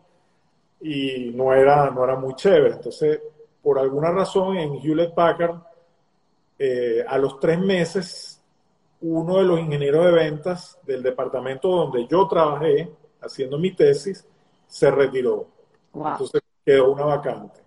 y 0.81 1.33
no 1.35 1.55
era, 1.55 1.91
no 1.91 2.05
era 2.05 2.17
muy 2.17 2.35
chévere. 2.35 2.75
Entonces, 2.75 3.21
por 3.63 3.79
alguna 3.79 4.11
razón, 4.11 4.57
en 4.57 4.75
Hewlett 4.75 5.15
Packard, 5.15 5.57
eh, 6.59 7.05
a 7.07 7.17
los 7.19 7.39
tres 7.39 7.59
meses, 7.59 8.43
uno 9.01 9.39
de 9.39 9.45
los 9.45 9.61
ingenieros 9.61 10.05
de 10.07 10.13
ventas 10.13 10.79
del 10.83 11.03
departamento 11.03 11.69
donde 11.69 12.07
yo 12.07 12.27
trabajé 12.27 12.91
haciendo 13.25 13.59
mi 13.59 13.73
tesis 13.73 14.27
se 14.67 14.91
retiró. 14.91 15.47
Entonces 15.95 16.43
quedó 16.65 16.93
una 16.93 17.05
vacante. 17.05 17.61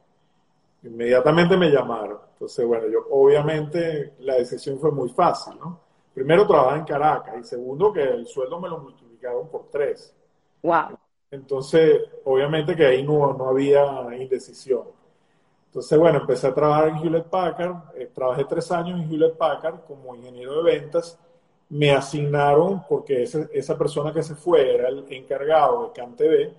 Inmediatamente 0.84 1.58
me 1.58 1.70
llamaron. 1.70 2.20
Entonces, 2.34 2.66
bueno, 2.66 2.88
yo 2.88 3.00
obviamente 3.10 4.14
la 4.20 4.36
decisión 4.36 4.80
fue 4.80 4.92
muy 4.92 5.10
fácil, 5.10 5.58
¿no? 5.60 5.80
Primero 6.14 6.48
trabajaba 6.48 6.78
en 6.78 6.86
Caracas 6.86 7.36
y 7.40 7.44
segundo 7.44 7.94
que 7.94 8.04
el 8.04 8.26
sueldo 8.26 8.60
me 8.60 8.70
lo 8.70 8.80
multiplicaron 8.80 9.48
por 9.50 9.70
tres. 9.70 10.16
Wow. 10.64 10.98
Entonces, 11.30 12.02
obviamente 12.24 12.76
que 12.76 12.86
ahí 12.86 13.04
no, 13.04 13.34
no 13.34 13.50
había 13.50 14.16
indecisión. 14.16 14.84
Entonces, 15.68 16.00
bueno, 16.00 16.20
empecé 16.20 16.48
a 16.48 16.54
trabajar 16.54 16.88
en 16.90 16.98
Hewlett 16.98 17.26
Packard, 17.26 17.76
eh, 17.96 18.10
trabajé 18.14 18.46
tres 18.46 18.72
años 18.72 19.00
en 19.00 19.12
Hewlett 19.12 19.38
Packard 19.38 19.84
como 19.86 20.16
ingeniero 20.16 20.64
de 20.64 20.64
ventas, 20.64 21.20
me 21.70 21.92
asignaron, 21.92 22.84
porque 22.88 23.24
esa 23.24 23.78
persona 23.78 24.14
que 24.14 24.24
se 24.24 24.36
fue 24.36 24.76
era 24.76 24.88
el 24.88 25.06
encargado 25.10 25.86
de 25.86 25.92
CanTV, 25.92 26.54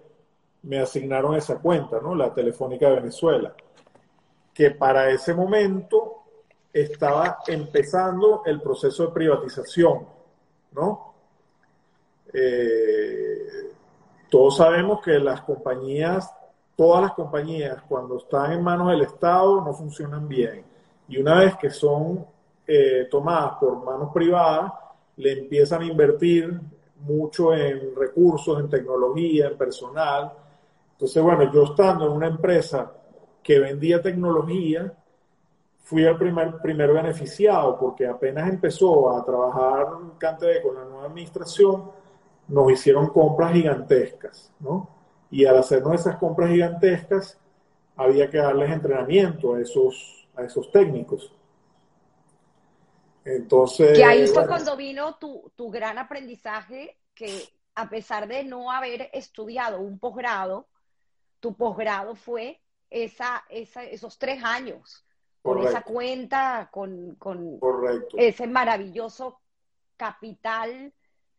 me 0.63 0.81
asignaron 0.81 1.35
esa 1.35 1.59
cuenta, 1.59 2.01
¿no? 2.01 2.15
La 2.15 2.35
Telefónica 2.35 2.89
de 2.89 2.97
Venezuela, 2.97 3.55
que 4.53 4.73
para 4.73 5.11
ese 5.11 5.33
momento 5.33 6.25
estaba 6.73 7.39
empezando 7.47 8.43
el 8.45 8.61
proceso 8.61 9.07
de 9.07 9.13
privatización, 9.13 10.07
¿no? 10.73 11.15
Eh, 12.33 13.73
todos 14.29 14.59
sabemos 14.59 15.01
que 15.01 15.19
las 15.19 15.41
compañías, 15.41 16.31
todas 16.77 17.03
las 17.03 17.13
compañías, 17.13 17.83
cuando 17.89 18.19
están 18.19 18.53
en 18.53 18.63
manos 18.63 18.91
del 18.91 19.03
Estado, 19.03 19.63
no 19.63 19.73
funcionan 19.73 20.29
bien. 20.29 20.65
Y 21.09 21.19
una 21.19 21.37
vez 21.37 21.57
que 21.57 21.71
son 21.71 22.27
eh, 22.67 23.09
tomadas 23.11 23.53
por 23.59 23.83
manos 23.83 24.13
privadas, 24.13 24.71
le 25.19 25.33
empiezan 25.41 25.83
a 25.83 25.87
invertir 25.87 26.61
mucho 27.01 27.55
en 27.55 27.95
recursos, 27.95 28.59
en 28.59 28.69
tecnología, 28.69 29.49
en 29.49 29.59
personal. 29.59 30.33
Entonces, 30.93 31.23
bueno, 31.23 31.53
yo 31.53 31.65
estando 31.65 32.07
en 32.07 32.13
una 32.13 32.27
empresa 32.27 32.93
que 33.43 33.59
vendía 33.59 34.03
tecnología, 34.03 34.93
fui 35.83 36.05
el 36.05 36.17
primer, 36.17 36.59
primer 36.59 36.93
beneficiado 36.93 37.79
porque 37.79 38.07
apenas 38.07 38.49
empezó 38.49 39.11
a 39.17 39.25
trabajar 39.25 39.87
CanTV 40.19 40.63
con 40.63 40.75
la 40.75 40.85
nueva 40.85 41.07
administración, 41.07 41.91
nos 42.49 42.73
hicieron 42.73 43.09
compras 43.09 43.53
gigantescas, 43.53 44.53
¿no? 44.61 44.89
Y 45.31 45.45
al 45.45 45.59
hacernos 45.59 46.01
esas 46.01 46.17
compras 46.17 46.51
gigantescas, 46.51 47.39
había 47.97 48.31
que 48.31 48.39
darles 48.39 48.71
entrenamiento 48.71 49.55
a 49.55 49.61
esos, 49.61 50.27
a 50.37 50.45
esos 50.45 50.71
técnicos. 50.71 51.33
Entonces... 53.37 53.97
Que 53.97 54.05
ahí 54.05 54.27
fue 54.27 54.47
cuando 54.47 54.77
vino 54.77 55.17
tu, 55.17 55.53
tu 55.55 55.71
gran 55.71 55.99
aprendizaje, 55.99 56.99
que 57.15 57.49
a 57.75 57.89
pesar 57.89 58.27
de 58.27 58.45
no 58.45 58.73
haber 58.73 59.11
estudiado 59.13 59.81
un 59.81 59.99
posgrado, 59.99 60.69
tu 61.41 61.57
posgrado 61.57 62.15
fue 62.15 62.61
esa, 62.91 63.45
esa, 63.49 63.85
esos 63.85 64.19
tres 64.19 64.43
años 64.43 65.05
con 65.43 65.67
esa 65.67 65.83
cuenta, 65.83 66.69
con, 66.71 67.15
con 67.15 67.59
ese 68.17 68.47
maravilloso 68.47 69.41
capital. 69.97 70.93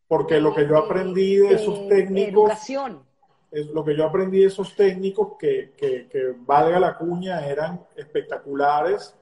Porque 0.07 0.39
lo 0.39 0.53
que 0.53 0.67
yo 0.67 0.77
aprendí 0.77 1.37
de, 1.37 1.55
esos 1.55 1.87
técnicos. 1.87 2.49
Educación. 2.49 3.03
Es 3.51 3.67
lo 3.67 3.83
que 3.83 3.95
yo 3.95 4.05
aprendí 4.05 4.39
de 4.41 4.47
esos 4.47 4.75
técnicos 4.75 5.37
que, 5.39 5.73
que, 5.75 6.07
que, 6.07 6.35
valga 6.37 6.79
la 6.79 6.97
cuña, 6.97 7.45
eran 7.45 7.83
espectaculares. 7.95 9.15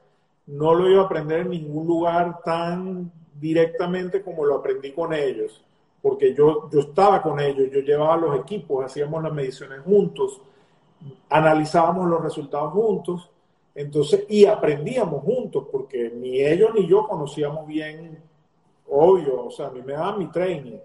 No 0.48 0.74
lo 0.74 0.90
iba 0.90 1.02
a 1.02 1.04
aprender 1.06 1.40
en 1.40 1.50
ningún 1.50 1.86
lugar 1.86 2.40
tan 2.44 3.10
directamente 3.40 4.22
como 4.22 4.44
lo 4.44 4.56
aprendí 4.56 4.92
con 4.92 5.14
ellos. 5.14 5.64
Porque 6.02 6.34
yo, 6.34 6.68
yo 6.70 6.80
estaba 6.80 7.22
con 7.22 7.40
ellos, 7.40 7.70
yo 7.72 7.80
llevaba 7.80 8.16
los 8.16 8.40
equipos, 8.40 8.84
hacíamos 8.84 9.22
las 9.22 9.32
mediciones 9.32 9.80
juntos, 9.80 10.40
analizábamos 11.28 12.08
los 12.08 12.22
resultados 12.22 12.72
juntos 12.72 13.30
entonces, 13.78 14.26
y 14.28 14.44
aprendíamos 14.44 15.22
juntos, 15.22 15.66
porque 15.70 16.10
ni 16.10 16.40
ellos 16.40 16.70
ni 16.74 16.84
yo 16.88 17.06
conocíamos 17.06 17.64
bien, 17.64 18.20
obvio, 18.88 19.44
o 19.44 19.50
sea, 19.52 19.68
a 19.68 19.70
mí 19.70 19.80
me 19.82 19.92
daban 19.92 20.18
mi 20.18 20.26
training. 20.32 20.78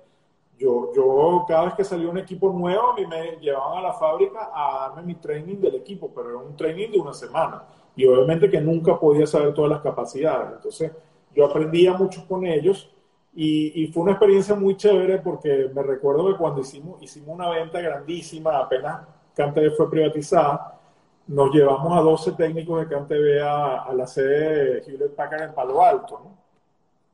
Yo, 0.60 0.94
yo, 0.94 1.44
cada 1.48 1.66
vez 1.66 1.74
que 1.74 1.84
salía 1.84 2.08
un 2.08 2.20
equipo 2.20 2.52
nuevo, 2.52 2.92
a 2.92 2.96
mí 2.96 3.08
me 3.08 3.38
llevaban 3.38 3.80
a 3.80 3.88
la 3.88 3.94
fábrica 3.94 4.52
a 4.54 4.90
darme 4.90 5.02
mi 5.02 5.16
training 5.16 5.56
del 5.56 5.74
equipo, 5.74 6.12
pero 6.14 6.30
era 6.30 6.38
un 6.38 6.56
training 6.56 6.92
de 6.92 7.00
una 7.00 7.16
semana. 7.16 7.64
Y 7.96 8.06
obviamente 8.06 8.50
que 8.50 8.62
nunca 8.62 9.00
podía 9.00 9.28
saber 9.28 9.54
todas 9.54 9.72
las 9.72 9.82
capacidades. 9.82 10.54
Entonces, 10.56 10.92
yo 11.36 11.46
aprendía 11.46 11.94
mucho 11.94 12.26
con 12.28 12.46
ellos 12.46 12.90
y, 13.36 13.84
y, 13.84 13.88
fue 13.88 14.04
una 14.04 14.12
experiencia 14.12 14.54
muy 14.54 14.78
chévere 14.78 15.18
porque 15.20 15.72
me 15.74 15.82
recuerdo 15.82 16.28
que 16.28 16.38
cuando 16.38 16.62
hicimos, 16.62 17.02
hicimos 17.02 17.36
una 17.36 17.50
venta 17.50 17.82
grandísima, 17.82 18.60
apenas 18.60 19.08
Cante 19.36 19.72
fue 19.72 19.90
privatizada, 19.90 20.80
nos 21.28 21.54
llevamos 21.54 21.98
a 21.98 22.02
12 22.02 22.34
técnicos 22.34 22.82
de 22.82 22.96
CanTV 22.96 23.42
a, 23.42 23.84
a 23.84 23.94
la 23.94 24.06
sede 24.06 24.82
de 24.82 24.92
Hewlett 24.92 25.16
Packard 25.16 25.44
en 25.44 25.54
Palo 25.54 25.82
Alto. 25.82 26.22
¿no? 26.24 26.38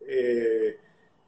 Eh, 0.05 0.77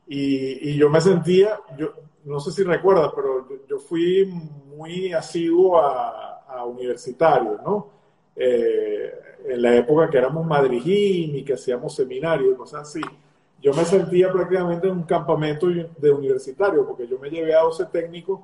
y, 0.07 0.71
y, 0.71 0.77
yo 0.77 0.89
me 0.89 0.99
sentía, 0.99 1.59
yo 1.77 1.93
no 2.25 2.39
sé 2.39 2.51
si 2.51 2.63
recuerdas, 2.63 3.11
pero 3.15 3.47
yo, 3.67 3.79
fui 3.79 4.25
muy 4.25 5.13
asiduo 5.13 5.79
a, 5.79 6.43
a 6.47 6.65
universitarios, 6.65 7.61
¿no? 7.63 7.87
Eh, 8.35 9.13
en 9.45 9.61
la 9.61 9.75
época 9.75 10.09
que 10.09 10.17
éramos 10.17 10.45
madrijín 10.45 11.35
y 11.35 11.43
que 11.43 11.53
hacíamos 11.53 11.95
seminarios 11.95 12.53
y 12.53 12.57
cosas 12.57 12.81
así. 12.81 13.01
Yo 13.61 13.73
me 13.73 13.85
sentía 13.85 14.31
prácticamente 14.31 14.87
en 14.87 14.93
un 14.93 15.03
campamento 15.03 15.67
de 15.67 16.11
universitario, 16.11 16.85
porque 16.85 17.07
yo 17.07 17.19
me 17.19 17.29
llevé 17.29 17.53
a 17.53 17.61
12 17.61 17.85
técnicos 17.85 18.39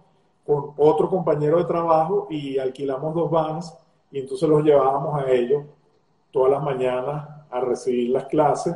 con 0.45 0.74
otro 0.78 1.10
compañero 1.10 1.58
de 1.58 1.66
trabajo 1.66 2.28
y 2.30 2.58
alquilamos 2.58 3.14
dos 3.14 3.30
vans 3.30 3.74
y 4.12 4.20
entonces 4.20 4.48
los 4.48 4.64
llevábamos 4.64 5.22
a 5.22 5.30
ellos 5.30 5.64
todas 6.32 6.52
las 6.52 6.64
mañanas 6.64 7.28
a 7.50 7.60
recibir 7.60 8.12
las 8.12 8.26
clases 8.26 8.76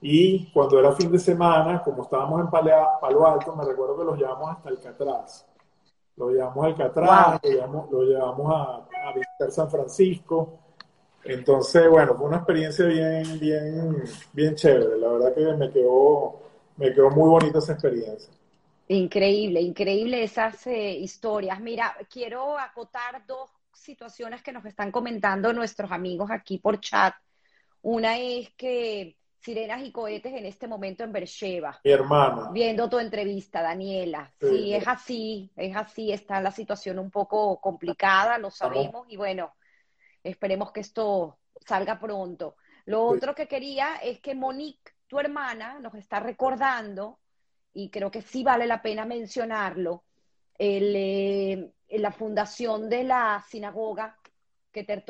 y 0.00 0.50
cuando 0.52 0.78
era 0.78 0.92
fin 0.92 1.10
de 1.10 1.18
semana, 1.18 1.82
como 1.82 2.02
estábamos 2.02 2.40
en 2.40 2.48
Palo 2.48 3.26
Alto, 3.26 3.56
me 3.56 3.64
recuerdo 3.64 3.96
que 3.98 4.04
los 4.04 4.16
llevamos 4.16 4.50
hasta 4.50 4.68
Alcatraz. 4.68 5.46
Los 6.16 6.32
llevamos 6.32 6.64
a 6.64 6.66
Alcatraz, 6.68 7.40
lo, 7.90 8.02
llevamos, 8.04 8.52
a, 8.54 9.12
visitar 9.12 9.50
San 9.50 9.70
Francisco. 9.70 10.58
Entonces, 11.28 11.88
bueno, 11.90 12.14
fue 12.16 12.26
una 12.26 12.38
experiencia 12.38 12.86
bien, 12.86 13.38
bien, 13.38 14.02
bien 14.32 14.54
chévere. 14.54 14.98
La 14.98 15.08
verdad 15.08 15.34
que 15.34 15.40
me 15.54 15.70
quedó, 15.70 16.40
me 16.76 16.92
quedó 16.92 17.10
muy 17.10 17.28
bonita 17.28 17.58
esa 17.58 17.74
experiencia. 17.74 18.32
Increíble, 18.88 19.60
increíble 19.60 20.22
esas 20.22 20.66
eh, 20.66 20.92
historias. 20.92 21.60
Mira, 21.60 21.94
quiero 22.10 22.58
acotar 22.58 23.26
dos 23.26 23.50
situaciones 23.74 24.42
que 24.42 24.52
nos 24.52 24.64
están 24.64 24.90
comentando 24.90 25.52
nuestros 25.52 25.92
amigos 25.92 26.30
aquí 26.30 26.58
por 26.58 26.80
chat. 26.80 27.14
Una 27.82 28.18
es 28.18 28.50
que 28.56 29.16
sirenas 29.40 29.82
y 29.82 29.92
cohetes 29.92 30.32
en 30.32 30.46
este 30.46 30.66
momento 30.66 31.04
en 31.04 31.12
Bercheva. 31.12 31.78
Mi 31.84 31.90
hermana. 31.90 32.50
Viendo 32.52 32.88
tu 32.88 32.98
entrevista, 32.98 33.60
Daniela. 33.60 34.32
Sí. 34.40 34.74
es 34.74 34.88
así, 34.88 35.50
es 35.56 35.76
así, 35.76 36.10
está 36.10 36.40
la 36.40 36.50
situación 36.50 36.98
un 36.98 37.10
poco 37.10 37.60
complicada, 37.60 38.38
lo 38.38 38.50
sabemos, 38.50 39.06
y 39.10 39.16
bueno, 39.16 39.52
esperemos 40.30 40.72
que 40.72 40.80
esto 40.80 41.38
salga 41.60 41.98
pronto. 41.98 42.56
Lo 42.86 43.04
otro 43.04 43.34
que 43.34 43.46
quería 43.46 43.96
es 43.96 44.20
que 44.20 44.34
Monique, 44.34 44.92
tu 45.06 45.18
hermana, 45.18 45.78
nos 45.78 45.94
está 45.94 46.20
recordando, 46.20 47.18
y 47.74 47.90
creo 47.90 48.10
que 48.10 48.22
sí 48.22 48.42
vale 48.42 48.66
la 48.66 48.80
pena 48.80 49.04
mencionarlo, 49.04 50.04
el, 50.56 50.94
eh, 50.96 51.72
la 51.90 52.12
fundación 52.12 52.88
de 52.88 53.04
la 53.04 53.44
sinagoga 53.48 54.16
Keter 54.72 55.04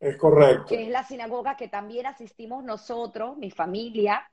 Es 0.00 0.16
correcto. 0.16 0.66
Que 0.66 0.82
es 0.82 0.88
la 0.88 1.04
sinagoga 1.04 1.56
que 1.56 1.68
también 1.68 2.06
asistimos 2.06 2.64
nosotros, 2.64 3.36
mi 3.36 3.50
familia, 3.50 4.28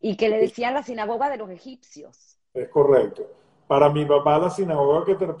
y 0.00 0.16
que 0.16 0.28
le 0.28 0.38
decían 0.38 0.74
la 0.74 0.82
sinagoga 0.82 1.28
de 1.28 1.36
los 1.36 1.50
egipcios. 1.50 2.38
Es 2.54 2.68
correcto. 2.68 3.26
Para 3.66 3.88
mi 3.88 4.04
papá 4.04 4.38
la 4.38 4.50
sinagoga 4.50 5.04
Keter 5.04 5.36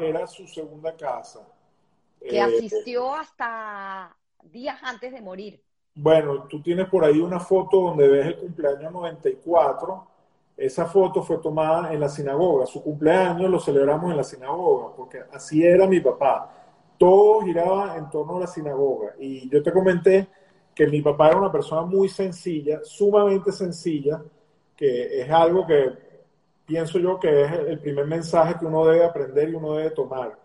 era 0.00 0.26
su 0.26 0.46
segunda 0.46 0.96
casa. 0.96 1.46
Que 2.28 2.36
eh, 2.36 2.42
asistió 2.42 3.14
hasta 3.14 4.16
días 4.42 4.78
antes 4.82 5.12
de 5.12 5.20
morir. 5.20 5.62
Bueno, 5.94 6.44
tú 6.44 6.62
tienes 6.62 6.88
por 6.88 7.04
ahí 7.04 7.20
una 7.20 7.40
foto 7.40 7.80
donde 7.80 8.08
ves 8.08 8.26
el 8.26 8.36
cumpleaños 8.36 8.92
94 8.92 10.12
esa 10.56 10.86
foto 10.86 11.22
fue 11.22 11.38
tomada 11.38 11.92
en 11.92 12.00
la 12.00 12.08
sinagoga. 12.08 12.66
Su 12.66 12.82
cumpleaños 12.82 13.50
lo 13.50 13.58
celebramos 13.58 14.10
en 14.10 14.16
la 14.16 14.24
sinagoga, 14.24 14.94
porque 14.94 15.20
así 15.32 15.64
era 15.64 15.86
mi 15.86 16.00
papá. 16.00 16.50
Todo 16.98 17.40
giraba 17.40 17.96
en 17.96 18.08
torno 18.10 18.36
a 18.36 18.40
la 18.40 18.46
sinagoga. 18.46 19.14
Y 19.18 19.48
yo 19.48 19.62
te 19.62 19.72
comenté 19.72 20.28
que 20.74 20.86
mi 20.86 21.02
papá 21.02 21.28
era 21.28 21.38
una 21.38 21.52
persona 21.52 21.82
muy 21.82 22.08
sencilla, 22.08 22.80
sumamente 22.84 23.50
sencilla, 23.50 24.22
que 24.76 25.20
es 25.20 25.30
algo 25.30 25.66
que 25.66 25.90
pienso 26.64 26.98
yo 26.98 27.18
que 27.18 27.44
es 27.44 27.52
el 27.52 27.80
primer 27.80 28.06
mensaje 28.06 28.56
que 28.58 28.64
uno 28.64 28.86
debe 28.86 29.04
aprender 29.04 29.48
y 29.48 29.54
uno 29.54 29.74
debe 29.74 29.90
tomar, 29.90 30.38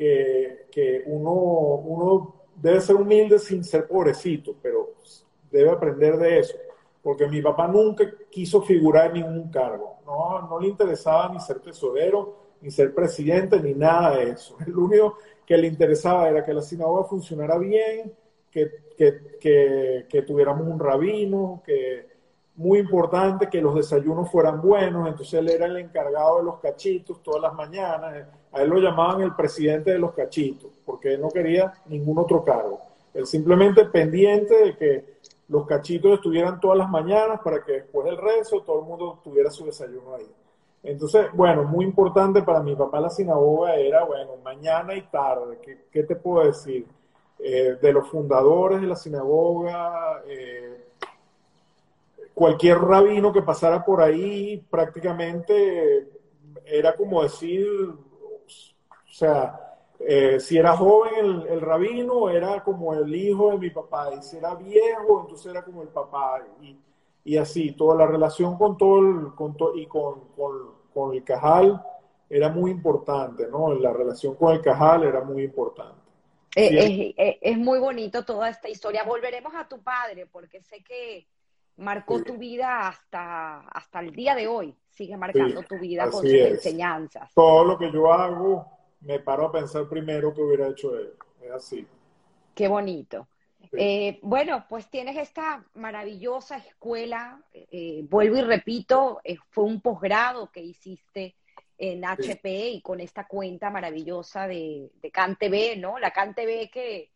que, 0.00 0.64
que 0.72 1.02
uno, 1.04 1.30
uno 1.30 2.34
debe 2.56 2.80
ser 2.80 2.96
humilde 2.96 3.38
sin 3.38 3.62
ser 3.62 3.86
pobrecito, 3.86 4.56
pero 4.62 4.94
debe 5.50 5.68
aprender 5.68 6.16
de 6.16 6.38
eso, 6.38 6.56
porque 7.02 7.28
mi 7.28 7.42
papá 7.42 7.68
nunca 7.68 8.10
quiso 8.30 8.62
figurar 8.62 9.08
en 9.08 9.24
ningún 9.24 9.50
cargo, 9.50 9.98
no, 10.06 10.48
no 10.48 10.58
le 10.58 10.68
interesaba 10.68 11.30
ni 11.30 11.38
ser 11.38 11.60
tesorero, 11.60 12.34
ni 12.62 12.70
ser 12.70 12.94
presidente, 12.94 13.60
ni 13.60 13.74
nada 13.74 14.16
de 14.16 14.30
eso. 14.30 14.56
Lo 14.68 14.84
único 14.84 15.18
que 15.44 15.58
le 15.58 15.66
interesaba 15.66 16.30
era 16.30 16.42
que 16.42 16.54
la 16.54 16.62
sinagoga 16.62 17.04
funcionara 17.04 17.58
bien, 17.58 18.10
que, 18.50 18.70
que, 18.96 19.36
que, 19.38 20.06
que 20.08 20.22
tuviéramos 20.22 20.66
un 20.66 20.80
rabino, 20.80 21.62
que 21.62 22.08
muy 22.60 22.78
importante 22.78 23.48
que 23.48 23.62
los 23.62 23.74
desayunos 23.74 24.30
fueran 24.30 24.60
buenos, 24.60 25.08
entonces 25.08 25.32
él 25.32 25.48
era 25.48 25.64
el 25.64 25.78
encargado 25.78 26.36
de 26.36 26.44
los 26.44 26.58
cachitos 26.58 27.22
todas 27.22 27.40
las 27.40 27.54
mañanas, 27.54 28.26
a 28.52 28.60
él 28.60 28.68
lo 28.68 28.78
llamaban 28.78 29.22
el 29.22 29.34
presidente 29.34 29.92
de 29.92 29.98
los 29.98 30.12
cachitos, 30.12 30.70
porque 30.84 31.14
él 31.14 31.22
no 31.22 31.30
quería 31.30 31.72
ningún 31.86 32.18
otro 32.18 32.44
cargo, 32.44 32.78
él 33.14 33.26
simplemente 33.26 33.86
pendiente 33.86 34.54
de 34.62 34.76
que 34.76 35.04
los 35.48 35.66
cachitos 35.66 36.12
estuvieran 36.12 36.60
todas 36.60 36.76
las 36.76 36.90
mañanas 36.90 37.40
para 37.42 37.64
que 37.64 37.72
después 37.72 38.04
del 38.04 38.18
rezo 38.18 38.60
todo 38.60 38.80
el 38.80 38.84
mundo 38.84 39.18
tuviera 39.24 39.50
su 39.50 39.64
desayuno 39.64 40.16
ahí. 40.16 40.30
Entonces, 40.82 41.28
bueno, 41.32 41.64
muy 41.64 41.86
importante 41.86 42.42
para 42.42 42.62
mi 42.62 42.76
papá 42.76 43.00
la 43.00 43.08
sinagoga 43.08 43.74
era, 43.76 44.04
bueno, 44.04 44.32
mañana 44.44 44.94
y 44.94 45.02
tarde, 45.02 45.58
¿qué, 45.90 46.02
te 46.02 46.14
puedo 46.14 46.46
decir? 46.46 46.86
Eh, 47.38 47.78
de 47.80 47.92
los 47.92 48.06
fundadores 48.06 48.82
de 48.82 48.86
la 48.86 48.96
sinagoga, 48.96 50.22
eh, 50.26 50.89
cualquier 52.40 52.78
rabino 52.78 53.34
que 53.34 53.42
pasara 53.42 53.84
por 53.84 54.00
ahí 54.00 54.64
prácticamente 54.70 56.08
era 56.64 56.96
como 56.96 57.22
decir, 57.22 57.68
o 57.68 59.12
sea, 59.12 59.76
eh, 59.98 60.40
si 60.40 60.56
era 60.56 60.74
joven 60.74 61.44
el, 61.50 61.60
rabino, 61.60 62.30
era 62.30 62.64
como 62.64 62.94
el 62.94 63.14
hijo 63.14 63.50
de 63.50 63.58
mi 63.58 63.68
papá, 63.68 64.14
y 64.18 64.22
si 64.22 64.38
era 64.38 64.54
viejo, 64.54 65.20
entonces 65.20 65.50
era 65.52 65.62
como 65.62 65.82
el 65.82 65.88
papá, 65.88 66.42
y, 66.62 66.78
y 67.24 67.36
así, 67.36 67.72
toda 67.72 67.94
la 67.94 68.06
relación 68.06 68.56
con 68.56 68.78
todo 68.78 69.00
el, 69.00 69.34
con 69.34 69.54
y 69.74 69.84
con, 69.84 70.28
con, 70.94 71.14
el 71.14 71.22
cajal 71.22 71.84
era 72.30 72.48
muy 72.48 72.70
importante, 72.70 73.48
¿no? 73.48 73.74
La 73.74 73.92
relación 73.92 74.34
con 74.36 74.54
el 74.54 74.62
cajal 74.62 75.02
era 75.02 75.22
muy 75.22 75.42
importante. 75.42 76.00
Eh, 76.56 77.12
es, 77.18 77.36
es, 77.42 77.58
muy 77.58 77.78
bonito 77.78 78.24
toda 78.24 78.48
esta 78.48 78.70
historia. 78.70 79.04
Volveremos 79.04 79.52
a 79.54 79.68
tu 79.68 79.82
padre, 79.82 80.24
porque 80.24 80.62
sé 80.62 80.82
que 80.82 81.26
marcó 81.80 82.22
tu 82.22 82.36
vida 82.36 82.88
hasta, 82.88 83.60
hasta 83.68 84.00
el 84.00 84.12
día 84.12 84.34
de 84.34 84.46
hoy, 84.46 84.74
sigue 84.90 85.16
marcando 85.16 85.62
tu 85.62 85.78
vida 85.78 86.10
con 86.10 86.22
sus 86.22 86.32
enseñanzas. 86.32 87.32
Todo 87.34 87.64
lo 87.64 87.78
que 87.78 87.90
yo 87.90 88.12
hago, 88.12 88.66
me 89.00 89.18
paro 89.18 89.46
a 89.46 89.52
pensar 89.52 89.88
primero 89.88 90.32
que 90.32 90.42
hubiera 90.42 90.68
hecho 90.68 90.94
él. 90.96 91.12
Es 91.42 91.50
así. 91.50 91.86
Qué 92.54 92.68
bonito. 92.68 93.26
Eh, 93.72 94.18
bueno, 94.22 94.66
pues 94.68 94.90
tienes 94.90 95.16
esta 95.16 95.64
maravillosa 95.74 96.56
escuela, 96.56 97.40
eh, 97.52 98.04
vuelvo 98.08 98.38
y 98.38 98.42
repito, 98.42 99.20
eh, 99.22 99.36
fue 99.50 99.64
un 99.64 99.80
posgrado 99.80 100.50
que 100.50 100.60
hiciste 100.60 101.36
en 101.78 102.04
HP 102.04 102.68
y 102.70 102.82
con 102.82 103.00
esta 103.00 103.26
cuenta 103.26 103.70
maravillosa 103.70 104.46
de, 104.48 104.90
de 105.00 105.10
CanTV, 105.10 105.78
¿no? 105.78 105.98
La 105.98 106.10
CanTV 106.10 106.68
que, 106.70 107.10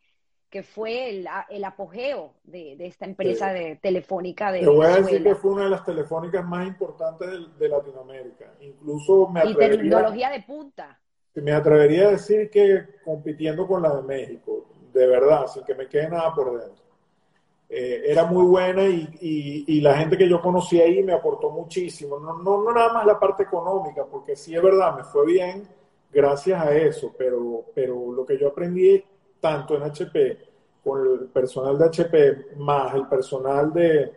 que 0.55 0.63
fue 0.63 1.09
el, 1.09 1.27
el 1.49 1.65
apogeo 1.65 2.31
de, 2.45 2.77
de, 2.77 2.85
esta 2.85 3.03
empresa 3.03 3.51
de 3.51 3.75
telefónica 3.75 4.53
de 4.53 4.61
Te 4.61 4.69
voy 4.69 4.85
a 4.85 5.01
decir 5.01 5.21
que 5.21 5.35
fue 5.35 5.51
una 5.51 5.65
de 5.65 5.69
las 5.71 5.83
telefónicas 5.83 6.45
más 6.45 6.65
importantes 6.65 7.27
de, 7.59 7.67
Latinoamérica. 7.67 8.53
Incluso 8.61 9.27
me 9.27 9.41
atrevería... 9.41 9.75
Y 9.75 9.79
tecnología 9.79 10.29
de 10.29 10.43
punta. 10.43 10.97
Me 11.33 11.51
atrevería 11.51 12.07
a 12.07 12.11
decir 12.11 12.49
que 12.49 12.85
compitiendo 13.03 13.67
con 13.67 13.81
la 13.81 13.97
de 13.97 14.03
México, 14.03 14.65
de 14.93 15.05
verdad, 15.05 15.45
sin 15.47 15.65
que 15.65 15.75
me 15.75 15.89
quede 15.89 16.09
nada 16.09 16.33
por 16.33 16.57
dentro. 16.57 16.85
Eh, 17.67 18.03
era 18.05 18.23
muy 18.23 18.45
buena 18.45 18.83
y, 18.83 19.09
y, 19.19 19.65
y, 19.67 19.81
la 19.81 19.97
gente 19.97 20.17
que 20.17 20.29
yo 20.29 20.39
conocí 20.39 20.79
ahí 20.79 21.03
me 21.03 21.11
aportó 21.11 21.49
muchísimo. 21.49 22.17
No, 22.17 22.37
no, 22.37 22.63
no 22.63 22.71
nada 22.71 22.93
más 22.93 23.05
la 23.05 23.19
parte 23.19 23.43
económica, 23.43 24.05
porque 24.09 24.37
sí 24.37 24.55
es 24.55 24.63
verdad, 24.63 24.95
me 24.95 25.03
fue 25.03 25.25
bien 25.25 25.67
gracias 26.13 26.61
a 26.61 26.73
eso, 26.73 27.13
pero, 27.17 27.65
pero 27.75 28.13
lo 28.13 28.25
que 28.25 28.37
yo 28.37 28.47
aprendí 28.47 29.03
tanto 29.39 29.75
en 29.75 29.83
HP, 29.83 30.37
con 30.83 31.01
el 31.01 31.19
personal 31.27 31.77
de 31.77 31.85
HP, 31.85 32.55
más 32.57 32.93
el 32.93 33.07
personal 33.07 33.73
de, 33.73 34.11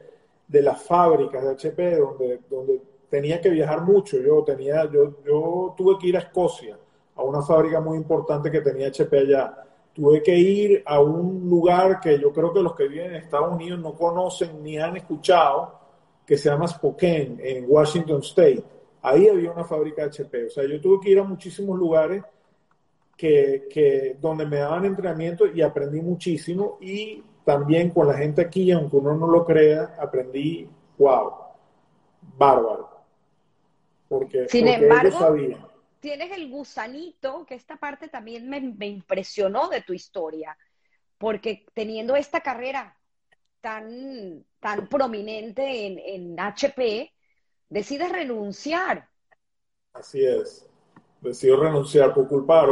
de 0.46 0.62
las 0.62 0.82
fábricas 0.82 1.42
de 1.42 1.50
HP, 1.50 1.96
donde, 1.96 2.40
donde 2.48 2.80
tenía 3.08 3.40
que 3.40 3.50
viajar 3.50 3.82
mucho. 3.82 4.18
Yo, 4.18 4.42
tenía, 4.44 4.84
yo, 4.90 5.22
yo 5.24 5.74
tuve 5.76 5.98
que 5.98 6.08
ir 6.08 6.16
a 6.16 6.20
Escocia, 6.20 6.78
a 7.16 7.22
una 7.22 7.42
fábrica 7.42 7.80
muy 7.80 7.96
importante 7.96 8.50
que 8.50 8.60
tenía 8.60 8.88
HP 8.88 9.18
allá. 9.18 9.64
Tuve 9.94 10.22
que 10.22 10.36
ir 10.36 10.82
a 10.86 11.00
un 11.00 11.48
lugar 11.48 12.00
que 12.00 12.18
yo 12.18 12.32
creo 12.32 12.52
que 12.52 12.62
los 12.62 12.74
que 12.74 12.86
viven 12.86 13.14
en 13.14 13.16
Estados 13.16 13.52
Unidos 13.52 13.80
no 13.80 13.94
conocen 13.94 14.62
ni 14.62 14.78
han 14.78 14.96
escuchado, 14.96 15.76
que 16.24 16.36
se 16.36 16.50
llama 16.50 16.68
Spokane, 16.68 17.36
en 17.40 17.64
Washington 17.66 18.20
State. 18.20 18.62
Ahí 19.02 19.28
había 19.28 19.50
una 19.50 19.64
fábrica 19.64 20.02
de 20.02 20.08
HP. 20.08 20.46
O 20.46 20.50
sea, 20.50 20.64
yo 20.66 20.80
tuve 20.80 21.00
que 21.00 21.10
ir 21.10 21.18
a 21.18 21.24
muchísimos 21.24 21.78
lugares 21.78 22.22
que, 23.18 24.16
donde 24.20 24.46
me 24.46 24.58
daban 24.58 24.84
entrenamiento 24.84 25.46
y 25.46 25.60
aprendí 25.60 26.00
muchísimo 26.00 26.78
y 26.80 27.22
también 27.44 27.90
con 27.90 28.06
la 28.06 28.14
gente 28.14 28.40
aquí, 28.42 28.70
aunque 28.70 28.96
uno 28.96 29.14
no 29.14 29.26
lo 29.26 29.44
crea, 29.44 29.96
aprendí, 30.00 30.68
wow, 30.96 31.32
bárbaro. 32.36 32.88
Porque, 34.08 34.48
Sin 34.48 34.68
embargo, 34.68 35.36
tienes 36.00 36.30
el 36.30 36.48
gusanito, 36.48 37.44
que 37.44 37.56
esta 37.56 37.76
parte 37.76 38.08
también 38.08 38.48
me, 38.48 38.60
me, 38.60 38.86
impresionó 38.86 39.68
de 39.68 39.82
tu 39.82 39.92
historia, 39.92 40.56
porque 41.18 41.66
teniendo 41.74 42.14
esta 42.14 42.40
carrera 42.40 42.96
tan, 43.60 44.44
tan 44.60 44.86
prominente 44.86 45.86
en, 45.86 45.98
en 45.98 46.40
HP, 46.40 47.12
decides 47.68 48.12
renunciar. 48.12 49.08
Así 49.92 50.24
es, 50.24 50.68
decido 51.20 51.60
renunciar 51.60 52.14
por 52.14 52.28
culpa 52.28 52.60
de 52.60 52.68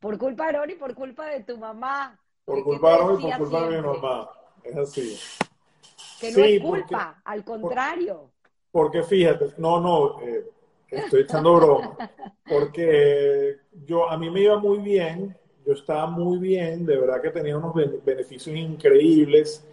por 0.00 0.18
culpa 0.18 0.44
de 0.50 0.56
Aaron 0.56 0.70
y 0.70 0.74
por 0.74 0.94
culpa 0.94 1.26
de 1.26 1.44
tu 1.44 1.56
mamá. 1.58 2.18
Por 2.44 2.64
culpa 2.64 2.88
de 2.88 2.94
Aaron 2.94 3.20
y 3.20 3.24
por 3.24 3.38
culpa 3.38 3.68
de 3.68 3.76
mi 3.76 3.86
mamá. 3.86 4.30
Es 4.64 4.76
así. 4.76 5.18
Que 6.20 6.32
no 6.32 6.44
es 6.44 6.60
culpa, 6.60 7.20
al 7.24 7.44
contrario. 7.44 8.30
porque 8.70 9.02
fíjate, 9.02 9.54
no, 9.58 9.80
no, 9.80 10.20
eh, 10.22 10.44
estoy 10.90 11.22
echando 11.22 11.56
broma. 11.56 11.96
Porque 12.48 13.56
yo, 13.86 14.10
a 14.10 14.18
mí 14.18 14.28
me 14.30 14.42
iba 14.42 14.58
muy 14.58 14.78
bien, 14.78 15.36
yo 15.64 15.72
estaba 15.72 16.06
muy 16.06 16.38
bien, 16.38 16.84
de 16.84 16.98
verdad 16.98 17.22
que 17.22 17.30
tenía 17.30 17.56
unos 17.56 17.74
beneficios 18.04 18.56
increíbles 18.56 19.66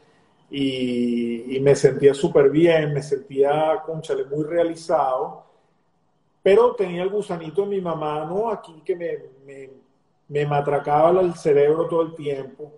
y, 0.49 1.57
y 1.57 1.59
me 1.59 1.75
sentía 1.75 2.13
súper 2.13 2.49
bien, 2.49 2.93
me 2.93 3.01
sentía, 3.01 3.81
conchale, 3.85 4.25
muy 4.25 4.43
realizado. 4.45 5.45
Pero 6.43 6.75
tenía 6.75 7.03
el 7.03 7.09
gusanito 7.09 7.63
de 7.63 7.67
mi 7.67 7.81
mamá, 7.81 8.25
¿no? 8.25 8.49
Aquí 8.49 8.81
que 8.85 8.95
me, 8.95 9.17
me 9.45 9.69
me 10.27 10.45
matracaba 10.45 11.21
el 11.21 11.33
cerebro 11.35 11.87
todo 11.87 12.01
el 12.01 12.15
tiempo. 12.15 12.71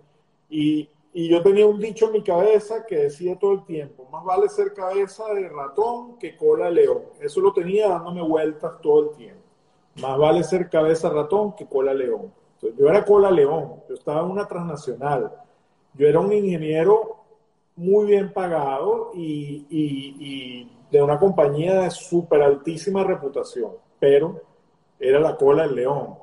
Y, 0.48 0.88
y, 1.12 1.28
yo 1.28 1.42
tenía 1.42 1.66
un 1.66 1.78
dicho 1.78 2.06
en 2.06 2.12
mi 2.12 2.22
cabeza 2.22 2.84
que 2.86 2.96
decía 2.96 3.38
todo 3.38 3.52
el 3.52 3.64
tiempo, 3.64 4.08
más 4.10 4.24
vale 4.24 4.48
ser 4.48 4.72
cabeza 4.72 5.32
de 5.34 5.48
ratón 5.48 6.18
que 6.18 6.36
cola 6.36 6.66
de 6.66 6.72
león. 6.72 7.02
Eso 7.20 7.40
lo 7.40 7.52
tenía 7.52 7.88
dándome 7.88 8.22
vueltas 8.22 8.80
todo 8.80 9.10
el 9.10 9.16
tiempo. 9.16 9.42
Más 9.96 10.18
vale 10.18 10.44
ser 10.44 10.68
cabeza 10.68 11.08
de 11.08 11.14
ratón 11.14 11.54
que 11.54 11.66
cola 11.66 11.92
de 11.92 11.98
león. 11.98 12.32
Entonces, 12.54 12.78
yo 12.78 12.88
era 12.88 13.04
cola 13.04 13.30
león, 13.30 13.82
yo 13.88 13.94
estaba 13.94 14.20
en 14.20 14.30
una 14.30 14.46
transnacional. 14.46 15.32
Yo 15.94 16.06
era 16.06 16.20
un 16.20 16.32
ingeniero 16.32 17.16
muy 17.76 18.06
bien 18.06 18.32
pagado 18.32 19.10
y, 19.14 19.66
y, 19.70 20.16
y 20.20 20.70
de 20.90 21.02
una 21.02 21.18
compañía 21.18 21.82
de 21.82 21.90
súper 21.90 22.42
altísima 22.42 23.04
reputación, 23.04 23.72
pero 23.98 24.42
era 24.98 25.18
la 25.18 25.36
cola 25.36 25.62
del 25.62 25.76
león. 25.76 26.18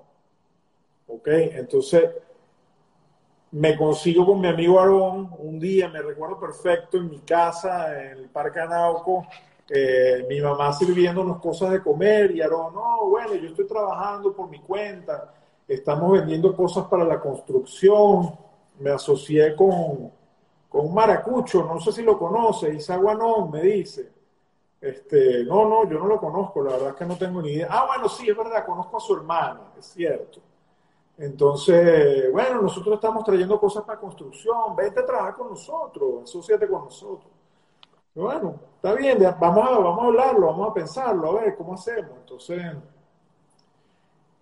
¿Ok? 1.08 1.28
Entonces, 1.28 2.12
me 3.52 3.78
consigo 3.78 4.26
con 4.26 4.40
mi 4.42 4.48
amigo 4.48 4.80
Aarón 4.80 5.30
un 5.40 5.60
día, 5.60 5.88
me 5.90 6.02
recuerdo 6.02 6.40
perfecto, 6.40 6.98
en 6.98 7.10
mi 7.10 7.20
casa, 7.20 8.04
en 8.04 8.18
el 8.20 8.30
Parque 8.30 8.60
Anauco, 8.60 9.26
eh, 9.70 10.26
mi 10.30 10.40
mamá 10.42 10.72
sirviéndonos 10.74 11.40
cosas 11.42 11.72
de 11.72 11.82
comer 11.82 12.32
y 12.32 12.42
Aarón, 12.42 12.74
no, 12.74 13.08
bueno, 13.08 13.36
yo 13.36 13.48
estoy 13.48 13.66
trabajando 13.66 14.34
por 14.34 14.50
mi 14.50 14.60
cuenta, 14.60 15.34
estamos 15.68 16.12
vendiendo 16.12 16.56
cosas 16.56 16.86
para 16.86 17.04
la 17.04 17.20
construcción, 17.20 18.38
me 18.80 18.92
asocié 18.92 19.56
con, 19.56 20.12
con 20.70 20.86
un 20.86 20.94
maracucho, 20.94 21.64
no 21.64 21.80
sé 21.80 21.92
si 21.92 22.04
lo 22.04 22.18
conoce, 22.18 22.74
Isaguanón, 22.74 23.52
me 23.52 23.62
dice. 23.62 24.12
Este, 24.80 25.44
no, 25.44 25.68
no, 25.68 25.90
yo 25.90 25.98
no 25.98 26.06
lo 26.06 26.20
conozco, 26.20 26.62
la 26.62 26.74
verdad 26.74 26.90
es 26.90 26.96
que 26.96 27.06
no 27.06 27.18
tengo 27.18 27.42
ni 27.42 27.54
idea. 27.54 27.68
Ah, 27.70 27.86
bueno, 27.88 28.08
sí, 28.08 28.30
es 28.30 28.38
verdad, 28.38 28.66
conozco 28.66 28.98
a 28.98 29.00
su 29.00 29.16
hermana, 29.16 29.62
es 29.78 29.86
cierto. 29.88 30.40
Entonces, 31.18 32.32
bueno, 32.32 32.62
nosotros 32.62 32.96
estamos 32.96 33.24
trayendo 33.24 33.60
cosas 33.60 33.84
para 33.84 34.00
construcción, 34.00 34.76
vete 34.76 35.00
a 35.00 35.06
trabajar 35.06 35.36
con 35.36 35.50
nosotros, 35.50 36.24
asociate 36.24 36.68
con 36.68 36.86
nosotros. 36.86 37.32
Bueno, 38.14 38.60
está 38.76 38.94
bien, 38.94 39.18
vamos 39.40 39.68
a, 39.68 39.80
vamos 39.80 40.04
a 40.04 40.08
hablarlo, 40.08 40.48
vamos 40.48 40.70
a 40.70 40.74
pensarlo, 40.74 41.30
a 41.30 41.42
ver 41.42 41.56
cómo 41.56 41.74
hacemos. 41.74 42.12
Entonces, 42.20 42.62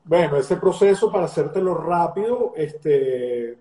bueno, 0.04 0.38
ese 0.38 0.58
proceso, 0.58 1.12
para 1.12 1.26
hacértelo 1.26 1.76
rápido, 1.76 2.54
este, 2.56 3.58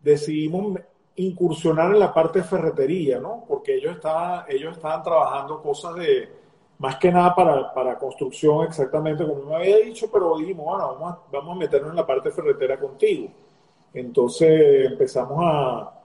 decidimos 0.00 0.80
incursionar 1.16 1.92
en 1.92 2.00
la 2.00 2.14
parte 2.14 2.40
de 2.40 2.44
ferretería, 2.44 3.18
¿no? 3.18 3.44
Porque 3.46 3.74
ellos 3.74 3.96
estaban, 3.96 4.44
ellos 4.48 4.76
estaban 4.76 5.02
trabajando 5.02 5.60
cosas 5.60 5.94
de, 5.96 6.43
más 6.78 6.96
que 6.96 7.12
nada 7.12 7.34
para, 7.34 7.98
construcción 7.98 8.64
exactamente 8.64 9.26
como 9.26 9.44
me 9.44 9.56
había 9.56 9.78
dicho, 9.78 10.08
pero 10.12 10.36
dijimos, 10.36 10.66
bueno, 10.66 10.94
vamos 10.94 11.12
a, 11.12 11.18
vamos 11.32 11.56
a 11.56 11.58
meternos 11.58 11.90
en 11.90 11.96
la 11.96 12.06
parte 12.06 12.30
ferretera 12.30 12.78
contigo. 12.78 13.28
Entonces 13.92 14.90
empezamos 14.90 15.38
a, 15.40 16.00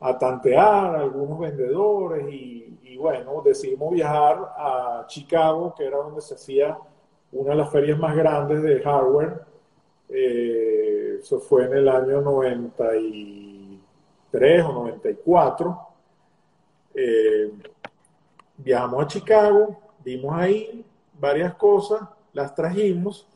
a 0.00 0.18
tantear 0.18 0.96
a 0.96 1.00
algunos 1.00 1.38
vendedores 1.38 2.26
y, 2.32 2.78
y, 2.82 2.96
bueno, 2.96 3.42
decidimos 3.44 3.92
viajar 3.92 4.38
a 4.56 5.04
Chicago, 5.06 5.74
que 5.76 5.86
era 5.86 5.98
donde 5.98 6.20
se 6.20 6.34
hacía 6.34 6.76
una 7.32 7.50
de 7.50 7.56
las 7.56 7.70
ferias 7.70 7.98
más 7.98 8.16
grandes 8.16 8.62
de 8.62 8.80
hardware. 8.80 9.42
Eh, 10.08 11.18
eso 11.20 11.40
fue 11.40 11.64
en 11.64 11.72
el 11.74 11.88
año 11.88 12.20
93 12.20 14.64
o 14.64 14.72
94. 14.72 15.88
Eh, 16.94 17.52
viajamos 18.58 19.04
a 19.04 19.06
Chicago, 19.06 19.78
vimos 20.04 20.34
ahí 20.34 20.84
varias 21.18 21.54
cosas, 21.54 22.00
las 22.32 22.54
trajimos, 22.54 23.26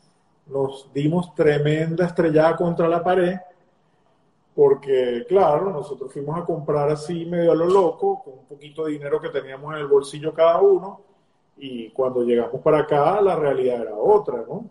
nos 0.47 0.91
dimos 0.93 1.33
tremenda 1.35 2.05
estrellada 2.05 2.55
contra 2.55 2.87
la 2.87 3.03
pared, 3.03 3.37
porque 4.55 5.25
claro, 5.27 5.71
nosotros 5.71 6.11
fuimos 6.11 6.37
a 6.39 6.45
comprar 6.45 6.89
así 6.89 7.25
medio 7.25 7.51
a 7.51 7.55
lo 7.55 7.67
loco, 7.67 8.23
con 8.23 8.33
un 8.39 8.45
poquito 8.45 8.85
de 8.85 8.93
dinero 8.93 9.21
que 9.21 9.29
teníamos 9.29 9.73
en 9.73 9.81
el 9.81 9.87
bolsillo 9.87 10.33
cada 10.33 10.61
uno, 10.61 11.01
y 11.57 11.89
cuando 11.89 12.23
llegamos 12.23 12.61
para 12.61 12.79
acá, 12.79 13.21
la 13.21 13.35
realidad 13.35 13.81
era 13.81 13.95
otra, 13.95 14.43
¿no? 14.47 14.65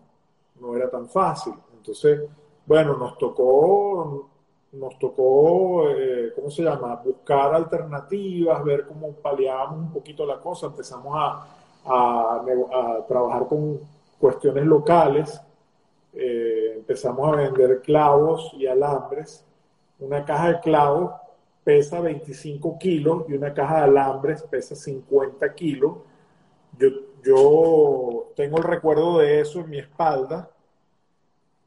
No 0.59 0.75
era 0.75 0.89
tan 0.89 1.07
fácil. 1.07 1.53
Entonces, 1.75 2.21
bueno, 2.65 2.97
nos 2.97 3.17
tocó, 3.17 4.29
nos 4.73 4.97
tocó, 4.97 5.89
eh, 5.89 6.31
¿cómo 6.35 6.49
se 6.49 6.63
llama? 6.63 6.95
Buscar 7.03 7.53
alternativas, 7.53 8.63
ver 8.63 8.85
cómo 8.87 9.11
paliábamos 9.11 9.79
un 9.79 9.91
poquito 9.91 10.25
la 10.25 10.39
cosa. 10.39 10.67
Empezamos 10.67 11.13
a, 11.17 11.56
a, 11.87 13.05
trabajar 13.07 13.47
con 13.47 13.79
cuestiones 14.19 14.65
locales. 14.65 15.41
Eh, 16.13 16.73
empezamos 16.75 17.31
a 17.31 17.35
vender 17.35 17.81
clavos 17.81 18.51
y 18.57 18.67
alambres. 18.67 19.43
Una 19.99 20.23
caja 20.25 20.49
de 20.53 20.59
clavos 20.59 21.11
pesa 21.63 21.99
25 21.99 22.77
kilos 22.77 23.25
y 23.27 23.33
una 23.33 23.53
caja 23.53 23.77
de 23.77 23.83
alambres 23.83 24.43
pesa 24.43 24.75
50 24.75 25.53
kilos 25.53 25.93
yo, 26.77 26.89
yo 27.23 28.31
tengo 28.35 28.57
el 28.57 28.63
recuerdo 28.63 29.19
de 29.19 29.41
eso 29.41 29.61
en 29.61 29.69
mi 29.69 29.79
espalda, 29.79 30.49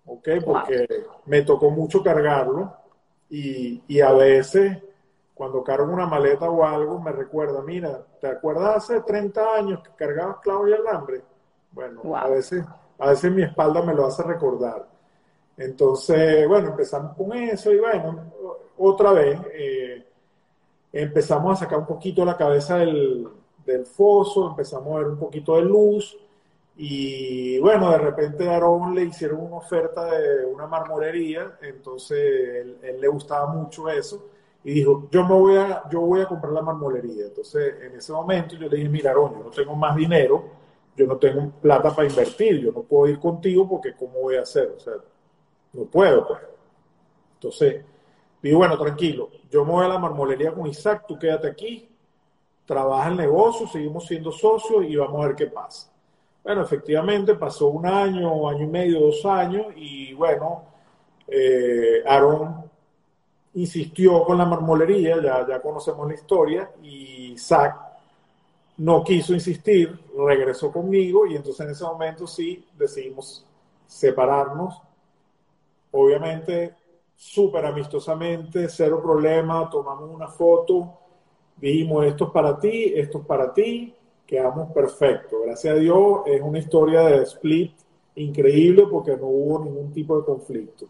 ¿ok? 0.06 0.28
Porque 0.44 0.86
me 1.26 1.42
tocó 1.42 1.70
mucho 1.70 2.02
cargarlo 2.02 2.72
y, 3.28 3.82
y, 3.86 4.00
a 4.00 4.12
veces 4.12 4.78
cuando 5.40 5.64
cargo 5.64 5.90
una 5.90 6.04
maleta 6.04 6.50
o 6.50 6.62
algo 6.62 7.00
me 7.00 7.12
recuerda, 7.12 7.62
mira, 7.62 8.04
¿te 8.20 8.26
acuerdas 8.26 8.76
hace 8.76 9.00
30 9.00 9.54
años 9.54 9.80
que 9.82 9.88
cargabas 9.96 10.36
clavos 10.40 10.68
y 10.68 10.74
alambre? 10.74 11.22
Bueno, 11.72 12.14
a, 12.14 12.28
veces, 12.28 12.62
a 12.98 13.08
veces 13.08 13.32
mi 13.32 13.44
espalda 13.44 13.80
me 13.80 13.94
lo 13.94 14.04
hace 14.04 14.22
recordar. 14.22 14.86
Entonces, 15.56 16.46
bueno, 16.46 16.68
empezamos 16.68 17.16
con 17.16 17.32
eso 17.32 17.72
y 17.72 17.78
bueno, 17.78 18.22
otra 18.76 19.12
vez 19.12 19.40
eh, 19.54 20.06
empezamos 20.92 21.56
a 21.56 21.64
sacar 21.64 21.78
un 21.78 21.86
poquito 21.86 22.22
la 22.22 22.36
cabeza 22.36 22.76
del, 22.76 23.26
del 23.64 23.86
foso, 23.86 24.50
empezamos 24.50 24.94
a 24.94 24.98
ver 24.98 25.06
un 25.06 25.18
poquito 25.18 25.56
de 25.56 25.62
luz 25.62 26.18
y 26.76 27.58
bueno, 27.60 27.92
de 27.92 27.98
repente 27.98 28.46
a 28.46 28.56
Aarón 28.56 28.94
le 28.94 29.04
hicieron 29.04 29.40
una 29.40 29.56
oferta 29.56 30.04
de 30.04 30.44
una 30.44 30.66
marmolería, 30.66 31.56
entonces 31.62 32.18
él, 32.82 33.00
le 33.00 33.08
gustaba 33.08 33.46
mucho 33.46 33.88
eso 33.88 34.22
y 34.62 34.74
dijo, 34.74 35.08
yo 35.10 35.24
me 35.24 35.34
voy 35.34 35.56
a, 35.56 35.82
yo 35.90 36.00
voy 36.00 36.20
a 36.20 36.26
comprar 36.26 36.52
la 36.52 36.62
marmolería. 36.62 37.26
Entonces 37.26 37.74
en 37.82 37.96
ese 37.96 38.12
momento 38.12 38.56
yo 38.56 38.68
le 38.68 38.76
dije, 38.76 38.88
mira 38.88 39.10
Aarón, 39.10 39.38
yo 39.38 39.44
no 39.44 39.50
tengo 39.50 39.74
más 39.74 39.96
dinero, 39.96 40.44
yo 40.96 41.06
no 41.06 41.16
tengo 41.16 41.50
plata 41.62 41.94
para 41.94 42.08
invertir, 42.08 42.60
yo 42.60 42.72
no 42.72 42.82
puedo 42.82 43.10
ir 43.10 43.18
contigo 43.18 43.68
porque 43.68 43.94
¿cómo 43.94 44.20
voy 44.20 44.36
a 44.36 44.42
hacer? 44.42 44.74
O 44.76 44.80
sea, 44.80 44.94
no 45.72 45.84
puedo. 45.84 46.26
Pues. 46.26 46.40
Entonces, 47.34 47.84
dije, 48.42 48.54
bueno, 48.54 48.78
tranquilo, 48.78 49.30
yo 49.50 49.64
me 49.64 49.72
voy 49.72 49.86
a 49.86 49.88
la 49.88 49.98
marmolería 49.98 50.52
con 50.52 50.66
Isaac, 50.66 51.04
tú 51.08 51.18
quédate 51.18 51.48
aquí, 51.48 51.88
trabaja 52.66 53.08
el 53.08 53.16
negocio, 53.16 53.66
seguimos 53.66 54.06
siendo 54.06 54.30
socios 54.30 54.84
y 54.84 54.94
vamos 54.96 55.24
a 55.24 55.28
ver 55.28 55.36
qué 55.36 55.46
pasa. 55.46 55.90
Bueno, 56.42 56.62
efectivamente 56.62 57.34
pasó 57.34 57.68
un 57.68 57.86
año, 57.86 58.48
año 58.48 58.64
y 58.64 58.66
medio, 58.66 59.00
dos 59.00 59.24
años 59.24 59.66
y 59.76 60.12
bueno, 60.14 60.64
eh, 61.26 62.02
Aaron 62.06 62.59
insistió 63.54 64.24
con 64.24 64.38
la 64.38 64.44
marmolería, 64.44 65.20
ya, 65.22 65.46
ya 65.46 65.60
conocemos 65.60 66.06
la 66.06 66.14
historia, 66.14 66.70
y 66.82 67.36
Zach 67.38 67.76
no 68.78 69.04
quiso 69.04 69.34
insistir, 69.34 69.98
regresó 70.16 70.72
conmigo 70.72 71.26
y 71.26 71.36
entonces 71.36 71.66
en 71.66 71.72
ese 71.72 71.84
momento 71.84 72.26
sí 72.26 72.64
decidimos 72.78 73.44
separarnos. 73.86 74.80
Obviamente, 75.92 76.74
súper 77.16 77.66
amistosamente, 77.66 78.68
cero 78.68 79.00
problema, 79.02 79.68
tomamos 79.68 80.08
una 80.08 80.28
foto 80.28 81.00
dijimos, 81.60 82.06
esto 82.06 82.24
es 82.24 82.30
para 82.30 82.58
ti, 82.58 82.92
esto 82.96 83.18
es 83.18 83.26
para 83.26 83.52
ti, 83.52 83.94
quedamos 84.26 84.72
perfectos. 84.72 85.40
Gracias 85.44 85.74
a 85.74 85.78
Dios 85.78 86.20
es 86.26 86.40
una 86.40 86.58
historia 86.58 87.02
de 87.02 87.22
split 87.24 87.72
increíble 88.14 88.86
porque 88.90 89.16
no 89.16 89.26
hubo 89.26 89.64
ningún 89.64 89.92
tipo 89.92 90.18
de 90.18 90.24
conflicto. 90.24 90.86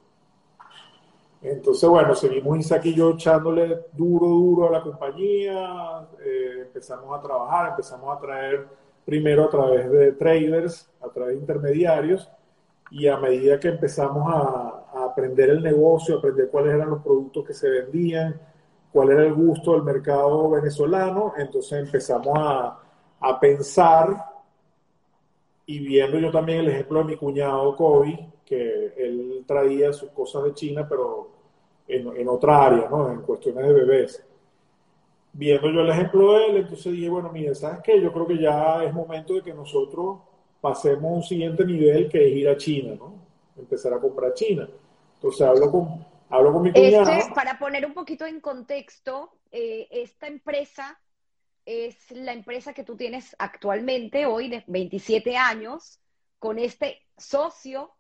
Entonces, 1.43 1.89
bueno, 1.89 2.15
seguimos 2.15 2.59
Isaac 2.59 2.85
y 2.87 2.95
yo 2.95 3.11
echándole 3.11 3.87
duro, 3.93 4.27
duro 4.27 4.69
a 4.69 4.73
la 4.73 4.83
compañía, 4.83 6.07
eh, 6.23 6.63
empezamos 6.67 7.19
a 7.19 7.23
trabajar, 7.23 7.71
empezamos 7.71 8.17
a 8.17 8.21
traer 8.21 8.69
primero 9.07 9.45
a 9.45 9.51
través 9.51 9.91
de 9.91 10.13
traders, 10.13 10.91
a 11.01 11.09
través 11.09 11.35
de 11.35 11.41
intermediarios, 11.41 12.31
y 12.91 13.07
a 13.07 13.17
medida 13.17 13.59
que 13.59 13.69
empezamos 13.69 14.25
a, 14.33 14.85
a 14.93 15.05
aprender 15.07 15.51
el 15.51 15.63
negocio, 15.63 16.17
a 16.17 16.19
aprender 16.19 16.51
cuáles 16.51 16.75
eran 16.75 16.91
los 16.91 17.03
productos 17.03 17.47
que 17.47 17.55
se 17.55 17.71
vendían, 17.71 18.39
cuál 18.93 19.11
era 19.11 19.23
el 19.23 19.35
gusto 19.35 19.73
del 19.73 19.83
mercado 19.83 20.51
venezolano, 20.51 21.33
entonces 21.39 21.85
empezamos 21.85 22.37
a, 22.39 22.79
a 23.21 23.41
pensar 23.41 24.27
y 25.67 25.79
viendo 25.79 26.19
yo 26.19 26.31
también 26.31 26.61
el 26.61 26.69
ejemplo 26.69 26.99
de 26.99 27.05
mi 27.05 27.17
cuñado 27.17 27.77
Kobe, 27.77 28.29
que 28.51 28.93
él 28.97 29.45
traía 29.47 29.93
sus 29.93 30.11
cosas 30.11 30.43
de 30.43 30.55
China, 30.55 30.85
pero 30.89 31.31
en, 31.87 32.17
en, 32.17 32.29
otra 32.29 32.67
área, 32.67 32.89
¿no? 32.91 33.13
En 33.13 33.23
cuestiones 33.23 33.65
de 33.65 33.73
bebés. 33.73 34.27
Viendo 35.33 35.71
yo 35.71 35.83
el 35.83 35.91
ejemplo 35.91 36.33
de 36.33 36.47
él, 36.47 36.57
entonces 36.57 36.93
dije, 36.93 37.09
bueno, 37.09 37.31
mire, 37.31 37.55
¿sabes 37.55 37.79
qué? 37.85 38.03
Yo 38.03 38.13
creo 38.13 38.27
que 38.27 38.39
ya 38.39 38.85
es 38.85 38.93
momento 38.93 39.35
de 39.35 39.43
que 39.43 39.55
nosotros 39.55 40.19
pasemos 40.61 41.05
a 41.05 41.15
un 41.15 41.23
siguiente 41.23 41.65
nivel 41.65 42.09
que 42.09 42.27
es 42.27 42.37
ir 42.37 42.49
a 42.49 42.57
China, 42.57 42.97
¿no? 42.99 43.15
Empezar 43.57 43.95
a 43.95 44.01
comprar 44.01 44.35
China. 44.35 44.69
Entonces 45.15 45.47
hablo 45.47 45.71
con, 45.71 46.05
Hablo 46.31 46.53
con 46.53 46.63
mi 46.63 46.73
cuñado. 46.73 47.11
Este, 47.11 47.35
para 47.35 47.59
poner 47.59 47.85
un 47.85 47.95
poquito 47.95 48.25
en 48.25 48.41
contexto, 48.41 49.33
eh, 49.53 49.89
esta 49.91 50.27
empresa 50.29 51.01
es 51.67 52.11
la 52.11 52.33
empresa 52.33 52.73
que 52.73 52.85
tú 52.85 52.97
tienes 52.97 53.37
actualmente, 53.39 54.27
hoy 54.27 54.49
de 54.49 54.65
27 54.67 55.37
años, 55.37 56.01
con 56.39 56.59
este 56.59 57.01
socio 57.17 57.93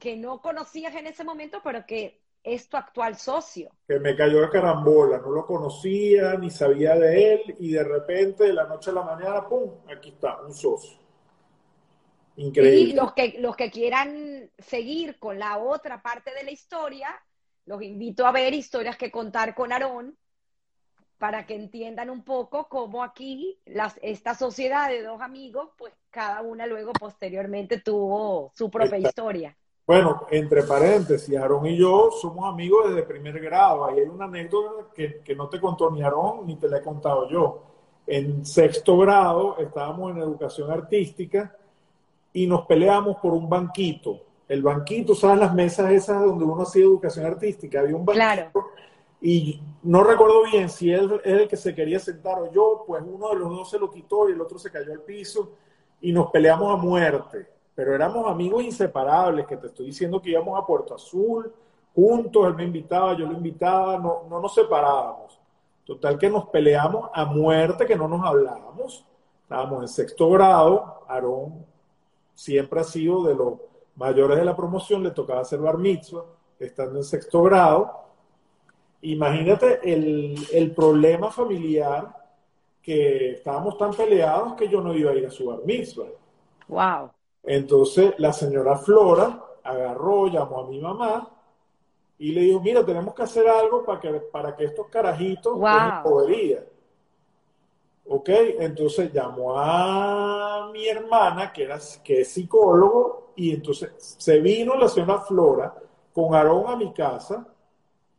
que 0.00 0.16
no 0.16 0.40
conocías 0.40 0.94
en 0.96 1.06
ese 1.06 1.22
momento, 1.22 1.60
pero 1.62 1.86
que 1.86 2.20
es 2.42 2.68
tu 2.68 2.76
actual 2.76 3.16
socio. 3.16 3.70
Que 3.86 4.00
me 4.00 4.16
cayó 4.16 4.40
de 4.40 4.48
carambola, 4.48 5.18
no 5.18 5.30
lo 5.30 5.46
conocía, 5.46 6.34
ni 6.34 6.50
sabía 6.50 6.96
de 6.96 7.34
él, 7.34 7.56
y 7.60 7.70
de 7.72 7.84
repente, 7.84 8.44
de 8.44 8.54
la 8.54 8.64
noche 8.64 8.90
a 8.90 8.94
la 8.94 9.02
mañana, 9.02 9.46
¡pum! 9.46 9.70
Aquí 9.94 10.08
está, 10.08 10.40
un 10.40 10.54
socio. 10.54 10.98
Y 12.36 12.94
los 12.94 13.12
que, 13.12 13.36
los 13.38 13.54
que 13.54 13.70
quieran 13.70 14.50
seguir 14.58 15.18
con 15.18 15.38
la 15.38 15.58
otra 15.58 16.00
parte 16.00 16.32
de 16.34 16.44
la 16.44 16.50
historia, 16.50 17.08
los 17.66 17.82
invito 17.82 18.26
a 18.26 18.32
ver 18.32 18.54
historias 18.54 18.96
que 18.96 19.10
contar 19.10 19.54
con 19.54 19.72
Aarón 19.72 20.16
para 21.18 21.44
que 21.44 21.54
entiendan 21.54 22.08
un 22.08 22.24
poco 22.24 22.66
cómo 22.68 23.04
aquí 23.04 23.60
las, 23.66 23.98
esta 24.00 24.34
sociedad 24.34 24.88
de 24.88 25.02
dos 25.02 25.20
amigos, 25.20 25.68
pues 25.76 25.92
cada 26.08 26.40
una 26.40 26.66
luego 26.66 26.94
posteriormente 26.94 27.78
tuvo 27.78 28.52
su 28.56 28.70
propia 28.70 28.96
historia. 28.96 29.54
Bueno, 29.90 30.24
entre 30.30 30.62
paréntesis, 30.62 31.36
Aarón 31.36 31.66
y 31.66 31.76
yo 31.76 32.12
somos 32.12 32.48
amigos 32.48 32.90
desde 32.90 33.02
primer 33.02 33.40
grado. 33.40 33.84
Ahí 33.84 33.98
hay 33.98 34.06
una 34.06 34.26
anécdota 34.26 34.86
que, 34.94 35.16
que 35.16 35.34
no 35.34 35.48
te 35.48 35.60
contó 35.60 35.90
ni 35.90 36.00
Aarón 36.00 36.46
ni 36.46 36.54
te 36.54 36.68
la 36.68 36.78
he 36.78 36.80
contado 36.80 37.28
yo. 37.28 37.60
En 38.06 38.46
sexto 38.46 38.96
grado 38.98 39.58
estábamos 39.58 40.12
en 40.12 40.18
educación 40.18 40.70
artística 40.70 41.56
y 42.32 42.46
nos 42.46 42.66
peleamos 42.66 43.16
por 43.16 43.32
un 43.32 43.48
banquito. 43.48 44.20
El 44.46 44.62
banquito, 44.62 45.12
¿sabes 45.16 45.40
las 45.40 45.52
mesas 45.52 45.90
esas 45.90 46.24
donde 46.24 46.44
uno 46.44 46.62
hacía 46.62 46.84
educación 46.84 47.26
artística? 47.26 47.80
Había 47.80 47.96
un 47.96 48.04
banquito 48.04 48.70
y 49.20 49.60
no 49.82 50.04
recuerdo 50.04 50.44
bien 50.44 50.70
si 50.70 50.92
él 50.92 51.20
es 51.24 51.32
el 51.32 51.48
que 51.48 51.56
se 51.56 51.74
quería 51.74 51.98
sentar 51.98 52.38
o 52.38 52.52
yo, 52.52 52.84
pues 52.86 53.02
uno 53.04 53.30
de 53.30 53.40
los 53.40 53.50
dos 53.50 53.68
se 53.68 53.78
lo 53.80 53.90
quitó 53.90 54.28
y 54.28 54.34
el 54.34 54.40
otro 54.40 54.56
se 54.56 54.70
cayó 54.70 54.92
al 54.92 55.00
piso 55.00 55.50
y 56.00 56.12
nos 56.12 56.30
peleamos 56.30 56.72
a 56.72 56.76
muerte. 56.80 57.58
Pero 57.74 57.94
éramos 57.94 58.26
amigos 58.30 58.62
inseparables, 58.62 59.46
que 59.46 59.56
te 59.56 59.68
estoy 59.68 59.86
diciendo 59.86 60.20
que 60.20 60.30
íbamos 60.30 60.58
a 60.58 60.66
Puerto 60.66 60.94
Azul 60.94 61.52
juntos, 61.94 62.46
él 62.46 62.54
me 62.54 62.64
invitaba, 62.64 63.16
yo 63.16 63.26
lo 63.26 63.32
invitaba, 63.32 63.98
no, 63.98 64.24
no 64.28 64.40
nos 64.40 64.54
separábamos. 64.54 65.40
Total 65.84 66.18
que 66.18 66.30
nos 66.30 66.46
peleamos 66.48 67.10
a 67.12 67.24
muerte, 67.24 67.86
que 67.86 67.96
no 67.96 68.06
nos 68.06 68.24
hablábamos. 68.24 69.04
Estábamos 69.42 69.82
en 69.82 69.88
sexto 69.88 70.30
grado, 70.30 71.04
Aarón 71.08 71.66
siempre 72.34 72.80
ha 72.80 72.84
sido 72.84 73.24
de 73.24 73.34
los 73.34 73.54
mayores 73.96 74.38
de 74.38 74.44
la 74.44 74.56
promoción, 74.56 75.02
le 75.02 75.10
tocaba 75.10 75.40
hacer 75.40 75.58
bar 75.58 75.76
mitzvah, 75.76 76.24
estando 76.58 76.96
en 76.96 77.04
sexto 77.04 77.42
grado 77.42 78.00
Imagínate 79.02 79.80
el, 79.82 80.72
problema 80.74 81.30
familiar 81.30 82.14
que 82.82 83.32
estábamos 83.32 83.78
tan 83.78 83.94
peleados 83.94 84.54
que 84.54 84.68
yo 84.68 84.80
no 84.80 84.94
iba 84.94 85.10
a 85.10 85.14
ir 85.14 85.26
a 85.26 85.30
su 85.30 85.46
bar 85.46 85.60
mitzvah. 85.64 86.08
Wow. 86.68 87.10
Entonces 87.42 88.14
la 88.18 88.32
señora 88.32 88.76
Flora 88.76 89.44
agarró, 89.62 90.26
llamó 90.26 90.60
a 90.60 90.66
mi 90.66 90.80
mamá 90.80 91.30
y 92.18 92.32
le 92.32 92.42
dijo, 92.42 92.60
mira, 92.60 92.84
tenemos 92.84 93.14
que 93.14 93.22
hacer 93.22 93.48
algo 93.48 93.84
para 93.84 94.00
que, 94.00 94.10
para 94.10 94.54
que 94.54 94.64
estos 94.64 94.88
carajitos 94.88 95.54
wow. 95.58 96.02
podería. 96.02 96.64
¿Ok? 98.08 98.28
Entonces 98.58 99.12
llamó 99.12 99.56
a 99.56 100.68
mi 100.72 100.86
hermana, 100.86 101.52
que, 101.52 101.62
era, 101.62 101.78
que 102.04 102.20
es 102.22 102.28
psicólogo, 102.28 103.32
y 103.36 103.54
entonces 103.54 103.92
se 103.96 104.38
vino 104.40 104.74
la 104.74 104.88
señora 104.88 105.20
Flora 105.20 105.74
con 106.12 106.34
Aarón 106.34 106.66
a 106.66 106.76
mi 106.76 106.92
casa 106.92 107.46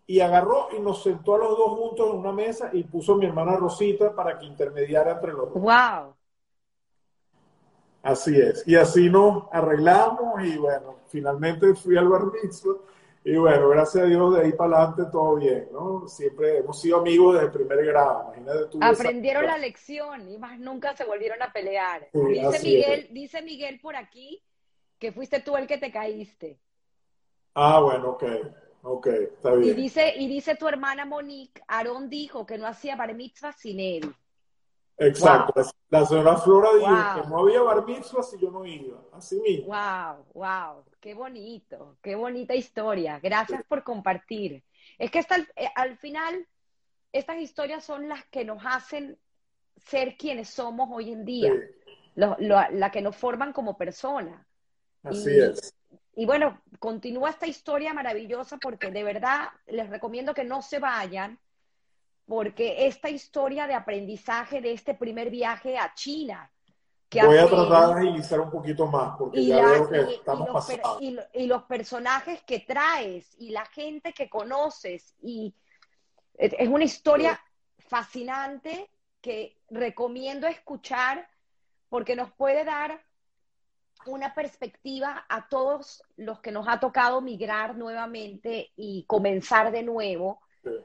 y 0.08 0.20
agarró 0.20 0.70
y 0.76 0.80
nos 0.80 1.04
sentó 1.04 1.36
a 1.36 1.38
los 1.38 1.58
dos 1.58 1.78
juntos 1.78 2.10
en 2.10 2.18
una 2.18 2.32
mesa 2.32 2.70
y 2.74 2.84
puso 2.84 3.14
a 3.14 3.18
mi 3.18 3.26
hermana 3.26 3.56
Rosita 3.56 4.16
para 4.16 4.38
que 4.38 4.46
intermediara 4.46 5.12
entre 5.12 5.34
los 5.34 5.54
dos. 5.54 5.62
¡Wow! 5.62 6.16
Así 8.04 8.40
es. 8.40 8.68
Y 8.68 8.76
así 8.76 9.10
nos 9.10 9.44
arreglamos 9.52 10.44
y 10.44 10.58
bueno, 10.58 10.98
finalmente 11.08 11.76
fui 11.76 11.98
al 11.98 12.08
bar 12.08 12.24
y 13.24 13.36
bueno, 13.36 13.70
gracias 13.70 14.04
a 14.04 14.08
Dios 14.08 14.34
de 14.34 14.42
ahí 14.42 14.52
para 14.54 14.78
adelante 14.78 15.04
todo 15.12 15.36
bien, 15.36 15.68
¿no? 15.72 16.08
Siempre 16.08 16.58
hemos 16.58 16.82
sido 16.82 16.98
amigos 16.98 17.36
desde 17.36 17.48
el 17.48 17.52
primer 17.52 17.86
grado, 17.86 18.34
imagínate 18.34 18.66
tú. 18.72 18.80
Aprendieron 18.82 19.46
la 19.46 19.60
lección 19.60 20.28
y 20.28 20.40
más 20.40 20.60
nunca 20.60 20.96
se 20.96 21.06
volvieron 21.06 21.40
a 21.44 21.54
pelear. 21.54 22.10
dice, 22.12 22.60
Miguel, 22.64 23.08
dice 23.12 23.42
Miguel 23.44 23.80
por 23.80 23.96
aquí 23.96 24.44
que 24.98 25.12
fuiste 25.12 25.40
tú 25.40 25.56
el 25.56 25.68
que 25.68 25.78
te 25.78 25.92
caíste. 25.92 26.60
Ah, 27.54 27.80
bueno, 27.82 28.12
ok. 28.12 28.24
Ok, 28.84 29.08
está 29.08 29.54
bien. 29.54 29.78
Y 29.78 29.82
dice, 29.82 30.14
y 30.18 30.28
dice 30.28 30.56
tu 30.56 30.68
hermana 30.68 31.06
Monique, 31.06 31.62
Aarón 31.68 32.10
dijo 32.10 32.48
que 32.48 32.58
no 32.58 32.66
hacía 32.66 32.96
bar 32.96 33.14
mitzvah 33.14 33.52
sin 33.52 33.80
él. 33.80 34.16
Exacto. 35.08 35.62
La 35.90 36.06
señora 36.06 36.38
Flora 36.38 36.70
dijo 36.74 37.22
que 37.22 37.30
no 37.30 37.40
había 37.40 37.62
bar 37.62 37.86
si 38.24 38.40
yo 38.40 38.52
no 38.52 38.66
iba. 38.66 39.02
Así 39.12 39.40
mismo. 39.42 39.68
Wow, 39.68 40.26
wow. 40.34 40.84
Qué 41.00 41.14
bonito, 41.14 41.98
qué 42.02 42.16
bonita 42.16 42.56
historia. 42.56 43.20
Gracias 43.20 43.64
por 43.64 43.84
compartir. 43.84 44.64
Es 44.98 45.12
que 45.12 45.20
hasta 45.20 45.38
eh, 45.38 45.70
al 45.76 45.98
final, 45.98 46.48
estas 47.12 47.40
historias 47.40 47.84
son 47.84 48.08
las 48.08 48.24
que 48.26 48.46
nos 48.46 48.62
hacen 48.66 49.18
ser 49.78 50.16
quienes 50.18 50.50
somos 50.50 50.90
hoy 50.92 51.12
en 51.12 51.26
día, 51.26 51.54
la 52.16 52.92
que 52.92 53.02
nos 53.02 53.16
forman 53.16 53.52
como 53.54 53.78
persona. 53.78 54.46
Así 55.04 55.32
es 55.40 55.74
y 56.16 56.26
bueno, 56.26 56.62
continúa 56.80 57.30
esta 57.30 57.48
historia 57.48 57.94
maravillosa 57.94 58.58
porque 58.58 58.92
de 58.92 59.04
verdad 59.04 59.50
les 59.68 59.90
recomiendo 59.90 60.34
que 60.34 60.44
no 60.44 60.62
se 60.62 60.80
vayan, 60.80 61.40
porque 62.26 62.88
esta 62.88 63.10
historia 63.10 63.68
de 63.68 63.74
aprendizaje 63.74 64.62
de 64.62 64.74
este 64.74 64.94
primer 64.94 65.30
viaje 65.30 65.78
a 65.78 65.94
China. 65.94 66.52
Que 67.10 67.26
Voy 67.26 67.38
a 67.38 67.48
tratar 67.48 67.96
de 67.96 68.08
agilizar 68.08 68.40
un 68.40 68.50
poquito 68.50 68.88
más, 68.88 69.18
porque 69.18 69.46
ya 69.46 69.66
veo 69.66 69.90
que 69.90 70.00
estamos 70.14 70.48
y 70.48 70.54
pasando. 70.54 71.00
Y, 71.34 71.46
los 71.46 71.64
personajes 71.64 72.42
que 72.44 72.60
traes 72.60 73.36
y 73.38 73.50
la 73.50 73.66
gente 73.66 74.14
que 74.14 74.30
conoces. 74.30 75.14
Y 75.22 75.54
es 76.36 76.70
una 76.70 76.86
historia 76.86 77.40
fascinante 77.78 78.90
que 79.20 79.60
recomiendo 79.70 80.48
escuchar 80.48 81.28
porque 81.90 82.16
nos 82.16 82.32
puede 82.32 82.64
dar 82.64 83.04
una 84.06 84.34
perspectiva 84.34 85.26
a 85.28 85.48
todos 85.50 86.04
los 86.16 86.40
que 86.40 86.52
nos 86.52 86.68
ha 86.68 86.80
tocado 86.80 87.22
migrar 87.22 87.76
nuevamente 87.76 88.72
y 88.76 89.04
comenzar 89.06 89.72
de 89.72 89.84
nuevo, 89.84 90.40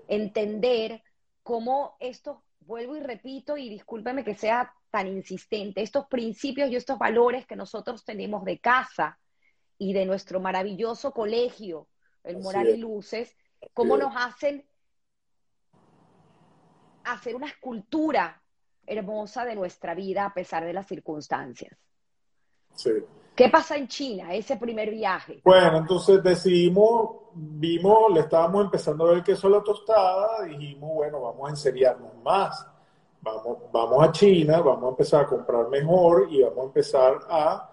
entender 0.09 1.03
cómo 1.47 1.97
estos, 2.01 2.39
vuelvo 2.59 2.97
y 2.97 3.01
repito, 3.01 3.57
y 3.57 3.69
discúlpeme 3.69 4.25
que 4.25 4.35
sea 4.35 4.75
tan 4.91 5.07
insistente, 5.07 5.81
estos 5.81 6.09
principios 6.09 6.69
y 6.69 6.75
estos 6.75 6.99
valores 6.99 7.47
que 7.47 7.55
nosotros 7.55 8.05
tenemos 8.05 8.45
de 8.45 8.59
casa 8.59 9.17
y 9.79 9.93
de 9.93 10.07
nuestro 10.07 10.41
maravilloso 10.41 11.13
colegio, 11.13 11.87
el 12.25 12.39
Moral 12.39 12.71
y 12.71 12.79
Luces, 12.79 13.37
cómo 13.75 13.97
nos 13.97 14.13
hacen 14.17 14.67
hacer 17.05 17.37
una 17.37 17.47
escultura 17.47 18.43
hermosa 18.85 19.45
de 19.45 19.55
nuestra 19.55 19.95
vida 19.95 20.25
a 20.25 20.35
pesar 20.35 20.65
de 20.65 20.73
las 20.73 20.89
circunstancias. 20.89 21.79
¿Qué 23.37 23.51
pasa 23.51 23.77
en 23.77 23.87
China, 23.87 24.33
ese 24.33 24.57
primer 24.57 24.91
viaje? 24.91 25.43
Bueno, 25.45 25.77
entonces 25.77 26.23
decidimos, 26.23 27.17
vimos, 27.35 28.11
le 28.15 28.21
estábamos 28.21 28.65
empezando 28.65 29.05
a 29.05 29.09
ver 29.09 29.19
el 29.19 29.25
queso 29.25 29.49
a 29.49 29.51
la 29.51 29.63
tostada, 29.63 30.45
dijimos, 30.45 30.95
bueno, 30.95 31.21
vamos 31.21 31.47
a 31.47 31.51
enseriarnos 31.51 32.15
más. 32.25 32.67
Vamos, 33.21 33.59
vamos 33.71 34.03
a 34.03 34.11
China, 34.11 34.61
vamos 34.61 34.85
a 34.85 34.89
empezar 34.89 35.25
a 35.25 35.27
comprar 35.27 35.69
mejor 35.69 36.29
y 36.31 36.43
vamos 36.43 36.61
a 36.61 36.63
empezar 36.63 37.19
a 37.29 37.71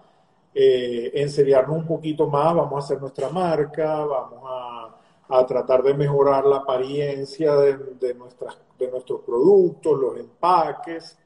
eh, 0.52 1.12
enseriarnos 1.14 1.78
un 1.78 1.86
poquito 1.86 2.26
más, 2.26 2.54
vamos 2.54 2.74
a 2.74 2.84
hacer 2.84 3.00
nuestra 3.00 3.30
marca, 3.30 4.04
vamos 4.04 4.42
a, 4.46 4.96
a 5.28 5.46
tratar 5.46 5.82
de 5.82 5.94
mejorar 5.94 6.44
la 6.44 6.56
apariencia 6.56 7.54
de, 7.56 7.78
de, 7.98 8.12
nuestras, 8.12 8.58
de 8.78 8.90
nuestros 8.90 9.22
productos, 9.22 9.98
los 9.98 10.18
empaques 10.18 11.18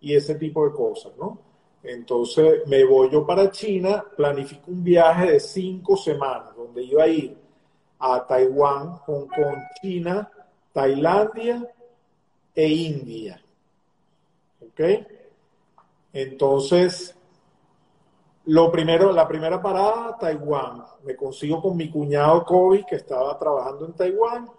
y 0.00 0.14
ese 0.14 0.34
tipo 0.34 0.66
de 0.66 0.72
cosas, 0.74 1.12
¿no? 1.16 1.45
Entonces 1.86 2.66
me 2.66 2.84
voy 2.84 3.10
yo 3.10 3.24
para 3.24 3.50
China, 3.50 4.04
planifico 4.16 4.72
un 4.72 4.82
viaje 4.82 5.32
de 5.32 5.40
cinco 5.40 5.96
semanas, 5.96 6.54
donde 6.56 6.82
iba 6.82 7.04
a 7.04 7.08
ir 7.08 7.36
a 8.00 8.26
Taiwán, 8.26 8.96
Hong 9.06 9.28
Kong, 9.28 9.58
China, 9.80 10.28
Tailandia 10.72 11.64
e 12.54 12.68
India. 12.68 13.40
¿Ok? 14.60 14.80
Entonces, 16.12 17.14
lo 18.46 18.70
primero, 18.72 19.12
la 19.12 19.28
primera 19.28 19.62
parada, 19.62 20.16
Taiwán. 20.18 20.82
Me 21.04 21.14
consigo 21.14 21.62
con 21.62 21.76
mi 21.76 21.88
cuñado 21.88 22.44
Kobe, 22.44 22.84
que 22.88 22.96
estaba 22.96 23.38
trabajando 23.38 23.86
en 23.86 23.92
Taiwán. 23.92 24.50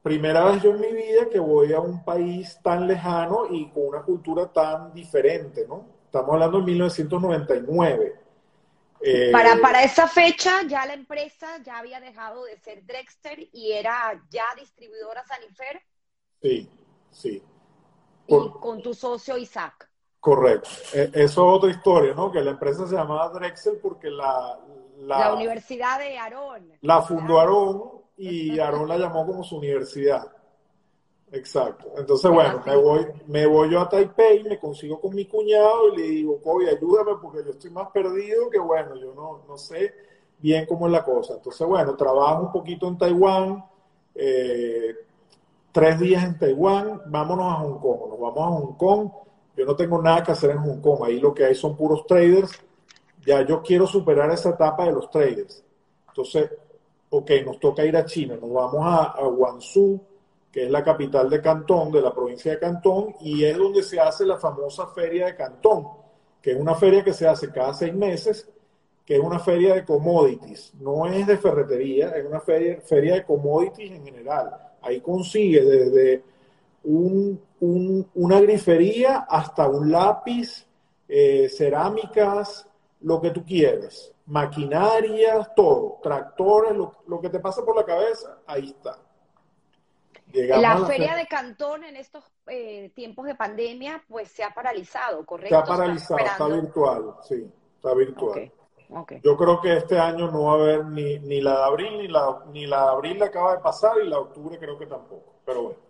Primera 0.00 0.44
vez 0.44 0.62
yo 0.62 0.70
en 0.70 0.80
mi 0.80 0.92
vida 0.92 1.28
que 1.28 1.40
voy 1.40 1.72
a 1.72 1.80
un 1.80 2.04
país 2.04 2.60
tan 2.62 2.86
lejano 2.86 3.46
y 3.50 3.68
con 3.70 3.88
una 3.88 4.02
cultura 4.02 4.46
tan 4.46 4.92
diferente, 4.94 5.66
¿no? 5.66 5.95
Estamos 6.16 6.34
hablando 6.34 6.58
de 6.58 6.64
1999. 6.64 8.20
Eh, 9.00 9.30
para, 9.30 9.60
para 9.60 9.82
esa 9.82 10.08
fecha 10.08 10.62
ya 10.66 10.86
la 10.86 10.94
empresa 10.94 11.46
ya 11.62 11.78
había 11.78 12.00
dejado 12.00 12.44
de 12.44 12.56
ser 12.56 12.84
Drexter 12.86 13.38
y 13.52 13.72
era 13.72 14.20
ya 14.30 14.44
distribuidora 14.58 15.22
Sanifer. 15.26 15.82
Sí, 16.40 16.68
sí. 17.10 17.42
y 18.26 18.50
con 18.60 18.82
tu 18.82 18.94
socio 18.94 19.36
Isaac. 19.36 19.88
Correcto. 20.18 20.68
E, 20.92 21.10
eso 21.12 21.22
es 21.22 21.38
otra 21.38 21.70
historia, 21.70 22.14
¿no? 22.14 22.32
Que 22.32 22.40
la 22.40 22.52
empresa 22.52 22.86
se 22.86 22.94
llamaba 22.96 23.28
Drexel 23.28 23.78
porque 23.80 24.10
la... 24.10 24.58
La, 24.98 25.34
Universidad 25.34 25.98
de 25.98 26.16
Aarón. 26.16 26.72
La 26.80 27.02
fundó 27.02 27.38
Aarón 27.38 28.02
y 28.16 28.58
Aarón 28.58 28.88
la 28.88 28.96
llamó 28.96 29.26
como 29.26 29.44
su 29.44 29.58
universidad. 29.58 30.35
Exacto. 31.32 31.92
Entonces, 31.96 32.30
bueno, 32.30 32.62
me 32.64 32.76
voy, 32.76 33.06
me 33.26 33.46
voy 33.46 33.70
yo 33.70 33.80
a 33.80 33.88
Taipei, 33.88 34.44
me 34.44 34.58
consigo 34.58 35.00
con 35.00 35.14
mi 35.14 35.26
cuñado 35.26 35.92
y 35.92 35.96
le 35.96 36.02
digo, 36.04 36.40
Kobe, 36.40 36.70
ayúdame 36.70 37.12
porque 37.20 37.42
yo 37.44 37.50
estoy 37.50 37.70
más 37.70 37.90
perdido 37.90 38.48
que, 38.48 38.58
bueno, 38.58 38.94
yo 38.94 39.12
no, 39.12 39.42
no 39.46 39.58
sé 39.58 39.92
bien 40.38 40.66
cómo 40.66 40.86
es 40.86 40.92
la 40.92 41.04
cosa. 41.04 41.34
Entonces, 41.34 41.66
bueno, 41.66 41.96
trabajo 41.96 42.44
un 42.44 42.52
poquito 42.52 42.86
en 42.86 42.96
Taiwán, 42.96 43.64
eh, 44.14 44.94
tres 45.72 45.98
días 45.98 46.24
en 46.24 46.38
Taiwán, 46.38 47.02
vámonos 47.06 47.52
a 47.52 47.56
Hong 47.56 47.78
Kong, 47.80 48.08
nos 48.08 48.20
vamos 48.20 48.38
a 48.38 48.60
Hong 48.60 48.76
Kong. 48.76 49.10
Yo 49.56 49.64
no 49.64 49.74
tengo 49.74 50.00
nada 50.00 50.22
que 50.22 50.32
hacer 50.32 50.50
en 50.50 50.58
Hong 50.58 50.80
Kong, 50.80 51.00
ahí 51.04 51.18
lo 51.18 51.34
que 51.34 51.44
hay 51.44 51.54
son 51.56 51.76
puros 51.76 52.06
traders. 52.06 52.52
Ya 53.26 53.42
yo 53.44 53.62
quiero 53.62 53.86
superar 53.86 54.30
esa 54.30 54.50
etapa 54.50 54.84
de 54.84 54.92
los 54.92 55.10
traders. 55.10 55.64
Entonces, 56.08 56.50
ok, 57.10 57.30
nos 57.44 57.58
toca 57.58 57.84
ir 57.84 57.96
a 57.96 58.04
China, 58.04 58.36
nos 58.40 58.52
vamos 58.52 58.80
a, 58.80 59.04
a 59.06 59.26
Guangzhou 59.26 60.00
que 60.56 60.64
es 60.64 60.70
la 60.70 60.82
capital 60.82 61.28
de 61.28 61.42
Cantón, 61.42 61.92
de 61.92 62.00
la 62.00 62.14
provincia 62.14 62.50
de 62.50 62.58
Cantón, 62.58 63.14
y 63.20 63.44
es 63.44 63.58
donde 63.58 63.82
se 63.82 64.00
hace 64.00 64.24
la 64.24 64.38
famosa 64.38 64.86
feria 64.86 65.26
de 65.26 65.36
Cantón, 65.36 65.86
que 66.40 66.52
es 66.52 66.56
una 66.58 66.74
feria 66.74 67.04
que 67.04 67.12
se 67.12 67.28
hace 67.28 67.52
cada 67.52 67.74
seis 67.74 67.92
meses, 67.92 68.50
que 69.04 69.16
es 69.16 69.20
una 69.20 69.38
feria 69.38 69.74
de 69.74 69.84
commodities, 69.84 70.72
no 70.80 71.06
es 71.08 71.26
de 71.26 71.36
ferretería, 71.36 72.08
es 72.16 72.24
una 72.24 72.40
feria, 72.40 72.80
feria 72.80 73.16
de 73.16 73.24
commodities 73.26 73.92
en 73.92 74.02
general, 74.02 74.50
Ahí 74.80 75.02
consigue 75.02 75.60
desde 75.62 76.24
una 76.82 78.40
grifería 78.40 79.26
hasta 79.28 79.68
un 79.68 79.92
lápiz, 79.92 80.66
eh, 81.06 81.50
cerámicas, 81.50 82.66
lo 83.02 83.20
que 83.20 83.30
tú 83.30 83.44
quieras, 83.44 84.10
maquinarias, 84.24 85.54
todo, 85.54 85.98
tractores, 86.02 86.74
lo, 86.74 87.20
que 87.20 87.28
te 87.28 87.40
pasa 87.40 87.62
por 87.62 87.76
la 87.76 87.84
cabeza, 87.84 88.38
ahí 88.46 88.68
está. 88.70 89.05
La 90.32 90.78
feria 90.86 91.14
de 91.16 91.26
Cantón 91.26 91.84
en 91.84 91.96
estos 91.96 92.24
eh, 92.46 92.90
tiempos 92.94 93.26
de 93.26 93.34
pandemia, 93.34 94.02
pues 94.08 94.30
se 94.30 94.44
ha 94.44 94.50
paralizado, 94.50 95.24
¿correcto? 95.24 95.54
Se 95.54 95.62
ha 95.62 95.64
paralizado, 95.64 96.24
está 96.24 96.48
virtual, 96.48 97.14
sí, 97.22 97.50
está 97.76 97.94
virtual. 97.94 98.52
Yo 99.22 99.36
creo 99.36 99.60
que 99.60 99.76
este 99.76 99.98
año 99.98 100.30
no 100.30 100.44
va 100.44 100.52
a 100.52 100.54
haber 100.54 100.84
ni, 100.86 101.18
ni 101.18 101.40
la 101.40 101.56
de 101.56 101.64
abril, 101.64 101.98
ni 101.98 102.08
la, 102.08 102.44
ni 102.52 102.66
la 102.66 102.84
de 102.84 102.90
abril 102.90 103.22
acaba 103.22 103.56
de 103.56 103.62
pasar, 103.62 103.92
y 104.02 104.08
la 104.08 104.16
de 104.16 104.22
octubre 104.22 104.58
creo 104.58 104.78
que 104.78 104.86
tampoco, 104.86 105.34
pero 105.44 105.62
bueno. 105.62 105.85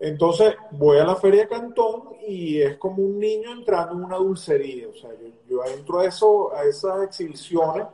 Entonces 0.00 0.54
voy 0.70 0.96
a 0.96 1.04
la 1.04 1.14
feria 1.16 1.42
de 1.42 1.48
Cantón 1.48 2.04
y 2.26 2.62
es 2.62 2.78
como 2.78 3.02
un 3.02 3.18
niño 3.18 3.52
entrando 3.52 3.92
en 3.92 4.04
una 4.04 4.16
dulcería. 4.16 4.88
O 4.88 4.94
sea, 4.94 5.10
yo, 5.46 5.62
entro 5.64 6.00
a, 6.00 6.06
eso, 6.06 6.54
a 6.54 6.64
esas 6.64 7.04
exhibiciones 7.04 7.86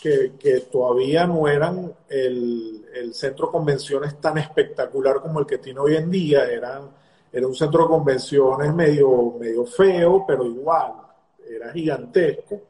que, 0.00 0.32
que 0.38 0.60
todavía 0.60 1.26
no 1.26 1.46
eran 1.46 1.94
el, 2.08 2.86
el, 2.94 3.12
centro 3.12 3.46
de 3.46 3.52
convenciones 3.52 4.18
tan 4.18 4.38
espectacular 4.38 5.20
como 5.20 5.40
el 5.40 5.46
que 5.46 5.58
tiene 5.58 5.78
hoy 5.78 5.96
en 5.96 6.10
día. 6.10 6.46
Eran, 6.50 6.90
era 7.30 7.46
un 7.46 7.54
centro 7.54 7.82
de 7.82 7.88
convenciones 7.88 8.74
medio, 8.74 9.34
medio 9.38 9.66
feo, 9.66 10.24
pero 10.26 10.46
igual, 10.46 10.94
era 11.46 11.70
gigantesco. 11.70 12.62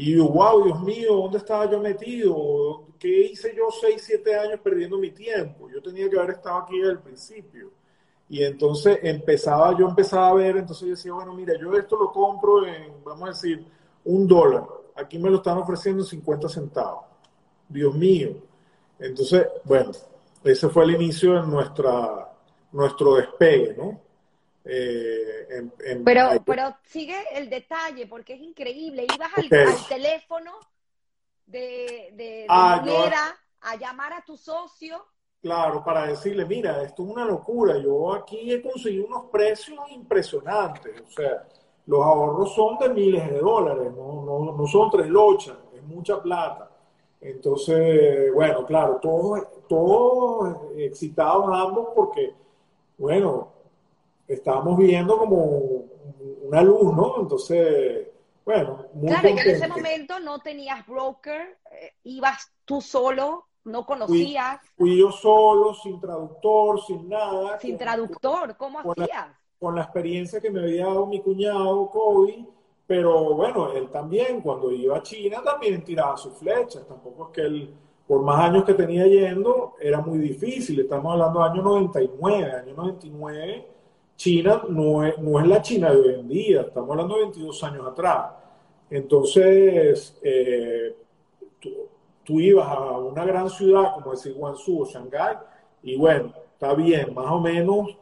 Y 0.00 0.16
wow, 0.16 0.62
Dios 0.62 0.80
mío, 0.82 1.16
¿dónde 1.16 1.38
estaba 1.38 1.68
yo 1.68 1.80
metido? 1.80 2.84
¿Qué 3.00 3.08
hice 3.32 3.52
yo 3.56 3.64
seis, 3.80 4.00
siete 4.06 4.32
años 4.32 4.60
perdiendo 4.60 4.96
mi 4.96 5.10
tiempo? 5.10 5.68
Yo 5.68 5.82
tenía 5.82 6.08
que 6.08 6.16
haber 6.16 6.36
estado 6.36 6.58
aquí 6.58 6.78
desde 6.78 6.92
el 6.92 7.00
principio. 7.00 7.72
Y 8.28 8.44
entonces 8.44 9.00
empezaba, 9.02 9.76
yo 9.76 9.88
empezaba 9.88 10.28
a 10.28 10.34
ver, 10.34 10.58
entonces 10.58 10.84
yo 10.86 10.90
decía, 10.90 11.12
bueno, 11.12 11.34
mira, 11.34 11.54
yo 11.60 11.72
esto 11.74 11.96
lo 11.96 12.12
compro 12.12 12.64
en, 12.64 13.02
vamos 13.02 13.24
a 13.24 13.32
decir, 13.32 13.66
un 14.04 14.28
dólar. 14.28 14.62
Aquí 14.94 15.18
me 15.18 15.30
lo 15.30 15.38
están 15.38 15.58
ofreciendo 15.58 16.04
50 16.04 16.48
centavos. 16.48 17.06
Dios 17.68 17.92
mío. 17.92 18.36
Entonces, 19.00 19.48
bueno, 19.64 19.90
ese 20.44 20.68
fue 20.68 20.84
el 20.84 20.92
inicio 20.92 21.42
de 21.42 21.42
nuestra, 21.48 22.32
nuestro 22.70 23.16
despegue, 23.16 23.74
¿no? 23.76 24.00
Eh, 24.70 25.66
pero, 26.04 26.28
pero 26.44 26.76
sigue 26.84 27.16
el 27.32 27.48
detalle, 27.48 28.06
porque 28.06 28.34
es 28.34 28.40
increíble. 28.40 29.06
Ibas 29.14 29.30
al, 29.36 29.48
teléfono 29.88 30.52
de, 31.46 32.10
de, 32.12 32.46
ah, 32.50 32.84
a 33.62 33.76
llamar 33.76 34.12
a 34.12 34.22
tu 34.22 34.36
socio. 34.36 35.02
Claro, 35.40 35.82
para 35.82 36.06
decirle, 36.06 36.44
mira, 36.44 36.82
esto 36.82 37.02
es 37.02 37.08
una 37.08 37.24
locura. 37.24 37.78
Yo 37.78 38.12
aquí 38.12 38.52
he 38.52 38.60
conseguido 38.60 39.06
unos 39.06 39.24
precios 39.30 39.78
impresionantes. 39.90 41.00
O 41.00 41.10
sea, 41.10 41.46
los 41.86 42.04
ahorros 42.04 42.54
son 42.54 42.76
de 42.78 42.90
miles 42.90 43.30
de 43.30 43.38
dólares, 43.38 43.90
no, 43.96 44.22
no, 44.22 44.52
no 44.52 44.66
son 44.66 44.90
tres 44.90 45.06
lochas, 45.06 45.56
es 45.74 45.82
mucha 45.82 46.20
plata. 46.20 46.70
Entonces, 47.20 48.32
bueno, 48.34 48.66
claro, 48.66 48.98
todos, 49.00 49.40
todos 49.66 50.56
excitados 50.76 51.46
ambos 51.50 51.88
porque, 51.94 52.34
bueno, 52.98 53.57
estábamos 54.28 54.78
viendo 54.78 55.18
como 55.18 55.86
una 56.42 56.62
luz, 56.62 56.94
¿no? 56.94 57.22
Entonces, 57.22 58.08
bueno, 58.44 58.86
muy 58.92 59.08
Claro, 59.08 59.28
en 59.28 59.38
ese 59.38 59.66
momento 59.68 60.20
no 60.20 60.38
tenías 60.40 60.86
broker, 60.86 61.58
eh, 61.72 61.94
ibas 62.04 62.52
tú 62.64 62.80
solo, 62.80 63.46
no 63.64 63.84
conocías. 63.84 64.60
Fui, 64.76 64.98
yo 64.98 65.10
solo, 65.10 65.74
sin 65.74 66.00
traductor, 66.00 66.80
sin 66.82 67.08
nada. 67.08 67.58
Sin 67.58 67.76
traductor, 67.76 68.56
¿cómo 68.56 68.80
hacías? 68.80 69.28
con 69.58 69.74
la 69.74 69.82
experiencia 69.82 70.40
que 70.40 70.50
me 70.50 70.60
había 70.60 70.86
dado 70.86 71.06
mi 71.06 71.20
cuñado, 71.20 71.90
Kobe, 71.90 72.46
pero 72.86 73.34
bueno, 73.34 73.72
él 73.72 73.88
también, 73.90 74.40
cuando 74.40 74.70
iba 74.70 74.96
a 74.96 75.02
China, 75.02 75.42
también 75.44 75.82
tiraba 75.82 76.16
sus 76.16 76.34
flechas. 76.34 76.86
Tampoco 76.86 77.26
es 77.26 77.34
que 77.34 77.40
él, 77.42 77.74
por 78.06 78.22
más 78.22 78.38
años 78.48 78.64
que 78.64 78.74
tenía 78.74 79.06
yendo, 79.06 79.74
era 79.80 80.00
muy 80.00 80.18
difícil. 80.18 80.80
Estamos 80.80 81.12
hablando 81.12 81.40
de 81.40 81.50
año 81.50 81.62
99, 81.62 82.52
año 82.52 82.74
99 82.74 83.66
China 84.18 84.64
no 84.68 85.04
es, 85.04 85.16
no 85.18 85.38
es 85.38 85.46
la 85.46 85.62
China 85.62 85.92
de 85.92 85.96
hoy 85.96 86.14
en 86.14 86.28
día, 86.28 86.62
estamos 86.62 86.90
hablando 86.90 87.14
de 87.14 87.22
22 87.22 87.62
años 87.62 87.86
atrás. 87.86 88.32
Entonces, 88.90 90.18
eh, 90.22 90.96
tú, 92.24 92.40
ibas 92.40 92.66
a 92.66 92.98
una 92.98 93.24
gran 93.24 93.48
ciudad, 93.48 93.94
como 93.94 94.10
decir 94.10 94.34
Guangzhou 94.34 94.82
o 94.82 94.86
Shanghái, 94.86 95.36
y 95.84 95.96
bueno, 95.96 96.32
está 96.52 96.74
bien, 96.74 97.14
más 97.14 97.30
o 97.30 97.38
menos 97.38 97.96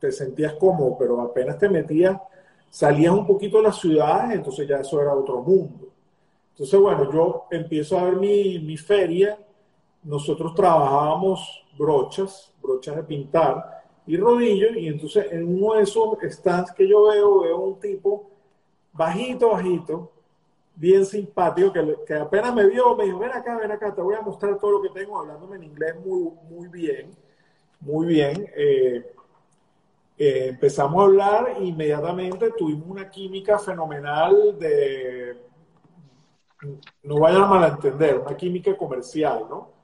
te 0.00 0.10
sentías 0.10 0.54
cómodo, 0.54 0.96
pero 0.98 1.20
apenas 1.20 1.58
te 1.58 1.68
metías, 1.68 2.18
salías 2.70 3.12
un 3.12 3.26
poquito 3.26 3.58
de 3.58 3.64
las 3.64 3.78
ciudades, 3.78 4.36
entonces 4.36 4.66
ya 4.66 4.78
eso 4.78 4.98
era 5.02 5.14
otro 5.14 5.42
mundo. 5.42 5.88
Entonces, 6.52 6.80
bueno, 6.80 7.12
yo 7.12 7.44
empiezo 7.50 7.98
a 7.98 8.04
ver 8.04 8.16
mi, 8.16 8.58
mi 8.60 8.78
feria, 8.78 9.38
nosotros 10.02 10.54
trabajábamos 10.54 11.62
brochas, 11.76 12.54
brochas 12.62 12.96
de 12.96 13.02
pintar, 13.02 13.77
y 14.08 14.16
rodillo, 14.16 14.70
y 14.74 14.88
entonces 14.88 15.30
en 15.30 15.46
uno 15.46 15.74
de 15.74 15.82
esos 15.82 16.16
stands 16.22 16.72
que 16.72 16.88
yo 16.88 17.08
veo, 17.08 17.42
veo 17.42 17.58
un 17.58 17.78
tipo 17.78 18.30
bajito, 18.90 19.50
bajito, 19.50 20.10
bien 20.74 21.04
simpático, 21.04 21.70
que, 21.70 21.94
que, 22.06 22.14
apenas 22.14 22.54
me 22.54 22.64
vio, 22.66 22.96
me 22.96 23.04
dijo, 23.04 23.18
ven 23.18 23.32
acá, 23.32 23.58
ven 23.58 23.70
acá, 23.70 23.94
te 23.94 24.00
voy 24.00 24.14
a 24.14 24.22
mostrar 24.22 24.58
todo 24.58 24.70
lo 24.72 24.82
que 24.82 24.98
tengo, 24.98 25.18
hablándome 25.18 25.56
en 25.56 25.64
inglés 25.64 25.94
muy, 26.02 26.30
muy 26.48 26.68
bien, 26.68 27.10
muy 27.80 28.06
bien. 28.06 28.50
Eh, 28.56 29.12
eh, 30.16 30.46
empezamos 30.48 31.02
a 31.02 31.04
hablar 31.04 31.56
e 31.58 31.64
inmediatamente 31.64 32.50
tuvimos 32.52 32.88
una 32.88 33.10
química 33.10 33.58
fenomenal 33.58 34.58
de, 34.58 35.36
no 37.02 37.20
vayan 37.20 37.42
a 37.42 37.46
malentender, 37.46 38.20
una 38.20 38.34
química 38.34 38.74
comercial, 38.74 39.44
¿no? 39.50 39.77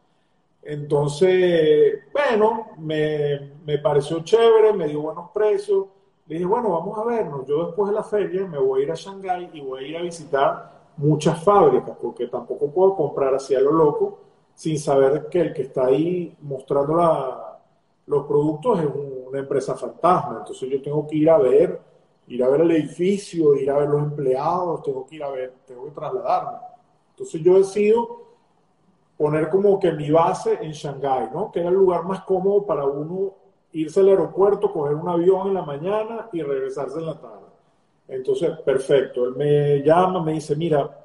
Entonces, 0.65 2.05
bueno, 2.13 2.69
me, 2.79 3.53
me, 3.67 3.79
pareció 3.79 4.25
chévere, 4.25 4.73
me 4.73 4.89
dio 4.89 5.03
buenos 5.03 5.31
precios. 5.31 5.87
Le 6.27 6.37
dije, 6.37 6.47
bueno, 6.47 6.71
vamos 6.71 6.99
a 6.99 7.05
vernos. 7.05 7.47
Yo 7.47 7.67
después 7.67 7.91
de 7.91 7.95
la 7.95 8.03
feria 8.03 8.47
me 8.47 8.59
voy 8.59 8.81
a 8.81 8.85
ir 8.85 8.93
a 8.93 8.95
Shanghái 8.95 9.51
y 9.53 9.61
voy 9.61 9.85
a 9.85 9.89
ir 9.89 9.97
a 9.99 10.03
visitar 10.03 10.73
muchas 10.97 11.43
fábricas, 11.45 11.97
porque 12.01 12.29
tampoco 12.29 12.71
puedo 12.71 12.97
comprar 12.97 13.35
así 13.35 13.55
a 13.55 13.61
lo 13.61 13.73
loco 13.73 14.19
sin 14.55 14.79
saber 14.79 15.29
que 15.29 15.41
el 15.41 15.53
que 15.53 15.63
está 15.63 15.87
ahí 15.87 16.35
mostrando 16.41 16.97
la, 16.97 17.59
los 18.07 18.25
productos 18.27 18.81
es 18.81 18.87
una 19.29 19.39
empresa 19.41 19.75
fantasma. 19.75 20.39
Entonces 20.39 20.71
yo 20.71 20.81
tengo 20.81 21.07
que 21.07 21.17
ir 21.17 21.29
a 21.29 21.37
ver, 21.37 21.79
ir 22.29 22.43
a 22.43 22.49
ver 22.49 22.63
el 22.63 22.71
edificio, 22.71 23.55
ir 23.55 23.71
a 23.71 23.79
ver 23.79 23.89
los 23.89 24.03
empleados, 24.03 24.83
tengo 24.83 25.05
que 25.05 25.17
ir 25.17 25.25
a 25.25 25.31
ver, 25.31 25.55
tengo 25.67 25.85
que 25.85 25.91
trasladarme. 25.91 26.59
Entonces 27.11 27.43
yo 27.43 27.59
decido 27.59 28.25
poner 29.17 29.49
como 29.49 29.79
que 29.79 29.93
mi 29.93 30.11
base 30.11 30.59
en 30.61 30.73
Shanghái, 30.73 31.31
¿no? 31.33 31.51
Que 31.51 31.61
era 31.61 31.69
el 31.69 31.75
lugar 31.75 32.05
más 32.05 32.23
cómodo 32.23 32.67
para 32.67 32.85
uno 32.85 33.33
irse 33.73 34.01
al 34.01 34.09
aeropuerto, 34.09 34.73
coger 34.73 34.95
un 34.95 35.09
avión 35.09 35.49
en 35.49 35.55
la 35.55 35.63
mañana 35.63 36.29
y 36.33 36.43
regresarse 36.43 36.99
en 36.99 37.07
la 37.07 37.19
tarde. 37.19 37.47
Entonces, 38.09 38.51
perfecto. 38.61 39.25
Él 39.25 39.35
me 39.37 39.83
llama, 39.83 40.23
me 40.23 40.33
dice, 40.33 40.55
mira, 40.57 41.05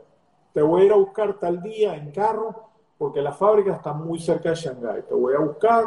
te 0.54 0.62
voy 0.62 0.84
a 0.84 0.86
ir 0.86 0.92
a 0.92 0.96
buscar 0.96 1.34
tal 1.40 1.62
día 1.62 1.96
en 1.96 2.12
carro 2.12 2.70
porque 2.98 3.22
la 3.22 3.32
fábrica 3.32 3.76
está 3.76 3.94
muy 3.94 4.20
cerca 4.20 4.50
de 4.50 4.56
Shanghái. 4.56 5.04
Te 5.04 5.14
voy 5.14 5.34
a 5.34 5.40
buscar, 5.40 5.86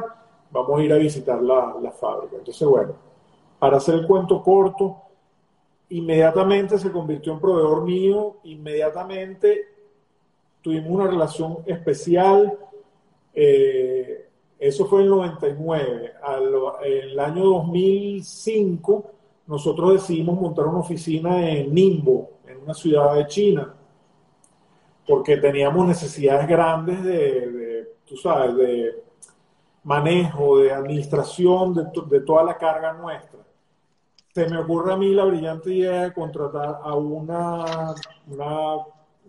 vamos 0.50 0.80
a 0.80 0.82
ir 0.82 0.92
a 0.92 0.96
visitar 0.96 1.42
la, 1.42 1.76
la 1.80 1.90
fábrica. 1.90 2.36
Entonces, 2.36 2.66
bueno, 2.66 2.94
para 3.58 3.76
hacer 3.76 3.96
el 3.96 4.06
cuento 4.06 4.42
corto, 4.42 5.02
inmediatamente 5.90 6.78
se 6.78 6.90
convirtió 6.90 7.34
en 7.34 7.40
proveedor 7.40 7.82
mío, 7.82 8.36
inmediatamente 8.44 9.71
tuvimos 10.62 10.90
una 10.90 11.06
relación 11.06 11.58
especial. 11.66 12.58
Eh, 13.34 14.28
eso 14.58 14.86
fue 14.86 15.00
en 15.00 15.04
el 15.04 15.10
99. 15.10 16.12
en 16.84 17.10
el 17.10 17.20
año 17.20 17.44
2005 17.44 19.10
nosotros 19.46 19.94
decidimos 19.94 20.40
montar 20.40 20.66
una 20.66 20.78
oficina 20.78 21.48
en 21.50 21.74
Ningbo, 21.74 22.30
en 22.46 22.62
una 22.62 22.72
ciudad 22.72 23.14
de 23.16 23.26
China, 23.26 23.74
porque 25.06 25.36
teníamos 25.36 25.86
necesidades 25.86 26.48
grandes 26.48 27.02
de, 27.02 27.96
tú 28.06 28.16
sabes, 28.16 28.56
de 28.56 29.02
manejo, 29.82 30.58
de 30.58 30.72
administración 30.72 31.74
de, 31.74 31.86
de 32.08 32.20
toda 32.20 32.44
la 32.44 32.56
carga 32.56 32.92
nuestra 32.92 33.42
se 34.34 34.48
me 34.48 34.58
ocurre 34.58 34.94
a 34.94 34.96
mí 34.96 35.12
la 35.12 35.24
brillante 35.24 35.70
idea 35.72 36.04
de 36.04 36.12
contratar 36.12 36.80
a 36.82 36.94
una 36.94 37.94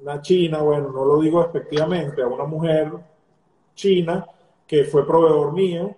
una 0.01 0.21
china, 0.21 0.61
bueno, 0.61 0.91
no 0.91 1.05
lo 1.05 1.21
digo 1.21 1.43
efectivamente, 1.43 2.21
a 2.21 2.27
una 2.27 2.45
mujer 2.45 2.91
china 3.75 4.25
que 4.67 4.83
fue 4.85 5.05
proveedor 5.05 5.53
mío 5.53 5.95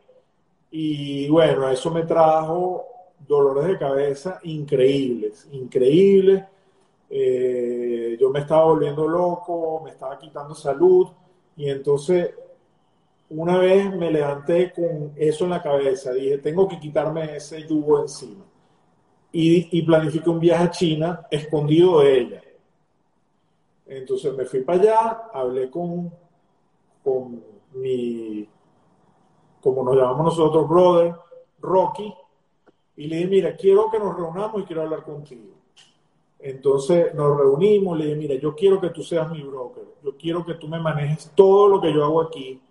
y 0.71 1.29
bueno, 1.29 1.69
eso 1.69 1.91
me 1.91 2.03
trajo 2.03 2.85
dolores 3.27 3.67
de 3.67 3.77
cabeza 3.77 4.39
increíbles, 4.43 5.47
increíbles. 5.51 6.43
Eh, 7.09 8.17
yo 8.19 8.29
me 8.29 8.39
estaba 8.39 8.65
volviendo 8.65 9.07
loco, 9.07 9.81
me 9.83 9.91
estaba 9.91 10.17
quitando 10.17 10.53
salud 10.53 11.07
y 11.55 11.69
entonces 11.69 12.33
una 13.29 13.57
vez 13.57 13.93
me 13.95 14.11
levanté 14.11 14.71
con 14.71 15.13
eso 15.15 15.45
en 15.45 15.51
la 15.51 15.61
cabeza, 15.61 16.13
dije, 16.13 16.37
tengo 16.37 16.67
que 16.67 16.79
quitarme 16.79 17.35
ese 17.35 17.65
yugo 17.67 18.01
encima. 18.01 18.45
Y, 19.31 19.79
y 19.79 19.81
planifiqué 19.81 20.29
un 20.29 20.39
viaje 20.39 20.63
a 20.63 20.71
China 20.71 21.27
escondido 21.29 22.01
de 22.01 22.19
ella. 22.19 22.41
Entonces 23.85 24.33
me 24.35 24.45
fui 24.45 24.61
para 24.61 24.81
allá, 24.81 25.29
hablé 25.33 25.69
con, 25.69 26.11
con 27.03 27.43
mi, 27.73 28.47
como 29.61 29.83
nos 29.83 29.95
llamamos 29.95 30.25
nosotros, 30.25 30.67
brother, 30.67 31.15
Rocky, 31.59 32.13
y 32.97 33.07
le 33.07 33.17
dije, 33.17 33.27
mira, 33.27 33.55
quiero 33.55 33.89
que 33.91 33.99
nos 33.99 34.15
reunamos 34.15 34.61
y 34.61 34.65
quiero 34.65 34.83
hablar 34.83 35.03
contigo. 35.03 35.53
Entonces 36.39 37.13
nos 37.13 37.37
reunimos, 37.37 37.97
le 37.97 38.05
dije, 38.05 38.17
mira, 38.17 38.35
yo 38.35 38.55
quiero 38.55 38.79
que 38.79 38.89
tú 38.89 39.03
seas 39.03 39.29
mi 39.31 39.41
broker, 39.41 39.83
yo 40.03 40.15
quiero 40.15 40.45
que 40.45 40.55
tú 40.55 40.67
me 40.67 40.79
manejes 40.79 41.31
todo 41.35 41.67
lo 41.67 41.81
que 41.81 41.93
yo 41.93 42.03
hago 42.03 42.21
aquí, 42.21 42.61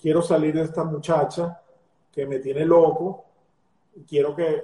quiero 0.00 0.22
salir 0.22 0.54
de 0.54 0.62
esta 0.62 0.84
muchacha 0.84 1.60
que 2.10 2.26
me 2.26 2.38
tiene 2.38 2.64
loco, 2.64 3.24
quiero 4.06 4.34
que 4.34 4.62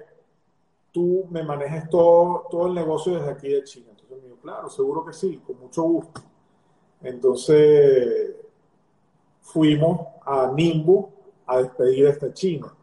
tú 0.93 1.27
me 1.31 1.43
manejes 1.43 1.89
todo, 1.89 2.47
todo 2.51 2.67
el 2.67 2.75
negocio 2.75 3.15
desde 3.15 3.31
aquí 3.31 3.49
de 3.49 3.65
China. 3.65 3.88
Dijo, 4.17 4.37
claro, 4.41 4.69
seguro 4.71 5.05
que 5.05 5.13
sí, 5.13 5.41
con 5.47 5.59
mucho 5.59 5.83
gusto. 5.83 6.21
Entonces 7.03 8.35
fuimos 9.41 10.01
a 10.25 10.51
Nimbu 10.55 11.09
a 11.47 11.59
despedir 11.59 12.07
a 12.07 12.11
esta 12.11 12.33
china. 12.33 12.75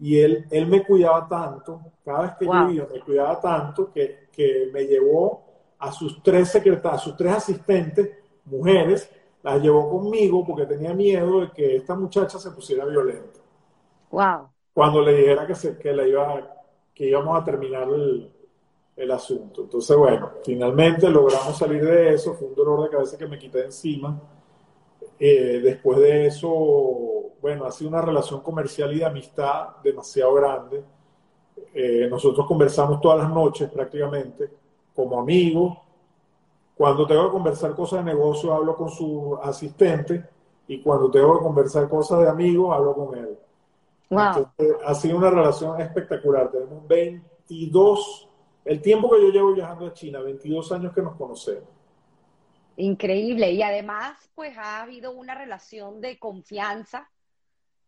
Y 0.00 0.20
él, 0.20 0.46
él 0.50 0.66
me 0.66 0.86
cuidaba 0.86 1.26
tanto, 1.26 1.80
cada 2.04 2.22
vez 2.22 2.32
que 2.38 2.46
yo 2.46 2.70
iba, 2.70 2.86
me 2.92 3.00
cuidaba 3.00 3.40
tanto 3.40 3.90
que, 3.92 4.28
que 4.30 4.70
me 4.72 4.84
llevó 4.84 5.42
a 5.78 5.90
sus 5.90 6.22
tres 6.22 6.48
secretarias, 6.48 7.02
a 7.02 7.04
sus 7.04 7.16
tres 7.16 7.32
asistentes, 7.32 8.10
mujeres, 8.44 9.10
las 9.42 9.60
llevó 9.60 9.90
conmigo 9.90 10.44
porque 10.46 10.66
tenía 10.66 10.94
miedo 10.94 11.40
de 11.40 11.50
que 11.50 11.76
esta 11.76 11.96
muchacha 11.96 12.38
se 12.38 12.50
pusiera 12.52 12.84
violenta. 12.84 13.40
Wow. 14.10 14.48
Cuando 14.72 15.02
le 15.02 15.14
dijera 15.14 15.46
que, 15.46 15.54
se, 15.54 15.76
que, 15.76 15.92
la 15.92 16.06
iba, 16.06 16.54
que 16.94 17.08
íbamos 17.08 17.40
a 17.40 17.44
terminar 17.44 17.88
el, 17.88 18.32
el 18.98 19.10
asunto. 19.10 19.62
Entonces, 19.62 19.96
bueno, 19.96 20.30
finalmente 20.44 21.08
logramos 21.08 21.56
salir 21.56 21.84
de 21.84 22.14
eso. 22.14 22.34
Fue 22.34 22.48
un 22.48 22.54
dolor 22.54 22.82
de 22.84 22.90
cabeza 22.90 23.16
que 23.16 23.26
me 23.26 23.38
quité 23.38 23.64
encima. 23.64 24.20
Eh, 25.18 25.60
después 25.62 25.98
de 25.98 26.26
eso, 26.26 26.50
bueno, 27.40 27.64
ha 27.64 27.72
sido 27.72 27.90
una 27.90 28.02
relación 28.02 28.40
comercial 28.40 28.92
y 28.92 28.98
de 28.98 29.04
amistad 29.04 29.76
demasiado 29.82 30.34
grande. 30.34 30.82
Eh, 31.72 32.06
nosotros 32.10 32.46
conversamos 32.46 33.00
todas 33.00 33.18
las 33.18 33.30
noches 33.30 33.70
prácticamente 33.70 34.50
como 34.94 35.20
amigos 35.20 35.78
cuando 36.78 37.08
tengo 37.08 37.24
que 37.24 37.32
conversar 37.32 37.74
cosas 37.74 38.04
de 38.04 38.12
negocio, 38.12 38.54
hablo 38.54 38.76
con 38.76 38.88
su 38.88 39.36
asistente 39.42 40.24
y 40.68 40.80
cuando 40.80 41.10
tengo 41.10 41.36
que 41.36 41.42
conversar 41.42 41.88
cosas 41.88 42.20
de 42.20 42.28
amigos, 42.28 42.72
hablo 42.72 42.94
con 42.94 43.18
él. 43.18 43.36
ha 44.86 44.94
sido 44.94 45.16
una 45.16 45.28
relación 45.28 45.80
espectacular. 45.80 46.48
Tenemos 46.52 46.86
22, 46.86 48.27
el 48.68 48.82
tiempo 48.82 49.10
que 49.10 49.22
yo 49.22 49.30
llevo 49.30 49.54
viajando 49.54 49.86
a 49.86 49.94
China, 49.94 50.20
22 50.20 50.72
años 50.72 50.92
que 50.92 51.00
nos 51.00 51.16
conocemos. 51.16 51.68
Increíble. 52.76 53.50
Y 53.52 53.62
además, 53.62 54.30
pues 54.34 54.58
ha 54.58 54.82
habido 54.82 55.12
una 55.12 55.34
relación 55.34 56.02
de 56.02 56.18
confianza 56.18 57.10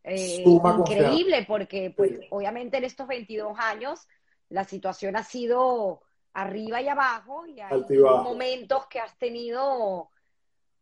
eh, 0.03 0.43
increíble, 0.43 1.45
porque 1.47 1.93
pues 1.95 2.13
obviamente 2.31 2.79
en 2.79 2.85
estos 2.85 3.07
22 3.07 3.59
años 3.59 4.09
la 4.49 4.65
situación 4.65 5.17
ha 5.17 5.23
sido 5.23 6.01
arriba 6.33 6.81
y 6.81 6.89
abajo 6.89 7.47
y 7.47 7.61
hay 7.61 7.85
momentos 8.23 8.87
que 8.87 9.01
has 9.01 9.19
tenido 9.19 10.09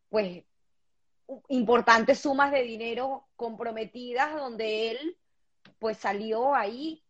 pues 0.08 0.44
importantes 1.48 2.20
sumas 2.20 2.52
de 2.52 2.62
dinero 2.62 3.26
comprometidas 3.34 4.36
donde 4.36 4.92
él 4.92 5.16
pues 5.80 5.98
salió 5.98 6.54
ahí 6.54 7.02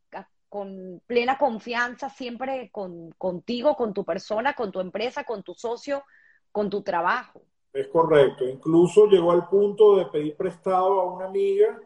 con 0.49 1.03
plena 1.07 1.37
confianza 1.37 2.09
siempre 2.09 2.71
con, 2.73 3.11
contigo, 3.19 3.77
con 3.77 3.93
tu 3.93 4.05
persona, 4.05 4.55
con 4.55 4.73
tu 4.73 4.81
empresa, 4.81 5.25
con 5.25 5.43
tu 5.43 5.55
socio, 5.55 6.05
con 6.51 6.71
tu 6.71 6.83
trabajo. 6.83 7.43
Es 7.73 7.89
correcto. 7.89 8.49
Incluso 8.49 9.07
llegó 9.07 9.33
al 9.33 9.49
punto 9.49 9.97
de 9.97 10.07
pedir 10.07 10.37
prestado 10.37 11.01
a 11.01 11.13
una 11.13 11.27
amiga 11.27 11.79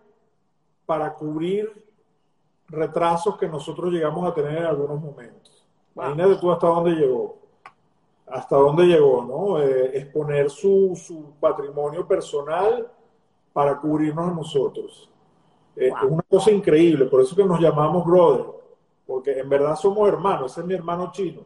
para 0.86 1.12
cubrir 1.14 1.70
retrasos 2.68 3.36
que 3.36 3.48
nosotros 3.48 3.92
llegamos 3.92 4.28
a 4.28 4.34
tener 4.34 4.58
en 4.58 4.64
algunos 4.64 5.00
momentos. 5.00 5.66
Imagínate 5.94 6.36
tú 6.36 6.50
hasta 6.50 6.66
dónde 6.66 6.92
llegó. 6.92 7.38
Hasta 8.26 8.56
dónde 8.56 8.84
llegó, 8.84 9.24
¿no? 9.24 9.60
Eh, 9.60 9.98
exponer 9.98 10.48
su, 10.48 10.94
su, 10.96 11.34
patrimonio 11.38 12.06
personal 12.06 12.90
para 13.52 13.78
cubrirnos 13.78 14.30
a 14.30 14.34
nosotros. 14.34 15.11
Eh, 15.76 15.88
es 15.88 16.10
una 16.10 16.22
cosa 16.22 16.50
increíble, 16.50 17.06
por 17.06 17.20
eso 17.20 17.34
que 17.34 17.44
nos 17.44 17.60
llamamos 17.60 18.04
brother, 18.04 18.46
porque 19.06 19.38
en 19.38 19.48
verdad 19.48 19.76
somos 19.76 20.08
hermanos, 20.08 20.52
ese 20.52 20.60
es 20.60 20.66
mi 20.66 20.74
hermano 20.74 21.10
chino. 21.12 21.44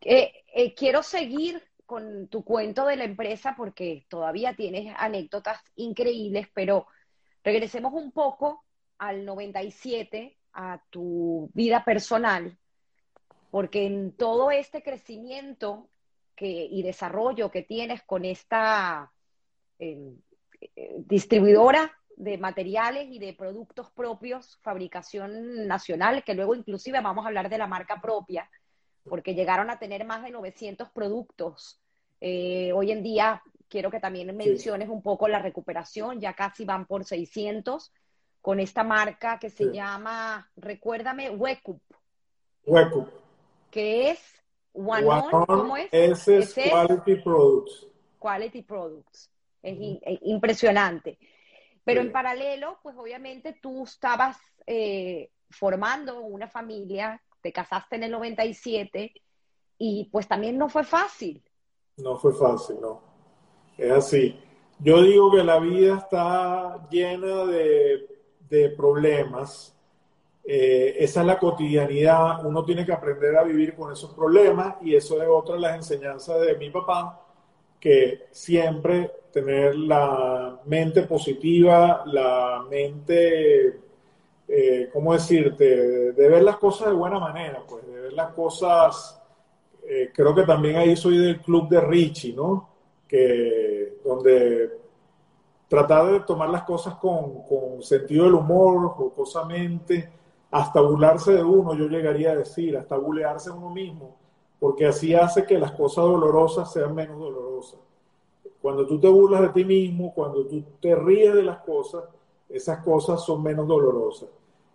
Eh, 0.00 0.74
quiero 0.76 1.02
seguir 1.02 1.62
con 1.84 2.28
tu 2.28 2.44
cuento 2.44 2.86
de 2.86 2.96
la 2.96 3.04
empresa 3.04 3.54
porque 3.56 4.06
todavía 4.08 4.54
tienes 4.54 4.94
anécdotas 4.96 5.60
increíbles, 5.76 6.48
pero 6.54 6.86
regresemos 7.42 7.92
un 7.92 8.12
poco 8.12 8.64
al 8.98 9.24
97, 9.24 10.36
a 10.52 10.80
tu 10.90 11.50
vida 11.54 11.84
personal 11.84 12.56
porque 13.50 13.86
en 13.86 14.12
todo 14.12 14.50
este 14.50 14.82
crecimiento 14.82 15.88
que, 16.36 16.66
y 16.70 16.82
desarrollo 16.82 17.50
que 17.50 17.62
tienes 17.62 18.02
con 18.02 18.24
esta 18.24 19.12
eh, 19.78 20.14
eh, 20.60 20.94
distribuidora 20.98 21.98
de 22.22 22.38
materiales 22.38 23.08
y 23.10 23.18
de 23.18 23.32
productos 23.34 23.90
propios, 23.90 24.58
fabricación 24.62 25.66
nacional, 25.66 26.22
que 26.24 26.34
luego 26.34 26.54
inclusive 26.54 27.00
vamos 27.00 27.24
a 27.24 27.28
hablar 27.28 27.48
de 27.48 27.58
la 27.58 27.66
marca 27.66 28.00
propia, 28.00 28.48
porque 29.04 29.34
llegaron 29.34 29.70
a 29.70 29.78
tener 29.78 30.04
más 30.04 30.22
de 30.22 30.30
900 30.30 30.90
productos. 30.90 31.80
Eh, 32.20 32.72
hoy 32.74 32.92
en 32.92 33.02
día 33.02 33.42
quiero 33.68 33.90
que 33.90 34.00
también 34.00 34.36
menciones 34.36 34.88
un 34.88 35.02
poco 35.02 35.28
la 35.28 35.38
recuperación, 35.38 36.20
ya 36.20 36.34
casi 36.34 36.64
van 36.64 36.86
por 36.86 37.04
600 37.04 37.92
con 38.40 38.60
esta 38.60 38.84
marca 38.84 39.38
que 39.38 39.50
se 39.50 39.72
llama, 39.72 40.50
recuérdame, 40.56 41.30
Wekup. 41.30 41.80
Wekup 42.66 43.20
que 43.70 44.10
es 44.10 44.20
One, 44.72 45.06
On, 45.06 45.46
¿cómo 45.46 45.76
es? 45.76 45.88
Ese 45.90 46.38
es 46.38 46.54
Quality 46.54 47.16
Products. 47.16 47.86
Quality 48.18 48.62
Products. 48.62 49.30
Es, 49.62 49.76
impresionante. 50.22 51.18
Pero 51.90 52.06
en 52.06 52.12
paralelo, 52.12 52.78
pues 52.82 52.96
obviamente 52.96 53.58
tú 53.60 53.84
estabas 53.84 54.38
eh, 54.66 55.30
formando 55.50 56.20
una 56.20 56.48
familia, 56.48 57.22
te 57.40 57.52
casaste 57.52 57.96
en 57.96 58.04
el 58.04 58.10
97 58.12 59.12
y 59.78 60.08
pues 60.12 60.28
también 60.28 60.58
no 60.58 60.68
fue 60.68 60.84
fácil. 60.84 61.42
No 61.96 62.16
fue 62.16 62.32
fácil, 62.34 62.76
no. 62.80 63.02
Es 63.76 63.92
así. 63.92 64.38
Yo 64.78 65.02
digo 65.02 65.30
que 65.32 65.44
la 65.44 65.58
vida 65.58 65.98
está 65.98 66.88
llena 66.90 67.44
de, 67.46 68.06
de 68.48 68.70
problemas 68.70 69.76
eh, 70.44 71.04
esa 71.04 71.20
es 71.20 71.26
la 71.26 71.38
cotidianidad, 71.38 72.44
uno 72.44 72.64
tiene 72.64 72.84
que 72.84 72.92
aprender 72.92 73.36
a 73.36 73.44
vivir 73.44 73.76
con 73.76 73.92
esos 73.92 74.12
problemas 74.14 74.76
y 74.80 74.96
eso 74.96 75.22
es 75.22 75.28
otra 75.28 75.54
de 75.54 75.60
las 75.60 75.76
enseñanzas 75.76 76.40
de 76.40 76.56
mi 76.56 76.70
papá, 76.70 77.20
que 77.80 78.26
siempre 78.30 79.10
tener 79.32 79.74
la 79.74 80.60
mente 80.66 81.02
positiva, 81.02 82.02
la 82.06 82.64
mente, 82.68 83.80
eh, 84.46 84.90
¿cómo 84.92 85.14
decirte?, 85.14 86.12
de 86.12 86.28
ver 86.28 86.42
las 86.42 86.58
cosas 86.58 86.88
de 86.88 86.94
buena 86.94 87.18
manera, 87.18 87.62
pues, 87.66 87.86
de 87.86 88.00
ver 88.00 88.12
las 88.12 88.32
cosas, 88.32 89.20
eh, 89.88 90.10
creo 90.12 90.34
que 90.34 90.42
también 90.42 90.76
ahí 90.76 90.94
soy 90.96 91.18
del 91.18 91.40
club 91.40 91.68
de 91.68 91.80
Richie, 91.80 92.34
¿no? 92.34 92.68
Que 93.08 93.98
donde 94.04 94.78
tratar 95.68 96.12
de 96.12 96.20
tomar 96.20 96.50
las 96.50 96.62
cosas 96.64 96.96
con, 96.96 97.42
con 97.44 97.82
sentido 97.82 98.24
del 98.24 98.34
humor, 98.34 98.90
jocosamente, 98.90 100.10
hasta 100.50 100.80
burlarse 100.80 101.32
de 101.32 101.44
uno, 101.44 101.74
yo 101.74 101.86
llegaría 101.86 102.32
a 102.32 102.36
decir, 102.36 102.76
hasta 102.76 102.96
bulearse 102.96 103.50
a 103.50 103.54
uno 103.54 103.70
mismo, 103.70 104.16
porque 104.58 104.86
así 104.86 105.14
hace 105.14 105.44
que 105.44 105.58
las 105.58 105.72
cosas 105.72 106.04
dolorosas 106.04 106.72
sean 106.72 106.94
menos 106.94 107.18
dolorosas. 107.18 107.49
Cuando 108.60 108.86
tú 108.86 109.00
te 109.00 109.08
burlas 109.08 109.40
de 109.42 109.48
ti 109.50 109.64
mismo, 109.64 110.12
cuando 110.12 110.46
tú 110.46 110.62
te 110.80 110.94
ríes 110.94 111.34
de 111.34 111.42
las 111.42 111.58
cosas, 111.58 112.04
esas 112.48 112.84
cosas 112.84 113.24
son 113.24 113.42
menos 113.42 113.66
dolorosas. 113.66 114.28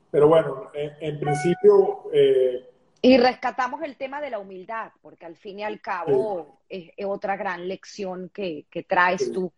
Pero 0.09 0.27
bueno, 0.27 0.69
en, 0.73 1.19
principio... 1.19 2.03
Eh, 2.11 2.69
y 3.01 3.17
rescatamos 3.17 3.83
el 3.83 3.97
tema 3.97 4.21
de 4.21 4.31
la 4.31 4.39
humildad, 4.39 4.91
porque 5.01 5.25
al 5.25 5.35
fin 5.35 5.59
y 5.59 5.63
al 5.63 5.79
cabo 5.81 6.59
es, 6.67 6.89
otra 7.05 7.35
gran 7.35 7.67
lección 7.67 8.29
que, 8.29 8.65
traes 8.87 9.31
tú. 9.31 9.51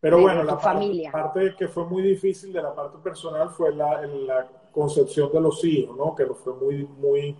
Pero 0.00 0.20
bueno, 0.20 0.42
la, 0.42 0.58
familia. 0.58 1.10
parte 1.10 1.54
que 1.56 1.68
fue 1.68 1.86
muy 1.86 2.02
difícil 2.02 2.52
de 2.52 2.60
la 2.60 2.74
parte 2.74 2.98
personal 2.98 3.48
fue 3.48 3.74
la, 3.74 4.02
la 4.02 4.46
concepción 4.70 5.32
de 5.32 5.40
los 5.40 5.64
hijos, 5.64 5.96
¿no? 5.96 6.14
Que 6.14 6.26
fue 6.26 6.52
muy, 6.54 6.84
muy 6.84 7.34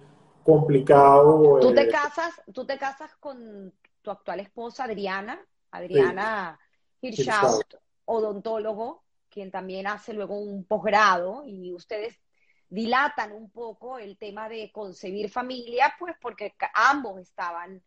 complicado. 0.45 1.59
Tú 1.61 1.75
te 1.75 1.83
eh, 1.83 1.89
casas, 1.89 2.41
tú 2.53 2.65
te 2.65 2.79
casas 2.79 3.15
con 3.17 3.73
tu 4.01 4.11
actual 4.11 4.41
esposa 4.41 4.85
Adriana, 4.85 5.41
Adriana 5.77 6.59
sí. 7.01 7.15
odontólogo, 8.05 9.05
quien 9.29 9.51
también 9.51 9.87
hace 9.87 10.13
luego 10.13 10.39
un 10.39 10.65
posgrado 10.65 11.45
y 11.47 11.73
ustedes 11.73 12.19
dilatan 12.69 13.33
un 13.33 13.51
poco 13.51 13.99
el 13.99 14.17
tema 14.17 14.49
de 14.49 14.71
concebir 14.73 15.31
familia, 15.31 15.95
pues 15.99 16.15
porque 16.21 16.55
ambos 16.75 17.21
estaban 17.21 17.83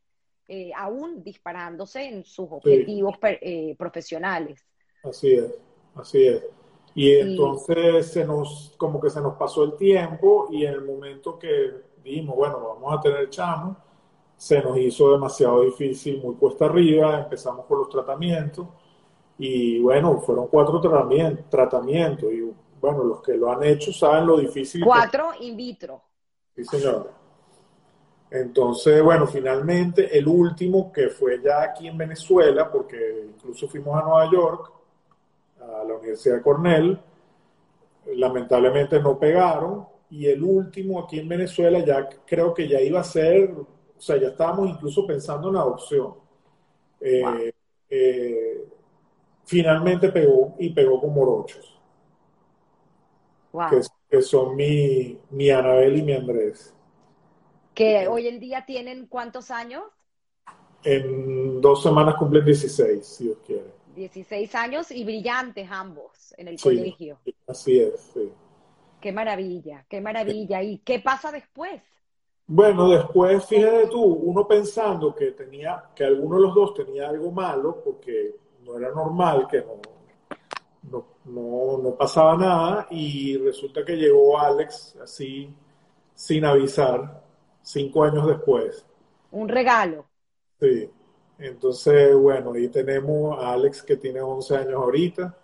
eh, 0.48 0.72
aún 0.76 1.24
disparándose 1.24 2.06
en 2.06 2.24
sus 2.24 2.48
objetivos 2.52 3.16
eh, 3.24 3.76
profesionales. 3.78 4.66
Así 5.04 5.34
es, 5.34 5.54
así 5.96 6.28
es. 6.28 6.44
Y 6.96 7.14
entonces 7.14 8.12
se 8.12 8.26
nos, 8.26 8.74
como 8.78 9.00
que 9.00 9.10
se 9.10 9.22
nos 9.22 9.36
pasó 9.36 9.64
el 9.64 9.76
tiempo 9.76 10.48
y 10.50 10.66
en 10.66 10.74
el 10.74 10.82
momento 10.82 11.38
que 11.38 11.72
dijimos, 12.02 12.36
bueno, 12.36 12.60
vamos 12.60 12.98
a 12.98 13.02
tener 13.02 13.30
chamo, 13.30 13.78
se 14.38 14.62
nos 14.62 14.78
hizo 14.78 15.12
demasiado 15.12 15.64
difícil, 15.64 16.22
muy 16.22 16.36
cuesta 16.36 16.66
arriba, 16.66 17.20
empezamos 17.20 17.66
con 17.66 17.80
los 17.80 17.90
tratamientos 17.90 18.68
y 19.40 19.80
bueno, 19.80 20.20
fueron 20.22 20.48
cuatro 20.48 20.80
tratamientos 20.80 22.32
y 22.32 22.52
bueno, 22.80 23.04
los 23.04 23.22
que 23.22 23.36
lo 23.36 23.52
han 23.52 23.64
hecho 23.64 23.92
saben 23.92 24.28
lo 24.28 24.38
difícil. 24.38 24.84
Cuatro 24.84 25.30
in 25.40 25.58
vitro. 25.58 26.02
Sí, 26.56 26.64
señor. 26.64 27.12
Entonces, 28.30 29.02
bueno, 29.02 29.26
finalmente 29.26 30.18
el 30.18 30.28
último 30.28 30.92
que 30.92 31.10
fue 31.10 31.42
ya 31.42 31.64
aquí 31.64 31.88
en 31.88 31.98
Venezuela, 31.98 32.70
porque 32.70 33.32
incluso 33.36 33.68
fuimos 33.68 33.98
a 33.98 34.06
Nueva 34.06 34.32
York, 34.32 34.72
a 35.62 35.84
la 35.84 35.96
Universidad 35.96 36.36
de 36.36 36.42
Cornell, 36.42 37.00
lamentablemente 38.16 39.00
no 39.02 39.18
pegaron, 39.18 39.88
y 40.10 40.28
el 40.28 40.44
último 40.44 41.00
aquí 41.00 41.20
en 41.20 41.28
Venezuela 41.28 41.80
ya 41.80 42.08
creo 42.26 42.54
que 42.54 42.68
ya 42.68 42.82
iba 42.82 43.00
a 43.00 43.04
ser, 43.04 43.54
o 43.98 44.02
sea, 44.02 44.18
ya 44.18 44.28
estábamos 44.30 44.69
incluso 44.69 45.06
pensando 45.06 45.49
en 45.49 45.56
adopción. 45.56 46.14
Eh, 46.99 47.53
eh, 47.90 48.68
finalmente 49.45 50.10
pegó 50.10 50.56
y 50.60 50.69
pegó 50.72 50.99
con 51.02 51.14
morochos, 51.14 51.80
que, 54.10 54.22
son 54.22 54.56
mi, 54.56 55.18
mi 55.32 55.49
Anabel 55.49 55.98
y 55.98 56.02
mi 56.03 56.14
Andrés. 56.14 56.74
Que 57.74 58.07
hoy 58.07 58.28
en 58.28 58.40
día 58.40 58.65
tienen 58.65 59.07
cuántos 59.07 59.52
años? 59.52 59.84
En 60.84 61.61
dos 61.61 61.84
semanas 61.84 62.15
cumplen 62.15 62.45
16, 62.45 63.06
si 63.06 63.24
Dios 63.26 63.38
quiere. 63.45 63.78
16 63.95 64.53
años 64.56 64.91
y 64.91 65.03
brillantes 65.03 65.68
ambos 65.72 66.34
en 66.38 66.49
el 66.49 66.60
colegio. 66.60 67.19
Así 67.48 67.80
es, 67.80 67.99
sí. 68.14 68.32
Qué 69.02 69.11
maravilla, 69.11 69.86
qué 69.90 70.02
maravilla. 70.02 70.61
¿Y 70.61 70.80
qué 70.80 70.99
pasa 70.99 71.32
después? 71.32 71.82
Bueno, 72.48 72.90
después, 72.90 73.45
fíjate 73.45 73.88
tú, 73.88 74.02
uno 74.02 74.48
pensando 74.48 75.14
que 75.14 75.32
tenía, 75.32 75.84
que 75.94 76.06
alguno 76.06 76.38
de 76.38 76.41
los 76.44 76.56
dos 76.56 76.74
tenía 76.74 77.10
algo 77.10 77.32
malo, 77.32 77.82
porque 77.84 78.36
no 78.64 78.78
era 78.78 78.90
normal, 78.91 79.48
que 79.49 79.65
no, 80.90 81.06
no, 81.26 81.78
no 81.78 81.95
pasaba 81.95 82.38
nada, 82.38 82.88
y 82.90 83.38
resulta 83.38 83.84
que 83.84 83.98
llegó 83.98 84.40
Alex 84.40 84.95
así, 85.03 85.53
sin 86.15 86.45
avisar, 86.45 87.22
cinco 87.61 88.03
años 88.03 88.26
después. 88.28 88.86
Un 89.32 89.49
regalo. 89.49 90.06
Sí. 90.60 90.90
Entonces, 91.40 92.15
bueno, 92.15 92.53
ahí 92.53 92.68
tenemos 92.69 93.38
a 93.40 93.53
Alex 93.53 93.84
que 93.84 93.98
tiene 93.98 94.22
11 94.22 94.57
años 94.57 94.74
ahorita. 94.74 95.38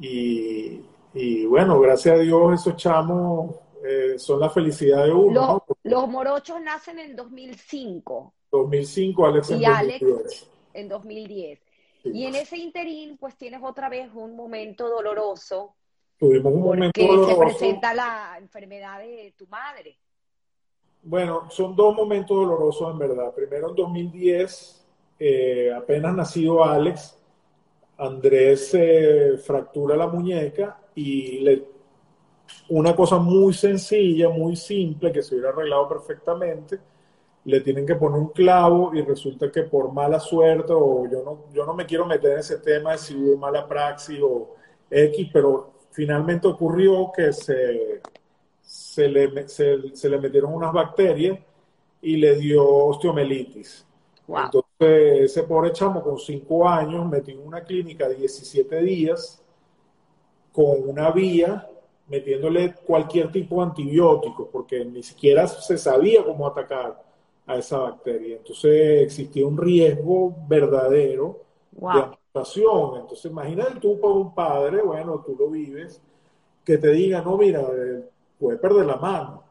Y, 0.00 1.46
bueno, 1.46 1.80
gracias 1.80 2.18
a 2.18 2.18
Dios 2.18 2.60
esos 2.60 2.76
chamos 2.76 3.56
eh, 3.84 4.18
son 4.18 4.40
la 4.40 4.50
felicidad 4.50 5.04
de 5.04 5.12
uno. 5.12 5.64
Los, 5.82 6.08
morochos 6.08 6.60
nacen 6.60 6.98
en 6.98 7.16
2005. 7.16 8.34
2005, 8.50 9.26
Alex 9.26 9.50
en 9.50 9.60
y 9.60 9.64
Alex 9.64 10.48
en 10.72 10.88
2010. 10.88 11.60
Y 12.04 12.24
en 12.24 12.34
ese 12.36 12.56
interín, 12.56 13.16
pues 13.18 13.36
tienes 13.36 13.60
otra 13.62 13.88
vez 13.88 14.10
un 14.14 14.36
momento 14.36 14.88
doloroso. 14.88 15.74
Tuvimos 16.18 16.52
un 16.52 16.62
momento 16.62 17.00
doloroso. 17.00 17.28
se 17.28 17.36
presenta 17.36 17.92
la 17.94 18.36
enfermedad 18.38 19.00
de 19.00 19.34
tu 19.36 19.46
madre. 19.48 19.98
Bueno, 21.02 21.50
son 21.50 21.74
dos 21.74 21.94
momentos 21.94 22.36
dolorosos 22.36 22.92
en 22.92 22.98
verdad. 22.98 23.34
Primero 23.34 23.70
en 23.70 23.76
2010, 23.76 24.86
eh, 25.18 25.72
apenas 25.74 26.14
nacido 26.14 26.64
Alex, 26.64 27.16
Andrés 27.98 28.68
se 28.68 29.38
fractura 29.38 29.96
la 29.96 30.06
muñeca 30.06 30.80
y 30.94 31.38
le, 31.40 31.75
una 32.68 32.94
cosa 32.94 33.18
muy 33.18 33.52
sencilla, 33.52 34.28
muy 34.28 34.56
simple, 34.56 35.12
que 35.12 35.22
se 35.22 35.34
hubiera 35.34 35.50
arreglado 35.50 35.88
perfectamente, 35.88 36.78
le 37.44 37.60
tienen 37.60 37.86
que 37.86 37.94
poner 37.94 38.18
un 38.18 38.28
clavo 38.28 38.92
y 38.94 39.02
resulta 39.02 39.50
que 39.52 39.62
por 39.62 39.92
mala 39.92 40.18
suerte, 40.18 40.72
o 40.72 41.08
yo 41.08 41.22
no, 41.22 41.44
yo 41.52 41.64
no 41.64 41.74
me 41.74 41.86
quiero 41.86 42.04
meter 42.04 42.32
en 42.32 42.38
ese 42.38 42.58
tema 42.58 42.92
de 42.92 42.98
si 42.98 43.14
hubo 43.14 43.36
mala 43.36 43.66
praxis 43.68 44.20
o 44.22 44.56
X, 44.90 45.30
pero 45.32 45.72
finalmente 45.92 46.48
ocurrió 46.48 47.10
que 47.14 47.32
se 47.32 48.00
se 48.66 49.08
le, 49.08 49.48
se, 49.48 50.08
le 50.08 50.18
metieron 50.18 50.52
unas 50.52 50.72
bacterias 50.72 51.38
y 52.02 52.16
le 52.16 52.34
dio 52.36 52.66
osteomelitis. 52.66 53.86
Entonces, 54.26 55.30
ese 55.30 55.44
pobre 55.44 55.70
chamo 55.72 56.02
con 56.02 56.18
5 56.18 56.68
años 56.68 57.08
metió 57.08 57.32
en 57.34 57.46
una 57.46 57.62
clínica 57.62 58.08
17 58.08 58.82
días 58.82 59.40
con 60.52 60.88
una 60.88 61.10
vía 61.12 61.68
metiéndole 62.08 62.74
cualquier 62.86 63.32
tipo 63.32 63.56
de 63.56 63.62
antibiótico, 63.62 64.48
porque 64.50 64.84
ni 64.84 65.02
siquiera 65.02 65.46
se 65.46 65.76
sabía 65.76 66.24
cómo 66.24 66.46
atacar 66.46 67.02
a 67.46 67.56
esa 67.56 67.78
bacteria. 67.78 68.36
Entonces 68.36 69.02
existía 69.02 69.46
un 69.46 69.56
riesgo 69.56 70.34
verdadero 70.48 71.40
de 71.72 71.88
amputación. 71.88 73.00
Entonces 73.00 73.30
imagínate 73.30 73.80
tú 73.80 74.00
para 74.00 74.14
un 74.14 74.34
padre, 74.34 74.82
bueno, 74.82 75.22
tú 75.24 75.36
lo 75.38 75.48
vives, 75.48 76.00
que 76.64 76.78
te 76.78 76.90
diga, 76.90 77.22
no, 77.22 77.36
mira, 77.36 77.64
puede 78.38 78.58
perder 78.58 78.86
la 78.86 78.96
mano. 78.96 79.42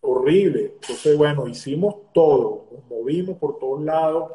Horrible. 0.00 0.74
Entonces, 0.80 1.16
bueno, 1.16 1.46
hicimos 1.48 2.12
todo, 2.12 2.66
nos 2.70 2.84
movimos 2.90 3.38
por 3.38 3.58
todos 3.58 3.82
lados, 3.82 4.32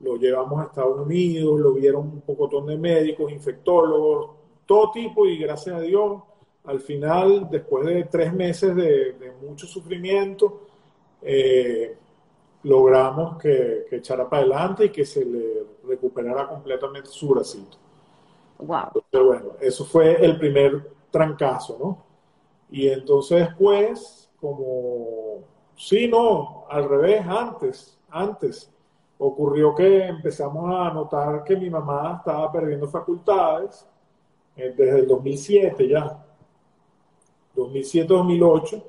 lo 0.00 0.16
llevamos 0.16 0.60
a 0.60 0.64
Estados 0.64 1.00
Unidos, 1.00 1.58
lo 1.58 1.72
vieron 1.72 2.02
un 2.02 2.20
pocotón 2.20 2.66
de 2.66 2.76
médicos, 2.76 3.32
infectólogos, 3.32 4.37
todo 4.68 4.90
tipo, 4.90 5.26
y 5.26 5.38
gracias 5.38 5.76
a 5.76 5.80
Dios, 5.80 6.22
al 6.66 6.80
final, 6.80 7.48
después 7.50 7.86
de 7.86 8.04
tres 8.04 8.34
meses 8.34 8.76
de, 8.76 9.32
mucho 9.42 9.66
sufrimiento, 9.66 10.66
eh, 11.22 11.96
logramos 12.64 13.38
que, 13.38 13.86
que, 13.88 13.96
echara 13.96 14.28
para 14.28 14.42
adelante 14.42 14.84
y 14.84 14.88
que 14.90 15.06
se 15.06 15.24
le 15.24 15.64
recuperara 15.84 16.46
completamente 16.46 17.08
su 17.08 17.28
bracito. 17.30 17.78
Wow. 18.58 18.90
Entonces, 18.94 19.26
bueno, 19.26 19.56
eso 19.58 19.86
fue 19.86 20.22
el 20.22 20.38
primer 20.38 20.90
trancazo, 21.10 21.78
¿no? 21.80 22.04
Y 22.70 22.88
entonces 22.88 23.46
después, 23.48 24.28
como, 24.38 25.44
sí, 25.76 26.08
no, 26.08 26.66
al 26.68 26.86
revés, 26.86 27.24
antes, 27.26 27.98
antes, 28.10 28.70
ocurrió 29.16 29.74
que 29.74 30.04
empezamos 30.04 30.70
a 30.74 30.92
notar 30.92 31.42
que 31.42 31.56
mi 31.56 31.70
mamá 31.70 32.16
estaba 32.18 32.52
perdiendo 32.52 32.86
facultades 32.86 33.88
desde 34.58 35.00
el 35.00 35.06
2007 35.06 35.88
ya, 35.88 36.24
2007-2008, 37.56 38.84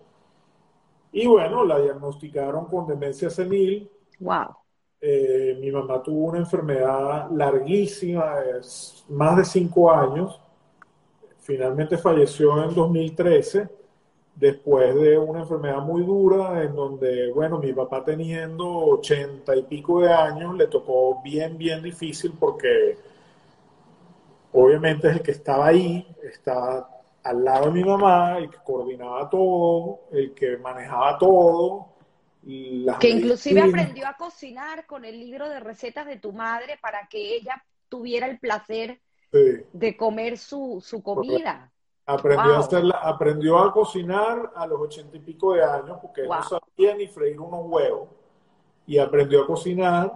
y 1.11 1.27
bueno, 1.27 1.65
la 1.65 1.79
diagnosticaron 1.79 2.65
con 2.65 2.87
demencia 2.87 3.29
senil. 3.29 3.89
Wow. 4.19 4.55
Eh, 5.01 5.57
mi 5.59 5.71
mamá 5.71 6.03
tuvo 6.03 6.25
una 6.25 6.39
enfermedad 6.39 7.29
larguísima, 7.31 8.41
es 8.59 9.05
más 9.07 9.37
de 9.37 9.45
cinco 9.45 9.91
años, 9.91 10.39
Finalmente 11.49 11.97
falleció 11.97 12.63
en 12.63 12.75
2013 12.75 13.67
después 14.35 14.93
de 14.93 15.17
una 15.17 15.39
enfermedad 15.39 15.81
muy 15.81 16.03
dura 16.03 16.61
en 16.61 16.75
donde, 16.75 17.31
bueno, 17.31 17.57
mi 17.57 17.73
papá 17.73 18.05
teniendo 18.05 18.67
ochenta 18.67 19.55
y 19.55 19.63
pico 19.63 20.01
de 20.01 20.13
años 20.13 20.55
le 20.55 20.67
tocó 20.67 21.19
bien, 21.23 21.57
bien 21.57 21.81
difícil 21.81 22.33
porque 22.39 22.99
obviamente 24.53 25.07
es 25.09 25.15
el 25.17 25.21
que 25.21 25.31
estaba 25.31 25.67
ahí, 25.67 26.07
estaba 26.23 26.89
al 27.23 27.43
lado 27.43 27.65
de 27.65 27.71
mi 27.71 27.83
mamá, 27.83 28.37
el 28.37 28.49
que 28.49 28.57
coordinaba 28.63 29.29
todo, 29.29 30.01
el 30.11 30.33
que 30.33 30.57
manejaba 30.57 31.17
todo. 31.17 31.89
que 32.99 33.09
inclusive 33.09 33.61
aprendió 33.61 34.07
a 34.07 34.13
cocinar 34.13 34.85
con 34.85 35.05
el 35.05 35.19
libro 35.19 35.49
de 35.49 35.59
recetas 35.59 36.07
de 36.07 36.17
tu 36.17 36.31
madre 36.31 36.77
para 36.81 37.07
que 37.07 37.35
ella 37.35 37.63
tuviera 37.89 38.27
el 38.27 38.39
placer 38.39 38.99
de 39.31 39.97
comer 39.97 40.37
su, 40.37 40.81
comida. 41.03 41.71
Aprendió, 42.05 42.55
a 42.55 42.59
hacerla, 42.59 42.95
aprendió 43.03 43.59
a 43.59 43.71
cocinar 43.71 44.51
a 44.55 44.65
los 44.65 44.79
ochenta 44.79 45.15
y 45.15 45.19
pico 45.19 45.53
de 45.53 45.63
años 45.63 45.99
porque 46.01 46.23
no 46.23 46.41
sabía 46.41 46.95
ni 46.95 47.07
freír 47.07 47.39
unos 47.39 47.61
huevos. 47.65 48.09
Y 48.87 48.97
aprendió 48.97 49.43
a 49.43 49.45
cocinar. 49.47 50.11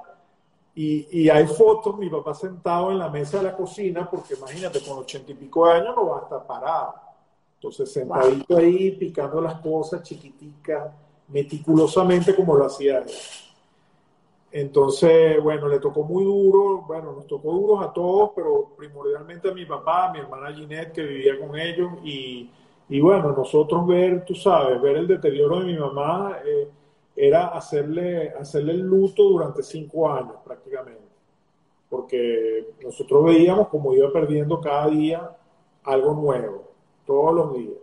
Y, 0.76 1.30
hay 1.30 1.46
fotos, 1.46 1.98
mi 2.00 2.10
papá 2.10 2.34
sentado 2.34 2.92
en 2.92 2.98
la 2.98 3.10
mesa 3.10 3.38
de 3.38 3.44
la 3.44 3.56
cocina, 3.56 4.10
porque 4.10 4.34
imagínate, 4.34 4.82
con 4.82 4.98
ochenta 4.98 5.32
y 5.32 5.36
pico 5.36 5.68
de 5.68 5.74
años 5.74 5.96
no 5.96 6.08
va 6.08 6.20
a 6.20 6.22
estar 6.24 6.48
parado. 6.48 6.96
Entonces, 7.56 7.92
sentadito 7.92 8.58
ahí, 8.58 8.92
picando 8.92 9.40
las 9.40 9.56
cosas 9.62 10.02
chiquiticas, 10.02 10.92
meticulosamente 11.28 12.36
como 12.36 12.56
lo 12.56 12.66
hacía 12.66 13.00
él. 13.00 13.06
entonces, 14.52 15.42
bueno, 15.42 15.68
le 15.68 15.80
tocó 15.80 16.04
muy 16.04 16.24
duro, 16.24 16.84
bueno, 16.88 17.14
nos 17.14 17.28
tocó 17.28 17.52
duros 17.52 17.86
a 17.86 17.94
todos, 17.94 18.32
pero 18.36 18.72
primordialmente 18.76 19.50
a 19.50 19.54
mi 19.54 19.66
papá, 19.66 20.08
a 20.08 20.12
mi 20.12 20.20
hermana 20.20 20.54
Ginette, 20.54 20.92
que 20.92 21.04
vivía 21.04 21.40
con 21.40 21.58
ellos, 21.58 21.92
y, 22.04 22.50
y 22.90 23.00
bueno, 23.00 23.32
nosotros 23.32 23.86
ver, 23.88 24.26
tú 24.26 24.36
sabes, 24.36 24.82
ver 24.82 24.98
el 24.98 25.08
deterioro 25.08 25.60
de 25.60 25.66
mi 25.66 25.78
mamá 25.78 26.38
eh, 26.46 26.68
era 27.16 27.48
hacerle, 27.50 28.30
hacerle 28.30 28.74
el 28.74 28.82
luto 28.82 29.24
durante 29.24 29.64
cinco 29.64 30.10
años 30.12 30.38
prácticamente, 30.44 31.04
porque 31.90 32.74
nosotros 32.84 33.26
veíamos 33.26 33.68
como 33.68 33.94
iba 33.94 34.12
perdiendo 34.12 34.60
cada 34.60 34.88
día 34.88 35.30
algo 35.84 36.14
nuevo, 36.14 36.72
todos 37.06 37.34
los 37.34 37.54
días. 37.54 37.78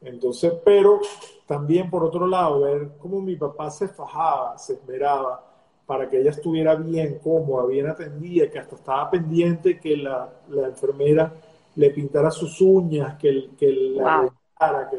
Entonces, 0.00 0.52
pero 0.64 1.00
también 1.46 1.90
por 1.90 2.04
otro 2.04 2.26
lado, 2.26 2.60
ver 2.60 2.90
cómo 2.98 3.20
mi 3.20 3.36
papá 3.36 3.70
se 3.70 3.88
fajaba, 3.88 4.56
se 4.58 4.74
esmeraba 4.74 5.44
para 5.86 6.08
que 6.08 6.20
ella 6.20 6.30
estuviera 6.30 6.74
bien, 6.74 7.18
cómoda, 7.18 7.66
bien 7.66 7.88
atendida, 7.88 8.50
que 8.50 8.58
hasta 8.58 8.76
estaba 8.76 9.10
pendiente 9.10 9.80
que 9.80 9.96
la, 9.96 10.30
la 10.50 10.68
enfermera 10.68 11.32
le 11.76 11.90
pintara 11.90 12.30
sus 12.30 12.60
uñas, 12.60 13.16
que, 13.16 13.50
que 13.58 13.72
la 13.72 14.30
que, 14.90 14.98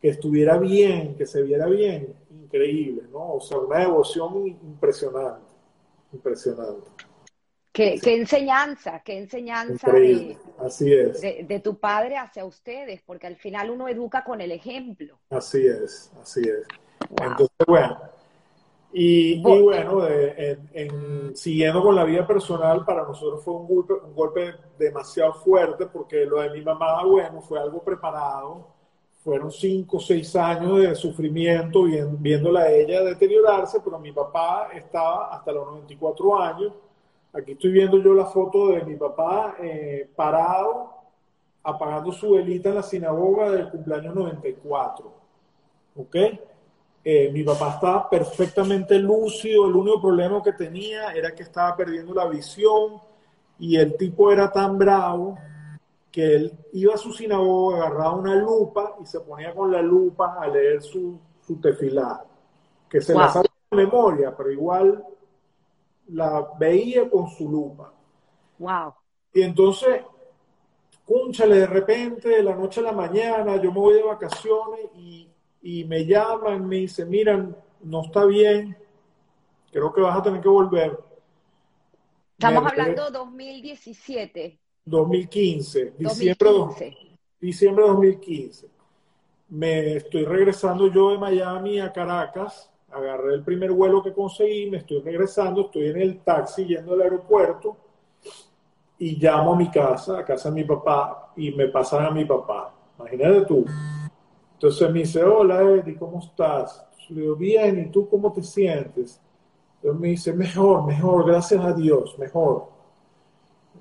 que, 0.00 0.08
estuviera 0.08 0.58
bien, 0.58 1.14
que 1.16 1.24
se 1.24 1.42
viera 1.42 1.66
bien, 1.66 2.14
increíble, 2.30 3.02
¿no? 3.10 3.34
O 3.34 3.40
sea, 3.40 3.58
una 3.58 3.78
devoción 3.78 4.46
impresionante, 4.46 5.52
impresionante. 6.12 6.90
Qué, 7.72 8.00
qué 8.02 8.16
enseñanza, 8.16 9.00
qué 9.04 9.18
enseñanza 9.18 9.92
de, 9.92 10.36
Así 10.58 10.92
es. 10.92 11.20
De, 11.20 11.44
de, 11.46 11.60
tu 11.60 11.78
padre 11.78 12.16
hacia 12.16 12.44
ustedes, 12.44 13.00
porque 13.02 13.28
al 13.28 13.36
final 13.36 13.70
uno 13.70 13.88
educa 13.88 14.24
con 14.24 14.40
el 14.40 14.50
ejemplo. 14.50 15.20
Así 15.30 15.64
es, 15.66 16.12
así 16.20 16.40
es. 16.40 16.66
Entonces, 17.10 17.66
bueno, 17.66 17.96
y, 18.92 19.40
bueno, 19.40 20.06
en, 20.08 21.36
siguiendo 21.36 21.80
con 21.80 21.94
la 21.94 22.04
vida 22.04 22.26
personal, 22.26 22.84
para 22.84 23.04
nosotros 23.04 23.44
fue 23.44 23.54
un 23.54 23.68
golpe, 23.68 23.94
un 23.94 24.14
golpe 24.14 24.54
demasiado 24.78 25.34
fuerte 25.34 25.86
porque 25.86 26.26
lo 26.26 26.40
de 26.40 26.50
mi 26.50 26.62
mamá, 26.62 27.04
bueno, 27.04 27.40
fue 27.40 27.60
algo 27.60 27.84
preparado. 27.84 28.79
Fueron 29.22 29.52
cinco 29.52 29.98
o 29.98 30.00
seis 30.00 30.34
años 30.34 30.78
de 30.78 30.94
sufrimiento 30.94 31.84
viéndola 32.18 32.60
a 32.62 32.70
ella 32.70 33.04
deteriorarse, 33.04 33.80
pero 33.84 33.98
mi 33.98 34.12
papá 34.12 34.70
estaba 34.74 35.34
hasta 35.34 35.52
los 35.52 35.66
94 35.66 36.40
años. 36.40 36.72
Aquí 37.34 37.52
estoy 37.52 37.70
viendo 37.70 37.98
yo 37.98 38.14
la 38.14 38.24
foto 38.24 38.68
de 38.68 38.82
mi 38.82 38.96
papá 38.96 39.56
eh, 39.60 40.08
parado, 40.16 40.94
apagando 41.62 42.12
su 42.12 42.32
velita 42.32 42.70
en 42.70 42.76
la 42.76 42.82
sinagoga 42.82 43.50
del 43.50 43.68
cumpleaños 43.68 44.14
94. 44.14 45.12
¿Ok? 45.96 46.16
Eh, 47.04 47.30
mi 47.30 47.42
papá 47.42 47.74
estaba 47.74 48.08
perfectamente 48.08 48.98
lúcido, 48.98 49.66
el 49.66 49.76
único 49.76 50.00
problema 50.00 50.42
que 50.42 50.52
tenía 50.54 51.12
era 51.12 51.34
que 51.34 51.42
estaba 51.42 51.76
perdiendo 51.76 52.14
la 52.14 52.26
visión 52.26 53.00
y 53.58 53.76
el 53.76 53.96
tipo 53.98 54.32
era 54.32 54.50
tan 54.50 54.78
bravo 54.78 55.38
que 56.10 56.34
él 56.34 56.52
iba 56.72 56.94
a 56.94 56.98
su 56.98 57.12
sinagoga, 57.12 57.78
agarraba 57.78 58.16
una 58.16 58.34
lupa 58.34 58.96
y 59.00 59.06
se 59.06 59.20
ponía 59.20 59.54
con 59.54 59.70
la 59.70 59.80
lupa 59.80 60.36
a 60.40 60.48
leer 60.48 60.82
su, 60.82 61.18
su 61.40 61.60
tefilá, 61.60 62.24
que 62.88 63.00
se 63.00 63.14
la 63.14 63.28
sabía 63.28 63.50
de 63.70 63.76
memoria, 63.76 64.36
pero 64.36 64.50
igual 64.50 65.04
la 66.08 66.48
veía 66.58 67.08
con 67.08 67.28
su 67.28 67.48
lupa. 67.48 67.92
Wow. 68.58 68.94
Y 69.32 69.42
entonces, 69.42 70.02
cúnchale, 71.06 71.60
de 71.60 71.66
repente, 71.66 72.28
de 72.28 72.42
la 72.42 72.56
noche 72.56 72.80
a 72.80 72.84
la 72.84 72.92
mañana, 72.92 73.56
yo 73.56 73.72
me 73.72 73.78
voy 73.78 73.94
de 73.94 74.02
vacaciones 74.02 74.86
y 74.96 75.30
y 75.62 75.84
me 75.84 76.06
llaman, 76.06 76.66
me 76.66 76.76
dicen, 76.76 77.08
miran, 77.08 77.56
no 77.82 78.02
está 78.02 78.24
bien, 78.24 78.76
creo 79.70 79.92
que 79.92 80.00
vas 80.00 80.18
a 80.18 80.22
tener 80.22 80.40
que 80.40 80.48
volver. 80.48 80.98
Estamos 82.32 82.64
hablando 82.70 83.10
2017. 83.10 84.58
2015, 84.84 85.94
diciembre, 85.98 86.50
2015. 86.50 87.18
diciembre 87.40 87.84
de 87.84 87.90
2015. 87.90 88.68
Me 89.48 89.96
estoy 89.96 90.24
regresando 90.24 90.88
yo 90.88 91.10
de 91.10 91.18
Miami 91.18 91.80
a 91.80 91.92
Caracas, 91.92 92.70
agarré 92.90 93.34
el 93.34 93.42
primer 93.42 93.72
vuelo 93.72 94.02
que 94.02 94.12
conseguí, 94.12 94.70
me 94.70 94.78
estoy 94.78 95.00
regresando, 95.00 95.62
estoy 95.62 95.88
en 95.88 96.00
el 96.00 96.18
taxi 96.20 96.64
yendo 96.66 96.94
al 96.94 97.02
aeropuerto 97.02 97.76
y 98.98 99.16
llamo 99.16 99.54
a 99.54 99.56
mi 99.56 99.70
casa, 99.70 100.18
a 100.18 100.24
casa 100.24 100.50
de 100.50 100.56
mi 100.56 100.64
papá, 100.64 101.32
y 101.36 101.52
me 101.52 101.68
pasan 101.68 102.04
a 102.04 102.10
mi 102.10 102.24
papá. 102.24 102.74
Imagínate 102.98 103.46
tú, 103.46 103.64
entonces 104.60 104.90
me 104.90 104.98
dice, 105.00 105.24
hola 105.24 105.62
Eddie, 105.62 105.96
¿cómo 105.96 106.18
estás? 106.18 106.86
Le 107.08 107.22
digo, 107.22 107.34
bien, 107.34 107.80
¿y 107.80 107.90
tú 107.90 108.08
cómo 108.08 108.30
te 108.30 108.42
sientes? 108.42 109.18
Entonces 109.76 110.00
me 110.00 110.08
dice, 110.08 110.32
mejor, 110.34 110.86
mejor, 110.86 111.26
gracias 111.26 111.64
a 111.64 111.72
Dios, 111.72 112.18
mejor. 112.18 112.68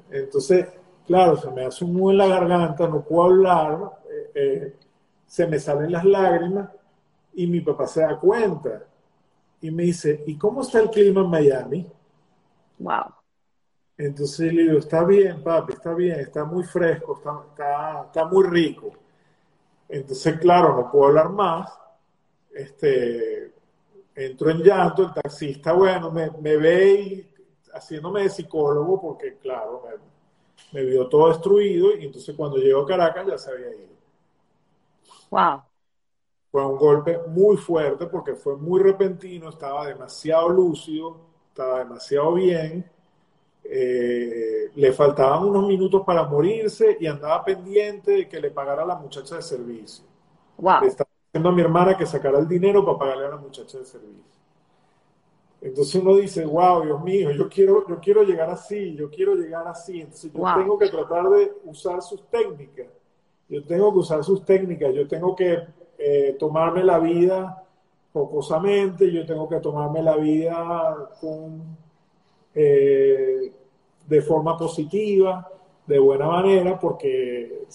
Entonces, 0.10 0.68
claro, 1.10 1.38
se 1.38 1.50
me 1.50 1.66
hace 1.66 1.84
un 1.84 1.94
nudo 1.94 2.12
en 2.12 2.18
la 2.20 2.28
garganta, 2.28 2.88
no 2.88 3.02
puedo 3.02 3.24
hablar, 3.24 3.80
eh, 4.12 4.32
eh, 4.36 4.76
se 5.26 5.48
me 5.48 5.58
salen 5.58 5.92
las 5.92 6.06
lágrimas 6.06 6.70
y 7.34 7.48
mi 7.48 7.62
papá 7.62 7.88
se 7.88 8.02
da 8.02 8.16
cuenta 8.16 8.84
y 9.60 9.72
me 9.72 9.84
dice, 9.84 10.24
¿y 10.28 10.38
cómo 10.38 10.62
está 10.62 10.82
el 10.82 10.92
clima 10.92 11.22
en 11.22 11.30
Miami? 11.32 11.88
Wow. 12.78 13.06
Entonces 13.98 14.54
le 14.54 14.62
digo, 14.62 14.78
está 14.78 15.04
bien, 15.04 15.42
papi, 15.42 15.74
está 15.74 15.96
bien, 15.96 16.20
está 16.20 16.46
muy 16.46 16.64
fresco, 16.64 17.18
está, 17.18 17.42
está, 17.50 18.04
está 18.06 18.26
muy 18.26 18.46
rico. 18.46 18.92
Entonces, 19.90 20.40
claro, 20.40 20.76
no 20.76 20.92
puedo 20.92 21.08
hablar 21.08 21.30
más. 21.30 21.74
Este, 22.54 23.52
entro 24.14 24.52
en 24.52 24.60
llanto, 24.60 25.06
el 25.06 25.14
taxista, 25.14 25.74
bueno, 25.74 26.12
me, 26.12 26.30
ve 26.58 27.34
haciéndome 27.74 28.24
de 28.24 28.30
psicólogo 28.30 29.02
porque, 29.02 29.38
claro, 29.38 29.84
me, 29.88 30.19
vio 30.72 31.08
todo 31.08 31.30
destruido 31.30 31.96
y 31.98 32.06
entonces 32.06 32.36
cuando 32.36 32.58
llego 32.58 32.82
a 32.82 32.88
Caracas 32.88 33.28
ya 33.28 33.38
se 33.38 33.52
había 33.52 33.70
ido. 33.70 33.90
Wow. 35.30 35.64
Fue 36.52 36.66
un 36.66 36.78
golpe 36.78 37.20
muy 37.28 37.58
fuerte 37.58 38.08
porque 38.08 38.34
fue 38.34 38.56
muy 38.56 38.82
repentino, 38.82 39.50
estaba 39.50 39.88
demasiado 39.88 40.50
lúcido, 40.50 41.18
estaba 41.52 41.80
demasiado 41.80 42.34
bien 42.34 42.86
eh, 43.72 44.72
le 44.74 44.94
faltaban 44.94 45.44
unos 45.44 45.68
minutos 45.68 46.02
para 46.04 46.24
morirse 46.24 46.98
y 47.00 47.06
andaba 47.06 47.46
pendiente 47.46 48.12
de 48.12 48.28
que 48.28 48.40
le 48.40 48.50
pagara 48.50 48.82
a 48.82 48.86
la 48.86 48.96
muchacha 48.96 49.36
de 49.36 49.44
servicio. 49.44 50.06
Wow. 50.58 50.82
Le 50.82 50.88
estaba 50.88 51.10
diciendo 51.28 51.50
a 51.50 51.52
mi 51.52 51.62
hermana 51.62 51.96
que 51.96 52.08
sacara 52.08 52.40
el 52.40 52.48
dinero 52.48 52.84
para 52.84 52.98
pagarle 52.98 53.28
a 53.28 53.30
la 53.30 53.38
muchacha 53.38 53.78
de 53.78 53.86
servicio. 53.86 54.39
Entonces 55.62 55.96
uno 55.96 56.16
dice, 56.16 56.46
wow, 56.46 56.84
Dios 56.84 57.04
mío, 57.04 57.32
yo 57.32 57.50
quiero, 57.50 57.86
yo 57.88 58.00
quiero 58.00 58.24
llegar 58.24 58.50
así, 58.50 58.96
yo 58.96 59.10
quiero 59.10 59.36
llegar 59.36 59.68
así. 59.68 60.02
Entonces 60.02 60.32
yo 60.34 60.44
tengo 60.56 60.78
que 60.78 60.90
tratar 60.90 61.30
de 61.30 61.52
usar 61.66 62.02
sus 62.02 62.26
técnicas. 62.30 62.88
Yo 63.50 63.64
tengo 63.66 63.92
que 63.92 64.00
usar 64.00 64.24
sus 64.24 64.46
técnicas, 64.46 64.94
yo 64.94 65.08
tengo 65.08 65.36
que 65.36 65.58
eh, 65.98 66.36
tomarme 66.40 66.84
la 66.84 67.00
vida 67.00 67.64
focosamente, 68.14 69.12
yo 69.12 69.26
tengo 69.26 69.50
que 69.50 69.60
tomarme 69.60 70.04
la 70.04 70.16
vida 70.18 71.10
con 71.20 71.78
eh, 72.54 73.52
de 74.08 74.22
forma 74.22 74.56
positiva, 74.56 75.48
de 75.86 76.00
buena 76.00 76.28
manera, 76.28 76.80
porque, 76.80 77.66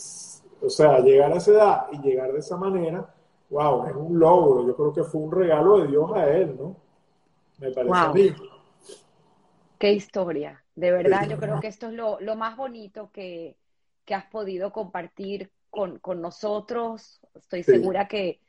o 0.62 0.70
sea, 0.70 1.00
llegar 1.00 1.32
a 1.32 1.36
esa 1.36 1.50
edad 1.50 1.86
y 1.92 1.98
llegar 1.98 2.32
de 2.32 2.38
esa 2.38 2.56
manera, 2.56 3.12
wow, 3.50 3.86
es 3.86 3.94
un 3.94 4.18
logro. 4.18 4.66
Yo 4.66 4.76
creo 4.76 4.92
que 4.92 5.02
fue 5.02 5.20
un 5.20 5.32
regalo 5.32 5.78
de 5.78 5.88
Dios 5.88 6.12
a 6.12 6.28
él, 6.30 6.56
¿no? 6.58 6.83
Me 7.58 7.70
parece 7.70 7.94
a 7.94 8.12
mí. 8.12 8.34
Qué 9.78 9.92
historia. 9.92 10.64
De 10.74 10.90
verdad, 10.90 11.28
yo 11.28 11.38
creo 11.38 11.60
que 11.60 11.68
esto 11.68 11.88
es 11.88 11.92
lo, 11.92 12.36
más 12.36 12.56
bonito 12.56 13.10
que, 13.12 13.56
has 14.10 14.24
podido 14.26 14.72
compartir 14.72 15.50
con, 15.70 16.00
nosotros. 16.20 17.20
Estoy 17.34 17.62
segura 17.62 18.08
que, 18.08 18.40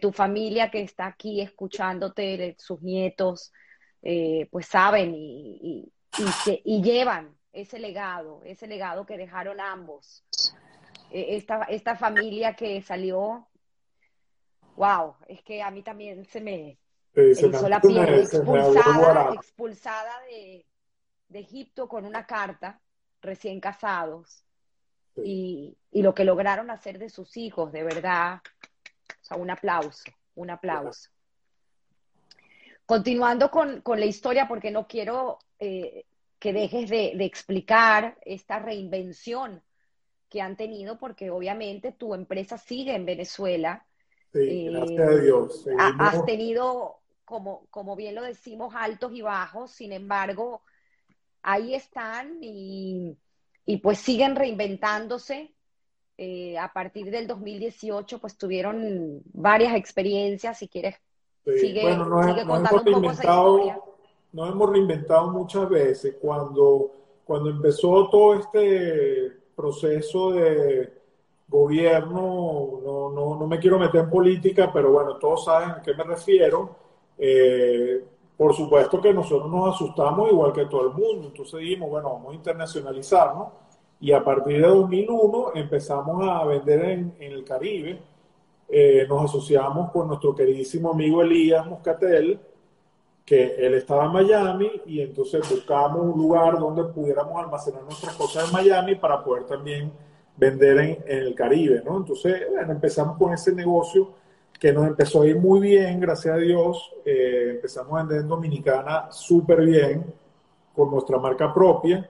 tu 0.00 0.12
familia 0.12 0.70
que 0.70 0.82
está 0.82 1.06
aquí 1.06 1.40
escuchándote, 1.40 2.56
sus 2.58 2.80
nietos, 2.82 3.52
eh, 4.02 4.48
pues 4.50 4.66
saben 4.66 5.14
y, 5.14 5.92
y, 6.64 6.82
llevan 6.82 7.36
ese 7.52 7.78
legado, 7.78 8.42
ese 8.44 8.66
legado 8.66 9.06
que 9.06 9.16
dejaron 9.16 9.60
ambos. 9.60 10.24
E, 11.10 11.36
esta, 11.36 11.64
esta 11.64 11.96
familia 11.96 12.54
que 12.54 12.80
salió, 12.82 13.48
wow, 14.76 15.14
es 15.28 15.42
que 15.42 15.62
a 15.62 15.70
mí 15.70 15.82
también 15.82 16.24
se 16.24 16.40
me 16.40 16.78
hizo 17.16 17.68
la 17.68 17.80
piel 17.80 18.14
expulsada, 18.14 19.34
expulsada 19.34 20.20
de, 20.28 20.66
de, 21.28 21.38
Egipto 21.38 21.88
con 21.88 22.04
una 22.04 22.26
carta, 22.26 22.80
recién 23.20 23.60
casados, 23.60 24.44
y, 25.16 25.76
y, 25.92 26.02
lo 26.02 26.14
que 26.14 26.24
lograron 26.24 26.70
hacer 26.70 26.98
de 26.98 27.08
sus 27.08 27.36
hijos, 27.36 27.70
de 27.72 27.84
verdad, 27.84 28.40
o 29.08 29.24
sea, 29.24 29.36
un 29.36 29.50
aplauso, 29.50 30.04
un 30.34 30.50
aplauso. 30.50 31.10
Continuando 32.86 33.50
con, 33.50 33.80
con, 33.80 33.98
la 33.98 34.06
historia, 34.06 34.46
porque 34.46 34.70
no 34.70 34.86
quiero 34.86 35.38
eh, 35.58 36.04
que 36.38 36.52
dejes 36.52 36.90
de, 36.90 37.12
explicar 37.24 38.18
esta 38.22 38.58
reinvención 38.58 39.62
que 40.28 40.42
han 40.42 40.56
tenido, 40.56 40.98
porque 40.98 41.30
obviamente 41.30 41.92
tu 41.92 42.14
empresa 42.14 42.58
sigue 42.58 42.94
en 42.94 43.06
Venezuela. 43.06 43.86
Sí, 44.32 44.66
gracias 44.66 45.00
a 45.00 45.16
Dios. 45.22 45.66
Has 45.78 46.24
tenido 46.26 47.00
como, 47.24 47.66
como 47.70 47.96
bien 47.96 48.14
lo 48.14 48.22
decimos, 48.22 48.74
altos 48.76 49.12
y 49.14 49.22
bajos, 49.22 49.70
sin 49.70 49.92
embargo, 49.92 50.62
ahí 51.42 51.74
están 51.74 52.38
y, 52.40 53.16
pues 53.82 53.98
siguen 53.98 54.36
reinventándose. 54.36 55.50
Eh, 56.16 56.56
a 56.56 56.72
partir 56.72 57.10
del 57.10 57.26
2018, 57.26 58.20
pues 58.20 58.38
tuvieron 58.38 59.20
varias 59.32 59.74
experiencias, 59.74 60.58
si 60.58 60.68
quieres, 60.68 60.94
sigue, 61.44 61.82
contando 61.82 62.76
un 62.76 62.84
poco 62.84 63.10
esa 63.10 63.22
historia. 63.24 63.80
Nos 64.32 64.50
hemos 64.50 64.70
reinventado 64.70 65.30
muchas 65.32 65.68
veces 65.68 66.16
cuando, 66.20 66.92
cuando 67.24 67.50
empezó 67.50 68.08
todo 68.10 68.34
este 68.38 69.32
proceso 69.56 70.30
de 70.32 70.92
gobierno, 71.48 72.80
no, 72.84 73.10
no, 73.10 73.36
no 73.36 73.46
me 73.48 73.58
quiero 73.58 73.78
meter 73.80 74.02
en 74.02 74.10
política, 74.10 74.70
pero 74.72 74.92
bueno, 74.92 75.16
todos 75.16 75.44
saben 75.44 75.70
a 75.70 75.82
qué 75.82 75.94
me 75.94 76.04
refiero 76.04 76.83
eh, 77.18 78.04
por 78.36 78.54
supuesto 78.54 79.00
que 79.00 79.14
nosotros 79.14 79.50
nos 79.50 79.74
asustamos 79.74 80.30
igual 80.30 80.52
que 80.52 80.66
todo 80.66 80.88
el 80.88 80.94
mundo, 80.94 81.28
entonces 81.28 81.60
dijimos, 81.60 81.88
bueno, 81.90 82.12
vamos 82.14 82.32
a 82.32 82.34
internacionalizarnos 82.34 83.48
y 84.00 84.12
a 84.12 84.24
partir 84.24 84.60
de 84.60 84.68
2001 84.68 85.52
empezamos 85.54 86.28
a 86.28 86.44
vender 86.44 86.84
en, 86.84 87.16
el 87.20 87.44
Caribe, 87.44 88.00
eh, 88.68 89.06
nos 89.08 89.24
asociamos 89.24 89.90
con 89.92 90.08
nuestro 90.08 90.34
queridísimo 90.34 90.90
amigo 90.90 91.22
Elías 91.22 91.64
Moscatel, 91.66 92.40
que 93.24 93.54
él 93.54 93.74
estaba 93.74 94.04
en 94.06 94.12
Miami 94.12 94.70
y 94.84 95.00
entonces 95.00 95.48
buscamos 95.48 96.02
un 96.02 96.20
lugar 96.20 96.58
donde 96.58 96.84
pudiéramos 96.84 97.42
almacenar 97.42 97.82
nuestras 97.84 98.14
cosas 98.16 98.46
en 98.46 98.52
Miami 98.52 98.96
para 98.96 99.22
poder 99.22 99.44
también 99.44 99.90
vender 100.36 100.78
en, 100.78 101.04
en 101.06 101.18
el 101.22 101.34
Caribe, 101.34 101.82
¿no? 101.84 101.96
Entonces, 101.96 102.42
bueno, 102.50 102.72
empezamos 102.72 103.16
con 103.16 103.32
ese 103.32 103.54
negocio 103.54 104.10
que 104.58 104.72
nos 104.72 104.86
empezó 104.86 105.22
a 105.22 105.26
ir 105.26 105.36
muy 105.36 105.60
bien, 105.60 106.00
gracias 106.00 106.34
a 106.34 106.38
Dios. 106.38 106.92
Eh, 107.04 107.52
empezamos 107.56 107.92
a 107.92 108.02
vender 108.02 108.20
en 108.20 108.28
Dominicana 108.28 109.10
súper 109.10 109.64
bien 109.64 110.04
con 110.74 110.90
nuestra 110.90 111.18
marca 111.18 111.52
propia, 111.52 112.08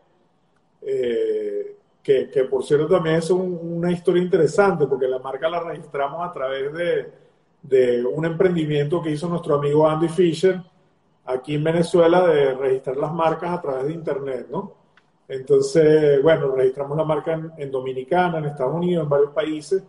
eh, 0.81 1.77
que, 2.03 2.31
que, 2.31 2.45
por 2.45 2.65
cierto 2.65 2.87
también 2.89 3.17
es 3.17 3.31
una 3.31 3.91
historia 3.91 4.23
interesante, 4.23 4.87
porque 4.87 5.09
la 5.09 5.19
marca 5.19 5.49
la 5.49 5.61
registramos 5.61 6.27
a 6.27 6.33
través 6.33 6.73
de, 6.73 7.13
de 7.63 8.05
un 8.05 8.25
emprendimiento 8.25 9.03
que 9.03 9.11
hizo 9.11 9.29
nuestro 9.29 9.57
amigo 9.57 9.89
Andy 9.89 10.09
Fisher 10.09 10.61
aquí 11.25 11.55
en 11.55 11.65
Venezuela 11.65 12.27
de 12.27 12.55
registrar 12.55 12.97
las 12.97 13.13
marcas 13.13 13.51
a 13.51 13.61
través 13.61 13.87
de 13.87 13.93
Internet, 13.93 14.47
¿no? 14.51 14.75
Entonces, 15.27 16.23
bueno, 16.23 16.55
registramos 16.55 16.97
la 16.99 17.05
marca 17.05 17.33
en, 17.33 17.51
en 17.57 17.71
Dominicana, 17.71 18.39
en 18.39 18.45
Estados 18.45 18.75
Unidos, 18.75 19.05
en 19.05 19.09
varios 19.09 19.31
países 19.31 19.83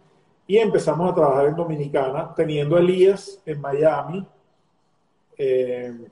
y 0.48 0.58
empezamos 0.58 1.12
a 1.12 1.16
trabajar 1.16 1.48
en 1.48 1.56
Dominicana, 1.56 2.34
teniendo 2.36 2.76
a 2.76 2.80
Elías 2.80 3.42
en 3.46 3.60
Miami, 3.60 4.28
eh, 5.38 6.08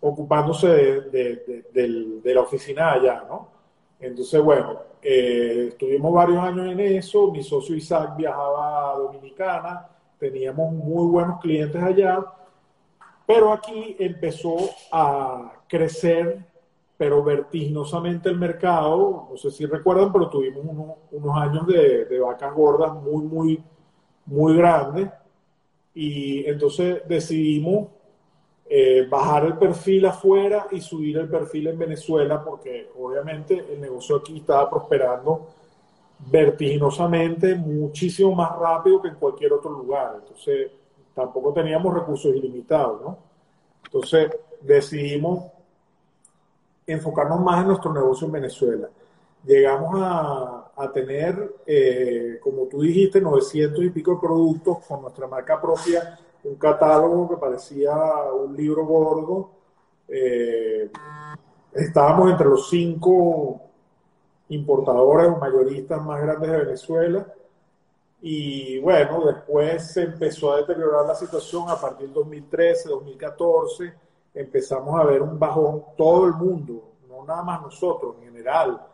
ocupándose 0.00 0.68
de, 0.68 2.22
la 2.24 2.40
oficina 2.40 2.92
allá, 2.92 3.24
¿no? 3.28 3.48
Entonces, 4.00 4.40
bueno, 4.40 4.80
eh, 5.02 5.66
estuvimos 5.70 6.12
varios 6.12 6.38
años 6.38 6.66
en 6.66 6.80
eso, 6.80 7.30
mi 7.30 7.42
socio 7.42 7.76
Isaac 7.76 8.16
viajaba 8.16 8.92
a 8.92 8.98
Dominicana, 8.98 9.88
teníamos 10.18 10.72
muy 10.72 11.06
buenos 11.10 11.40
clientes 11.40 11.80
allá, 11.82 12.24
pero 13.26 13.52
aquí 13.52 13.96
empezó 13.98 14.56
a 14.90 15.52
crecer 15.68 16.44
pero 17.02 17.20
vertiginosamente 17.20 18.28
el 18.28 18.38
mercado, 18.38 19.26
no 19.28 19.36
sé 19.36 19.50
si 19.50 19.66
recuerdan, 19.66 20.12
pero 20.12 20.28
tuvimos 20.28 20.64
unos 21.10 21.36
años 21.36 21.66
de, 21.66 22.20
vacas 22.20 22.54
gordas 22.54 22.94
muy, 22.94 23.24
muy, 23.24 23.64
muy 24.26 24.56
grandes. 24.56 25.10
Y 25.96 26.46
entonces 26.46 27.02
decidimos 27.08 27.88
eh, 28.66 29.04
bajar 29.10 29.46
el 29.46 29.58
perfil 29.58 30.06
afuera 30.06 30.68
y 30.70 30.80
subir 30.80 31.18
el 31.18 31.28
perfil 31.28 31.66
en 31.66 31.78
Venezuela, 31.80 32.44
porque 32.44 32.92
obviamente 32.96 33.66
el 33.72 33.80
negocio 33.80 34.18
aquí 34.18 34.38
estaba 34.38 34.70
prosperando 34.70 35.48
vertiginosamente, 36.30 37.56
muchísimo 37.56 38.32
más 38.32 38.56
rápido 38.56 39.02
que 39.02 39.08
en 39.08 39.16
cualquier 39.16 39.54
otro 39.54 39.72
lugar. 39.72 40.18
Entonces, 40.20 40.70
tampoco 41.12 41.52
teníamos 41.52 41.92
recursos 41.92 42.32
ilimitados, 42.32 43.02
¿no? 43.02 43.18
Entonces, 43.86 44.30
decidimos 44.60 45.51
enfocarnos 46.92 47.40
más 47.40 47.62
en 47.62 47.68
nuestro 47.68 47.92
negocio 47.92 48.26
en 48.26 48.32
Venezuela. 48.32 48.88
Llegamos 49.44 49.94
a, 49.96 50.58
tener, 50.92 51.56
eh, 51.66 52.38
como 52.42 52.66
tú 52.66 52.82
dijiste, 52.82 53.20
900 53.20 53.84
y 53.84 53.90
pico 53.90 54.14
de 54.14 54.20
productos 54.20 54.78
con 54.86 55.02
nuestra 55.02 55.26
marca 55.26 55.60
propia, 55.60 56.18
un 56.44 56.56
catálogo 56.56 57.28
que 57.28 57.36
parecía 57.36 57.94
un 58.32 58.56
libro 58.56 58.84
gordo. 58.84 59.50
Eh, 60.08 60.90
estábamos 61.72 62.30
entre 62.30 62.48
los 62.48 62.68
cinco 62.68 63.60
importadores 64.48 65.28
o 65.28 65.38
mayoristas 65.38 66.02
más 66.04 66.20
grandes 66.20 66.50
de 66.50 66.58
Venezuela. 66.58 67.26
Y 68.20 68.78
bueno, 68.80 69.24
después 69.26 69.92
se 69.92 70.02
empezó 70.02 70.52
a 70.52 70.58
deteriorar 70.58 71.06
la 71.06 71.14
situación 71.14 71.68
a 71.68 71.80
partir 71.80 72.06
del 72.06 72.14
2013, 72.14 72.88
2014 72.88 73.94
empezamos 74.34 74.98
a 74.98 75.04
ver 75.04 75.22
un 75.22 75.38
bajón, 75.38 75.82
todo 75.96 76.26
el 76.26 76.34
mundo, 76.34 76.92
no 77.08 77.24
nada 77.24 77.42
más 77.42 77.62
nosotros, 77.62 78.16
en 78.18 78.24
general. 78.24 78.86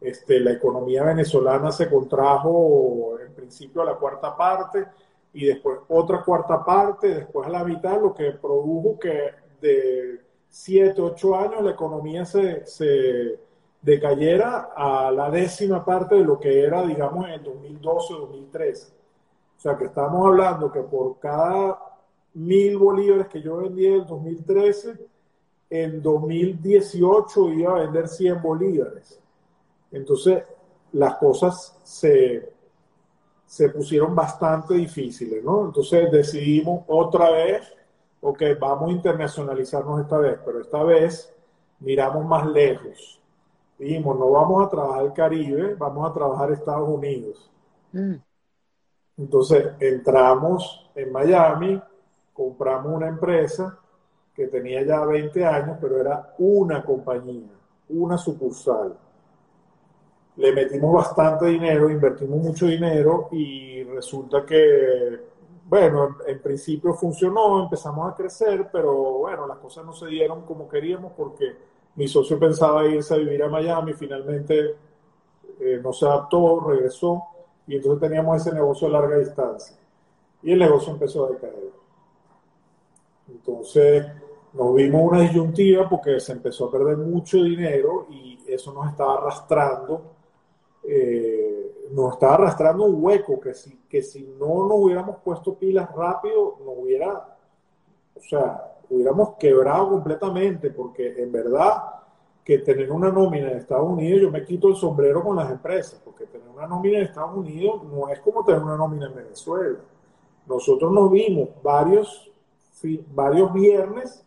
Este, 0.00 0.40
la 0.40 0.52
economía 0.52 1.04
venezolana 1.04 1.72
se 1.72 1.88
contrajo 1.88 3.18
en 3.18 3.32
principio 3.34 3.82
a 3.82 3.86
la 3.86 3.94
cuarta 3.94 4.36
parte 4.36 4.86
y 5.32 5.46
después 5.46 5.80
otra 5.88 6.22
cuarta 6.22 6.64
parte, 6.64 7.14
después 7.14 7.46
a 7.46 7.50
la 7.50 7.64
mitad, 7.64 8.00
lo 8.00 8.14
que 8.14 8.32
produjo 8.32 8.98
que 8.98 9.30
de 9.60 10.20
7, 10.48 11.00
8 11.00 11.36
años 11.36 11.62
la 11.62 11.70
economía 11.72 12.24
se, 12.24 12.66
se 12.66 13.38
decayera 13.82 14.70
a 14.74 15.10
la 15.10 15.30
décima 15.30 15.84
parte 15.84 16.16
de 16.16 16.24
lo 16.24 16.38
que 16.40 16.62
era, 16.62 16.82
digamos, 16.82 17.26
en 17.26 17.34
el 17.34 17.42
2012, 17.42 18.14
2013. 18.14 18.92
O 19.56 19.60
sea, 19.60 19.76
que 19.76 19.86
estamos 19.86 20.26
hablando 20.26 20.70
que 20.70 20.80
por 20.80 21.18
cada 21.18 21.78
mil 22.36 22.76
bolívares 22.76 23.28
que 23.28 23.40
yo 23.40 23.56
vendí 23.56 23.86
en 23.86 23.94
el 23.94 24.06
2013, 24.06 24.98
en 25.70 26.02
2018 26.02 27.48
iba 27.50 27.76
a 27.76 27.80
vender 27.80 28.08
100 28.08 28.42
bolívares. 28.42 29.20
Entonces, 29.90 30.44
las 30.92 31.16
cosas 31.16 31.78
se, 31.82 32.52
se 33.46 33.70
pusieron 33.70 34.14
bastante 34.14 34.74
difíciles, 34.74 35.42
¿no? 35.42 35.66
Entonces 35.66 36.10
decidimos 36.10 36.84
otra 36.88 37.30
vez, 37.30 37.72
ok, 38.20 38.42
vamos 38.60 38.90
a 38.90 38.92
internacionalizarnos 38.92 40.00
esta 40.02 40.18
vez, 40.18 40.38
pero 40.44 40.60
esta 40.60 40.82
vez 40.82 41.34
miramos 41.80 42.24
más 42.26 42.46
lejos. 42.46 43.20
Dijimos, 43.78 44.18
no 44.18 44.30
vamos 44.30 44.66
a 44.66 44.70
trabajar 44.70 45.04
el 45.06 45.12
Caribe, 45.12 45.74
vamos 45.74 46.08
a 46.08 46.12
trabajar 46.12 46.52
Estados 46.52 46.88
Unidos. 46.88 47.50
Mm. 47.92 48.14
Entonces 49.18 49.68
entramos 49.80 50.90
en 50.94 51.12
Miami, 51.12 51.80
compramos 52.36 52.92
una 52.92 53.08
empresa 53.08 53.78
que 54.34 54.48
tenía 54.48 54.84
ya 54.84 55.04
20 55.04 55.44
años, 55.46 55.78
pero 55.80 55.98
era 55.98 56.34
una 56.38 56.84
compañía, 56.84 57.48
una 57.88 58.18
sucursal. 58.18 58.94
Le 60.36 60.52
metimos 60.52 60.92
bastante 60.92 61.46
dinero, 61.46 61.88
invertimos 61.88 62.38
mucho 62.38 62.66
dinero 62.66 63.28
y 63.32 63.82
resulta 63.84 64.44
que, 64.44 65.18
bueno, 65.64 66.18
en 66.26 66.42
principio 66.42 66.92
funcionó, 66.92 67.62
empezamos 67.62 68.12
a 68.12 68.14
crecer, 68.14 68.68
pero 68.70 68.92
bueno, 69.20 69.46
las 69.46 69.56
cosas 69.56 69.86
no 69.86 69.94
se 69.94 70.06
dieron 70.06 70.42
como 70.42 70.68
queríamos 70.68 71.12
porque 71.16 71.56
mi 71.94 72.06
socio 72.06 72.38
pensaba 72.38 72.86
irse 72.86 73.14
a 73.14 73.16
vivir 73.16 73.42
a 73.42 73.48
Miami, 73.48 73.94
finalmente 73.94 74.76
eh, 75.58 75.80
no 75.82 75.94
se 75.94 76.04
adaptó, 76.04 76.60
regresó 76.60 77.22
y 77.66 77.76
entonces 77.76 78.00
teníamos 78.06 78.36
ese 78.36 78.54
negocio 78.54 78.88
a 78.88 78.90
larga 78.90 79.16
distancia. 79.16 79.78
Y 80.42 80.52
el 80.52 80.58
negocio 80.58 80.92
empezó 80.92 81.24
a 81.24 81.30
decaer. 81.30 81.85
Entonces 83.28 84.06
nos 84.52 84.74
vimos 84.74 85.02
una 85.02 85.20
disyuntiva 85.20 85.88
porque 85.88 86.18
se 86.18 86.32
empezó 86.32 86.66
a 86.66 86.70
perder 86.70 86.96
mucho 86.96 87.42
dinero 87.42 88.06
y 88.10 88.38
eso 88.46 88.72
nos 88.72 88.88
estaba 88.88 89.14
arrastrando, 89.14 90.02
eh, 90.82 91.88
nos 91.92 92.14
estaba 92.14 92.34
arrastrando 92.34 92.84
un 92.84 93.04
hueco 93.04 93.38
que 93.38 93.52
si, 93.54 93.80
que 93.88 94.02
si 94.02 94.22
no 94.38 94.66
nos 94.66 94.78
hubiéramos 94.78 95.16
puesto 95.24 95.54
pilas 95.54 95.94
rápido, 95.94 96.58
nos 96.64 96.74
hubiera, 96.78 97.36
o 98.14 98.20
sea, 98.20 98.76
hubiéramos 98.88 99.34
quebrado 99.38 99.90
completamente 99.90 100.70
porque 100.70 101.20
en 101.22 101.32
verdad 101.32 101.96
que 102.42 102.58
tener 102.60 102.92
una 102.92 103.10
nómina 103.10 103.50
en 103.50 103.58
Estados 103.58 103.90
Unidos, 103.90 104.22
yo 104.22 104.30
me 104.30 104.44
quito 104.44 104.68
el 104.68 104.76
sombrero 104.76 105.22
con 105.22 105.34
las 105.34 105.50
empresas, 105.50 106.00
porque 106.04 106.26
tener 106.26 106.48
una 106.48 106.66
nómina 106.66 106.98
en 106.98 107.04
Estados 107.06 107.36
Unidos 107.36 107.82
no 107.82 108.08
es 108.08 108.20
como 108.20 108.44
tener 108.44 108.62
una 108.62 108.76
nómina 108.76 109.06
en 109.06 109.16
Venezuela. 109.16 109.80
Nosotros 110.46 110.92
nos 110.92 111.10
vimos 111.10 111.48
varios 111.60 112.30
varios 113.14 113.52
viernes 113.52 114.24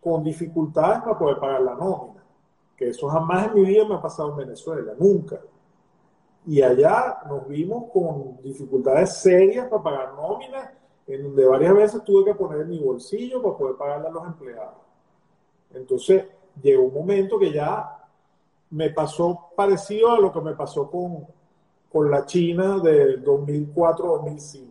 con 0.00 0.24
dificultades 0.24 1.00
para 1.00 1.18
poder 1.18 1.38
pagar 1.38 1.62
la 1.62 1.74
nómina. 1.74 2.22
Que 2.76 2.88
eso 2.88 3.08
jamás 3.08 3.48
en 3.48 3.54
mi 3.54 3.64
vida 3.64 3.86
me 3.86 3.94
ha 3.94 4.02
pasado 4.02 4.30
en 4.30 4.36
Venezuela, 4.36 4.92
nunca. 4.98 5.40
Y 6.46 6.60
allá 6.60 7.18
nos 7.28 7.46
vimos 7.46 7.90
con 7.92 8.42
dificultades 8.42 9.14
serias 9.16 9.68
para 9.68 9.82
pagar 9.82 10.14
nómina. 10.14 10.72
en 11.04 11.24
donde 11.24 11.44
varias 11.44 11.74
veces 11.74 12.04
tuve 12.04 12.24
que 12.24 12.34
poner 12.34 12.64
mi 12.64 12.78
bolsillo 12.78 13.42
para 13.42 13.56
poder 13.56 13.76
pagarle 13.76 14.06
a 14.06 14.10
los 14.10 14.24
empleados. 14.24 14.76
Entonces, 15.74 16.26
llegó 16.62 16.84
un 16.84 16.94
momento 16.94 17.40
que 17.40 17.52
ya 17.52 17.98
me 18.70 18.90
pasó 18.90 19.50
parecido 19.56 20.12
a 20.12 20.20
lo 20.20 20.32
que 20.32 20.40
me 20.40 20.54
pasó 20.54 20.88
con, 20.88 21.26
con 21.90 22.10
la 22.10 22.24
China 22.24 22.78
de 22.78 23.22
2004-2005. 23.22 24.70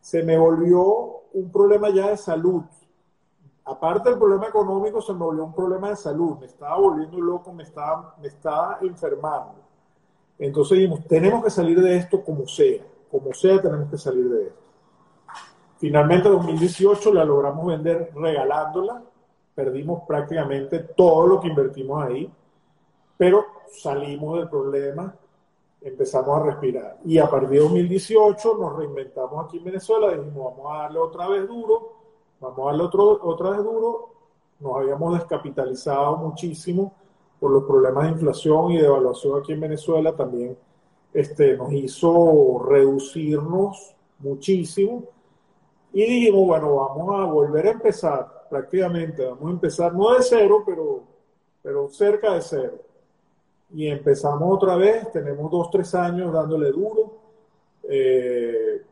Se 0.00 0.22
me 0.22 0.38
volvió 0.38 1.21
un 1.32 1.50
problema 1.50 1.90
ya 1.90 2.10
de 2.10 2.16
salud. 2.16 2.62
Aparte 3.64 4.10
del 4.10 4.18
problema 4.18 4.48
económico, 4.48 5.00
se 5.00 5.12
me 5.12 5.20
volvió 5.20 5.44
un 5.44 5.54
problema 5.54 5.90
de 5.90 5.96
salud. 5.96 6.38
Me 6.38 6.46
estaba 6.46 6.76
volviendo 6.78 7.20
loco, 7.20 7.52
me 7.52 7.62
estaba, 7.62 8.16
me 8.20 8.28
estaba 8.28 8.78
enfermando. 8.82 9.54
Entonces 10.38 10.78
dijimos, 10.78 11.06
tenemos 11.06 11.44
que 11.44 11.50
salir 11.50 11.80
de 11.80 11.96
esto 11.96 12.24
como 12.24 12.46
sea. 12.46 12.82
Como 13.10 13.32
sea, 13.32 13.60
tenemos 13.60 13.90
que 13.90 13.98
salir 13.98 14.28
de 14.28 14.46
esto. 14.48 14.62
Finalmente, 15.78 16.28
en 16.28 16.34
2018 16.34 17.12
la 17.12 17.24
logramos 17.24 17.66
vender 17.66 18.10
regalándola. 18.14 19.02
Perdimos 19.54 20.02
prácticamente 20.06 20.80
todo 20.80 21.26
lo 21.26 21.40
que 21.40 21.48
invertimos 21.48 22.02
ahí 22.02 22.32
pero 23.22 23.46
salimos 23.70 24.36
del 24.36 24.48
problema, 24.48 25.14
empezamos 25.84 26.40
a 26.40 26.44
respirar. 26.44 26.98
Y 27.04 27.18
a 27.18 27.28
partir 27.28 27.50
de 27.50 27.58
2018 27.60 28.56
nos 28.58 28.76
reinventamos 28.76 29.44
aquí 29.44 29.58
en 29.58 29.64
Venezuela, 29.64 30.10
dijimos, 30.10 30.56
vamos 30.56 30.72
a 30.72 30.78
darle 30.82 30.98
otra 30.98 31.28
vez 31.28 31.46
duro, 31.46 31.92
vamos 32.40 32.58
a 32.58 32.64
darle 32.66 32.82
otro, 32.84 33.20
otra 33.22 33.50
vez 33.50 33.64
duro. 33.64 34.08
Nos 34.60 34.76
habíamos 34.76 35.14
descapitalizado 35.18 36.16
muchísimo 36.18 36.92
por 37.40 37.50
los 37.50 37.64
problemas 37.64 38.04
de 38.04 38.10
inflación 38.12 38.70
y 38.70 38.76
de 38.76 38.82
devaluación 38.82 39.40
aquí 39.40 39.52
en 39.52 39.60
Venezuela, 39.60 40.14
también 40.14 40.56
este, 41.12 41.56
nos 41.56 41.72
hizo 41.72 42.64
reducirnos 42.64 43.96
muchísimo. 44.20 45.04
Y 45.92 46.02
dijimos, 46.04 46.46
bueno, 46.46 46.76
vamos 46.76 47.20
a 47.20 47.24
volver 47.24 47.66
a 47.66 47.70
empezar 47.72 48.46
prácticamente, 48.48 49.24
vamos 49.24 49.46
a 49.46 49.50
empezar 49.50 49.92
no 49.92 50.14
de 50.14 50.22
cero, 50.22 50.62
pero, 50.64 51.02
pero 51.62 51.88
cerca 51.88 52.34
de 52.34 52.40
cero 52.40 52.91
y 53.74 53.86
empezamos 53.86 54.54
otra 54.54 54.76
vez, 54.76 55.10
tenemos 55.12 55.50
dos, 55.50 55.70
tres 55.70 55.94
años 55.94 56.32
dándole 56.32 56.70
duro. 56.70 57.16
Eh, 57.84 58.82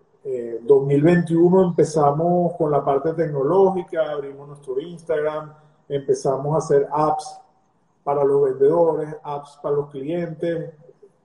2021 0.62 1.62
eh, 1.62 1.66
empezamos 1.66 2.55
con 2.57 2.70
la 2.70 2.85
parte 2.85 3.12
tecnológica, 3.12 4.11
abrimos 4.11 4.48
nuestro 4.48 4.78
Instagram, 4.81 5.52
empezamos 5.89 6.55
a 6.55 6.59
hacer 6.59 6.89
apps 6.93 7.40
para 8.05 8.24
los 8.24 8.43
vendedores, 8.44 9.15
apps 9.23 9.59
para 9.62 9.77
los 9.77 9.90
clientes, 9.90 10.73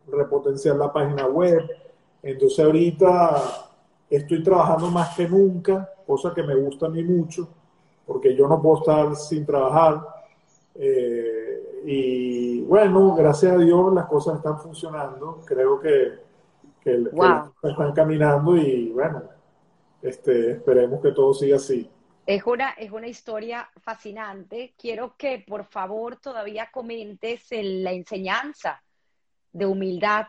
repotenciar 0.07 0.75
la 0.75 0.91
página 0.91 1.27
web. 1.27 1.61
Entonces 2.21 2.63
ahorita 2.63 3.71
estoy 4.09 4.43
trabajando 4.43 4.89
más 4.91 5.15
que 5.15 5.27
nunca, 5.27 5.89
cosa 6.05 6.33
que 6.33 6.43
me 6.43 6.55
gusta 6.55 6.87
a 6.87 6.89
mí 6.89 7.03
mucho, 7.03 7.47
porque 8.05 8.35
yo 8.35 8.47
no 8.47 8.61
puedo 8.61 8.79
estar 8.79 9.15
sin 9.15 9.45
trabajar. 9.45 10.01
Eh, 10.75 11.34
y 11.87 12.61
bueno, 12.61 13.13
gracias 13.13 13.51
a 13.53 13.57
Dios 13.59 13.93
las 13.93 14.07
cosas 14.07 14.37
están 14.37 14.59
funcionando. 14.59 15.41
Creo 15.45 15.79
que, 15.79 16.13
que, 16.81 17.03
están 17.63 17.93
caminando 17.93 18.57
y 18.57 18.89
bueno, 18.89 19.21
este, 20.01 20.53
esperemos 20.53 20.99
que 20.99 21.11
todo 21.11 21.33
siga 21.35 21.57
así. 21.57 21.87
Es 22.25 22.43
una, 22.47 22.71
es 22.71 22.91
una 22.91 23.07
historia 23.07 23.69
fascinante. 23.81 24.73
Quiero 24.79 25.15
que 25.15 25.45
por 25.47 25.65
favor 25.65 26.15
todavía 26.15 26.69
comentes 26.71 27.45
la 27.51 27.91
enseñanza 27.91 28.81
de 29.53 29.67
humildad 29.67 30.25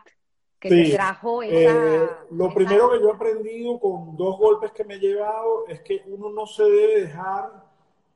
que 0.59 0.69
te 0.69 0.91
trajo 0.91 1.41
esa, 1.41 2.03
eh, 2.03 2.09
Lo 2.31 2.53
primero 2.53 2.91
que 2.91 2.99
yo 2.99 3.09
he 3.09 3.13
aprendido 3.13 3.79
con 3.79 4.15
dos 4.15 4.37
golpes 4.37 4.71
que 4.71 4.83
me 4.83 4.95
he 4.95 4.99
llevado 4.99 5.67
es 5.67 5.81
que 5.81 6.03
uno 6.05 6.29
no 6.29 6.45
se 6.45 6.63
debe 6.63 7.01
dejar 7.01 7.63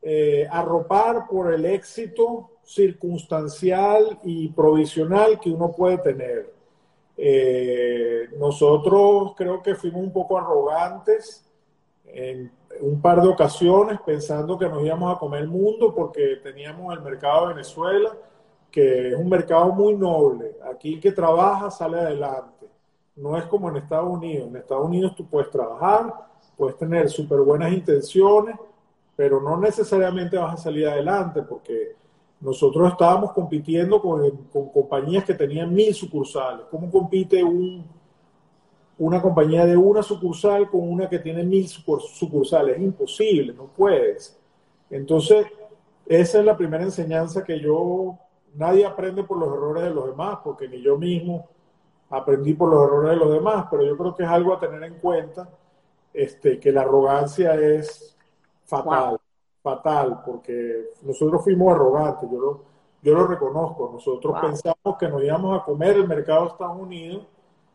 eh, 0.04 0.48
arropar 0.50 1.28
por 1.28 1.54
el 1.54 1.66
éxito 1.66 2.51
circunstancial 2.64 4.20
y 4.24 4.50
provisional 4.50 5.40
que 5.40 5.52
uno 5.52 5.72
puede 5.72 5.98
tener. 5.98 6.54
Eh, 7.18 8.30
nosotros 8.38 9.34
creo 9.36 9.62
que 9.62 9.76
fuimos 9.76 10.02
un 10.02 10.12
poco 10.12 10.38
arrogantes 10.38 11.46
en 12.06 12.52
un 12.80 13.02
par 13.02 13.22
de 13.22 13.28
ocasiones 13.28 14.00
pensando 14.06 14.58
que 14.58 14.68
nos 14.68 14.84
íbamos 14.84 15.16
a 15.16 15.20
comer 15.20 15.42
el 15.42 15.50
mundo 15.50 15.94
porque 15.94 16.38
teníamos 16.42 16.96
el 16.96 17.02
mercado 17.02 17.48
de 17.48 17.54
Venezuela, 17.56 18.12
que 18.72 19.10
es 19.10 19.16
un 19.16 19.30
mercado 19.30 19.72
muy 19.74 19.96
noble. 19.96 20.56
Aquí 20.72 20.96
el 20.96 21.02
que 21.02 21.12
trabaja 21.12 21.70
sale 21.70 22.00
adelante. 22.00 22.68
No 23.16 23.38
es 23.38 23.46
como 23.46 23.70
en 23.70 23.78
Estados 23.78 24.10
Unidos. 24.10 24.48
En 24.48 24.56
Estados 24.56 24.86
Unidos 24.86 25.14
tú 25.16 25.28
puedes 25.28 25.52
trabajar, 25.52 26.14
puedes 26.58 26.78
tener 26.78 27.10
súper 27.10 27.40
buenas 27.42 27.72
intenciones, 27.72 28.56
pero 29.16 29.42
no 29.42 29.58
necesariamente 29.58 30.38
vas 30.38 30.54
a 30.54 30.64
salir 30.64 30.88
adelante 30.88 31.42
porque 31.44 31.96
nosotros 32.42 32.92
estábamos 32.92 33.34
compitiendo 33.34 34.02
con, 34.02 34.48
compañías 34.74 35.24
que 35.24 35.36
tenían 35.36 35.72
mil 35.72 35.94
sucursales. 35.94 36.66
¿Cómo 36.72 36.90
compite 36.90 37.44
un, 37.44 37.86
una 38.98 39.22
compañía 39.22 39.66
de 39.66 39.78
una 39.78 40.02
sucursal 40.02 40.68
con 40.70 40.82
una 40.82 41.08
que 41.08 41.20
tiene 41.20 41.44
mil 41.44 41.68
sucursales? 41.68 42.78
Es 42.78 42.82
imposible, 42.82 43.54
no 43.54 43.68
puedes. 43.68 44.40
Entonces, 44.90 45.46
esa 46.08 46.40
es 46.40 46.46
la 46.46 46.58
primera 46.58 46.84
enseñanza 46.84 47.44
que 47.44 47.60
yo, 47.60 48.18
nadie 48.56 48.88
aprende 48.88 49.24
por 49.24 49.38
los 49.38 49.54
errores 49.54 49.84
de 49.84 49.92
los 49.92 50.08
demás, 50.08 50.40
porque 50.44 50.68
ni 50.68 50.82
yo 50.82 50.98
mismo 50.98 51.48
aprendí 52.10 52.56
por 52.56 52.70
los 52.70 52.84
errores 52.88 53.12
de 53.12 53.18
los 53.18 53.32
demás, 53.34 53.68
pero 53.70 53.86
yo 53.86 53.96
creo 53.96 54.16
que 54.16 54.24
es 54.24 54.30
algo 54.30 54.54
a 54.54 54.60
tener 54.60 54.84
en 54.84 54.96
cuenta, 54.96 55.48
este, 56.12 56.60
que 56.60 56.72
la 56.72 56.82
arrogancia 56.82 57.54
es 57.54 58.18
fatal 58.66 59.21
fatal, 59.62 60.22
porque 60.26 60.92
nosotros 61.04 61.44
fuimos 61.44 61.74
arrogantes, 61.74 62.30
yo 62.30 62.40
lo, 62.40 62.62
yo 63.02 63.14
lo 63.14 63.28
reconozco, 63.28 63.90
nosotros 63.94 64.36
pensamos 64.42 64.98
que 65.00 65.08
nos 65.08 65.24
íbamos 65.24 65.60
a 65.60 65.64
comer 65.64 65.98
el 65.98 66.08
mercado 66.08 66.42
de 66.42 66.48
Estados 66.48 66.78
Unidos 66.80 67.26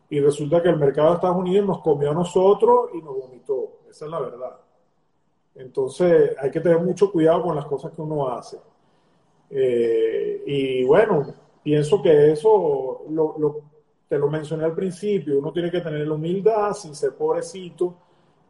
y 0.09 0.19
resulta 0.19 0.61
que 0.61 0.69
el 0.69 0.77
mercado 0.77 1.09
de 1.09 1.15
Estados 1.15 1.37
Unidos 1.37 1.67
nos 1.67 1.81
comió 1.81 2.11
a 2.11 2.13
nosotros 2.13 2.89
y 2.93 3.01
nos 3.01 3.15
vomitó, 3.15 3.79
esa 3.89 4.05
es 4.05 4.11
la 4.11 4.19
verdad. 4.19 4.57
Entonces 5.55 6.35
hay 6.39 6.51
que 6.51 6.61
tener 6.61 6.79
mucho 6.79 7.11
cuidado 7.11 7.43
con 7.43 7.55
las 7.55 7.65
cosas 7.65 7.91
que 7.91 8.01
uno 8.01 8.27
hace. 8.29 8.57
Eh, 9.49 10.43
y 10.45 10.83
bueno, 10.83 11.25
pienso 11.63 12.01
que 12.01 12.31
eso 12.31 13.03
lo, 13.09 13.61
te 14.07 14.17
lo 14.17 14.29
mencioné 14.29 14.65
al 14.65 14.75
principio, 14.75 15.39
uno 15.39 15.51
tiene 15.51 15.71
que 15.71 15.81
tener 15.81 16.07
la 16.07 16.13
humildad 16.13 16.73
sin 16.73 16.95
ser 16.95 17.15
pobrecito 17.15 17.95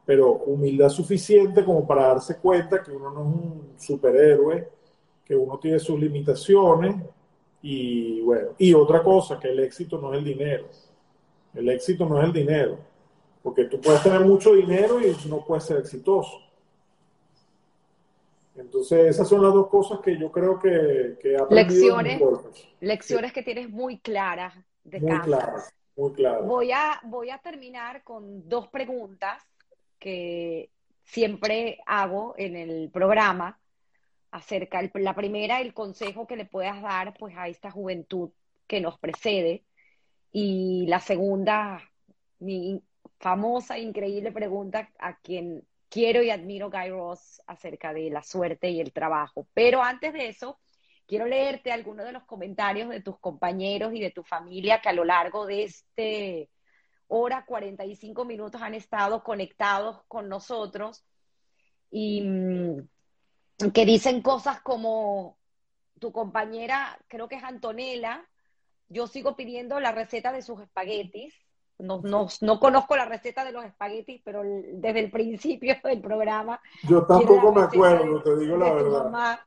pero 0.07 0.31
humildad 0.31 0.87
suficiente 0.87 1.65
como 1.65 1.85
para 1.85 2.07
darse 2.07 2.37
cuenta 2.37 2.81
que 2.81 2.91
uno 2.91 3.11
no 3.11 3.19
es 3.19 3.27
un 3.27 3.73
superhéroe, 3.77 4.69
que 5.25 5.35
uno 5.35 5.59
tiene 5.59 5.79
sus 5.79 5.99
limitaciones 5.99 6.95
y 7.61 8.21
bueno, 8.21 8.51
y 8.57 8.73
otra 8.73 9.03
cosa, 9.03 9.37
que 9.37 9.49
el 9.49 9.59
éxito 9.59 9.97
no 9.97 10.13
es 10.13 10.19
el 10.19 10.23
dinero. 10.23 10.69
El 11.53 11.67
éxito 11.67 12.05
no 12.05 12.21
es 12.21 12.25
el 12.25 12.31
dinero, 12.31 12.79
porque 13.43 13.65
tú 13.65 13.81
puedes 13.81 14.01
tener 14.01 14.21
mucho 14.21 14.53
dinero 14.53 15.01
y 15.01 15.13
no 15.27 15.43
puedes 15.43 15.65
ser 15.65 15.79
exitoso. 15.79 16.39
Entonces, 18.55 19.07
esas 19.07 19.27
son 19.27 19.43
las 19.43 19.53
dos 19.53 19.67
cosas 19.67 19.99
que 19.99 20.17
yo 20.17 20.31
creo 20.31 20.57
que, 20.57 21.17
que 21.21 21.37
Lecciones, 21.49 22.21
lecciones 22.79 23.33
que 23.33 23.43
tienes 23.43 23.69
muy 23.69 23.99
claras 23.99 24.53
de 24.85 25.01
muy 25.01 25.19
Claras, 25.19 25.73
muy 25.97 26.13
claras. 26.13 26.47
Voy 26.47 26.71
a, 26.71 27.01
voy 27.03 27.29
a 27.29 27.39
terminar 27.39 28.05
con 28.05 28.47
dos 28.47 28.69
preguntas 28.69 29.43
que 29.99 30.69
siempre 31.03 31.79
hago 31.85 32.35
en 32.37 32.55
el 32.55 32.89
programa 32.91 33.59
acerca, 34.31 34.81
la 34.93 35.15
primera, 35.15 35.61
el 35.61 35.73
consejo 35.73 36.27
que 36.27 36.35
le 36.35 36.45
puedas 36.45 36.81
dar 36.81 37.13
pues 37.17 37.35
a 37.37 37.47
esta 37.47 37.71
juventud 37.71 38.31
que 38.67 38.81
nos 38.81 38.99
precede 38.99 39.63
y 40.31 40.85
la 40.87 40.99
segunda, 40.99 41.81
mi 42.39 42.81
famosa, 43.19 43.77
increíble 43.79 44.31
pregunta 44.31 44.89
a 44.99 45.17
quien 45.19 45.65
quiero 45.89 46.21
y 46.21 46.29
admiro 46.29 46.69
Guy 46.69 46.89
Ross 46.89 47.41
acerca 47.47 47.93
de 47.93 48.09
la 48.09 48.21
suerte 48.21 48.69
y 48.69 48.79
el 48.79 48.91
trabajo. 48.91 49.47
Pero 49.53 49.81
antes 49.81 50.13
de 50.13 50.27
eso, 50.27 50.59
quiero 51.07 51.25
leerte 51.25 51.71
algunos 51.71 52.05
de 52.05 52.11
los 52.11 52.23
comentarios 52.25 52.89
de 52.89 53.01
tus 53.01 53.17
compañeros 53.19 53.93
y 53.93 53.99
de 53.99 54.11
tu 54.11 54.23
familia 54.23 54.81
que 54.81 54.89
a 54.89 54.93
lo 54.93 55.05
largo 55.05 55.45
de 55.45 55.63
este 55.63 56.49
hora 57.07 57.45
45 57.45 58.25
minutos 58.25 58.61
han 58.61 58.73
estado 58.73 59.23
conectados 59.23 60.03
con 60.07 60.29
nosotros 60.29 61.05
y 61.89 62.21
mm, 62.21 62.87
que 63.73 63.85
dicen 63.85 64.21
cosas 64.21 64.61
como 64.61 65.37
tu 65.99 66.11
compañera, 66.11 66.97
creo 67.07 67.27
que 67.27 67.35
es 67.35 67.43
Antonella, 67.43 68.27
yo 68.89 69.07
sigo 69.07 69.35
pidiendo 69.35 69.79
la 69.79 69.91
receta 69.91 70.31
de 70.31 70.41
sus 70.41 70.61
espaguetis. 70.61 71.33
No, 71.79 72.01
no, 72.01 72.59
conozco 72.59 72.95
la 72.95 73.05
receta 73.05 73.45
de 73.45 73.51
los 73.51 73.63
espaguetis, 73.63 74.21
pero 74.23 74.41
desde 74.43 74.99
el 74.99 75.11
principio 75.11 75.75
del 75.83 76.01
programa. 76.01 76.59
Yo 76.87 77.05
tampoco 77.05 77.53
me 77.53 77.61
acuerdo, 77.61 78.21
te 78.23 78.37
digo 78.37 78.57
la 78.57 78.73
verdad. 78.73 79.39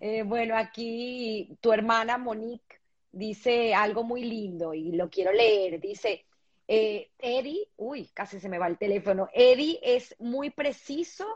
Eh, 0.00 0.22
bueno, 0.22 0.56
aquí 0.56 1.56
tu 1.60 1.72
hermana 1.72 2.18
Monique 2.18 2.80
dice 3.12 3.74
algo 3.74 4.02
muy 4.02 4.24
lindo 4.24 4.74
y 4.74 4.92
lo 4.92 5.08
quiero 5.08 5.32
leer. 5.32 5.80
Dice, 5.80 6.26
Eh, 6.72 7.10
Eddie, 7.18 7.68
uy, 7.78 8.08
casi 8.14 8.38
se 8.38 8.48
me 8.48 8.56
va 8.56 8.68
el 8.68 8.78
teléfono. 8.78 9.28
Eddie 9.34 9.80
es 9.82 10.14
muy 10.20 10.50
preciso. 10.50 11.26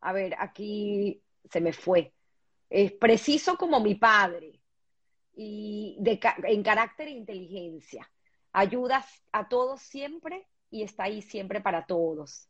A 0.00 0.12
ver, 0.12 0.34
aquí 0.36 1.22
se 1.48 1.60
me 1.60 1.72
fue. 1.72 2.12
Es 2.68 2.90
preciso 2.90 3.56
como 3.56 3.78
mi 3.78 3.94
padre 3.94 4.60
y 5.34 5.96
de, 6.00 6.18
en 6.42 6.64
carácter 6.64 7.06
e 7.06 7.12
inteligencia. 7.12 8.10
Ayudas 8.52 9.06
a 9.30 9.48
todos 9.48 9.80
siempre 9.80 10.48
y 10.70 10.82
está 10.82 11.04
ahí 11.04 11.22
siempre 11.22 11.60
para 11.60 11.86
todos. 11.86 12.48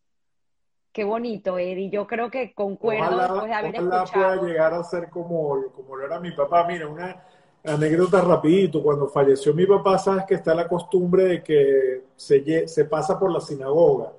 Qué 0.93 1.05
bonito, 1.05 1.59
Eddie. 1.59 1.91
Yo 1.91 2.07
creo 2.07 2.31
que 2.31 2.55
concuerdo 2.55 3.19
después 3.19 3.49
de 3.49 3.53
haber 3.53 3.81
ojalá 3.81 4.05
pueda 4.07 4.37
llegar 4.37 4.73
a 4.73 4.83
ser 4.83 5.11
como, 5.11 5.71
como 5.73 5.97
lo 5.97 6.07
era 6.07 6.19
mi 6.21 6.33
papá. 6.33 6.67
Mira, 6.67 6.89
una 6.89 7.23
anécdota 7.65 8.21
rapidito. 8.21 8.83
Cuando 8.83 9.09
falleció 9.09 9.55
mi 9.55 9.67
papá, 9.67 9.99
sabes 9.99 10.25
que 10.27 10.35
está 10.35 10.55
la 10.55 10.69
costumbre 10.69 11.25
de 11.25 11.43
que 11.43 12.05
se, 12.17 12.69
se 12.69 12.85
pasa 12.87 13.19
por 13.19 13.33
la 13.33 13.41
sinagoga. 13.41 14.13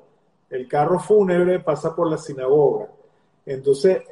El 0.50 0.68
carro 0.68 1.00
fúnebre 1.00 1.60
pasa 1.60 1.96
por 1.96 2.10
la 2.10 2.18
sinagoga. 2.18 2.88
Entonces, 3.46 4.04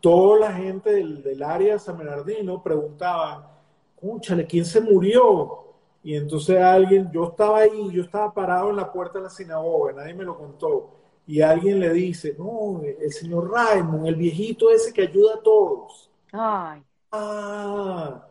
toda 0.00 0.40
la 0.40 0.52
gente 0.52 0.92
del, 0.92 1.22
del 1.22 1.42
área 1.42 1.74
de 1.74 1.78
San 1.78 1.98
Bernardino 1.98 2.62
preguntaba, 2.62 3.60
cúchale, 3.94 4.46
¿quién 4.46 4.64
se 4.64 4.80
murió? 4.80 5.64
Y 6.02 6.14
entonces 6.14 6.60
alguien, 6.60 7.10
yo 7.10 7.24
estaba 7.24 7.58
ahí, 7.58 7.90
yo 7.90 8.02
estaba 8.02 8.32
parado 8.32 8.70
en 8.70 8.76
la 8.76 8.92
puerta 8.92 9.18
de 9.18 9.24
la 9.24 9.30
sinagoga, 9.30 9.92
nadie 9.92 10.14
me 10.14 10.22
lo 10.24 10.36
contó. 10.36 10.90
Y 11.26 11.40
alguien 11.40 11.80
le 11.80 11.92
dice, 11.92 12.36
no, 12.38 12.80
el 12.82 13.12
señor 13.12 13.50
Raymond, 13.50 14.06
el 14.06 14.14
viejito 14.14 14.70
ese 14.70 14.92
que 14.92 15.02
ayuda 15.02 15.34
a 15.34 15.42
todos. 15.42 16.08
Ay. 16.30 16.82
Ah, 17.10 18.24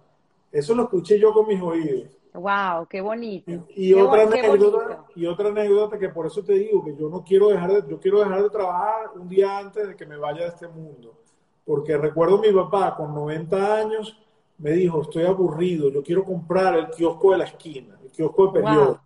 eso 0.55 0.73
lo 0.73 0.83
escuché 0.83 1.19
yo 1.19 1.33
con 1.33 1.47
mis 1.47 1.61
oídos. 1.61 2.17
Wow, 2.33 2.87
qué 2.89 3.01
bonito. 3.01 3.51
Y, 3.75 3.93
otra 3.93 4.23
anécdota, 4.23 5.05
y 5.15 5.25
otra 5.25 5.49
anécdota 5.49 5.97
que 5.97 6.09
por 6.09 6.25
eso 6.27 6.43
te 6.43 6.53
digo 6.53 6.83
que 6.83 6.95
yo 6.95 7.09
no 7.09 7.23
quiero 7.23 7.49
dejar 7.49 7.71
de, 7.71 7.89
yo 7.89 7.99
quiero 7.99 8.19
dejar 8.19 8.43
de 8.43 8.49
trabajar 8.49 9.11
un 9.15 9.27
día 9.27 9.57
antes 9.57 9.87
de 9.87 9.95
que 9.95 10.05
me 10.05 10.17
vaya 10.17 10.43
de 10.43 10.47
este 10.47 10.67
mundo. 10.67 11.21
Porque 11.65 11.97
recuerdo 11.97 12.37
a 12.37 12.41
mi 12.41 12.51
papá 12.51 12.95
con 12.95 13.13
90 13.13 13.75
años 13.77 14.17
me 14.57 14.71
dijo, 14.71 15.01
estoy 15.01 15.25
aburrido, 15.25 15.89
yo 15.89 16.01
quiero 16.01 16.23
comprar 16.23 16.75
el 16.75 16.89
kiosco 16.89 17.31
de 17.31 17.37
la 17.37 17.45
esquina, 17.45 17.97
el 18.01 18.11
kiosco 18.11 18.47
de 18.47 18.61
periódico. 18.61 19.01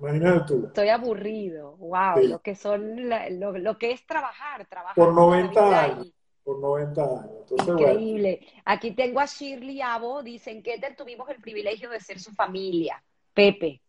Imagínate 0.00 0.46
tú. 0.46 0.66
Estoy 0.66 0.88
aburrido, 0.88 1.76
wow, 1.76 2.16
lo 2.22 2.40
que 2.40 2.54
son, 2.54 2.96
lo, 3.38 3.78
que 3.78 3.92
es 3.92 4.06
trabajar, 4.06 4.66
trabajar. 4.66 4.94
Por 4.94 5.14
90 5.14 5.82
años, 5.82 6.12
por 6.44 6.58
90 6.58 7.02
años. 7.02 7.52
Increíble. 7.66 8.46
Aquí 8.64 8.92
tengo 8.92 9.20
a 9.20 9.26
Shirley 9.26 9.80
Abo, 9.80 10.22
dicen 10.22 10.62
que 10.62 10.78
tuvimos 10.96 11.28
el 11.30 11.40
privilegio 11.40 11.90
de 11.90 12.00
ser 12.00 12.18
su 12.18 12.32
familia, 12.32 13.02
Pepe. 13.32 13.80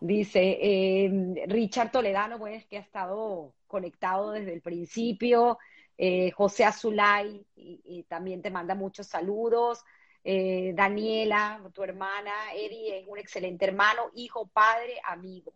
Dice 0.00 0.58
eh, 0.60 1.44
Richard 1.46 1.90
Toledano, 1.90 2.38
pues 2.38 2.64
que 2.66 2.78
ha 2.78 2.80
estado 2.80 3.52
conectado 3.66 4.32
desde 4.32 4.54
el 4.54 4.62
principio. 4.62 5.58
Eh, 5.98 6.30
José 6.30 6.64
Azulay 6.64 7.44
y, 7.54 8.04
también 8.04 8.40
te 8.40 8.50
manda 8.50 8.74
muchos 8.74 9.06
saludos. 9.06 9.84
Eh, 10.24 10.72
Daniela, 10.74 11.62
tu 11.74 11.82
hermana, 11.82 12.32
Eri 12.54 12.90
es 12.90 13.06
un 13.06 13.18
excelente 13.18 13.66
hermano, 13.66 14.10
hijo, 14.14 14.48
padre, 14.48 15.00
amigo. 15.04 15.52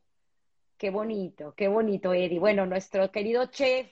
Qué 0.77 0.91
bonito, 0.91 1.55
qué 1.57 1.69
bonito, 1.69 2.13
Eri. 2.13 2.39
Bueno, 2.39 2.67
nuestro 2.67 3.11
querido 3.11 3.47
chef 3.47 3.91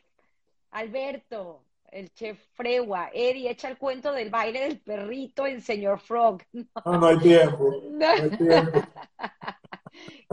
Alberto, 0.72 1.64
el 1.92 2.12
chef 2.14 2.38
Fregua. 2.54 3.10
Eri, 3.12 3.46
echa 3.46 3.68
el 3.68 3.76
cuento 3.78 4.12
del 4.12 4.30
baile 4.30 4.60
del 4.60 4.80
perrito 4.80 5.46
en 5.46 5.60
Señor 5.60 6.00
Frog. 6.00 6.42
No, 6.84 6.98
no 6.98 7.06
hay 7.06 7.18
tiempo. 7.18 7.82
No 7.90 8.08
hay 8.08 8.30
tiempo. 8.36 8.80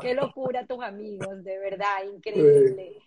Qué 0.02 0.14
locura 0.14 0.65
tus 0.65 0.81
amigos, 0.81 1.44
de 1.44 1.60
verdad, 1.60 2.03
increíble. 2.11 2.98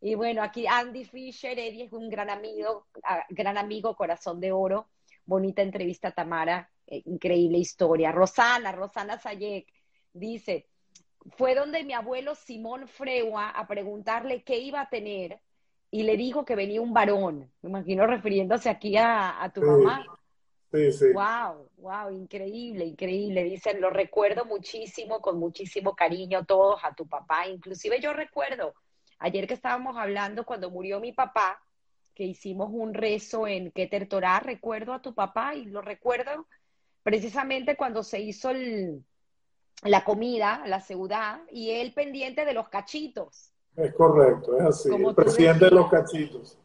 Y 0.00 0.14
bueno, 0.14 0.42
aquí 0.42 0.66
Andy 0.66 1.04
Fisher, 1.04 1.58
Eddie 1.58 1.84
es 1.84 1.92
un 1.92 2.08
gran 2.08 2.30
amigo, 2.30 2.86
ah, 3.04 3.24
gran 3.28 3.58
amigo, 3.58 3.94
corazón 3.94 4.40
de 4.40 4.52
oro. 4.52 4.88
Bonita 5.26 5.60
entrevista, 5.60 6.10
Tamara, 6.12 6.70
eh, 6.86 7.02
increíble 7.04 7.58
historia. 7.58 8.10
Rosana, 8.10 8.72
Rosana 8.72 9.18
Sayek, 9.18 9.70
dice, 10.12 10.66
fue 11.36 11.54
donde 11.54 11.84
mi 11.84 11.92
abuelo 11.92 12.34
Simón 12.34 12.88
Freua 12.88 13.50
a 13.50 13.66
preguntarle 13.66 14.42
qué 14.42 14.58
iba 14.58 14.80
a 14.80 14.88
tener 14.88 15.40
y 15.90 16.02
le 16.02 16.16
dijo 16.16 16.44
que 16.44 16.56
venía 16.56 16.80
un 16.80 16.92
varón. 16.92 17.50
Me 17.62 17.70
imagino 17.70 18.06
refiriéndose 18.06 18.68
aquí 18.68 18.96
a, 18.96 19.50
tu 19.54 19.62
mamá. 19.62 20.04
Sí, 20.70 20.92
sí. 20.92 21.06
Wow, 21.12 21.70
wow, 21.78 22.10
increíble, 22.10 22.84
increíble. 22.84 23.44
Dicen, 23.44 23.80
lo 23.80 23.90
recuerdo 23.90 24.44
muchísimo, 24.44 25.20
con 25.20 25.38
muchísimo 25.38 25.96
cariño 25.96 26.44
todos, 26.44 26.80
a 26.84 26.94
tu 26.94 27.06
papá. 27.06 27.46
Inclusive 27.48 28.00
yo 28.00 28.12
recuerdo 28.12 28.74
Ayer 29.18 29.48
que 29.48 29.54
estábamos 29.54 29.96
hablando 29.96 30.44
cuando 30.44 30.70
murió 30.70 31.00
mi 31.00 31.12
papá, 31.12 31.60
que 32.14 32.24
hicimos 32.24 32.70
un 32.72 32.94
rezo 32.94 33.46
en 33.48 33.72
Keter 33.72 34.08
Torah, 34.08 34.40
recuerdo 34.40 34.92
a 34.92 35.02
tu 35.02 35.14
papá 35.14 35.54
y 35.54 35.66
lo 35.66 35.82
recuerdo 35.82 36.46
precisamente 37.02 37.76
cuando 37.76 38.04
se 38.04 38.20
hizo 38.20 38.50
la 39.82 40.04
comida, 40.04 40.62
la 40.66 40.80
ciudad, 40.80 41.40
y 41.50 41.70
él 41.70 41.92
pendiente 41.94 42.44
de 42.44 42.54
los 42.54 42.68
cachitos. 42.68 43.52
Es 43.78 43.94
correcto, 43.94 44.58
es 44.58 44.64
así, 44.64 44.90
el 44.92 45.14
presidente 45.14 45.66
de 45.66 45.70
los 45.70 45.88
cachitos. 45.88 46.58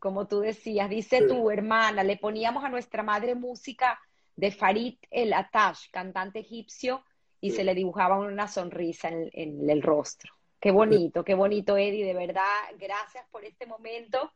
Como 0.00 0.26
tú 0.26 0.40
decías, 0.40 0.90
dice 0.90 1.22
tu 1.22 1.50
hermana, 1.50 2.02
le 2.02 2.16
poníamos 2.16 2.64
a 2.64 2.68
nuestra 2.68 3.02
madre 3.02 3.34
música 3.34 4.00
de 4.34 4.50
Farid 4.50 4.96
el 5.10 5.32
Atash, 5.32 5.90
cantante 5.90 6.40
egipcio, 6.40 7.04
y 7.40 7.52
se 7.52 7.64
le 7.64 7.74
dibujaba 7.74 8.18
una 8.18 8.48
sonrisa 8.48 9.08
en 9.10 9.70
el 9.70 9.80
rostro. 9.80 10.32
Qué 10.60 10.72
bonito, 10.72 11.24
qué 11.24 11.34
bonito, 11.34 11.76
Eddie, 11.76 12.04
de 12.04 12.14
verdad. 12.14 12.42
Gracias 12.78 13.24
por 13.30 13.44
este 13.44 13.66
momento. 13.66 14.30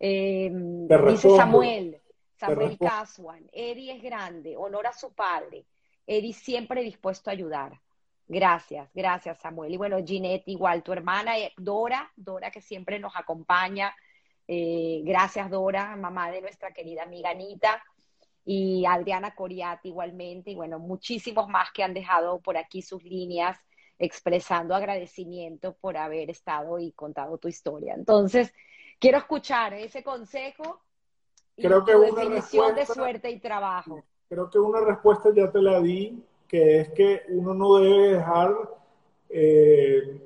Eh, 0.00 0.50
dice 1.08 1.30
Samuel, 1.36 2.00
Samuel 2.36 2.78
Caswan, 2.78 3.48
Eddie 3.52 3.96
es 3.96 4.02
grande, 4.02 4.56
honor 4.56 4.86
a 4.86 4.92
su 4.92 5.12
padre. 5.12 5.64
Eddie 6.06 6.32
siempre 6.32 6.82
dispuesto 6.82 7.30
a 7.30 7.34
ayudar. 7.34 7.78
Gracias, 8.32 8.88
gracias 8.94 9.40
Samuel. 9.40 9.74
Y 9.74 9.76
bueno, 9.76 9.96
Ginette, 10.06 10.46
igual, 10.46 10.84
tu 10.84 10.92
hermana 10.92 11.36
eh, 11.36 11.52
Dora, 11.56 12.12
Dora 12.14 12.52
que 12.52 12.60
siempre 12.60 13.00
nos 13.00 13.16
acompaña. 13.16 13.92
Eh, 14.46 15.02
gracias 15.04 15.50
Dora, 15.50 15.96
mamá 15.96 16.30
de 16.30 16.40
nuestra 16.40 16.72
querida 16.72 17.02
amiga 17.02 17.30
Anita. 17.30 17.82
Y 18.44 18.86
Adriana 18.86 19.34
Coriati 19.34 19.88
igualmente. 19.88 20.52
Y 20.52 20.54
bueno, 20.54 20.78
muchísimos 20.78 21.48
más 21.48 21.72
que 21.72 21.82
han 21.82 21.92
dejado 21.92 22.40
por 22.40 22.56
aquí 22.56 22.82
sus 22.82 23.02
líneas 23.02 23.58
expresando 23.98 24.76
agradecimiento 24.76 25.74
por 25.80 25.96
haber 25.96 26.30
estado 26.30 26.78
y 26.78 26.92
contado 26.92 27.36
tu 27.38 27.48
historia. 27.48 27.94
Entonces, 27.94 28.54
quiero 29.00 29.18
escuchar 29.18 29.74
ese 29.74 30.04
consejo 30.04 30.80
y 31.56 31.64
creo 31.64 31.84
que 31.84 31.92
tu 31.94 31.98
una 31.98 32.06
definición 32.06 32.76
de 32.76 32.86
suerte 32.86 33.28
y 33.28 33.40
trabajo. 33.40 34.04
Creo 34.28 34.48
que 34.48 34.60
una 34.60 34.80
respuesta 34.82 35.30
ya 35.34 35.50
te 35.50 35.60
la 35.60 35.80
di, 35.80 36.24
que 36.50 36.80
es 36.80 36.88
que 36.90 37.22
uno 37.28 37.54
no 37.54 37.76
debe 37.76 38.14
dejar 38.14 38.54
eh, 39.28 40.20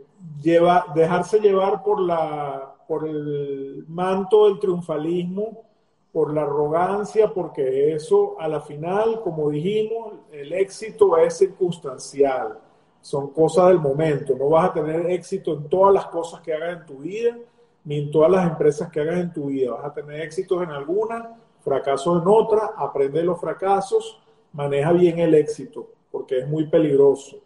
dejarse 0.95 1.39
llevar 1.39 1.83
por 1.83 2.01
la 2.01 2.71
por 2.89 3.09
el 3.09 3.85
manto 3.89 4.47
del 4.47 4.59
triunfalismo, 4.59 5.65
por 6.13 6.33
la 6.35 6.43
arrogancia, 6.43 7.33
porque 7.33 7.95
eso 7.95 8.37
a 8.39 8.47
la 8.47 8.61
final, 8.61 9.21
como 9.23 9.51
dijimos, 9.51 10.15
el 10.33 10.53
éxito 10.53 11.17
es 11.17 11.39
circunstancial 11.39 12.59
son 13.05 13.29
cosas 13.33 13.69
del 13.69 13.81
momento. 13.81 14.35
No 14.35 14.49
vas 14.49 14.71
a 14.71 14.73
tener 14.73 15.11
éxito 15.11 15.53
en 15.53 15.69
todas 15.69 15.93
las 15.93 16.07
cosas 16.07 16.41
que 16.41 16.55
hagas 16.55 16.79
en 16.79 16.87
tu 16.87 16.99
vida, 17.01 17.37
ni 17.85 17.99
en 17.99 18.11
todas 18.11 18.31
las 18.31 18.51
empresas 18.51 18.91
que 18.91 19.01
hagas 19.01 19.19
en 19.19 19.31
tu 19.31 19.47
vida. 19.49 19.73
Vas 19.73 19.85
a 19.85 19.93
tener 19.93 20.23
éxitos 20.23 20.63
en 20.63 20.71
alguna, 20.71 21.37
fracasos 21.61 22.23
en 22.23 22.27
otra, 22.27 22.73
aprende 22.75 23.23
los 23.23 23.39
fracasos, 23.39 24.23
maneja 24.55 24.91
bien 24.93 25.19
el 25.19 25.35
éxito, 25.35 25.91
porque 26.15 26.39
es 26.39 26.47
muy 26.47 26.69
peligroso. 26.69 27.41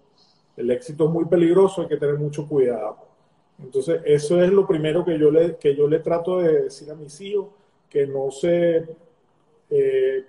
El 0.55 0.70
éxito 0.70 1.07
es 1.07 1.11
muy 1.11 1.24
peligroso, 1.24 1.81
hay 1.81 1.89
que 1.89 1.97
tener 1.97 2.19
mucho 2.19 2.47
cuidado. 2.47 2.99
Entonces, 3.59 4.03
eso 4.05 4.43
es 4.43 4.51
lo 4.51 4.66
primero 4.66 5.07
que 5.07 5.19
yo 5.19 5.31
le, 5.31 5.57
que 5.57 5.74
yo 5.74 5.89
le 5.89 6.01
trato 6.01 6.36
de 6.36 6.65
decir 6.65 6.90
a 6.90 6.95
mis 6.95 7.19
hijos, 7.23 7.47
que 7.89 8.07
no 8.07 8.31
se 8.31 8.86
eh, 9.70 10.27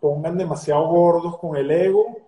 pongan 0.00 0.36
demasiado 0.36 0.88
gordos 0.88 1.38
con 1.38 1.56
el 1.56 1.70
ego, 1.70 2.18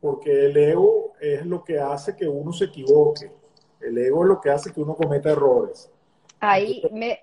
porque 0.00 0.46
el 0.46 0.56
ego 0.56 1.14
es 1.20 1.44
lo 1.44 1.64
que 1.64 1.80
hace 1.80 2.14
que 2.14 2.28
uno 2.28 2.52
se 2.52 2.66
equivoque. 2.66 3.32
El 3.80 3.98
ego 3.98 4.22
es 4.22 4.28
lo 4.28 4.40
que 4.40 4.50
hace 4.50 4.72
que 4.72 4.80
uno 4.80 4.94
cometa 4.94 5.32
errores. 5.32 5.90
Ahí 6.38 6.84
me, 6.92 7.18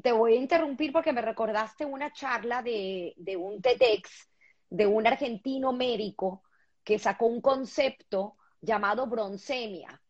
te 0.00 0.12
voy 0.12 0.34
a 0.34 0.40
interrumpir 0.40 0.92
porque 0.92 1.12
me 1.12 1.22
recordaste 1.22 1.84
una 1.84 2.12
charla 2.12 2.62
de, 2.62 3.14
de 3.16 3.36
un 3.36 3.60
TEDx 3.60 4.28
de 4.70 4.86
un 4.86 5.08
argentino 5.08 5.72
médico 5.72 6.44
que 6.84 6.98
sacó 6.98 7.26
un 7.26 7.40
concepto 7.40 8.36
llamado 8.60 9.06
broncemia. 9.06 10.00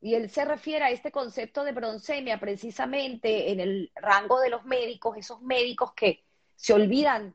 Y 0.00 0.14
él 0.14 0.30
se 0.30 0.44
refiere 0.44 0.84
a 0.84 0.90
este 0.90 1.12
concepto 1.12 1.62
de 1.62 1.72
broncemia 1.72 2.40
precisamente 2.40 3.52
en 3.52 3.60
el 3.60 3.92
rango 3.94 4.40
de 4.40 4.50
los 4.50 4.64
médicos, 4.64 5.16
esos 5.16 5.40
médicos 5.42 5.92
que 5.94 6.24
se 6.56 6.72
olvidan 6.72 7.34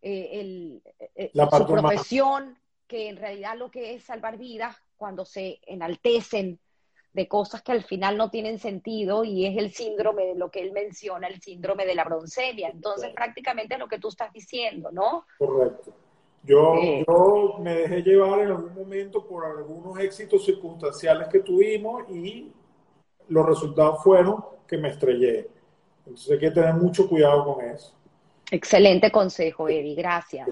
eh, 0.00 0.28
el, 0.32 0.82
eh, 1.16 1.32
su 1.34 1.66
profesión, 1.66 2.56
que 2.86 3.08
en 3.08 3.16
realidad 3.16 3.56
lo 3.56 3.70
que 3.70 3.94
es 3.94 4.04
salvar 4.04 4.38
vidas, 4.38 4.76
cuando 4.96 5.24
se 5.24 5.58
enaltecen 5.66 6.60
de 7.12 7.28
cosas 7.28 7.62
que 7.62 7.72
al 7.72 7.82
final 7.82 8.16
no 8.16 8.30
tienen 8.30 8.58
sentido 8.58 9.24
y 9.24 9.46
es 9.46 9.56
el 9.56 9.72
síndrome 9.72 10.26
de 10.26 10.34
lo 10.34 10.50
que 10.50 10.60
él 10.60 10.72
menciona, 10.72 11.28
el 11.28 11.40
síndrome 11.40 11.86
de 11.86 11.94
la 11.94 12.04
broncemia. 12.04 12.68
Entonces, 12.68 13.12
prácticamente 13.14 13.74
es 13.74 13.80
lo 13.80 13.88
que 13.88 13.98
tú 13.98 14.08
estás 14.08 14.32
diciendo, 14.32 14.90
¿no? 14.92 15.26
Correcto. 15.38 15.94
Yo, 16.44 16.74
eh. 16.76 17.04
yo 17.08 17.56
me 17.60 17.74
dejé 17.74 18.02
llevar 18.02 18.40
en 18.40 18.48
algún 18.48 18.74
momento 18.74 19.26
por 19.26 19.46
algunos 19.46 19.98
éxitos 19.98 20.44
circunstanciales 20.44 21.28
que 21.28 21.40
tuvimos 21.40 22.08
y 22.10 22.52
los 23.28 23.46
resultados 23.46 24.02
fueron 24.02 24.44
que 24.66 24.76
me 24.76 24.90
estrellé. 24.90 25.48
Entonces 25.98 26.30
hay 26.32 26.38
que 26.38 26.50
tener 26.50 26.74
mucho 26.74 27.08
cuidado 27.08 27.44
con 27.54 27.64
eso. 27.64 27.94
Excelente 28.50 29.10
consejo, 29.10 29.68
Eddie. 29.68 29.94
Gracias. 29.94 30.46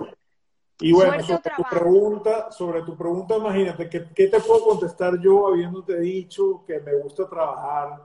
Y 0.80 0.92
bueno, 0.92 1.22
sobre 1.22 1.50
tu, 1.56 1.62
pregunta, 1.70 2.50
sobre 2.50 2.82
tu 2.82 2.96
pregunta, 2.96 3.36
imagínate, 3.36 3.88
¿qué, 3.88 4.06
¿qué, 4.14 4.26
te 4.26 4.40
puedo 4.40 4.64
contestar 4.64 5.20
yo 5.20 5.46
habiéndote 5.46 6.00
dicho 6.00 6.64
que 6.66 6.80
me 6.80 6.94
gusta 6.94 7.28
trabajar, 7.28 8.02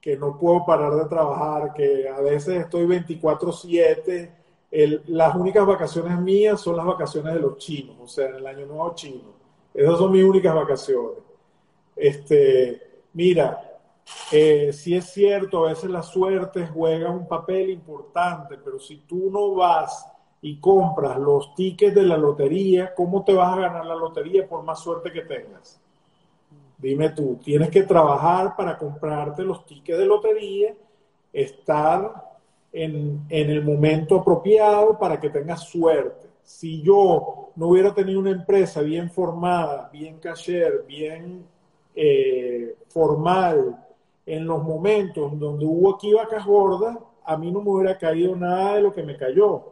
que 0.00 0.16
no 0.16 0.36
puedo 0.36 0.66
parar 0.66 0.92
de 0.94 1.06
trabajar, 1.06 1.72
que 1.72 2.08
a 2.08 2.20
veces 2.20 2.60
estoy 2.62 2.86
24/7? 2.86 4.39
Las 4.70 5.34
únicas 5.34 5.66
vacaciones 5.66 6.18
mías 6.20 6.60
son 6.60 6.76
las 6.76 6.86
vacaciones 6.86 7.34
de 7.34 7.40
los 7.40 7.58
chinos, 7.58 7.96
o 8.00 8.06
sea, 8.06 8.28
en 8.28 8.36
el 8.36 8.46
año 8.46 8.66
nuevo 8.66 8.94
chino. 8.94 9.40
Esas 9.74 9.98
son 9.98 10.12
mis 10.12 10.24
únicas 10.24 10.54
vacaciones. 10.54 11.18
Este, 11.96 13.02
mira, 13.12 13.70
eh, 14.32 14.72
si 14.72 14.94
es 14.94 15.06
cierto, 15.06 15.64
a 15.64 15.70
veces 15.70 15.90
la 15.90 16.02
suerte 16.02 16.66
juega 16.66 17.10
un 17.10 17.26
papel 17.26 17.70
importante, 17.70 18.58
pero 18.64 18.78
si 18.78 18.98
tú 18.98 19.30
no 19.30 19.54
vas 19.54 20.06
y 20.40 20.58
compras 20.58 21.18
los 21.18 21.54
tickets 21.54 21.94
de 21.94 22.04
la 22.04 22.16
lotería, 22.16 22.94
¿cómo 22.94 23.24
te 23.24 23.34
vas 23.34 23.52
a 23.52 23.60
ganar 23.60 23.84
la 23.84 23.94
lotería 23.94 24.48
por 24.48 24.62
más 24.62 24.80
suerte 24.80 25.12
que 25.12 25.22
tengas? 25.22 25.80
Dime 26.78 27.10
tú, 27.10 27.38
tienes 27.44 27.68
que 27.70 27.82
trabajar 27.82 28.56
para 28.56 28.78
comprarte 28.78 29.42
los 29.42 29.66
tickets 29.66 29.98
de 29.98 30.06
lotería, 30.06 30.74
estar 31.32 32.29
en, 32.72 33.24
en 33.28 33.50
el 33.50 33.64
momento 33.64 34.16
apropiado 34.16 34.98
para 34.98 35.18
que 35.18 35.30
tengas 35.30 35.64
suerte. 35.64 36.28
Si 36.42 36.82
yo 36.82 37.50
no 37.56 37.68
hubiera 37.68 37.94
tenido 37.94 38.20
una 38.20 38.30
empresa 38.30 38.80
bien 38.80 39.10
formada, 39.10 39.88
bien 39.92 40.18
cashier, 40.18 40.84
bien 40.86 41.44
eh, 41.94 42.74
formal, 42.88 43.86
en 44.26 44.46
los 44.46 44.62
momentos 44.62 45.38
donde 45.38 45.64
hubo 45.64 45.94
aquí 45.94 46.12
vacas 46.12 46.44
gordas, 46.44 46.96
a 47.24 47.36
mí 47.36 47.50
no 47.50 47.60
me 47.62 47.70
hubiera 47.70 47.98
caído 47.98 48.34
nada 48.36 48.74
de 48.74 48.82
lo 48.82 48.92
que 48.92 49.02
me 49.02 49.16
cayó 49.16 49.70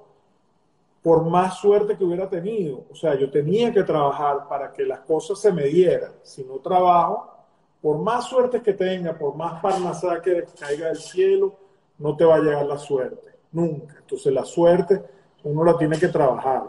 por 1.02 1.24
más 1.24 1.58
suerte 1.58 1.96
que 1.96 2.04
hubiera 2.04 2.28
tenido. 2.28 2.84
O 2.90 2.94
sea, 2.94 3.14
yo 3.14 3.30
tenía 3.30 3.72
que 3.72 3.82
trabajar 3.82 4.48
para 4.48 4.72
que 4.72 4.84
las 4.84 5.00
cosas 5.00 5.40
se 5.40 5.52
me 5.52 5.64
dieran. 5.64 6.12
Si 6.22 6.44
no 6.44 6.56
trabajo, 6.56 7.32
por 7.80 7.98
más 7.98 8.26
suerte 8.26 8.60
que 8.60 8.74
tenga, 8.74 9.16
por 9.16 9.34
más 9.34 9.60
parnasá 9.62 10.20
que 10.20 10.44
caiga 10.58 10.88
del 10.88 10.98
cielo, 10.98 11.56
no 11.98 12.16
te 12.16 12.24
va 12.24 12.36
a 12.36 12.40
llegar 12.40 12.66
la 12.66 12.78
suerte. 12.78 13.28
Nunca. 13.52 13.96
Entonces 13.98 14.32
la 14.32 14.44
suerte 14.44 15.02
uno 15.44 15.64
la 15.64 15.76
tiene 15.76 15.98
que 15.98 16.08
trabajar. 16.08 16.64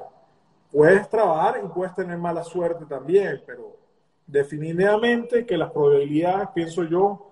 Puedes 0.72 1.10
trabajar 1.10 1.62
y 1.64 1.68
puedes 1.68 1.96
tener 1.96 2.18
mala 2.18 2.44
suerte 2.44 2.86
también, 2.86 3.42
pero 3.46 3.76
definitivamente 4.28 5.46
que 5.46 5.58
las 5.58 5.72
probabilidades, 5.72 6.50
pienso 6.54 6.84
yo, 6.84 7.32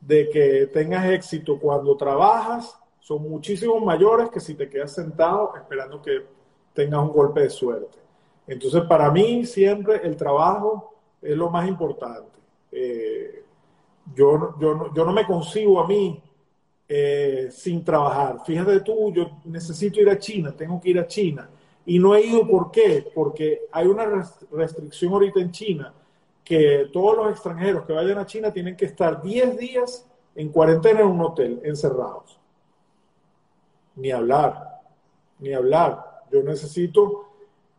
de 0.00 0.28
que 0.30 0.66
tengas 0.72 1.04
éxito 1.06 1.58
cuando 1.60 1.96
trabajas 1.96 2.76
son 2.98 3.22
muchísimo 3.22 3.78
mayores 3.80 4.30
que 4.30 4.40
si 4.40 4.54
te 4.54 4.68
quedas 4.68 4.92
sentado 4.92 5.52
esperando 5.56 6.00
que 6.00 6.24
tengas 6.72 7.00
un 7.00 7.12
golpe 7.12 7.40
de 7.42 7.50
suerte. 7.50 7.98
Entonces, 8.46 8.82
para 8.82 9.10
mí 9.10 9.44
siempre 9.44 10.00
el 10.02 10.16
trabajo 10.16 10.94
es 11.20 11.36
lo 11.36 11.50
más 11.50 11.68
importante. 11.68 12.38
Eh, 12.70 13.44
yo, 14.14 14.54
yo, 14.58 14.92
yo, 14.94 15.04
no 15.04 15.12
me 15.12 15.26
consigo 15.26 15.80
a 15.80 15.86
mí 15.86 16.20
eh, 16.94 17.48
sin 17.50 17.84
trabajar. 17.84 18.40
Fíjate 18.44 18.80
tú, 18.80 19.12
yo 19.12 19.38
necesito 19.44 20.00
ir 20.00 20.10
a 20.10 20.18
China, 20.18 20.52
tengo 20.56 20.80
que 20.80 20.90
ir 20.90 20.98
a 20.98 21.06
China. 21.06 21.48
Y 21.86 21.98
no 21.98 22.14
he 22.14 22.26
ido, 22.26 22.46
¿por 22.46 22.70
qué? 22.70 23.10
Porque 23.14 23.62
hay 23.72 23.86
una 23.86 24.04
restricción 24.50 25.12
ahorita 25.12 25.40
en 25.40 25.50
China 25.50 25.94
que 26.44 26.90
todos 26.92 27.16
los 27.16 27.30
extranjeros 27.30 27.86
que 27.86 27.92
vayan 27.92 28.18
a 28.18 28.26
China 28.26 28.52
tienen 28.52 28.76
que 28.76 28.84
estar 28.84 29.22
10 29.22 29.56
días 29.56 30.06
en 30.34 30.50
cuarentena 30.50 31.00
en 31.00 31.06
un 31.06 31.20
hotel, 31.20 31.60
encerrados 31.64 32.38
ni 33.96 34.10
hablar, 34.10 34.80
ni 35.38 35.52
hablar. 35.52 36.22
Yo 36.30 36.42
necesito 36.42 37.28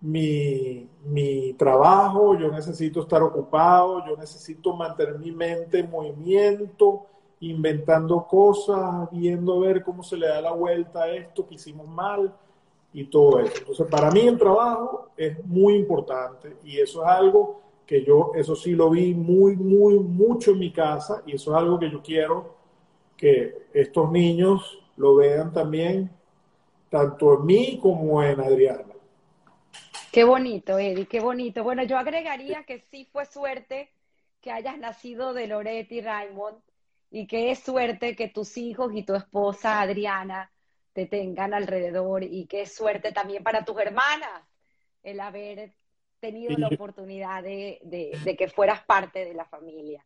mi, 0.02 0.88
mi, 1.06 1.54
trabajo, 1.54 2.38
yo 2.38 2.52
necesito 2.52 3.02
estar 3.02 3.24
ocupado, 3.24 4.06
yo 4.06 4.18
necesito 4.18 4.76
mantener 4.76 5.18
mi 5.18 5.32
mente 5.32 5.80
en 5.80 5.90
movimiento, 5.90 7.06
inventando 7.50 8.26
cosas, 8.28 9.10
viendo 9.12 9.60
ver 9.60 9.84
cómo 9.84 10.04
se 10.04 10.18
le 10.18 10.28
da 10.28 10.42
la 10.42 10.52
vuelta 10.52 11.04
a 11.04 11.10
esto 11.10 11.48
que 11.48 11.56
hicimos 11.56 11.88
mal 11.88 12.34
y 12.94 13.06
todo 13.06 13.40
eso. 13.40 13.54
Entonces, 13.58 13.88
para 13.90 14.12
mí 14.12 14.22
el 14.22 14.38
trabajo 14.38 15.10
es 15.18 15.44
muy 15.46 15.76
importante 15.76 16.58
y 16.64 16.80
eso 16.80 17.04
es 17.04 17.10
algo 17.10 17.62
que 17.86 18.04
yo, 18.04 18.32
eso 18.36 18.56
sí 18.56 18.72
lo 18.72 18.90
vi 18.90 19.14
muy, 19.14 19.56
muy, 19.58 20.00
mucho 20.00 20.52
en 20.52 20.60
mi 20.60 20.72
casa 20.72 21.22
y 21.26 21.36
eso 21.36 21.52
es 21.52 21.58
algo 21.58 21.80
que 21.80 21.92
yo 21.92 22.02
quiero 22.02 22.56
que 23.18 23.68
estos 23.74 24.12
niños 24.12 24.80
lo 24.96 25.16
vean 25.16 25.52
también, 25.52 26.12
tanto 26.90 27.40
en 27.40 27.46
mí 27.46 27.80
como 27.82 28.24
en 28.24 28.40
Adriana. 28.40 28.94
Qué 30.12 30.24
bonito, 30.24 30.78
Eddie, 30.78 31.08
qué 31.08 31.20
bonito. 31.20 31.64
Bueno, 31.64 31.84
yo 31.84 31.98
agregaría 31.98 32.64
que 32.64 32.80
sí 32.92 33.08
fue 33.12 33.26
suerte 33.26 33.90
que 34.42 34.52
hayas 34.52 34.78
nacido 34.78 35.34
de 35.34 35.48
Loretti 35.48 36.02
Raymond 36.02 36.58
y 37.14 37.28
es 37.52 37.60
suerte 37.60 38.16
que 38.16 38.28
tus 38.28 38.58
hijos 38.58 38.92
y 38.96 39.04
tu 39.04 39.14
esposa 39.14 39.82
Adriana 39.82 40.52
te 40.94 41.06
tengan 41.06 41.54
alrededor 41.54 42.24
y 42.24 42.48
es 42.52 42.74
suerte 42.74 43.12
también 43.12 43.44
para 43.44 43.64
tus 43.64 43.80
hermanas 43.80 44.42
el 45.04 45.20
haber 45.20 45.76
tenido 46.20 46.58
la 46.58 46.70
oportunidad 46.70 47.44
de, 47.44 47.80
de 47.84 48.36
que 48.36 48.48
fueras 48.48 48.84
parte 48.84 49.26
de 49.26 49.36
la 49.36 49.46
familia. 49.46 50.04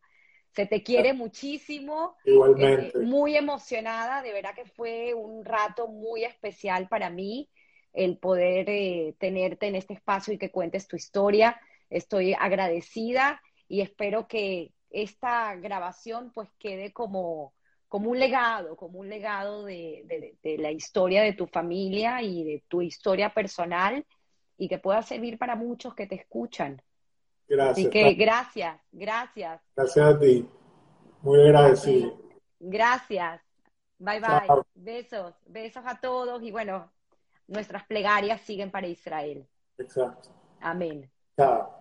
Se 0.50 0.66
te 0.66 0.82
quiere 0.82 1.14
muchísimo. 1.14 2.16
Igualmente. 2.24 2.98
Eh, 2.98 3.00
muy 3.00 3.36
emocionada, 3.36 4.20
de 4.20 4.32
verdad 4.34 4.54
que 4.54 4.66
fue 4.66 5.14
un 5.14 5.46
rato 5.46 5.88
muy 5.88 6.24
especial 6.24 6.88
para 6.88 7.08
mí 7.08 7.48
el 7.94 8.18
poder 8.18 8.68
eh, 8.68 9.14
tenerte 9.18 9.66
en 9.66 9.76
este 9.76 9.94
espacio 9.94 10.34
y 10.34 10.38
que 10.38 10.50
cuentes 10.50 10.86
tu 10.86 10.96
historia. 10.96 11.58
Estoy 11.88 12.34
agradecida 12.34 13.40
y 13.66 13.80
espero 13.80 14.28
que 14.28 14.72
esta 14.90 15.54
grabación 15.56 16.30
pues 16.32 16.48
quede 16.58 16.92
como, 16.92 17.52
como 17.88 18.10
un 18.10 18.18
legado, 18.18 18.76
como 18.76 19.00
un 19.00 19.08
legado 19.08 19.64
de, 19.64 20.36
de, 20.42 20.58
la 20.58 20.70
historia 20.70 21.22
de 21.22 21.32
tu 21.32 21.46
familia 21.46 22.22
y 22.22 22.44
de 22.44 22.64
tu 22.68 22.82
historia 22.82 23.32
personal 23.32 24.04
y 24.56 24.68
que 24.68 24.78
pueda 24.78 25.02
servir 25.02 25.38
para 25.38 25.56
muchos 25.56 25.94
que 25.94 26.06
te 26.06 26.16
escuchan. 26.16 26.82
Gracias. 27.48 27.86
Así 27.86 27.90
que 27.90 28.14
gracias, 28.14 28.80
gracias. 28.92 29.62
Gracias 29.74 30.14
a 30.14 30.18
ti. 30.18 30.48
Muy 31.22 31.40
agradecido. 31.40 32.18
Gracias. 32.60 33.40
Bye 33.98 34.20
bye. 34.20 34.62
Besos, 34.74 35.34
besos 35.46 35.82
a 35.86 36.00
todos 36.00 36.42
y 36.42 36.50
bueno, 36.50 36.90
nuestras 37.48 37.84
plegarias 37.86 38.40
siguen 38.42 38.70
para 38.70 38.86
Israel. 38.86 39.46
Exacto. 39.78 40.30
Amén. 40.60 41.10
Chao. 41.36 41.77